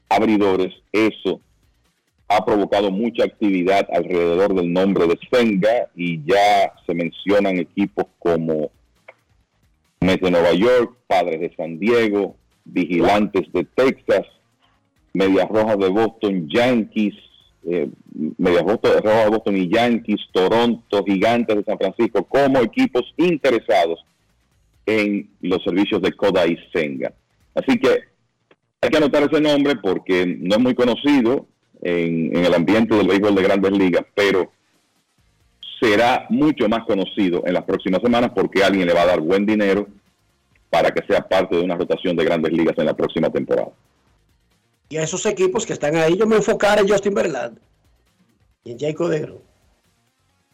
abridores, 0.08 0.72
eso 0.92 1.40
ha 2.28 2.44
provocado 2.44 2.90
mucha 2.90 3.24
actividad 3.24 3.86
alrededor 3.92 4.54
del 4.54 4.72
nombre 4.72 5.06
de 5.06 5.18
Senga 5.30 5.88
y 5.96 6.22
ya 6.24 6.72
se 6.86 6.94
mencionan 6.94 7.58
equipos 7.58 8.06
como 8.18 8.70
Mets 10.00 10.22
de 10.22 10.30
Nueva 10.30 10.52
York, 10.52 10.96
Padres 11.06 11.40
de 11.40 11.54
San 11.56 11.78
Diego, 11.78 12.36
Vigilantes 12.64 13.50
de 13.52 13.64
Texas, 13.64 14.26
Medias 15.14 15.48
Rojas 15.48 15.78
de 15.78 15.88
Boston, 15.88 16.48
Yankees, 16.48 17.14
eh, 17.70 17.88
Medias 18.38 18.64
de 18.64 19.28
Boston 19.30 19.56
y 19.56 19.68
Yankees, 19.68 20.20
Toronto, 20.32 21.04
Gigantes 21.04 21.56
de 21.56 21.64
San 21.64 21.78
Francisco, 21.78 22.24
como 22.24 22.60
equipos 22.60 23.02
interesados 23.16 24.04
en 24.86 25.28
los 25.42 25.62
servicios 25.62 26.00
de 26.00 26.12
Kodai 26.12 26.58
Senga. 26.72 27.12
Así 27.54 27.78
que 27.78 28.04
hay 28.80 28.90
que 28.90 28.96
anotar 28.96 29.22
ese 29.22 29.40
nombre 29.40 29.76
porque 29.76 30.24
no 30.26 30.56
es 30.56 30.60
muy 30.60 30.74
conocido 30.74 31.46
en, 31.82 32.36
en 32.36 32.44
el 32.44 32.54
ambiente 32.54 32.94
del 32.94 33.08
béisbol 33.08 33.34
de 33.34 33.42
grandes 33.42 33.72
ligas, 33.72 34.04
pero 34.14 34.50
será 35.80 36.26
mucho 36.30 36.68
más 36.68 36.84
conocido 36.84 37.42
en 37.46 37.54
las 37.54 37.64
próximas 37.64 38.00
semanas 38.02 38.32
porque 38.34 38.64
alguien 38.64 38.86
le 38.86 38.94
va 38.94 39.02
a 39.02 39.06
dar 39.06 39.20
buen 39.20 39.46
dinero 39.46 39.86
para 40.70 40.90
que 40.90 41.04
sea 41.06 41.26
parte 41.26 41.56
de 41.56 41.62
una 41.62 41.76
rotación 41.76 42.16
de 42.16 42.24
grandes 42.24 42.52
ligas 42.52 42.76
en 42.78 42.86
la 42.86 42.96
próxima 42.96 43.30
temporada. 43.30 43.70
Y 44.88 44.96
a 44.96 45.02
esos 45.02 45.24
equipos 45.26 45.66
que 45.66 45.74
están 45.74 45.96
ahí, 45.96 46.16
yo 46.16 46.26
me 46.26 46.36
enfocaré 46.36 46.80
en 46.80 46.88
Justin 46.88 47.14
Verlander 47.14 47.62
y 48.64 48.72
en 48.72 48.78
Jacob 48.78 49.08
de 49.08 49.38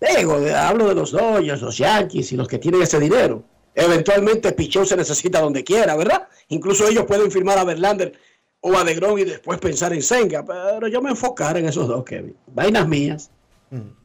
Digo, 0.00 0.38
hablo 0.56 0.88
de 0.88 0.94
los 0.94 1.12
Dodgers, 1.12 1.62
los 1.62 1.78
Yankees 1.78 2.32
y 2.32 2.36
los 2.36 2.48
que 2.48 2.58
tienen 2.58 2.82
ese 2.82 3.00
dinero. 3.00 3.42
Eventualmente 3.74 4.52
Pichón 4.52 4.86
se 4.86 4.96
necesita 4.96 5.40
donde 5.40 5.64
quiera, 5.64 5.96
¿verdad? 5.96 6.28
Incluso 6.48 6.86
ellos 6.86 7.04
pueden 7.06 7.30
firmar 7.30 7.58
a 7.58 7.64
Verlander 7.64 8.12
o 8.60 8.76
a 8.76 8.84
DeGrom 8.84 9.18
y 9.18 9.24
después 9.24 9.58
pensar 9.58 9.92
en 9.92 10.02
Senga, 10.02 10.44
pero 10.44 10.88
yo 10.88 11.00
me 11.00 11.10
enfocar 11.10 11.56
en 11.56 11.66
esos 11.66 11.88
dos, 11.88 12.04
Kevin. 12.04 12.36
Vainas 12.48 12.86
mías. 12.86 13.30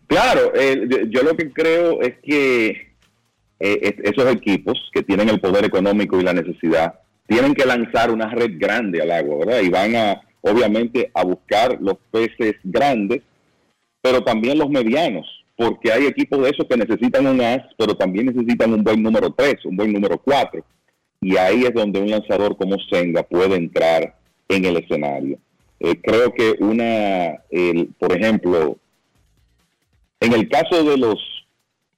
Claro, 0.08 0.52
eh, 0.56 1.08
yo 1.10 1.22
lo 1.24 1.36
que 1.36 1.52
creo 1.52 2.02
es 2.02 2.16
que 2.24 2.70
eh, 3.60 3.96
esos 4.04 4.26
equipos 4.32 4.90
que 4.92 5.04
tienen 5.04 5.30
el 5.30 5.40
poder 5.40 5.66
económico 5.66 6.20
y 6.20 6.24
la 6.24 6.34
necesidad 6.34 7.00
tienen 7.30 7.54
que 7.54 7.66
lanzar 7.66 8.10
una 8.10 8.28
red 8.28 8.58
grande 8.58 9.02
al 9.04 9.12
agua, 9.12 9.46
¿verdad? 9.46 9.62
Y 9.62 9.70
van 9.70 9.96
a, 9.96 10.22
obviamente, 10.42 11.12
a 11.14 11.24
buscar 11.24 11.78
los 11.80 11.98
peces 12.10 12.56
grandes, 12.64 13.22
pero 14.02 14.24
también 14.24 14.58
los 14.58 14.68
medianos, 14.68 15.28
porque 15.56 15.92
hay 15.92 16.08
equipos 16.08 16.42
de 16.42 16.50
esos 16.50 16.66
que 16.68 16.76
necesitan 16.76 17.28
un 17.28 17.40
as, 17.40 17.62
pero 17.78 17.96
también 17.96 18.26
necesitan 18.26 18.74
un 18.74 18.84
buen 18.84 19.04
número 19.04 19.30
3, 19.30 19.64
un 19.66 19.78
buen 19.78 19.94
número 19.94 20.18
4. 20.18 20.66
Y 21.22 21.38
ahí 21.38 21.66
es 21.66 21.74
donde 21.74 22.00
un 22.00 22.10
lanzador 22.10 22.58
como 22.58 22.78
Senga 22.90 23.22
puede 23.22 23.56
entrar 23.56 24.16
en 24.48 24.66
el 24.66 24.78
escenario. 24.78 25.38
Eh, 25.80 26.02
creo 26.02 26.34
que 26.34 26.56
una, 26.60 27.44
por 28.00 28.18
ejemplo, 28.18 28.78
en 30.20 30.34
el 30.34 30.50
caso 30.50 30.84
de 30.84 30.98
los 30.98 31.20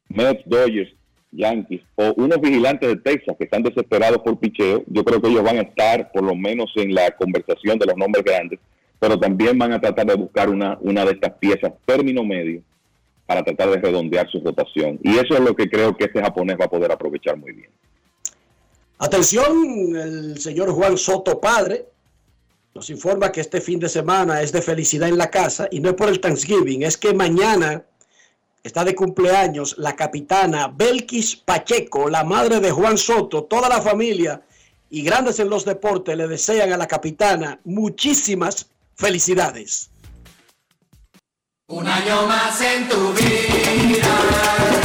Mets, 0.09 0.43
Dodgers, 0.45 0.93
Yankees 1.31 1.81
o 1.95 2.13
unos 2.17 2.41
vigilantes 2.41 2.89
de 2.89 2.97
Texas 2.97 3.35
que 3.37 3.45
están 3.45 3.63
desesperados 3.63 4.19
por 4.19 4.39
picheo, 4.39 4.83
yo 4.87 5.03
creo 5.03 5.21
que 5.21 5.29
ellos 5.29 5.43
van 5.43 5.57
a 5.57 5.61
estar 5.61 6.11
por 6.11 6.23
lo 6.23 6.35
menos 6.35 6.71
en 6.75 6.93
la 6.93 7.11
conversación 7.11 7.79
de 7.79 7.85
los 7.85 7.95
nombres 7.95 8.23
grandes, 8.23 8.59
pero 8.99 9.19
también 9.19 9.57
van 9.57 9.73
a 9.73 9.81
tratar 9.81 10.05
de 10.05 10.15
buscar 10.15 10.49
una, 10.49 10.77
una 10.81 11.05
de 11.05 11.13
estas 11.13 11.33
piezas 11.33 11.73
término 11.85 12.23
medio 12.23 12.61
para 13.25 13.43
tratar 13.43 13.69
de 13.69 13.77
redondear 13.77 14.29
su 14.29 14.41
rotación. 14.41 14.99
Y 15.03 15.17
eso 15.17 15.33
es 15.33 15.39
lo 15.39 15.55
que 15.55 15.69
creo 15.69 15.95
que 15.95 16.05
este 16.05 16.21
japonés 16.21 16.57
va 16.59 16.65
a 16.65 16.69
poder 16.69 16.91
aprovechar 16.91 17.37
muy 17.37 17.53
bien. 17.53 17.69
Atención, 18.97 19.95
el 19.95 20.37
señor 20.37 20.71
Juan 20.71 20.97
Soto 20.97 21.39
Padre 21.39 21.85
nos 22.75 22.89
informa 22.89 23.31
que 23.31 23.41
este 23.41 23.59
fin 23.59 23.79
de 23.79 23.89
semana 23.89 24.41
es 24.41 24.51
de 24.51 24.61
felicidad 24.61 25.09
en 25.09 25.17
la 25.17 25.29
casa 25.29 25.67
y 25.71 25.79
no 25.79 25.89
es 25.89 25.95
por 25.95 26.09
el 26.09 26.19
Thanksgiving, 26.19 26.83
es 26.83 26.97
que 26.97 27.13
mañana 27.13 27.83
está 28.63 28.83
de 28.83 28.95
cumpleaños 28.95 29.75
la 29.77 29.95
capitana 29.95 30.67
Belkis 30.67 31.35
Pacheco, 31.35 32.09
la 32.09 32.23
madre 32.23 32.59
de 32.59 32.71
Juan 32.71 32.97
Soto, 32.97 33.43
toda 33.43 33.69
la 33.69 33.81
familia 33.81 34.41
y 34.89 35.03
grandes 35.03 35.39
en 35.39 35.49
los 35.49 35.65
deportes 35.65 36.15
le 36.17 36.27
desean 36.27 36.71
a 36.73 36.77
la 36.77 36.87
capitana 36.87 37.59
muchísimas 37.63 38.69
felicidades. 38.95 39.89
Un 41.67 41.87
año 41.87 42.27
más 42.27 42.61
en 42.61 42.89
tu 42.89 43.13
vida, 43.13 44.80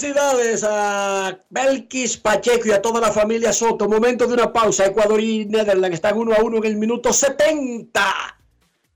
Felicidades 0.00 0.64
a 0.66 1.38
Belkis 1.50 2.16
Pacheco 2.16 2.68
y 2.68 2.70
a 2.70 2.80
toda 2.80 3.02
la 3.02 3.12
familia 3.12 3.52
Soto. 3.52 3.86
Momento 3.86 4.26
de 4.26 4.32
una 4.32 4.50
pausa. 4.50 4.86
Ecuador 4.86 5.20
y 5.20 5.44
Netherlands 5.44 5.96
están 5.96 6.16
uno 6.16 6.34
a 6.34 6.42
uno 6.42 6.56
en 6.56 6.64
el 6.64 6.76
minuto 6.76 7.12
70. 7.12 8.02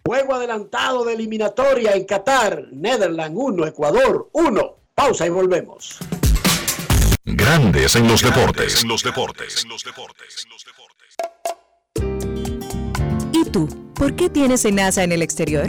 Juego 0.02 0.34
adelantado 0.34 1.04
de 1.04 1.12
eliminatoria 1.12 1.92
en 1.92 2.06
Qatar. 2.06 2.68
Netherlands 2.72 3.36
1, 3.38 3.66
Ecuador 3.66 4.30
1. 4.32 4.76
Pausa 4.94 5.26
y 5.26 5.28
volvemos. 5.28 5.98
Grandes 7.26 7.96
en 7.96 8.08
los 8.08 8.22
deportes. 8.22 8.82
En 8.82 8.88
los 8.88 9.02
deportes. 9.02 9.66
¿Y 13.30 13.44
tú? 13.50 13.68
¿Por 13.94 14.16
qué 14.16 14.30
tienes 14.30 14.64
NASA 14.72 15.04
en 15.04 15.12
el 15.12 15.20
exterior? 15.20 15.68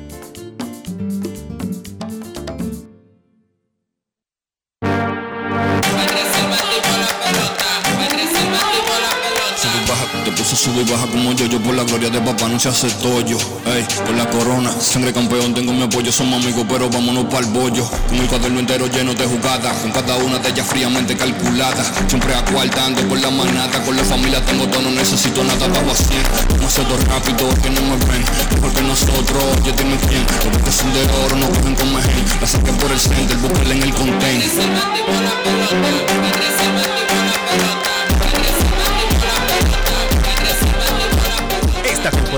y 10.81 10.91
baja 10.91 11.05
como 11.07 11.31
yo, 11.33 11.45
yo 11.45 11.59
por 11.61 11.75
la 11.75 11.83
gloria 11.83 12.09
de 12.09 12.19
papá 12.21 12.47
no 12.47 12.59
se 12.59 12.69
hace 12.69 12.89
tollo, 13.01 13.37
ey, 13.65 13.85
por 14.05 14.15
la 14.15 14.27
corona, 14.29 14.71
sangre 14.79 15.13
campeón, 15.13 15.53
tengo 15.53 15.73
mi 15.73 15.83
apoyo, 15.83 16.11
somos 16.11 16.43
amigos, 16.43 16.65
pero 16.67 16.89
vámonos 16.89 17.25
para 17.25 17.45
el 17.45 17.51
bollo, 17.51 17.87
con 18.09 18.17
el 18.17 18.27
cuaderno 18.27 18.59
entero 18.59 18.87
lleno 18.87 19.13
de 19.13 19.25
jugadas, 19.25 19.77
con 19.81 19.91
cada 19.91 20.15
una 20.17 20.39
de 20.39 20.49
ellas 20.49 20.65
fríamente 20.67 21.15
calculada, 21.15 21.83
siempre 22.07 22.33
acuartando 22.33 23.01
por 23.07 23.19
la 23.19 23.29
manata, 23.29 23.83
con 23.83 23.95
la 23.95 24.03
familia 24.03 24.43
tengo 24.45 24.67
todo, 24.67 24.81
no 24.81 24.91
necesito 24.91 25.43
nada, 25.43 25.67
bajo 25.67 25.91
a 25.91 25.95
100, 25.95 26.61
no 26.61 26.69
sé 26.69 26.81
todo 26.83 26.97
rápido, 27.05 27.49
que 27.61 27.69
no 27.69 27.81
me 27.81 27.97
ven, 28.05 28.23
porque 28.61 28.81
nosotros, 28.81 29.43
yo 29.63 29.71
dime 29.73 29.97
quién, 30.07 30.25
los 30.51 30.63
que 30.63 30.71
son 30.71 30.93
de 30.93 31.01
oro 31.25 31.35
no 31.35 31.49
cogen 31.49 31.75
con 31.75 31.93
mejen, 31.93 32.25
la 32.39 32.47
saqué 32.47 32.71
por 32.73 32.91
el 32.91 32.99
center, 32.99 33.37
búsquela 33.37 33.73
en 33.75 33.83
el 33.83 33.93
content. 33.93 34.43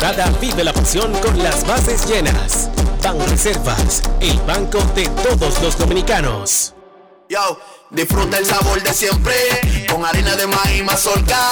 Temporada 0.03 0.37
vive 0.41 0.63
la 0.65 0.73
pasión 0.73 1.13
con 1.21 1.37
las 1.41 1.65
bases 1.65 2.05
llenas. 2.05 2.69
Ban 3.01 3.17
Reservas, 3.29 4.01
el 4.19 4.37
banco 4.41 4.79
de 4.95 5.07
todos 5.07 5.61
los 5.61 5.77
dominicanos. 5.77 6.73
Yo, 7.29 7.57
disfruta 7.89 8.37
el 8.37 8.45
sabor 8.45 8.83
de 8.83 8.93
siempre 8.93 9.33
con 9.89 10.05
harina 10.05 10.35
de 10.35 10.47
maíz 10.47 10.83
mazorca 10.83 11.51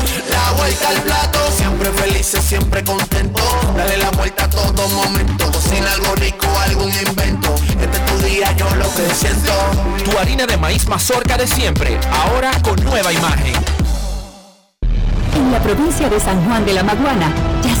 La 0.29 0.51
vuelta 0.57 0.89
al 0.89 1.01
plato, 1.01 1.39
siempre 1.55 1.91
felices, 1.91 2.43
siempre 2.43 2.83
contento. 2.83 3.41
Dale 3.75 3.97
la 3.97 4.09
vuelta 4.11 4.45
a 4.45 4.49
todo 4.49 4.87
momento. 4.89 5.51
Cocina 5.51 5.91
algo 5.93 6.15
rico, 6.15 6.47
algún 6.65 6.91
invento. 6.93 7.55
Este 7.79 7.97
es 7.97 8.05
tu 8.05 8.17
día, 8.25 8.51
yo 8.55 8.69
lo 8.75 8.85
que 8.93 9.13
siento. 9.13 9.53
Tu 10.03 10.17
harina 10.17 10.45
de 10.45 10.57
maíz 10.57 10.87
mazorca 10.87 11.37
de 11.37 11.47
siempre, 11.47 11.99
ahora 12.11 12.51
con 12.61 12.83
nueva 12.83 13.11
imagen. 13.11 13.53
En 15.35 15.51
la 15.51 15.59
provincia 15.59 16.09
de 16.09 16.19
San 16.19 16.45
Juan 16.45 16.65
de 16.65 16.73
la 16.73 16.83
Maguana 16.83 17.33
ya 17.63 17.75
se 17.75 17.80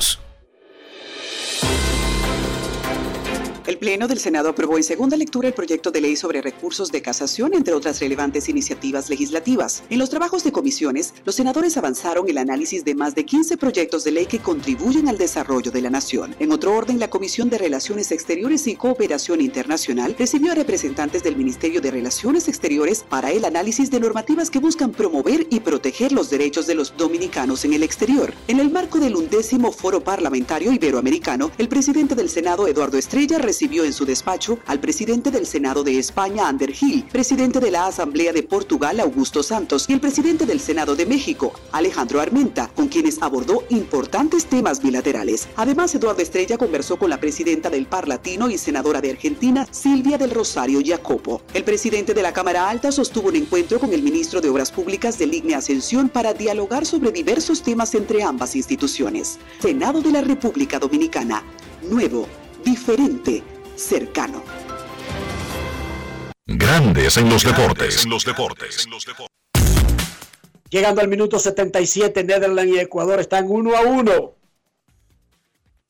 Adiós. 0.00 0.29
El 3.70 3.78
Pleno 3.78 4.08
del 4.08 4.18
Senado 4.18 4.48
aprobó 4.48 4.78
en 4.78 4.82
segunda 4.82 5.16
lectura 5.16 5.46
el 5.46 5.54
proyecto 5.54 5.92
de 5.92 6.00
ley 6.00 6.16
sobre 6.16 6.42
recursos 6.42 6.90
de 6.90 7.02
casación, 7.02 7.54
entre 7.54 7.72
otras 7.72 8.00
relevantes 8.00 8.48
iniciativas 8.48 9.08
legislativas. 9.08 9.84
En 9.90 10.00
los 10.00 10.10
trabajos 10.10 10.42
de 10.42 10.50
comisiones, 10.50 11.14
los 11.24 11.36
senadores 11.36 11.76
avanzaron 11.76 12.28
el 12.28 12.38
análisis 12.38 12.84
de 12.84 12.96
más 12.96 13.14
de 13.14 13.24
15 13.24 13.56
proyectos 13.58 14.02
de 14.02 14.10
ley 14.10 14.26
que 14.26 14.40
contribuyen 14.40 15.08
al 15.08 15.18
desarrollo 15.18 15.70
de 15.70 15.82
la 15.82 15.88
nación. 15.88 16.34
En 16.40 16.50
otro 16.50 16.74
orden, 16.74 16.98
la 16.98 17.10
Comisión 17.10 17.48
de 17.48 17.58
Relaciones 17.58 18.10
Exteriores 18.10 18.66
y 18.66 18.74
Cooperación 18.74 19.40
Internacional 19.40 20.16
recibió 20.18 20.50
a 20.50 20.56
representantes 20.56 21.22
del 21.22 21.36
Ministerio 21.36 21.80
de 21.80 21.92
Relaciones 21.92 22.48
Exteriores 22.48 23.04
para 23.08 23.30
el 23.30 23.44
análisis 23.44 23.88
de 23.88 24.00
normativas 24.00 24.50
que 24.50 24.58
buscan 24.58 24.90
promover 24.90 25.46
y 25.48 25.60
proteger 25.60 26.10
los 26.10 26.28
derechos 26.28 26.66
de 26.66 26.74
los 26.74 26.96
dominicanos 26.96 27.64
en 27.64 27.74
el 27.74 27.84
exterior. 27.84 28.34
En 28.48 28.58
el 28.58 28.72
marco 28.72 28.98
del 28.98 29.14
undécimo 29.14 29.70
Foro 29.70 30.02
Parlamentario 30.02 30.72
Iberoamericano, 30.72 31.52
el 31.56 31.68
presidente 31.68 32.16
del 32.16 32.30
Senado, 32.30 32.66
Eduardo 32.66 32.98
Estrella, 32.98 33.38
recibió 33.38 33.59
en 33.62 33.92
su 33.92 34.06
despacho 34.06 34.58
al 34.66 34.80
presidente 34.80 35.30
del 35.30 35.46
Senado 35.46 35.84
de 35.84 35.98
España, 35.98 36.48
Ander 36.48 36.72
Gil, 36.72 37.04
presidente 37.12 37.60
de 37.60 37.70
la 37.70 37.86
Asamblea 37.86 38.32
de 38.32 38.42
Portugal, 38.42 39.00
Augusto 39.00 39.42
Santos, 39.42 39.84
y 39.86 39.92
el 39.92 40.00
presidente 40.00 40.46
del 40.46 40.60
Senado 40.60 40.96
de 40.96 41.04
México, 41.04 41.52
Alejandro 41.70 42.22
Armenta, 42.22 42.70
con 42.74 42.88
quienes 42.88 43.20
abordó 43.20 43.64
importantes 43.68 44.46
temas 44.46 44.82
bilaterales. 44.82 45.46
Además, 45.56 45.94
Eduardo 45.94 46.22
Estrella 46.22 46.56
conversó 46.56 46.98
con 46.98 47.10
la 47.10 47.20
presidenta 47.20 47.68
del 47.68 47.84
Par 47.84 48.08
Latino 48.08 48.48
y 48.48 48.56
senadora 48.56 49.02
de 49.02 49.10
Argentina, 49.10 49.66
Silvia 49.70 50.16
del 50.16 50.30
Rosario 50.30 50.80
Jacopo. 50.82 51.42
El 51.52 51.64
presidente 51.64 52.14
de 52.14 52.22
la 52.22 52.32
Cámara 52.32 52.70
Alta 52.70 52.90
sostuvo 52.90 53.28
un 53.28 53.36
encuentro 53.36 53.78
con 53.78 53.92
el 53.92 54.02
ministro 54.02 54.40
de 54.40 54.48
Obras 54.48 54.72
Públicas 54.72 55.18
de 55.18 55.26
Ligne 55.26 55.54
Ascensión 55.54 56.08
para 56.08 56.32
dialogar 56.32 56.86
sobre 56.86 57.12
diversos 57.12 57.62
temas 57.62 57.94
entre 57.94 58.22
ambas 58.22 58.56
instituciones. 58.56 59.38
Senado 59.60 60.00
de 60.00 60.12
la 60.12 60.22
República 60.22 60.78
Dominicana. 60.78 61.44
Nuevo, 61.82 62.26
diferente, 62.64 63.42
cercano. 63.76 64.42
Grandes 66.46 67.16
en 67.16 67.28
los 67.28 67.44
deportes. 67.44 68.04
En 68.04 68.10
los 68.10 68.24
deportes. 68.24 68.86
Llegando 70.70 71.00
al 71.00 71.08
minuto 71.08 71.38
77, 71.38 72.24
Netherlands 72.24 72.72
y 72.72 72.78
Ecuador 72.78 73.20
están 73.20 73.46
uno 73.48 73.76
a 73.76 73.82
uno. 73.82 74.34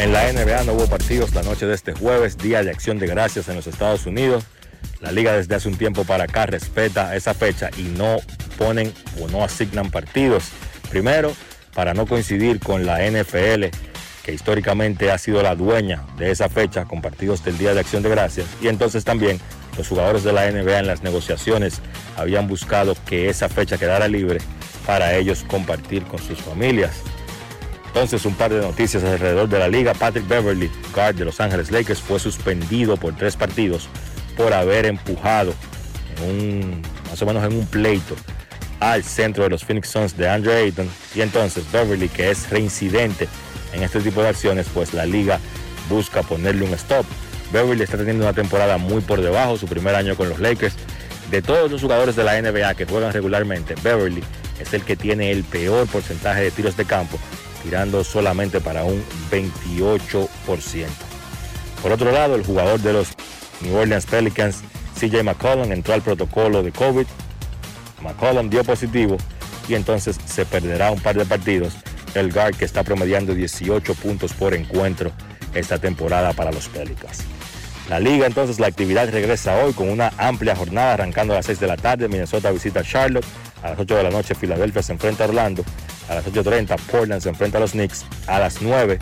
En 0.00 0.12
la 0.12 0.30
NBA 0.32 0.64
no 0.64 0.72
hubo 0.72 0.86
partidos 0.86 1.34
la 1.34 1.42
noche 1.42 1.66
de 1.66 1.74
este 1.74 1.92
jueves, 1.92 2.36
Día 2.36 2.64
de 2.64 2.70
Acción 2.70 2.98
de 2.98 3.06
Gracias 3.06 3.48
en 3.48 3.54
los 3.54 3.68
Estados 3.68 4.06
Unidos. 4.06 4.44
La 5.00 5.12
liga 5.12 5.32
desde 5.32 5.54
hace 5.54 5.68
un 5.68 5.76
tiempo 5.76 6.04
para 6.04 6.24
acá 6.24 6.46
respeta 6.46 7.14
esa 7.14 7.32
fecha 7.32 7.70
y 7.78 7.82
no 7.82 8.16
ponen 8.58 8.92
o 9.20 9.28
no 9.28 9.44
asignan 9.44 9.92
partidos. 9.92 10.46
Primero, 10.90 11.32
para 11.74 11.94
no 11.94 12.06
coincidir 12.06 12.58
con 12.58 12.84
la 12.84 13.08
NFL, 13.08 13.66
que 14.24 14.32
históricamente 14.32 15.12
ha 15.12 15.18
sido 15.18 15.42
la 15.42 15.54
dueña 15.54 16.04
de 16.18 16.32
esa 16.32 16.48
fecha 16.48 16.86
con 16.86 17.00
partidos 17.00 17.44
del 17.44 17.56
Día 17.56 17.72
de 17.72 17.80
Acción 17.80 18.02
de 18.02 18.08
Gracias. 18.08 18.48
Y 18.60 18.66
entonces 18.66 19.04
también 19.04 19.38
los 19.78 19.86
jugadores 19.86 20.24
de 20.24 20.32
la 20.32 20.50
NBA 20.50 20.80
en 20.80 20.86
las 20.88 21.02
negociaciones 21.02 21.80
habían 22.16 22.48
buscado 22.48 22.96
que 23.06 23.28
esa 23.28 23.48
fecha 23.48 23.78
quedara 23.78 24.08
libre 24.08 24.40
para 24.86 25.14
ellos 25.14 25.44
compartir 25.46 26.02
con 26.04 26.18
sus 26.18 26.40
familias. 26.40 27.02
Entonces, 27.94 28.26
un 28.26 28.34
par 28.34 28.52
de 28.52 28.60
noticias 28.60 29.04
alrededor 29.04 29.48
de 29.48 29.56
la 29.56 29.68
liga. 29.68 29.94
Patrick 29.94 30.26
Beverly, 30.26 30.68
guard 30.92 31.14
de 31.14 31.24
Los 31.24 31.38
Ángeles 31.38 31.70
Lakers, 31.70 32.00
fue 32.00 32.18
suspendido 32.18 32.96
por 32.96 33.14
tres 33.14 33.36
partidos 33.36 33.88
por 34.36 34.52
haber 34.52 34.84
empujado 34.86 35.54
más 37.08 37.22
o 37.22 37.26
menos 37.26 37.44
en 37.44 37.56
un 37.56 37.66
pleito 37.66 38.16
al 38.80 39.04
centro 39.04 39.44
de 39.44 39.50
los 39.50 39.64
Phoenix 39.64 39.90
Suns 39.90 40.16
de 40.16 40.28
Andre 40.28 40.56
Ayton. 40.56 40.88
Y 41.14 41.20
entonces 41.20 41.70
Beverly, 41.70 42.08
que 42.08 42.32
es 42.32 42.50
reincidente 42.50 43.28
en 43.72 43.84
este 43.84 44.00
tipo 44.00 44.22
de 44.22 44.30
acciones, 44.30 44.66
pues 44.74 44.92
la 44.92 45.06
liga 45.06 45.38
busca 45.88 46.24
ponerle 46.24 46.64
un 46.64 46.74
stop. 46.74 47.06
Beverly 47.52 47.84
está 47.84 47.96
teniendo 47.96 48.24
una 48.24 48.32
temporada 48.32 48.76
muy 48.76 49.02
por 49.02 49.20
debajo, 49.20 49.56
su 49.56 49.68
primer 49.68 49.94
año 49.94 50.16
con 50.16 50.28
los 50.28 50.40
Lakers. 50.40 50.74
De 51.30 51.42
todos 51.42 51.70
los 51.70 51.80
jugadores 51.80 52.16
de 52.16 52.24
la 52.24 52.42
NBA 52.42 52.74
que 52.74 52.86
juegan 52.86 53.12
regularmente, 53.12 53.76
Beverly 53.84 54.24
es 54.58 54.74
el 54.74 54.82
que 54.82 54.96
tiene 54.96 55.30
el 55.30 55.44
peor 55.44 55.86
porcentaje 55.86 56.42
de 56.42 56.50
tiros 56.50 56.76
de 56.76 56.84
campo, 56.84 57.20
tirando 57.64 58.04
solamente 58.04 58.60
para 58.60 58.84
un 58.84 59.02
28%. 59.30 60.28
Por 61.82 61.92
otro 61.92 62.12
lado, 62.12 62.36
el 62.36 62.44
jugador 62.44 62.78
de 62.80 62.92
los 62.92 63.08
New 63.62 63.74
Orleans 63.74 64.06
Pelicans, 64.06 64.62
CJ 64.98 65.24
McCollum, 65.24 65.72
entró 65.72 65.94
al 65.94 66.02
protocolo 66.02 66.62
de 66.62 66.70
COVID. 66.70 67.06
McCollum 68.02 68.50
dio 68.50 68.62
positivo 68.62 69.16
y 69.68 69.74
entonces 69.74 70.16
se 70.26 70.44
perderá 70.44 70.90
un 70.90 71.00
par 71.00 71.16
de 71.16 71.24
partidos. 71.24 71.74
El 72.14 72.32
guard 72.32 72.54
que 72.54 72.64
está 72.64 72.84
promediando 72.84 73.34
18 73.34 73.94
puntos 73.94 74.32
por 74.34 74.54
encuentro 74.54 75.10
esta 75.54 75.78
temporada 75.78 76.32
para 76.32 76.52
los 76.52 76.68
Pelicans. 76.68 77.24
La 77.88 78.00
liga 78.00 78.26
entonces, 78.26 78.58
la 78.58 78.66
actividad 78.66 79.10
regresa 79.10 79.62
hoy 79.62 79.72
con 79.74 79.90
una 79.90 80.12
amplia 80.16 80.56
jornada 80.56 80.94
arrancando 80.94 81.34
a 81.34 81.36
las 81.36 81.46
6 81.46 81.60
de 81.60 81.66
la 81.66 81.76
tarde. 81.76 82.08
Minnesota 82.08 82.50
visita 82.50 82.82
Charlotte. 82.82 83.26
A 83.62 83.70
las 83.70 83.78
8 83.78 83.96
de 83.96 84.02
la 84.02 84.10
noche 84.10 84.34
Filadelfia 84.34 84.82
se 84.82 84.92
enfrenta 84.92 85.24
a 85.24 85.28
Orlando. 85.28 85.64
A 86.08 86.16
las 86.16 86.26
8.30 86.26 86.78
Portland 86.90 87.22
se 87.22 87.28
enfrenta 87.28 87.58
a 87.58 87.60
los 87.60 87.72
Knicks. 87.72 88.04
A 88.26 88.38
las 88.38 88.62
9 88.62 88.98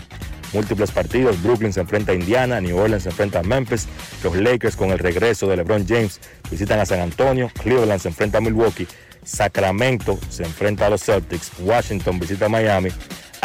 múltiples 0.53 0.91
partidos. 0.91 1.41
Brooklyn 1.41 1.73
se 1.73 1.81
enfrenta 1.81 2.11
a 2.11 2.15
Indiana, 2.15 2.61
New 2.61 2.77
Orleans 2.77 3.03
se 3.03 3.09
enfrenta 3.09 3.39
a 3.39 3.43
Memphis, 3.43 3.87
los 4.23 4.35
Lakers 4.35 4.75
con 4.75 4.91
el 4.91 4.99
regreso 4.99 5.47
de 5.47 5.57
LeBron 5.57 5.85
James 5.87 6.19
visitan 6.49 6.79
a 6.79 6.85
San 6.85 6.99
Antonio, 6.99 7.51
Cleveland 7.61 7.99
se 7.99 8.09
enfrenta 8.09 8.37
a 8.37 8.41
Milwaukee, 8.41 8.87
Sacramento 9.23 10.19
se 10.29 10.43
enfrenta 10.43 10.87
a 10.87 10.89
los 10.89 11.03
Celtics, 11.03 11.51
Washington 11.59 12.19
visita 12.19 12.45
a 12.45 12.49
Miami, 12.49 12.89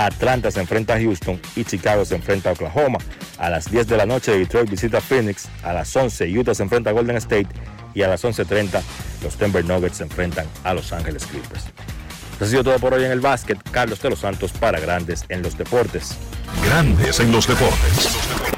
Atlanta 0.07 0.51
se 0.51 0.61
enfrenta 0.61 0.95
a 0.95 1.01
Houston 1.01 1.41
y 1.57 1.65
Chicago 1.65 2.05
se 2.05 2.15
enfrenta 2.15 2.51
a 2.51 2.53
Oklahoma. 2.53 2.99
A 3.39 3.51
las 3.51 3.71
10 3.71 3.89
de 3.89 3.97
la 3.97 4.07
noche 4.07 4.37
Detroit 4.37 4.71
visita 4.71 4.99
a 4.99 5.01
Phoenix, 5.01 5.49
a 5.63 5.73
las 5.73 5.95
11 5.95 6.39
Utah 6.39 6.55
se 6.55 6.63
enfrenta 6.63 6.91
a 6.91 6.93
Golden 6.93 7.17
State 7.17 7.49
y 7.95 8.03
a 8.03 8.09
las 8.09 8.25
11.30 8.25 8.81
los 9.23 9.39
Denver 9.39 9.65
Nuggets 9.65 9.97
se 9.97 10.05
enfrentan 10.05 10.47
a 10.63 10.73
Los 10.73 10.93
Ángeles 10.93 11.27
Clippers. 11.27 11.65
Eso 12.37 12.45
ha 12.45 12.49
sido 12.49 12.63
todo 12.63 12.79
por 12.79 12.95
hoy 12.95 13.05
en 13.05 13.11
el 13.11 13.21
básquet. 13.21 13.59
Carlos 13.73 14.01
de 14.01 14.11
los 14.11 14.21
Santos 14.21 14.53
para 14.53 14.79
Grandes 14.79 15.25
en 15.29 15.43
los 15.43 15.59
Deportes. 15.59 16.17
Grandes 16.65 17.19
en 17.19 17.33
los 17.33 17.49
Deportes. 17.49 18.58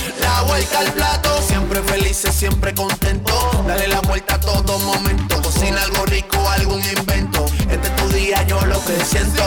La 0.41 0.47
vuelta 0.47 0.79
al 0.79 0.91
plato, 0.93 1.29
siempre 1.43 1.83
felices, 1.83 2.33
siempre 2.33 2.73
contento. 2.73 3.31
Dale 3.67 3.87
la 3.87 4.01
vuelta 4.01 4.33
a 4.33 4.39
todo 4.39 4.79
momento. 4.79 5.39
Cocina 5.39 5.83
algo 5.83 6.03
rico, 6.07 6.37
algún 6.49 6.81
invento. 6.81 7.45
Este 7.69 7.87
es 7.87 7.95
tu 7.95 8.07
día, 8.09 8.41
yo 8.47 8.59
lo 8.65 8.83
que 8.83 9.05
siento. 9.05 9.43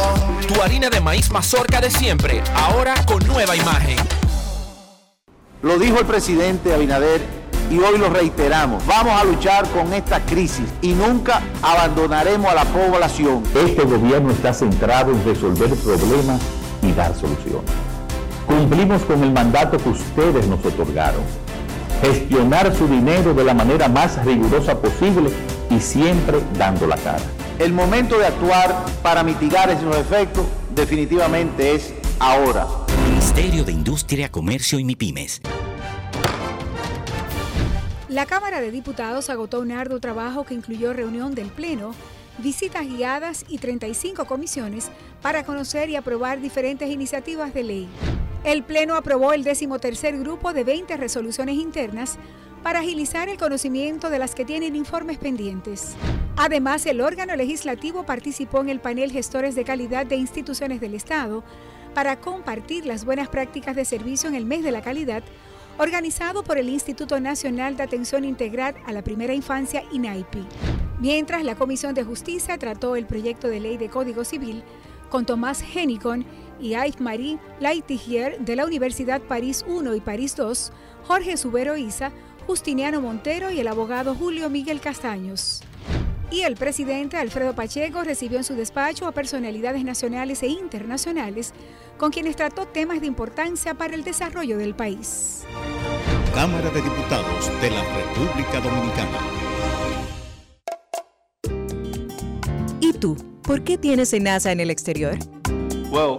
Tu 0.47 0.63
harina 0.63 0.91
de 0.91 1.01
maíz 1.01 1.33
mazorca 1.33 1.81
de 1.81 1.91
siempre, 1.91 2.45
ahora 2.55 2.95
con 3.07 3.27
nueva 3.27 3.57
imagen. 3.57 3.97
Lo 5.63 5.81
dijo 5.81 5.99
el 5.99 6.07
presidente 6.07 6.73
Abinader 6.73 7.23
y 7.73 7.79
hoy 7.81 7.99
lo 7.99 8.09
reiteramos. 8.09 8.87
Vamos 8.87 9.21
a 9.21 9.25
luchar 9.25 9.69
con 9.71 9.93
esta 9.95 10.21
crisis 10.21 10.69
y 10.81 10.93
nunca 10.93 11.43
abandonaremos 11.61 12.49
a 12.49 12.55
la 12.55 12.65
población. 12.67 13.43
Este 13.53 13.83
gobierno 13.83 14.31
está 14.31 14.55
centrado 14.55 15.11
en 15.11 15.25
resolver 15.25 15.75
problemas 15.75 16.41
y 16.83 16.93
dar 16.93 17.17
soluciones. 17.17 17.94
Cumplimos 18.47 19.03
con 19.03 19.23
el 19.23 19.33
mandato 19.33 19.79
que 19.79 19.89
ustedes 19.89 20.47
nos 20.47 20.65
otorgaron. 20.65 21.23
Gestionar 22.03 22.75
su 22.75 22.87
dinero 22.87 23.35
de 23.35 23.45
la 23.45 23.55
manera 23.55 23.89
más 23.89 24.25
rigurosa 24.25 24.81
posible 24.81 25.31
y 25.71 25.81
siempre 25.81 26.41
dando 26.59 26.87
la 26.87 26.97
cara. 26.97 27.23
El 27.59 27.73
momento 27.73 28.19
de 28.19 28.27
actuar 28.27 28.85
para 29.03 29.23
mitigar 29.23 29.71
esos 29.71 29.97
efectos 29.97 30.45
definitivamente 30.75 31.75
es 31.75 31.95
ahora. 32.19 32.67
Ministerio 33.09 33.65
de 33.65 33.73
Industria, 33.73 34.31
Comercio 34.31 34.79
y 34.79 34.85
MIPIMES. 34.85 35.41
La 38.09 38.27
Cámara 38.27 38.61
de 38.61 38.71
Diputados 38.71 39.31
agotó 39.31 39.61
un 39.61 39.73
arduo 39.73 39.99
trabajo 39.99 40.45
que 40.45 40.55
incluyó 40.55 40.93
reunión 40.93 41.35
del 41.35 41.49
Pleno, 41.49 41.95
visitas 42.39 42.87
guiadas 42.87 43.45
y 43.49 43.59
35 43.59 44.25
comisiones 44.27 44.91
para 45.23 45.45
conocer 45.45 45.89
y 45.89 45.97
aprobar 45.97 46.41
diferentes 46.41 46.91
iniciativas 46.91 47.55
de 47.55 47.63
ley. 47.65 47.89
El 48.45 48.63
Pleno 48.63 48.95
aprobó 48.95 49.33
el 49.33 49.43
decimotercer 49.43 50.19
grupo 50.19 50.53
de 50.53 50.65
20 50.65 50.97
resoluciones 50.99 51.57
internas, 51.57 52.19
para 52.65 52.81
agilizar 52.81 53.29
el 53.29 53.37
conocimiento 53.37 54.09
de 54.09 54.19
las 54.19 54.35
que 54.35 54.47
tienen 54.47 54.75
informes 54.75 55.19
pendientes. 55.19 55.95
Además, 56.37 56.87
el 56.87 57.03
órgano 57.03 57.37
legislativo 57.37 58.05
participó 58.07 58.63
en 58.63 58.71
el 58.71 58.81
panel 58.81 59.13
Gestores 59.13 59.55
de 59.55 59.65
Calidad 59.65 60.07
de 60.07 60.17
Instituciones 60.17 60.81
del 60.81 60.95
Estado 60.95 61.45
para 61.93 62.21
compartir 62.21 62.87
las 62.87 63.05
buenas 63.05 63.29
prácticas 63.29 63.77
de 63.77 63.85
servicio 63.85 64.31
en 64.31 64.35
el 64.35 64.47
mes 64.47 64.63
de 64.63 64.71
la 64.71 64.81
calidad, 64.81 65.23
organizado 65.77 66.43
por 66.43 66.57
el 66.57 66.71
Instituto 66.71 67.21
Nacional 67.21 67.77
de 67.77 67.83
Atención 67.83 68.25
Integral 68.25 68.75
a 68.87 68.93
la 68.93 69.05
Primera 69.05 69.35
Infancia, 69.35 69.85
INAIPI. 69.93 70.47
Mientras 71.01 71.45
la 71.45 71.57
Comisión 71.57 71.95
de 71.95 72.05
Justicia 72.05 72.57
trató 72.57 72.97
el 72.97 73.05
proyecto 73.05 73.49
de 73.49 73.61
ley 73.61 73.77
de 73.77 73.91
Código 73.91 74.25
Civil 74.25 74.65
con 75.11 75.27
Tomás 75.27 75.63
Henicon 75.63 76.25
y 76.65 76.71
Yves-Marie 76.71 77.39
Laitigier 77.61 78.39
de 78.41 78.57
la 78.57 78.65
Universidad 78.65 79.21
París 79.21 79.65
I 79.69 79.97
y 79.97 80.01
París 80.01 80.35
II, 80.39 80.73
Jorge 81.07 81.37
Subero 81.37 81.77
Isa, 81.77 82.11
Justiniano 82.47 83.03
Montero 83.03 83.51
y 83.51 83.61
el 83.61 83.69
abogado 83.69 84.15
Julio 84.15 84.49
Miguel 84.49 84.81
Castaños. 84.81 85.61
Y 86.31 86.41
el 86.41 86.57
presidente 86.57 87.19
Alfredo 87.19 87.55
Pacheco 87.55 88.03
recibió 88.03 88.39
en 88.39 88.45
su 88.45 88.55
despacho 88.55 89.07
a 89.07 89.13
personalidades 89.13 89.85
nacionales 89.85 90.43
e 90.43 90.49
internacionales 90.49 91.53
con 91.99 92.11
quienes 92.11 92.35
trató 92.35 92.67
temas 92.67 93.03
de 93.03 93.09
importancia 93.09 93.75
para 93.75 93.95
el 93.95 94.03
desarrollo 94.03 94.57
del 94.57 94.75
país. 94.75 95.45
Cámara 96.35 96.71
de 96.71 96.81
Diputados 96.81 97.61
de 97.61 97.71
la 97.71 97.85
República 97.95 98.61
Dominicana. 98.61 99.19
¿Y 102.81 102.95
tú? 102.95 103.17
¿Por 103.43 103.63
qué 103.63 103.77
tienes 103.77 104.15
enaza 104.15 104.51
en 104.51 104.61
el 104.61 104.71
exterior? 104.71 105.19
Well, 105.91 106.19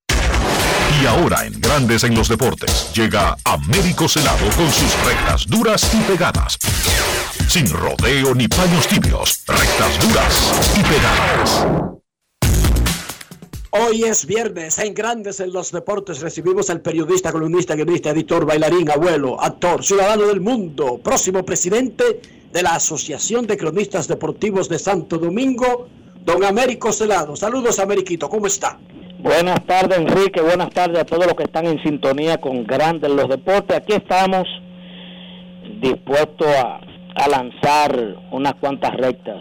Y 0.99 1.05
ahora 1.05 1.45
en 1.45 1.59
Grandes 1.61 2.03
en 2.03 2.15
los 2.15 2.27
Deportes 2.27 2.91
llega 2.93 3.37
Américo 3.45 4.07
Celado 4.07 4.45
con 4.55 4.69
sus 4.71 5.05
rectas 5.05 5.47
duras 5.47 5.89
y 5.93 6.01
pegadas. 6.11 6.57
Sin 7.47 7.69
rodeo 7.69 8.35
ni 8.35 8.47
paños 8.47 8.87
tibios, 8.87 9.43
rectas 9.47 9.99
duras 10.07 10.51
y 10.77 10.81
pegadas. 10.81 11.65
Hoy 13.71 14.03
es 14.03 14.25
viernes, 14.25 14.79
en 14.79 14.93
Grandes 14.93 15.39
en 15.39 15.53
los 15.53 15.71
Deportes 15.71 16.19
recibimos 16.19 16.69
al 16.69 16.81
periodista, 16.81 17.31
columnista, 17.31 17.75
guionista, 17.75 18.09
editor, 18.09 18.45
bailarín, 18.45 18.91
abuelo, 18.91 19.41
actor, 19.41 19.85
ciudadano 19.85 20.27
del 20.27 20.41
mundo, 20.41 20.99
próximo 21.01 21.45
presidente 21.45 22.21
de 22.51 22.63
la 22.63 22.75
Asociación 22.75 23.47
de 23.47 23.57
Cronistas 23.57 24.09
Deportivos 24.09 24.67
de 24.67 24.77
Santo 24.77 25.17
Domingo, 25.17 25.87
don 26.25 26.43
Américo 26.43 26.91
Celado. 26.91 27.35
Saludos, 27.37 27.79
Ameriquito, 27.79 28.27
¿cómo 28.27 28.47
está? 28.47 28.77
Buenas 29.21 29.63
tardes, 29.67 29.99
Enrique. 29.99 30.41
Buenas 30.41 30.71
tardes 30.71 30.99
a 30.99 31.05
todos 31.05 31.27
los 31.27 31.35
que 31.35 31.43
están 31.43 31.67
en 31.67 31.81
sintonía 31.83 32.39
con 32.39 32.63
Grandes 32.63 33.11
los 33.11 33.29
Deportes. 33.29 33.77
Aquí 33.77 33.93
estamos 33.93 34.47
dispuestos 35.79 36.47
a, 36.47 36.81
a 37.15 37.27
lanzar 37.29 38.15
unas 38.31 38.55
cuantas 38.55 38.95
rectas. 38.97 39.37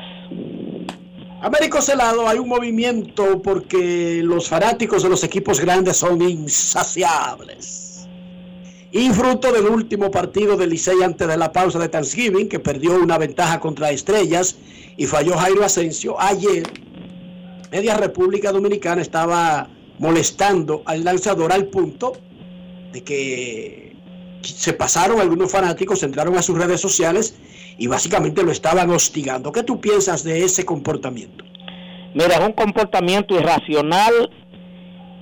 Américo 1.40 1.80
Celado, 1.80 2.28
hay 2.28 2.38
un 2.38 2.50
movimiento 2.50 3.40
porque 3.40 4.20
los 4.22 4.50
fanáticos 4.50 5.02
de 5.02 5.08
los 5.08 5.24
equipos 5.24 5.58
grandes 5.58 5.96
son 5.96 6.20
insaciables. 6.20 8.06
Y 8.92 9.08
fruto 9.08 9.50
del 9.50 9.64
último 9.64 10.10
partido 10.10 10.58
del 10.58 10.70
Licey 10.70 11.02
antes 11.02 11.26
de 11.26 11.38
la 11.38 11.52
pausa 11.52 11.78
de 11.78 11.88
Thanksgiving, 11.88 12.50
que 12.50 12.58
perdió 12.58 13.00
una 13.00 13.16
ventaja 13.16 13.58
contra 13.58 13.90
Estrellas 13.90 14.58
y 14.98 15.06
falló 15.06 15.38
Jairo 15.38 15.64
Asensio, 15.64 16.20
ayer 16.20 16.64
Media 17.70 17.96
República 17.96 18.50
Dominicana 18.50 19.00
estaba 19.00 19.68
molestando 19.98 20.82
al 20.86 21.04
lanzador 21.04 21.52
al 21.52 21.66
punto 21.66 22.12
de 22.92 23.04
que 23.04 23.96
se 24.42 24.72
pasaron 24.72 25.20
algunos 25.20 25.52
fanáticos, 25.52 26.02
entraron 26.02 26.36
a 26.36 26.42
sus 26.42 26.58
redes 26.58 26.80
sociales 26.80 27.38
y 27.78 27.86
básicamente 27.86 28.42
lo 28.42 28.50
estaban 28.50 28.90
hostigando. 28.90 29.52
¿Qué 29.52 29.62
tú 29.62 29.80
piensas 29.80 30.24
de 30.24 30.42
ese 30.44 30.64
comportamiento? 30.64 31.44
Mira, 32.14 32.36
es 32.36 32.40
un 32.40 32.52
comportamiento 32.52 33.36
irracional 33.36 34.30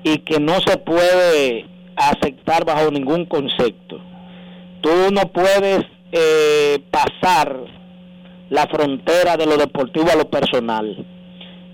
y 0.03 0.19
que 0.19 0.41
no 0.41 0.59
se 0.61 0.79
puede 0.79 1.66
aceptar 1.97 2.65
bajo 2.65 2.91
ningún 2.91 3.27
concepto. 3.27 4.01
Tú 4.81 4.91
no 5.12 5.31
puedes 5.33 5.85
eh, 6.12 6.83
pasar 6.91 7.65
la 8.49 8.66
frontera 8.69 9.37
de 9.37 9.45
lo 9.45 9.59
deportivo 9.59 10.11
a 10.11 10.16
lo 10.16 10.31
personal. 10.31 11.07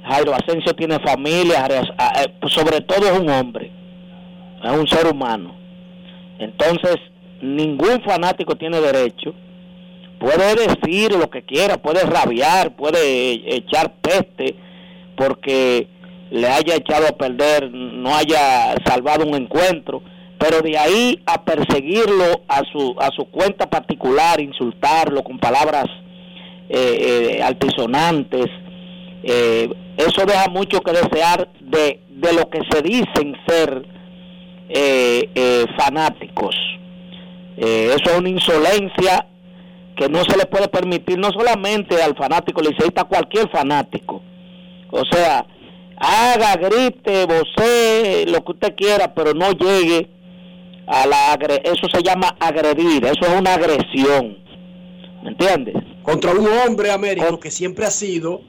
Jairo 0.04 0.34
Asensio 0.34 0.74
tiene 0.74 0.98
familia, 1.00 1.66
sobre 2.48 2.80
todo 2.82 3.06
es 3.06 3.18
un 3.18 3.28
hombre, 3.30 3.70
es 4.62 4.70
un 4.70 4.86
ser 4.86 5.06
humano. 5.06 5.54
Entonces, 6.38 6.96
ningún 7.40 8.02
fanático 8.02 8.56
tiene 8.56 8.80
derecho. 8.80 9.34
Puede 10.18 10.54
decir 10.54 11.12
lo 11.12 11.28
que 11.30 11.42
quiera, 11.42 11.78
puede 11.78 12.02
rabiar, 12.04 12.76
puede 12.76 13.56
echar 13.56 13.94
peste 14.00 14.54
porque 15.16 15.88
le 16.30 16.48
haya 16.48 16.76
echado 16.76 17.06
a 17.08 17.16
perder, 17.16 17.70
no 17.70 18.14
haya 18.14 18.74
salvado 18.84 19.26
un 19.26 19.34
encuentro, 19.34 20.02
pero 20.38 20.60
de 20.60 20.76
ahí 20.76 21.22
a 21.26 21.44
perseguirlo 21.44 22.42
a 22.48 22.62
su, 22.72 22.96
a 22.98 23.08
su 23.08 23.24
cuenta 23.30 23.68
particular, 23.70 24.40
insultarlo 24.40 25.22
con 25.22 25.38
palabras 25.38 25.86
eh, 26.68 27.36
eh, 27.38 27.42
altisonantes, 27.42 28.46
eh, 29.22 29.68
eso 29.96 30.26
deja 30.26 30.48
mucho 30.48 30.80
que 30.80 30.92
desear 30.92 31.48
de, 31.60 32.00
de 32.08 32.32
lo 32.32 32.48
que 32.50 32.60
se 32.70 32.82
dicen 32.82 33.36
ser 33.46 33.86
eh, 34.68 35.28
eh, 35.34 35.66
fanáticos. 35.76 36.56
eso 37.56 38.10
es 38.10 38.18
una 38.18 38.28
insolencia 38.28 39.26
que 39.96 40.08
no 40.08 40.24
se 40.24 40.36
le 40.36 40.46
puede 40.46 40.68
permitir 40.68 41.18
no 41.18 41.30
solamente 41.30 42.02
al 42.02 42.16
fanático 42.16 42.60
liceísta, 42.60 43.02
a 43.02 43.04
cualquier 43.04 43.48
fanático. 43.50 44.22
O 44.90 45.04
sea, 45.10 45.46
haga, 45.96 46.56
grite, 46.56 47.26
vocee, 47.26 48.26
lo 48.26 48.44
que 48.44 48.52
usted 48.52 48.74
quiera, 48.74 49.14
pero 49.14 49.34
no 49.34 49.52
llegue 49.52 50.08
a 50.86 51.06
la 51.06 51.34
eso 51.64 51.86
se 51.92 52.02
llama 52.02 52.36
agredir, 52.38 53.04
eso 53.04 53.20
es 53.22 53.40
una 53.40 53.54
agresión. 53.54 54.38
¿Me 55.22 55.30
entiendes? 55.30 55.74
Contra 56.02 56.32
un 56.32 56.46
hombre 56.46 56.90
américo 56.90 57.40
que 57.40 57.50
siempre 57.50 57.86
ha 57.86 57.90
sido 57.90 58.42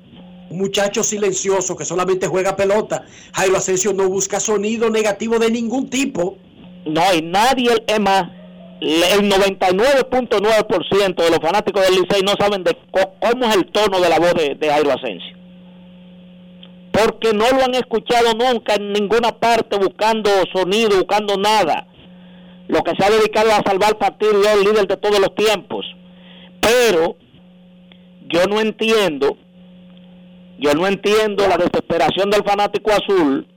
un 0.50 0.58
muchacho 0.58 1.04
silencioso 1.04 1.76
que 1.76 1.86
solamente 1.86 2.28
juega 2.28 2.56
pelota. 2.56 3.06
Jairo 3.34 3.58
Asensio 3.58 3.94
no 3.94 4.10
busca 4.10 4.40
sonido 4.40 4.90
negativo 4.90 5.40
de 5.40 5.52
ningún 5.52 5.90
tipo. 5.90 6.38
No 6.86 7.02
hay 7.02 7.22
nadie, 7.22 7.84
es 7.88 8.00
más, 8.00 8.30
el 8.82 9.30
99.9% 9.30 11.16
de 11.16 11.30
los 11.30 11.40
fanáticos 11.40 11.82
del 11.84 12.02
Licey 12.02 12.22
no 12.22 12.34
saben 12.40 12.64
de 12.64 12.78
cómo 12.92 13.46
es 13.46 13.56
el 13.56 13.66
tono 13.72 14.00
de 14.00 14.10
la 14.10 14.20
voz 14.20 14.34
de, 14.36 14.56
de 14.56 14.70
Jairo 14.70 14.92
Asensio. 14.92 15.36
Porque 16.92 17.34
no 17.34 17.50
lo 17.52 17.64
han 17.64 17.76
escuchado 17.76 18.34
nunca 18.34 18.76
en 18.76 18.94
ninguna 18.94 19.32
parte 19.38 19.78
buscando 19.78 20.30
sonido, 20.54 20.98
buscando 20.98 21.38
nada. 21.38 21.88
Lo 22.68 22.84
que 22.84 22.94
se 22.98 23.06
ha 23.06 23.10
dedicado 23.10 23.52
a 23.52 23.64
salvar 23.64 23.98
partido 23.98 24.42
y 24.42 24.46
es 24.46 24.54
el 24.54 24.64
líder 24.64 24.88
de 24.88 24.98
todos 24.98 25.20
los 25.20 25.36
tiempos. 25.36 25.86
Pero 26.62 27.18
yo 28.28 28.46
no 28.46 28.60
entiendo 28.60 29.38
yo 30.60 30.74
no 30.74 30.88
entiendo 30.88 31.48
la 31.48 31.58
desesperación 31.58 32.30
del 32.30 32.44
fanático 32.44 32.92
azul, 32.92 33.48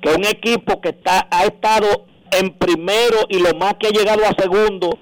que 0.00 0.10
un 0.10 0.24
equipo 0.24 0.80
que 0.80 0.90
está, 0.90 1.26
ha 1.30 1.44
estado 1.44 2.06
en 2.30 2.50
primero 2.50 3.18
y 3.28 3.40
lo 3.40 3.54
más 3.54 3.74
que 3.74 3.88
ha 3.88 3.90
llegado 3.90 4.22
a 4.24 4.40
segundo, 4.40 4.98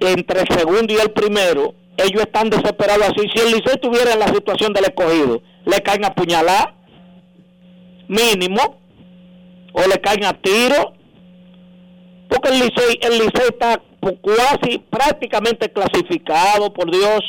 entre 0.00 0.40
el 0.40 0.48
segundo 0.48 0.92
y 0.92 0.96
el 0.96 1.10
primero, 1.10 1.74
ellos 1.96 2.22
están 2.22 2.50
desesperados 2.50 3.06
así. 3.06 3.28
Si 3.34 3.40
el 3.40 3.52
Licey 3.52 3.74
estuviera 3.74 4.12
en 4.12 4.18
la 4.18 4.28
situación 4.28 4.72
del 4.72 4.84
escogido, 4.84 5.42
le 5.64 5.80
caen 5.80 6.04
a 6.04 6.14
puñalar. 6.14 6.74
mínimo, 8.06 8.78
o 9.72 9.80
le 9.88 10.00
caen 10.00 10.24
a 10.24 10.34
tiro, 10.34 10.92
porque 12.28 12.50
el 12.50 12.60
Licey, 12.60 13.00
el 13.00 13.12
Licey 13.14 13.48
está 13.48 13.82
casi 14.22 14.78
prácticamente 14.78 15.72
clasificado, 15.72 16.72
por 16.72 16.90
Dios, 16.90 17.20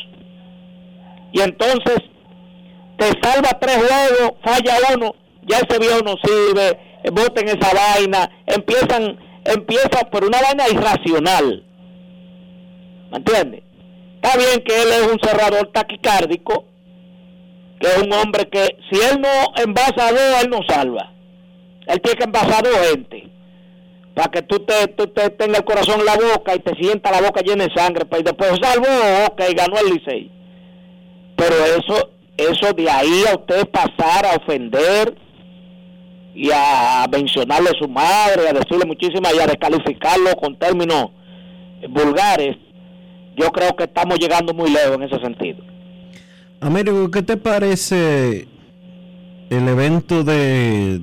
y 1.32 1.42
entonces 1.42 1.98
te 2.98 3.06
salva 3.22 3.58
tres 3.60 3.78
juegos, 3.78 4.38
falla 4.44 4.76
uno, 4.96 5.16
ya 5.48 5.58
ese 5.58 5.80
viejo 5.80 6.00
no 6.04 6.16
sirve, 6.24 6.80
voten 7.12 7.48
esa 7.48 7.72
vaina, 7.74 8.30
empiezan, 8.46 9.18
empieza 9.44 10.10
por 10.12 10.26
una 10.26 10.42
vaina 10.42 10.68
irracional. 10.70 11.64
¿Me 13.12 13.18
entiendes? 13.18 13.64
Está 14.16 14.38
bien 14.38 14.64
que 14.66 14.82
él 14.82 14.88
es 14.92 15.12
un 15.12 15.20
cerrador 15.20 15.72
taquicárdico, 15.72 16.66
que 17.80 17.88
es 17.88 17.98
un 18.02 18.12
hombre 18.14 18.50
que 18.50 18.78
si 18.90 19.00
él 19.00 19.22
no 19.22 19.64
envasa 19.64 20.08
a 20.08 20.12
dos, 20.12 20.44
él 20.44 20.50
no 20.50 20.60
salva. 20.68 21.12
Él 21.88 22.02
tiene 22.02 22.18
que 22.18 22.24
envasar 22.24 22.64
dos 22.64 22.90
gente. 22.90 23.30
Para 24.16 24.32
que 24.32 24.42
tú 24.44 24.60
te, 24.60 24.88
tú 24.88 25.08
te 25.08 25.30
tengas 25.32 25.60
el 25.60 25.66
corazón 25.66 26.00
en 26.00 26.06
la 26.06 26.16
boca 26.16 26.56
y 26.56 26.60
te 26.60 26.74
sienta 26.82 27.12
la 27.12 27.22
boca 27.22 27.42
llena 27.42 27.66
de 27.66 27.76
sangre. 27.76 28.06
Pues, 28.06 28.22
y 28.22 28.24
después 28.24 28.52
salvó, 28.62 28.88
ok, 29.30 29.42
ganó 29.56 29.78
el 29.78 29.94
Licey. 29.94 30.32
Pero 31.36 31.56
eso, 31.66 32.12
eso 32.38 32.74
de 32.74 32.90
ahí 32.90 33.24
a 33.32 33.36
usted 33.36 33.68
pasar 33.70 34.26
a 34.26 34.36
ofender 34.36 35.16
y 36.34 36.50
a 36.54 37.08
mencionarle 37.10 37.70
a 37.70 37.80
su 37.80 37.88
madre, 37.88 38.50
a 38.50 38.54
decirle 38.54 38.86
muchísimas 38.86 39.34
y 39.34 39.40
a 39.40 39.48
descalificarlo 39.48 40.36
con 40.36 40.58
términos 40.58 41.12
vulgares, 41.90 42.58
yo 43.38 43.52
creo 43.52 43.76
que 43.76 43.86
estamos 43.86 44.20
llegando 44.20 44.54
muy 44.54 44.70
lejos 44.70 44.96
en 44.96 45.04
ese 45.04 45.20
sentido. 45.20 45.64
Américo, 46.60 47.10
¿qué 47.12 47.22
te 47.22 47.38
parece 47.38 48.48
el 49.50 49.68
evento 49.68 50.24
de, 50.24 51.02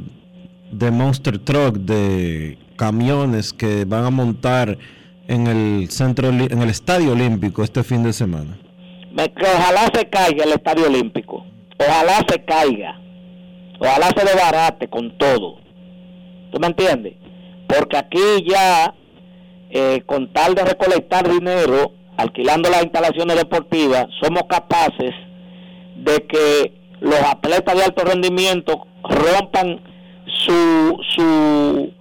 de 0.70 0.90
Monster 0.90 1.38
Truck, 1.38 1.76
de 1.76 2.58
camiones 2.76 3.52
que 3.52 3.84
van 3.84 4.04
a 4.04 4.10
montar 4.10 4.76
en 5.28 5.46
el 5.46 5.88
centro 5.90 6.28
en 6.28 6.60
el 6.60 6.68
Estadio 6.68 7.12
Olímpico 7.12 7.62
este 7.62 7.82
fin 7.82 8.02
de 8.02 8.12
semana? 8.12 8.58
Que 9.14 9.44
ojalá 9.44 9.90
se 9.92 10.08
caiga 10.08 10.44
el 10.44 10.52
Estadio 10.52 10.86
Olímpico. 10.86 11.44
Ojalá 11.78 12.24
se 12.28 12.44
caiga. 12.44 12.98
Ojalá 13.78 14.08
se 14.16 14.24
desbarate 14.24 14.88
con 14.88 15.16
todo. 15.18 15.58
¿Tú 16.50 16.60
me 16.60 16.68
entiendes? 16.68 17.14
Porque 17.66 17.96
aquí 17.96 18.44
ya, 18.48 18.94
eh, 19.70 20.02
con 20.06 20.32
tal 20.32 20.54
de 20.54 20.64
recolectar 20.64 21.28
dinero, 21.28 21.92
alquilando 22.16 22.70
las 22.70 22.84
instalaciones 22.84 23.36
deportivas, 23.36 24.06
somos 24.20 24.44
capaces 24.48 25.12
de 25.96 26.26
que 26.26 26.72
los 27.00 27.20
atletas 27.20 27.74
de 27.76 27.84
alto 27.84 28.04
rendimiento 28.04 28.86
rompan 29.02 29.80
su, 30.26 30.98
su, 31.16 31.92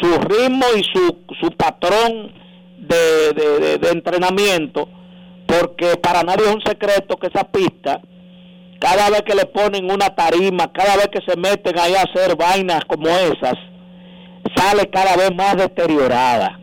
su 0.00 0.18
ritmo 0.20 0.64
y 0.76 0.82
su, 0.84 1.18
su 1.40 1.50
patrón 1.56 2.32
de, 2.78 3.78
de 3.78 3.90
entrenamiento 3.90 4.88
porque 5.46 5.96
para 5.96 6.22
nadie 6.22 6.46
es 6.46 6.54
un 6.54 6.62
secreto 6.62 7.16
que 7.16 7.28
esa 7.28 7.44
pista, 7.44 8.00
cada 8.80 9.10
vez 9.10 9.22
que 9.22 9.34
le 9.34 9.46
ponen 9.46 9.90
una 9.90 10.14
tarima, 10.14 10.72
cada 10.72 10.96
vez 10.96 11.08
que 11.08 11.20
se 11.26 11.36
meten 11.38 11.78
ahí 11.78 11.94
a 11.94 12.02
hacer 12.02 12.36
vainas 12.36 12.84
como 12.86 13.08
esas, 13.08 13.54
sale 14.56 14.88
cada 14.90 15.16
vez 15.16 15.34
más 15.34 15.56
deteriorada. 15.56 16.58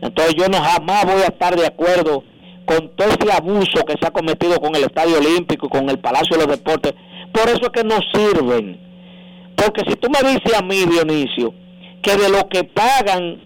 Entonces 0.00 0.34
yo 0.36 0.48
no 0.48 0.58
jamás 0.58 1.04
voy 1.04 1.22
a 1.22 1.26
estar 1.26 1.56
de 1.56 1.66
acuerdo 1.66 2.24
con 2.64 2.94
todo 2.96 3.08
ese 3.08 3.32
abuso 3.32 3.84
que 3.86 3.94
se 4.00 4.06
ha 4.06 4.10
cometido 4.10 4.60
con 4.60 4.74
el 4.74 4.84
Estadio 4.84 5.18
Olímpico 5.18 5.68
con 5.68 5.88
el 5.90 5.98
Palacio 5.98 6.36
de 6.36 6.46
los 6.46 6.56
Deportes. 6.56 6.94
Por 7.32 7.48
eso 7.48 7.62
es 7.62 7.70
que 7.70 7.84
no 7.84 7.98
sirven. 8.12 8.80
Porque 9.56 9.82
si 9.88 9.96
tú 9.96 10.08
me 10.10 10.28
dices 10.28 10.54
a 10.56 10.62
mí, 10.62 10.84
Dionisio, 10.86 11.54
que 12.02 12.16
de 12.16 12.28
lo 12.28 12.48
que 12.48 12.64
pagan 12.64 13.42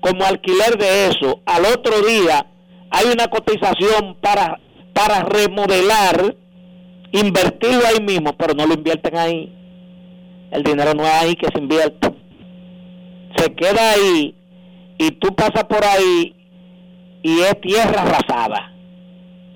como 0.00 0.24
alquiler 0.24 0.76
de 0.78 1.08
eso, 1.08 1.40
al 1.46 1.64
otro 1.64 2.00
día 2.02 2.46
hay 2.90 3.06
una 3.12 3.28
cotización 3.28 4.16
para, 4.20 4.58
para 4.92 5.22
remodelar, 5.22 6.36
invertirlo 7.12 7.86
ahí 7.86 8.02
mismo, 8.02 8.36
pero 8.36 8.54
no 8.54 8.66
lo 8.66 8.74
invierten 8.74 9.16
ahí. 9.16 9.56
El 10.50 10.64
dinero 10.64 10.94
no 10.94 11.04
es 11.04 11.12
ahí 11.12 11.36
que 11.36 11.46
se 11.52 11.60
invierte. 11.60 12.10
Se 13.36 13.54
queda 13.54 13.92
ahí 13.92 14.34
y 14.98 15.10
tú 15.12 15.34
pasas 15.34 15.64
por 15.64 15.84
ahí 15.84 16.34
y 17.22 17.40
es 17.40 17.60
tierra 17.60 18.02
arrasada. 18.02 18.72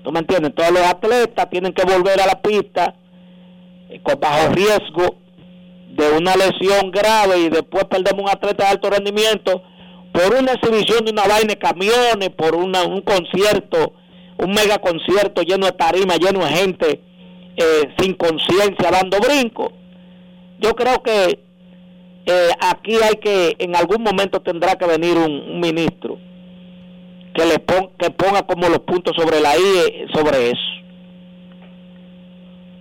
¿Tú 0.03 0.11
me 0.11 0.19
entiendes? 0.19 0.55
Todos 0.55 0.71
los 0.71 0.83
atletas 0.83 1.49
tienen 1.49 1.73
que 1.73 1.83
volver 1.83 2.21
a 2.21 2.27
la 2.27 2.41
pista 2.41 2.95
eh, 3.89 3.99
con 4.01 4.19
bajo 4.19 4.53
riesgo 4.53 5.17
de 5.89 6.17
una 6.17 6.35
lesión 6.35 6.91
grave 6.91 7.39
y 7.39 7.49
después 7.49 7.85
perdemos 7.85 8.23
un 8.23 8.29
atleta 8.29 8.65
de 8.65 8.69
alto 8.69 8.89
rendimiento 8.89 9.61
por 10.15 10.33
una 10.33 10.53
exhibición 10.53 11.03
de 11.03 11.11
una 11.11 11.27
vaina 11.27 11.49
de 11.49 11.57
camiones, 11.57 12.29
por 12.37 12.55
una, 12.55 12.83
un 12.83 13.01
concierto, 13.01 13.93
un 14.37 14.51
mega 14.51 14.77
concierto 14.77 15.41
lleno 15.41 15.65
de 15.65 15.73
tarima, 15.73 16.15
lleno 16.15 16.45
de 16.45 16.51
gente 16.51 17.01
eh, 17.57 17.93
sin 17.99 18.13
conciencia 18.13 18.91
dando 18.91 19.19
brinco. 19.19 19.73
Yo 20.59 20.73
creo 20.73 21.03
que 21.03 21.43
eh, 22.25 22.49
aquí 22.61 22.95
hay 22.95 23.15
que, 23.15 23.57
en 23.59 23.75
algún 23.75 24.03
momento 24.03 24.41
tendrá 24.41 24.75
que 24.77 24.85
venir 24.85 25.17
un, 25.17 25.59
ministro 25.59 26.17
que 27.33 27.45
le 27.45 27.61
que 27.99 28.09
ponga 28.11 28.47
como 28.47 28.69
los 28.69 28.79
puntos 28.79 29.13
sobre 29.17 29.41
la 29.41 29.57
I 29.57 29.61
eh, 29.61 30.05
sobre 30.13 30.51
eso. 30.51 30.61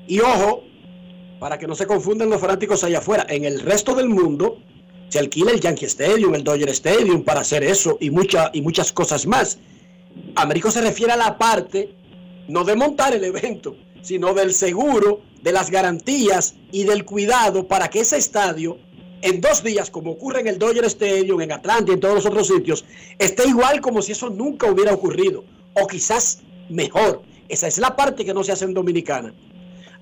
Y 0.07 0.21
ojo, 0.21 0.63
para 1.41 1.59
que 1.59 1.67
no 1.67 1.75
se 1.75 1.89
confundan 1.89 2.31
los 2.31 2.41
fanáticos 2.41 2.85
allá 2.85 2.99
afuera, 2.99 3.27
en 3.29 3.45
el 3.45 3.59
resto 3.59 3.97
del 3.97 4.09
mundo 4.09 4.59
se 5.15 5.21
alquila 5.21 5.53
el 5.53 5.61
Yankee 5.61 5.85
Stadium, 5.85 6.35
el 6.35 6.43
Dodger 6.43 6.71
Stadium 6.71 7.23
para 7.23 7.43
hacer 7.43 7.63
eso 7.63 7.99
y, 8.01 8.11
mucha, 8.11 8.51
y 8.53 8.63
muchas 8.63 8.93
cosas 8.93 9.29
más. 9.29 9.59
Américo 10.35 10.73
se 10.73 10.81
refiere 10.81 11.13
a 11.13 11.17
la 11.17 11.39
parte, 11.39 11.95
no 12.49 12.65
de 12.65 12.75
montar 12.75 13.15
el 13.15 13.23
evento, 13.23 13.77
sino 14.03 14.35
del 14.35 14.53
seguro, 14.53 15.21
de 15.41 15.53
las 15.53 15.71
garantías 15.71 16.57
y 16.73 16.83
del 16.83 17.05
cuidado 17.05 17.69
para 17.69 17.91
que 17.91 18.01
ese 18.01 18.17
estadio, 18.17 18.77
en 19.23 19.41
dos 19.41 19.63
días, 19.63 19.89
como 19.89 20.11
ocurre 20.11 20.41
en 20.41 20.49
el 20.49 20.59
Dodger 20.59 20.87
Stadium, 20.87 21.43
en 21.43 21.53
Atlanta 21.53 21.93
y 21.93 21.95
en 21.95 22.01
todos 22.01 22.17
los 22.17 22.27
otros 22.27 22.49
sitios, 22.49 22.85
esté 23.21 23.47
igual 23.47 23.81
como 23.81 24.03
si 24.03 24.11
eso 24.11 24.31
nunca 24.31 24.69
hubiera 24.69 24.93
ocurrido, 24.93 25.45
o 25.75 25.87
quizás 25.87 26.41
mejor. 26.71 27.23
Esa 27.49 27.69
es 27.69 27.79
la 27.79 27.95
parte 27.95 28.25
que 28.25 28.35
no 28.35 28.43
se 28.43 28.51
hace 28.51 28.65
en 28.65 28.75
Dominicana. 28.75 29.33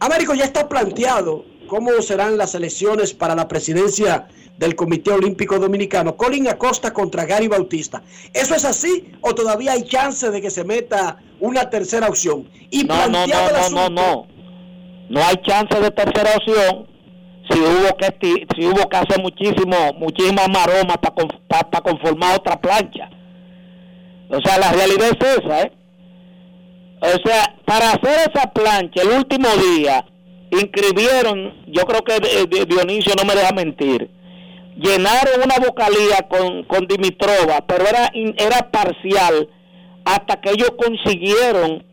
Américo 0.00 0.32
ya 0.32 0.46
está 0.46 0.70
planteado 0.70 1.44
cómo 1.72 1.90
serán 2.02 2.36
las 2.36 2.54
elecciones 2.54 3.14
para 3.14 3.34
la 3.34 3.48
presidencia 3.48 4.26
del 4.58 4.76
Comité 4.76 5.10
Olímpico 5.10 5.58
Dominicano, 5.58 6.18
Colin 6.18 6.46
Acosta 6.48 6.92
contra 6.92 7.24
Gary 7.24 7.48
Bautista. 7.48 8.02
¿Eso 8.34 8.54
es 8.54 8.66
así 8.66 9.10
o 9.22 9.34
todavía 9.34 9.72
hay 9.72 9.84
chance 9.84 10.30
de 10.30 10.42
que 10.42 10.50
se 10.50 10.64
meta 10.64 11.22
una 11.40 11.70
tercera 11.70 12.08
opción? 12.08 12.46
Y 12.70 12.84
no, 12.84 13.08
no, 13.08 13.26
no, 13.26 13.50
no, 13.50 13.70
no, 13.70 13.88
no. 13.88 14.26
No 15.08 15.24
hay 15.24 15.36
chance 15.46 15.80
de 15.80 15.90
tercera 15.92 16.32
opción 16.36 16.86
si 17.50 17.58
hubo 17.58 17.96
que 17.96 18.46
si 18.54 18.66
hubo 18.66 18.86
que 18.90 18.96
hacer 18.98 19.22
muchísimo 19.22 19.94
muchísimas 19.96 20.50
maromas 20.50 20.98
para 20.98 21.80
conformar 21.82 22.36
otra 22.36 22.60
plancha. 22.60 23.08
O 24.28 24.38
sea, 24.44 24.58
la 24.58 24.72
realidad 24.72 25.08
es 25.18 25.38
esa, 25.38 25.62
¿eh? 25.62 25.72
O 27.00 27.26
sea, 27.26 27.56
para 27.64 27.92
hacer 27.92 28.30
esa 28.30 28.52
plancha 28.52 29.00
el 29.00 29.08
último 29.08 29.48
día 29.56 30.04
inscribieron, 30.60 31.64
yo 31.66 31.82
creo 31.84 32.02
que 32.02 32.14
eh, 32.16 32.66
Dionisio 32.66 33.14
no 33.16 33.24
me 33.24 33.34
deja 33.34 33.52
mentir, 33.52 34.10
llenaron 34.76 35.42
una 35.44 35.58
vocalía 35.58 36.26
con, 36.28 36.64
con 36.64 36.86
Dimitrova, 36.86 37.64
pero 37.66 37.86
era, 37.86 38.10
era 38.36 38.70
parcial 38.70 39.48
hasta 40.04 40.40
que 40.40 40.50
ellos 40.50 40.72
consiguieron 40.76 41.84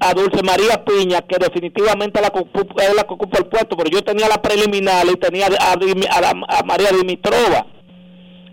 a 0.00 0.14
Dulce 0.14 0.42
María 0.42 0.84
Piña, 0.84 1.22
que 1.22 1.36
definitivamente 1.38 2.20
la, 2.20 2.28
la 2.28 3.04
que 3.04 3.14
ocupa 3.14 3.38
el 3.38 3.46
puesto, 3.46 3.76
pero 3.76 3.90
yo 3.90 4.02
tenía 4.02 4.28
la 4.28 4.40
preliminar 4.40 5.06
y 5.06 5.16
tenía 5.16 5.46
a, 5.46 6.62
María 6.64 6.90
Dimitrova. 6.90 7.66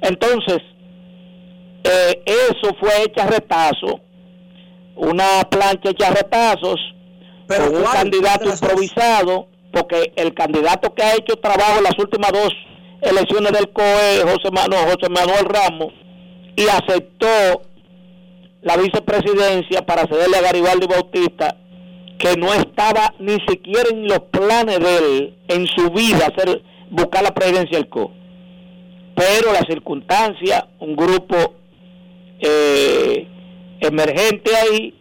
Entonces, 0.02 0.60
eh, 1.84 2.24
eso 2.26 2.76
fue 2.80 3.04
hecha 3.04 3.28
retazo, 3.28 4.00
una 4.96 5.44
plancha 5.50 5.92
hecha 5.92 6.10
retazos, 6.10 6.80
pero 7.48 7.72
un 7.72 7.84
candidato 7.84 8.50
improvisado, 8.50 9.48
porque 9.72 10.14
el 10.16 10.34
candidato 10.34 10.94
que 10.94 11.04
ha 11.04 11.16
hecho 11.16 11.36
trabajo 11.38 11.78
en 11.78 11.84
las 11.84 11.98
últimas 12.00 12.32
dos 12.32 12.54
elecciones 13.02 13.52
del 13.52 13.70
COE, 13.70 14.22
José 14.24 14.52
Manuel, 14.52 14.86
José 14.86 15.10
Manuel 15.10 15.46
Ramos, 15.46 15.94
y 16.56 16.64
aceptó 16.64 17.62
la 18.62 18.78
vicepresidencia 18.78 19.86
para 19.86 20.08
cederle 20.08 20.38
a 20.38 20.42
Garibaldi 20.42 20.88
Bautista, 20.88 21.58
que 22.18 22.36
no 22.38 22.54
estaba 22.54 23.14
ni 23.20 23.38
siquiera 23.48 23.90
en 23.92 24.08
los 24.08 24.20
planes 24.32 24.80
de 24.80 24.98
él 24.98 25.38
en 25.50 25.68
su 25.68 25.92
vida 25.92 26.28
hacer 26.34 26.64
buscar 26.90 27.24
la 27.24 27.34
presidencia 27.34 27.78
del 27.78 27.90
COE. 27.90 28.12
Pero 29.16 29.54
la 29.54 29.62
circunstancia, 29.62 30.68
un 30.80 30.96
grupo 30.96 31.56
eh, 32.40 33.28
emergente 33.80 34.52
ahí, 34.56 34.94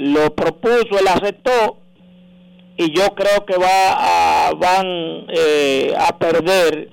lo 0.00 0.34
propuso, 0.34 0.98
él 0.98 1.08
aceptó, 1.08 1.76
y 2.78 2.90
yo 2.96 3.14
creo 3.14 3.44
que 3.44 3.58
va 3.58 4.50
van 4.56 5.26
eh, 5.28 5.94
a 5.98 6.18
perder, 6.18 6.88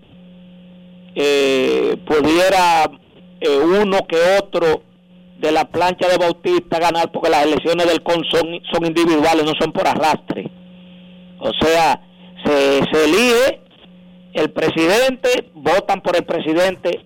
eh, 1.15 1.95
pudiera 2.05 2.91
eh, 3.39 3.57
uno 3.57 3.99
que 4.07 4.17
otro 4.37 4.83
de 5.39 5.51
la 5.53 5.65
plancha 5.65 6.09
de 6.09 6.17
Bautista 6.17 6.79
ganar 6.79 7.09
porque 7.13 7.29
las 7.29 7.45
elecciones 7.45 7.87
del 7.87 8.03
CON 8.03 8.25
son, 8.29 8.59
son 8.73 8.85
individuales, 8.85 9.45
no 9.45 9.53
son 9.57 9.71
por 9.71 9.87
arrastre. 9.87 10.51
O 11.39 11.51
sea, 11.61 12.01
se, 12.43 12.81
se 12.91 13.05
elige 13.05 13.61
el 14.33 14.51
presidente, 14.51 15.49
votan 15.53 16.01
por 16.01 16.17
el 16.17 16.25
presidente, 16.25 17.05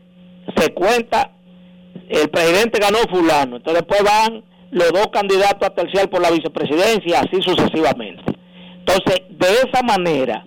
se 0.56 0.74
cuenta, 0.74 1.32
el 2.10 2.28
presidente 2.30 2.80
ganó 2.80 2.98
fulano, 3.12 3.58
entonces 3.58 3.86
después 3.86 4.04
van 4.04 4.44
los 4.72 4.92
dos 4.92 5.08
candidatos 5.12 5.68
a 5.68 5.74
terciar 5.74 6.10
por 6.10 6.22
la 6.22 6.32
vicepresidencia, 6.32 7.20
así 7.20 7.42
sucesivamente. 7.42 8.24
Entonces, 8.80 9.22
de 9.30 9.48
esa 9.68 9.84
manera, 9.84 10.46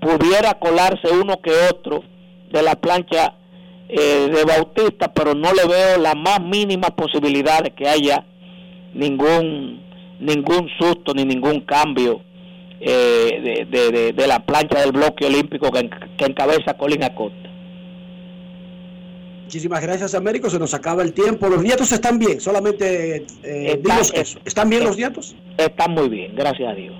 pudiera 0.00 0.54
colarse 0.54 1.08
uno 1.10 1.40
que 1.40 1.52
otro 1.70 2.02
de 2.50 2.62
la 2.62 2.74
plancha 2.74 3.34
eh, 3.88 4.28
de 4.32 4.44
Bautista, 4.44 5.12
pero 5.12 5.34
no 5.34 5.52
le 5.52 5.66
veo 5.66 5.98
la 5.98 6.14
más 6.14 6.40
mínima 6.40 6.88
posibilidad 6.88 7.62
de 7.62 7.70
que 7.70 7.88
haya 7.88 8.24
ningún 8.94 9.86
ningún 10.20 10.68
susto 10.78 11.14
ni 11.14 11.24
ningún 11.24 11.60
cambio 11.60 12.20
eh, 12.80 13.66
de, 13.70 14.12
de, 14.12 14.26
la 14.26 14.40
plancha 14.40 14.80
del 14.80 14.92
bloque 14.92 15.26
olímpico 15.26 15.70
que, 15.70 15.88
que 16.16 16.24
encabeza 16.24 16.74
Colin 16.74 17.04
Acosta. 17.04 17.47
Muchísimas 19.48 19.80
gracias, 19.80 20.14
Américo. 20.14 20.50
Se 20.50 20.58
nos 20.58 20.74
acaba 20.74 21.02
el 21.02 21.14
tiempo. 21.14 21.48
Los 21.48 21.62
nietos 21.62 21.90
están 21.90 22.18
bien, 22.18 22.38
solamente 22.38 23.24
eh, 23.42 23.82
eso. 24.12 24.38
¿Están 24.44 24.68
bien 24.68 24.84
los 24.84 24.98
nietos? 24.98 25.34
Están 25.56 25.92
muy 25.92 26.10
bien, 26.10 26.36
gracias 26.36 26.70
a 26.70 26.74
Dios. 26.74 26.94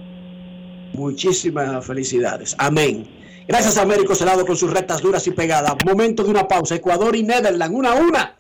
Muchísimas 0.95 1.85
felicidades. 1.85 2.57
Amén. 2.57 3.07
Gracias, 3.47 3.77
Américo 3.77 4.15
Celado, 4.15 4.47
con 4.47 4.57
sus 4.57 4.73
rectas 4.73 5.03
duras 5.03 5.27
y 5.27 5.33
pegadas. 5.33 5.75
Momento 5.85 6.25
de 6.25 6.31
una 6.31 6.49
pausa. 6.49 6.75
Ecuador 6.75 7.15
y 7.17 7.23
Netherlands, 7.23 7.77
una 7.77 7.93
a 7.93 7.97
una. 7.97 8.39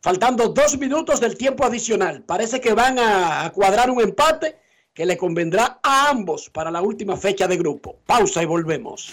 Faltando 0.00 0.50
dos 0.50 0.78
minutos 0.78 1.18
del 1.18 1.36
tiempo 1.36 1.64
adicional. 1.64 2.22
Parece 2.22 2.60
que 2.60 2.74
van 2.74 2.96
a 3.00 3.50
cuadrar 3.52 3.90
un 3.90 4.00
empate 4.00 4.54
que 4.94 5.04
le 5.04 5.16
convendrá 5.16 5.80
a 5.82 6.10
ambos 6.10 6.48
para 6.48 6.70
la 6.70 6.80
última 6.80 7.16
fecha 7.16 7.48
de 7.48 7.56
grupo. 7.56 7.96
Pausa 8.06 8.40
y 8.40 8.46
volvemos. 8.46 9.12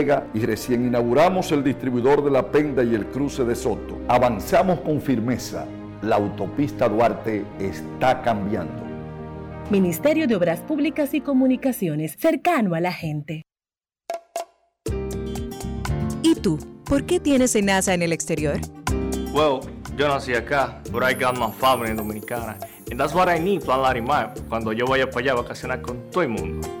Vega 0.01 0.27
y 0.33 0.45
recién 0.45 0.87
inauguramos 0.87 1.51
el 1.51 1.63
distribuidor 1.63 2.23
de 2.23 2.31
La 2.31 2.51
Penda 2.51 2.83
y 2.83 2.95
el 2.95 3.05
cruce 3.07 3.43
de 3.43 3.55
Soto. 3.55 3.99
Avanzamos 4.07 4.79
con 4.79 4.99
firmeza 4.99 5.65
la 6.01 6.15
autopista 6.15 6.89
Duarte 6.89 7.45
está 7.59 8.21
cambiando. 8.23 8.83
Ministerio 9.69 10.27
de 10.27 10.35
Obras 10.35 10.61
Públicas 10.61 11.13
y 11.13 11.21
Comunicaciones, 11.21 12.15
cercano 12.19 12.73
a 12.73 12.79
la 12.79 12.91
gente. 12.91 13.43
¿Y 16.23 16.35
tú? 16.35 16.57
¿Por 16.85 17.05
qué 17.05 17.19
tienes 17.19 17.55
NASA 17.63 17.93
en 17.93 18.01
el 18.01 18.11
exterior? 18.11 18.59
Well, 19.33 19.59
yo 19.95 20.07
nací 20.07 20.33
acá, 20.33 20.81
but 20.91 21.03
I 21.03 21.13
got 21.13 21.37
my 21.37 21.51
family 21.51 21.93
dominicana. 21.93 22.57
And 22.89 22.99
that's 22.99 23.13
what 23.13 23.29
I 23.29 23.39
need, 23.39 23.63
Plan 23.63 23.81
Larimar, 23.81 24.33
cuando 24.49 24.73
yo 24.73 24.85
vaya 24.87 25.09
para 25.09 25.19
allá 25.21 25.31
a 25.33 25.35
vacacionar 25.35 25.81
con 25.81 26.09
todo 26.09 26.23
el 26.23 26.29
mundo. 26.29 26.80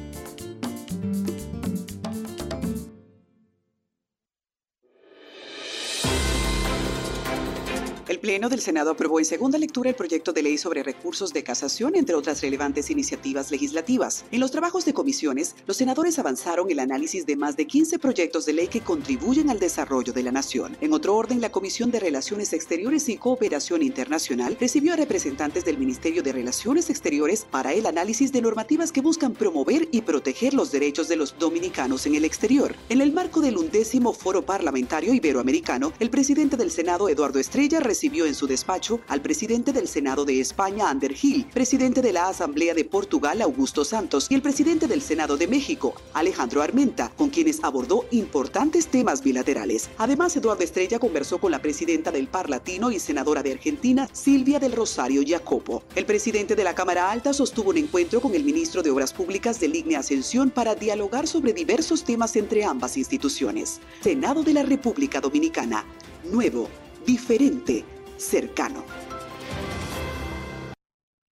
Pleno 8.21 8.49
del 8.49 8.61
Senado 8.61 8.91
aprobó 8.91 9.17
en 9.17 9.25
segunda 9.25 9.57
lectura 9.57 9.89
el 9.89 9.95
proyecto 9.95 10.31
de 10.31 10.43
ley 10.43 10.59
sobre 10.59 10.83
recursos 10.83 11.33
de 11.33 11.43
casación, 11.43 11.95
entre 11.95 12.13
otras 12.13 12.39
relevantes 12.43 12.91
iniciativas 12.91 13.49
legislativas. 13.49 14.25
En 14.29 14.39
los 14.39 14.51
trabajos 14.51 14.85
de 14.85 14.93
comisiones, 14.93 15.55
los 15.65 15.77
senadores 15.77 16.19
avanzaron 16.19 16.69
el 16.69 16.77
análisis 16.77 17.25
de 17.25 17.35
más 17.35 17.57
de 17.57 17.65
15 17.65 17.97
proyectos 17.97 18.45
de 18.45 18.53
ley 18.53 18.67
que 18.67 18.81
contribuyen 18.81 19.49
al 19.49 19.57
desarrollo 19.57 20.13
de 20.13 20.21
la 20.21 20.31
nación. 20.31 20.77
En 20.81 20.93
otro 20.93 21.15
orden, 21.15 21.41
la 21.41 21.51
Comisión 21.51 21.89
de 21.89 21.99
Relaciones 21.99 22.53
Exteriores 22.53 23.09
y 23.09 23.17
Cooperación 23.17 23.81
Internacional 23.81 24.55
recibió 24.59 24.93
a 24.93 24.97
representantes 24.97 25.65
del 25.65 25.79
Ministerio 25.79 26.21
de 26.21 26.31
Relaciones 26.31 26.91
Exteriores 26.91 27.47
para 27.49 27.73
el 27.73 27.87
análisis 27.87 28.31
de 28.31 28.43
normativas 28.43 28.91
que 28.91 29.01
buscan 29.01 29.33
promover 29.33 29.89
y 29.91 30.01
proteger 30.01 30.53
los 30.53 30.71
derechos 30.71 31.07
de 31.07 31.15
los 31.15 31.39
dominicanos 31.39 32.05
en 32.05 32.13
el 32.13 32.25
exterior. 32.25 32.75
En 32.89 33.01
el 33.01 33.13
marco 33.13 33.41
del 33.41 33.57
undécimo 33.57 34.13
Foro 34.13 34.43
Parlamentario 34.45 35.11
Iberoamericano, 35.11 35.91
el 35.99 36.11
presidente 36.11 36.55
del 36.55 36.69
Senado, 36.69 37.09
Eduardo 37.09 37.39
Estrella, 37.39 37.79
recibió 37.79 38.10
recibió 38.11 38.25
en 38.25 38.35
su 38.35 38.45
despacho 38.45 38.99
al 39.07 39.21
presidente 39.21 39.71
del 39.71 39.87
Senado 39.87 40.25
de 40.25 40.41
España, 40.41 40.89
Ander 40.89 41.13
Gil, 41.13 41.45
presidente 41.53 42.01
de 42.01 42.11
la 42.11 42.27
Asamblea 42.27 42.73
de 42.73 42.83
Portugal, 42.83 43.41
Augusto 43.41 43.85
Santos, 43.85 44.27
y 44.29 44.35
el 44.35 44.41
presidente 44.41 44.85
del 44.85 45.01
Senado 45.01 45.37
de 45.37 45.47
México, 45.47 45.93
Alejandro 46.13 46.61
Armenta, 46.61 47.09
con 47.15 47.29
quienes 47.29 47.63
abordó 47.63 48.03
importantes 48.11 48.87
temas 48.87 49.23
bilaterales. 49.23 49.89
Además, 49.97 50.35
Eduardo 50.35 50.61
Estrella 50.61 50.99
conversó 50.99 51.37
con 51.39 51.51
la 51.51 51.61
presidenta 51.61 52.11
del 52.11 52.27
Par 52.27 52.49
Latino 52.49 52.91
y 52.91 52.99
senadora 52.99 53.43
de 53.43 53.53
Argentina, 53.53 54.09
Silvia 54.11 54.59
del 54.59 54.73
Rosario 54.73 55.23
Jacopo. 55.25 55.81
El 55.95 56.05
presidente 56.05 56.57
de 56.57 56.65
la 56.65 56.75
Cámara 56.75 57.11
Alta 57.11 57.31
sostuvo 57.31 57.69
un 57.69 57.77
encuentro 57.77 58.19
con 58.19 58.35
el 58.35 58.43
ministro 58.43 58.83
de 58.83 58.91
Obras 58.91 59.13
Públicas 59.13 59.57
de 59.61 59.69
Ligne 59.69 59.95
Ascensión 59.95 60.49
para 60.49 60.75
dialogar 60.75 61.27
sobre 61.27 61.53
diversos 61.53 62.03
temas 62.03 62.35
entre 62.35 62.65
ambas 62.65 62.97
instituciones. 62.97 63.79
Senado 64.01 64.43
de 64.43 64.51
la 64.51 64.63
República 64.63 65.21
Dominicana. 65.21 65.85
Nuevo 66.29 66.67
diferente, 67.05 67.83
cercano. 68.21 68.85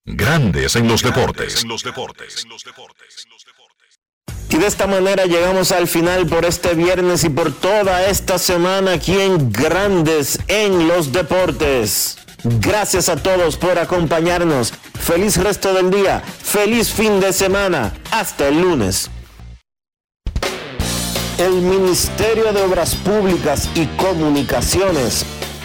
Grandes 0.06 0.76
en 0.76 0.88
los 0.88 1.04
deportes. 1.04 1.66
Y 4.50 4.58
de 4.58 4.66
esta 4.66 4.88
manera 4.88 5.26
llegamos 5.26 5.72
al 5.72 5.88
final 5.88 6.26
por 6.26 6.44
este 6.44 6.74
viernes 6.74 7.24
y 7.24 7.30
por 7.30 7.54
toda 7.54 8.08
esta 8.08 8.40
semana 8.40 8.94
aquí 8.94 9.20
en 9.20 9.52
Grandes 9.52 10.40
en 10.48 10.88
los 10.88 11.12
Deportes. 11.12 12.18
Gracias 12.44 13.10
a 13.10 13.18
todos 13.18 13.58
por 13.58 13.78
acompañarnos. 13.78 14.74
Feliz 15.00 15.38
resto 15.38 15.74
del 15.74 15.92
día. 15.92 16.22
Feliz 16.22 16.92
fin 16.92 17.20
de 17.20 17.32
semana. 17.32 17.94
Hasta 18.12 18.48
el 18.48 18.62
lunes. 18.62 19.12
El 21.38 21.54
Ministerio 21.62 22.52
de 22.52 22.62
Obras 22.64 22.96
Públicas 22.96 23.70
y 23.76 23.86
Comunicaciones 23.86 25.26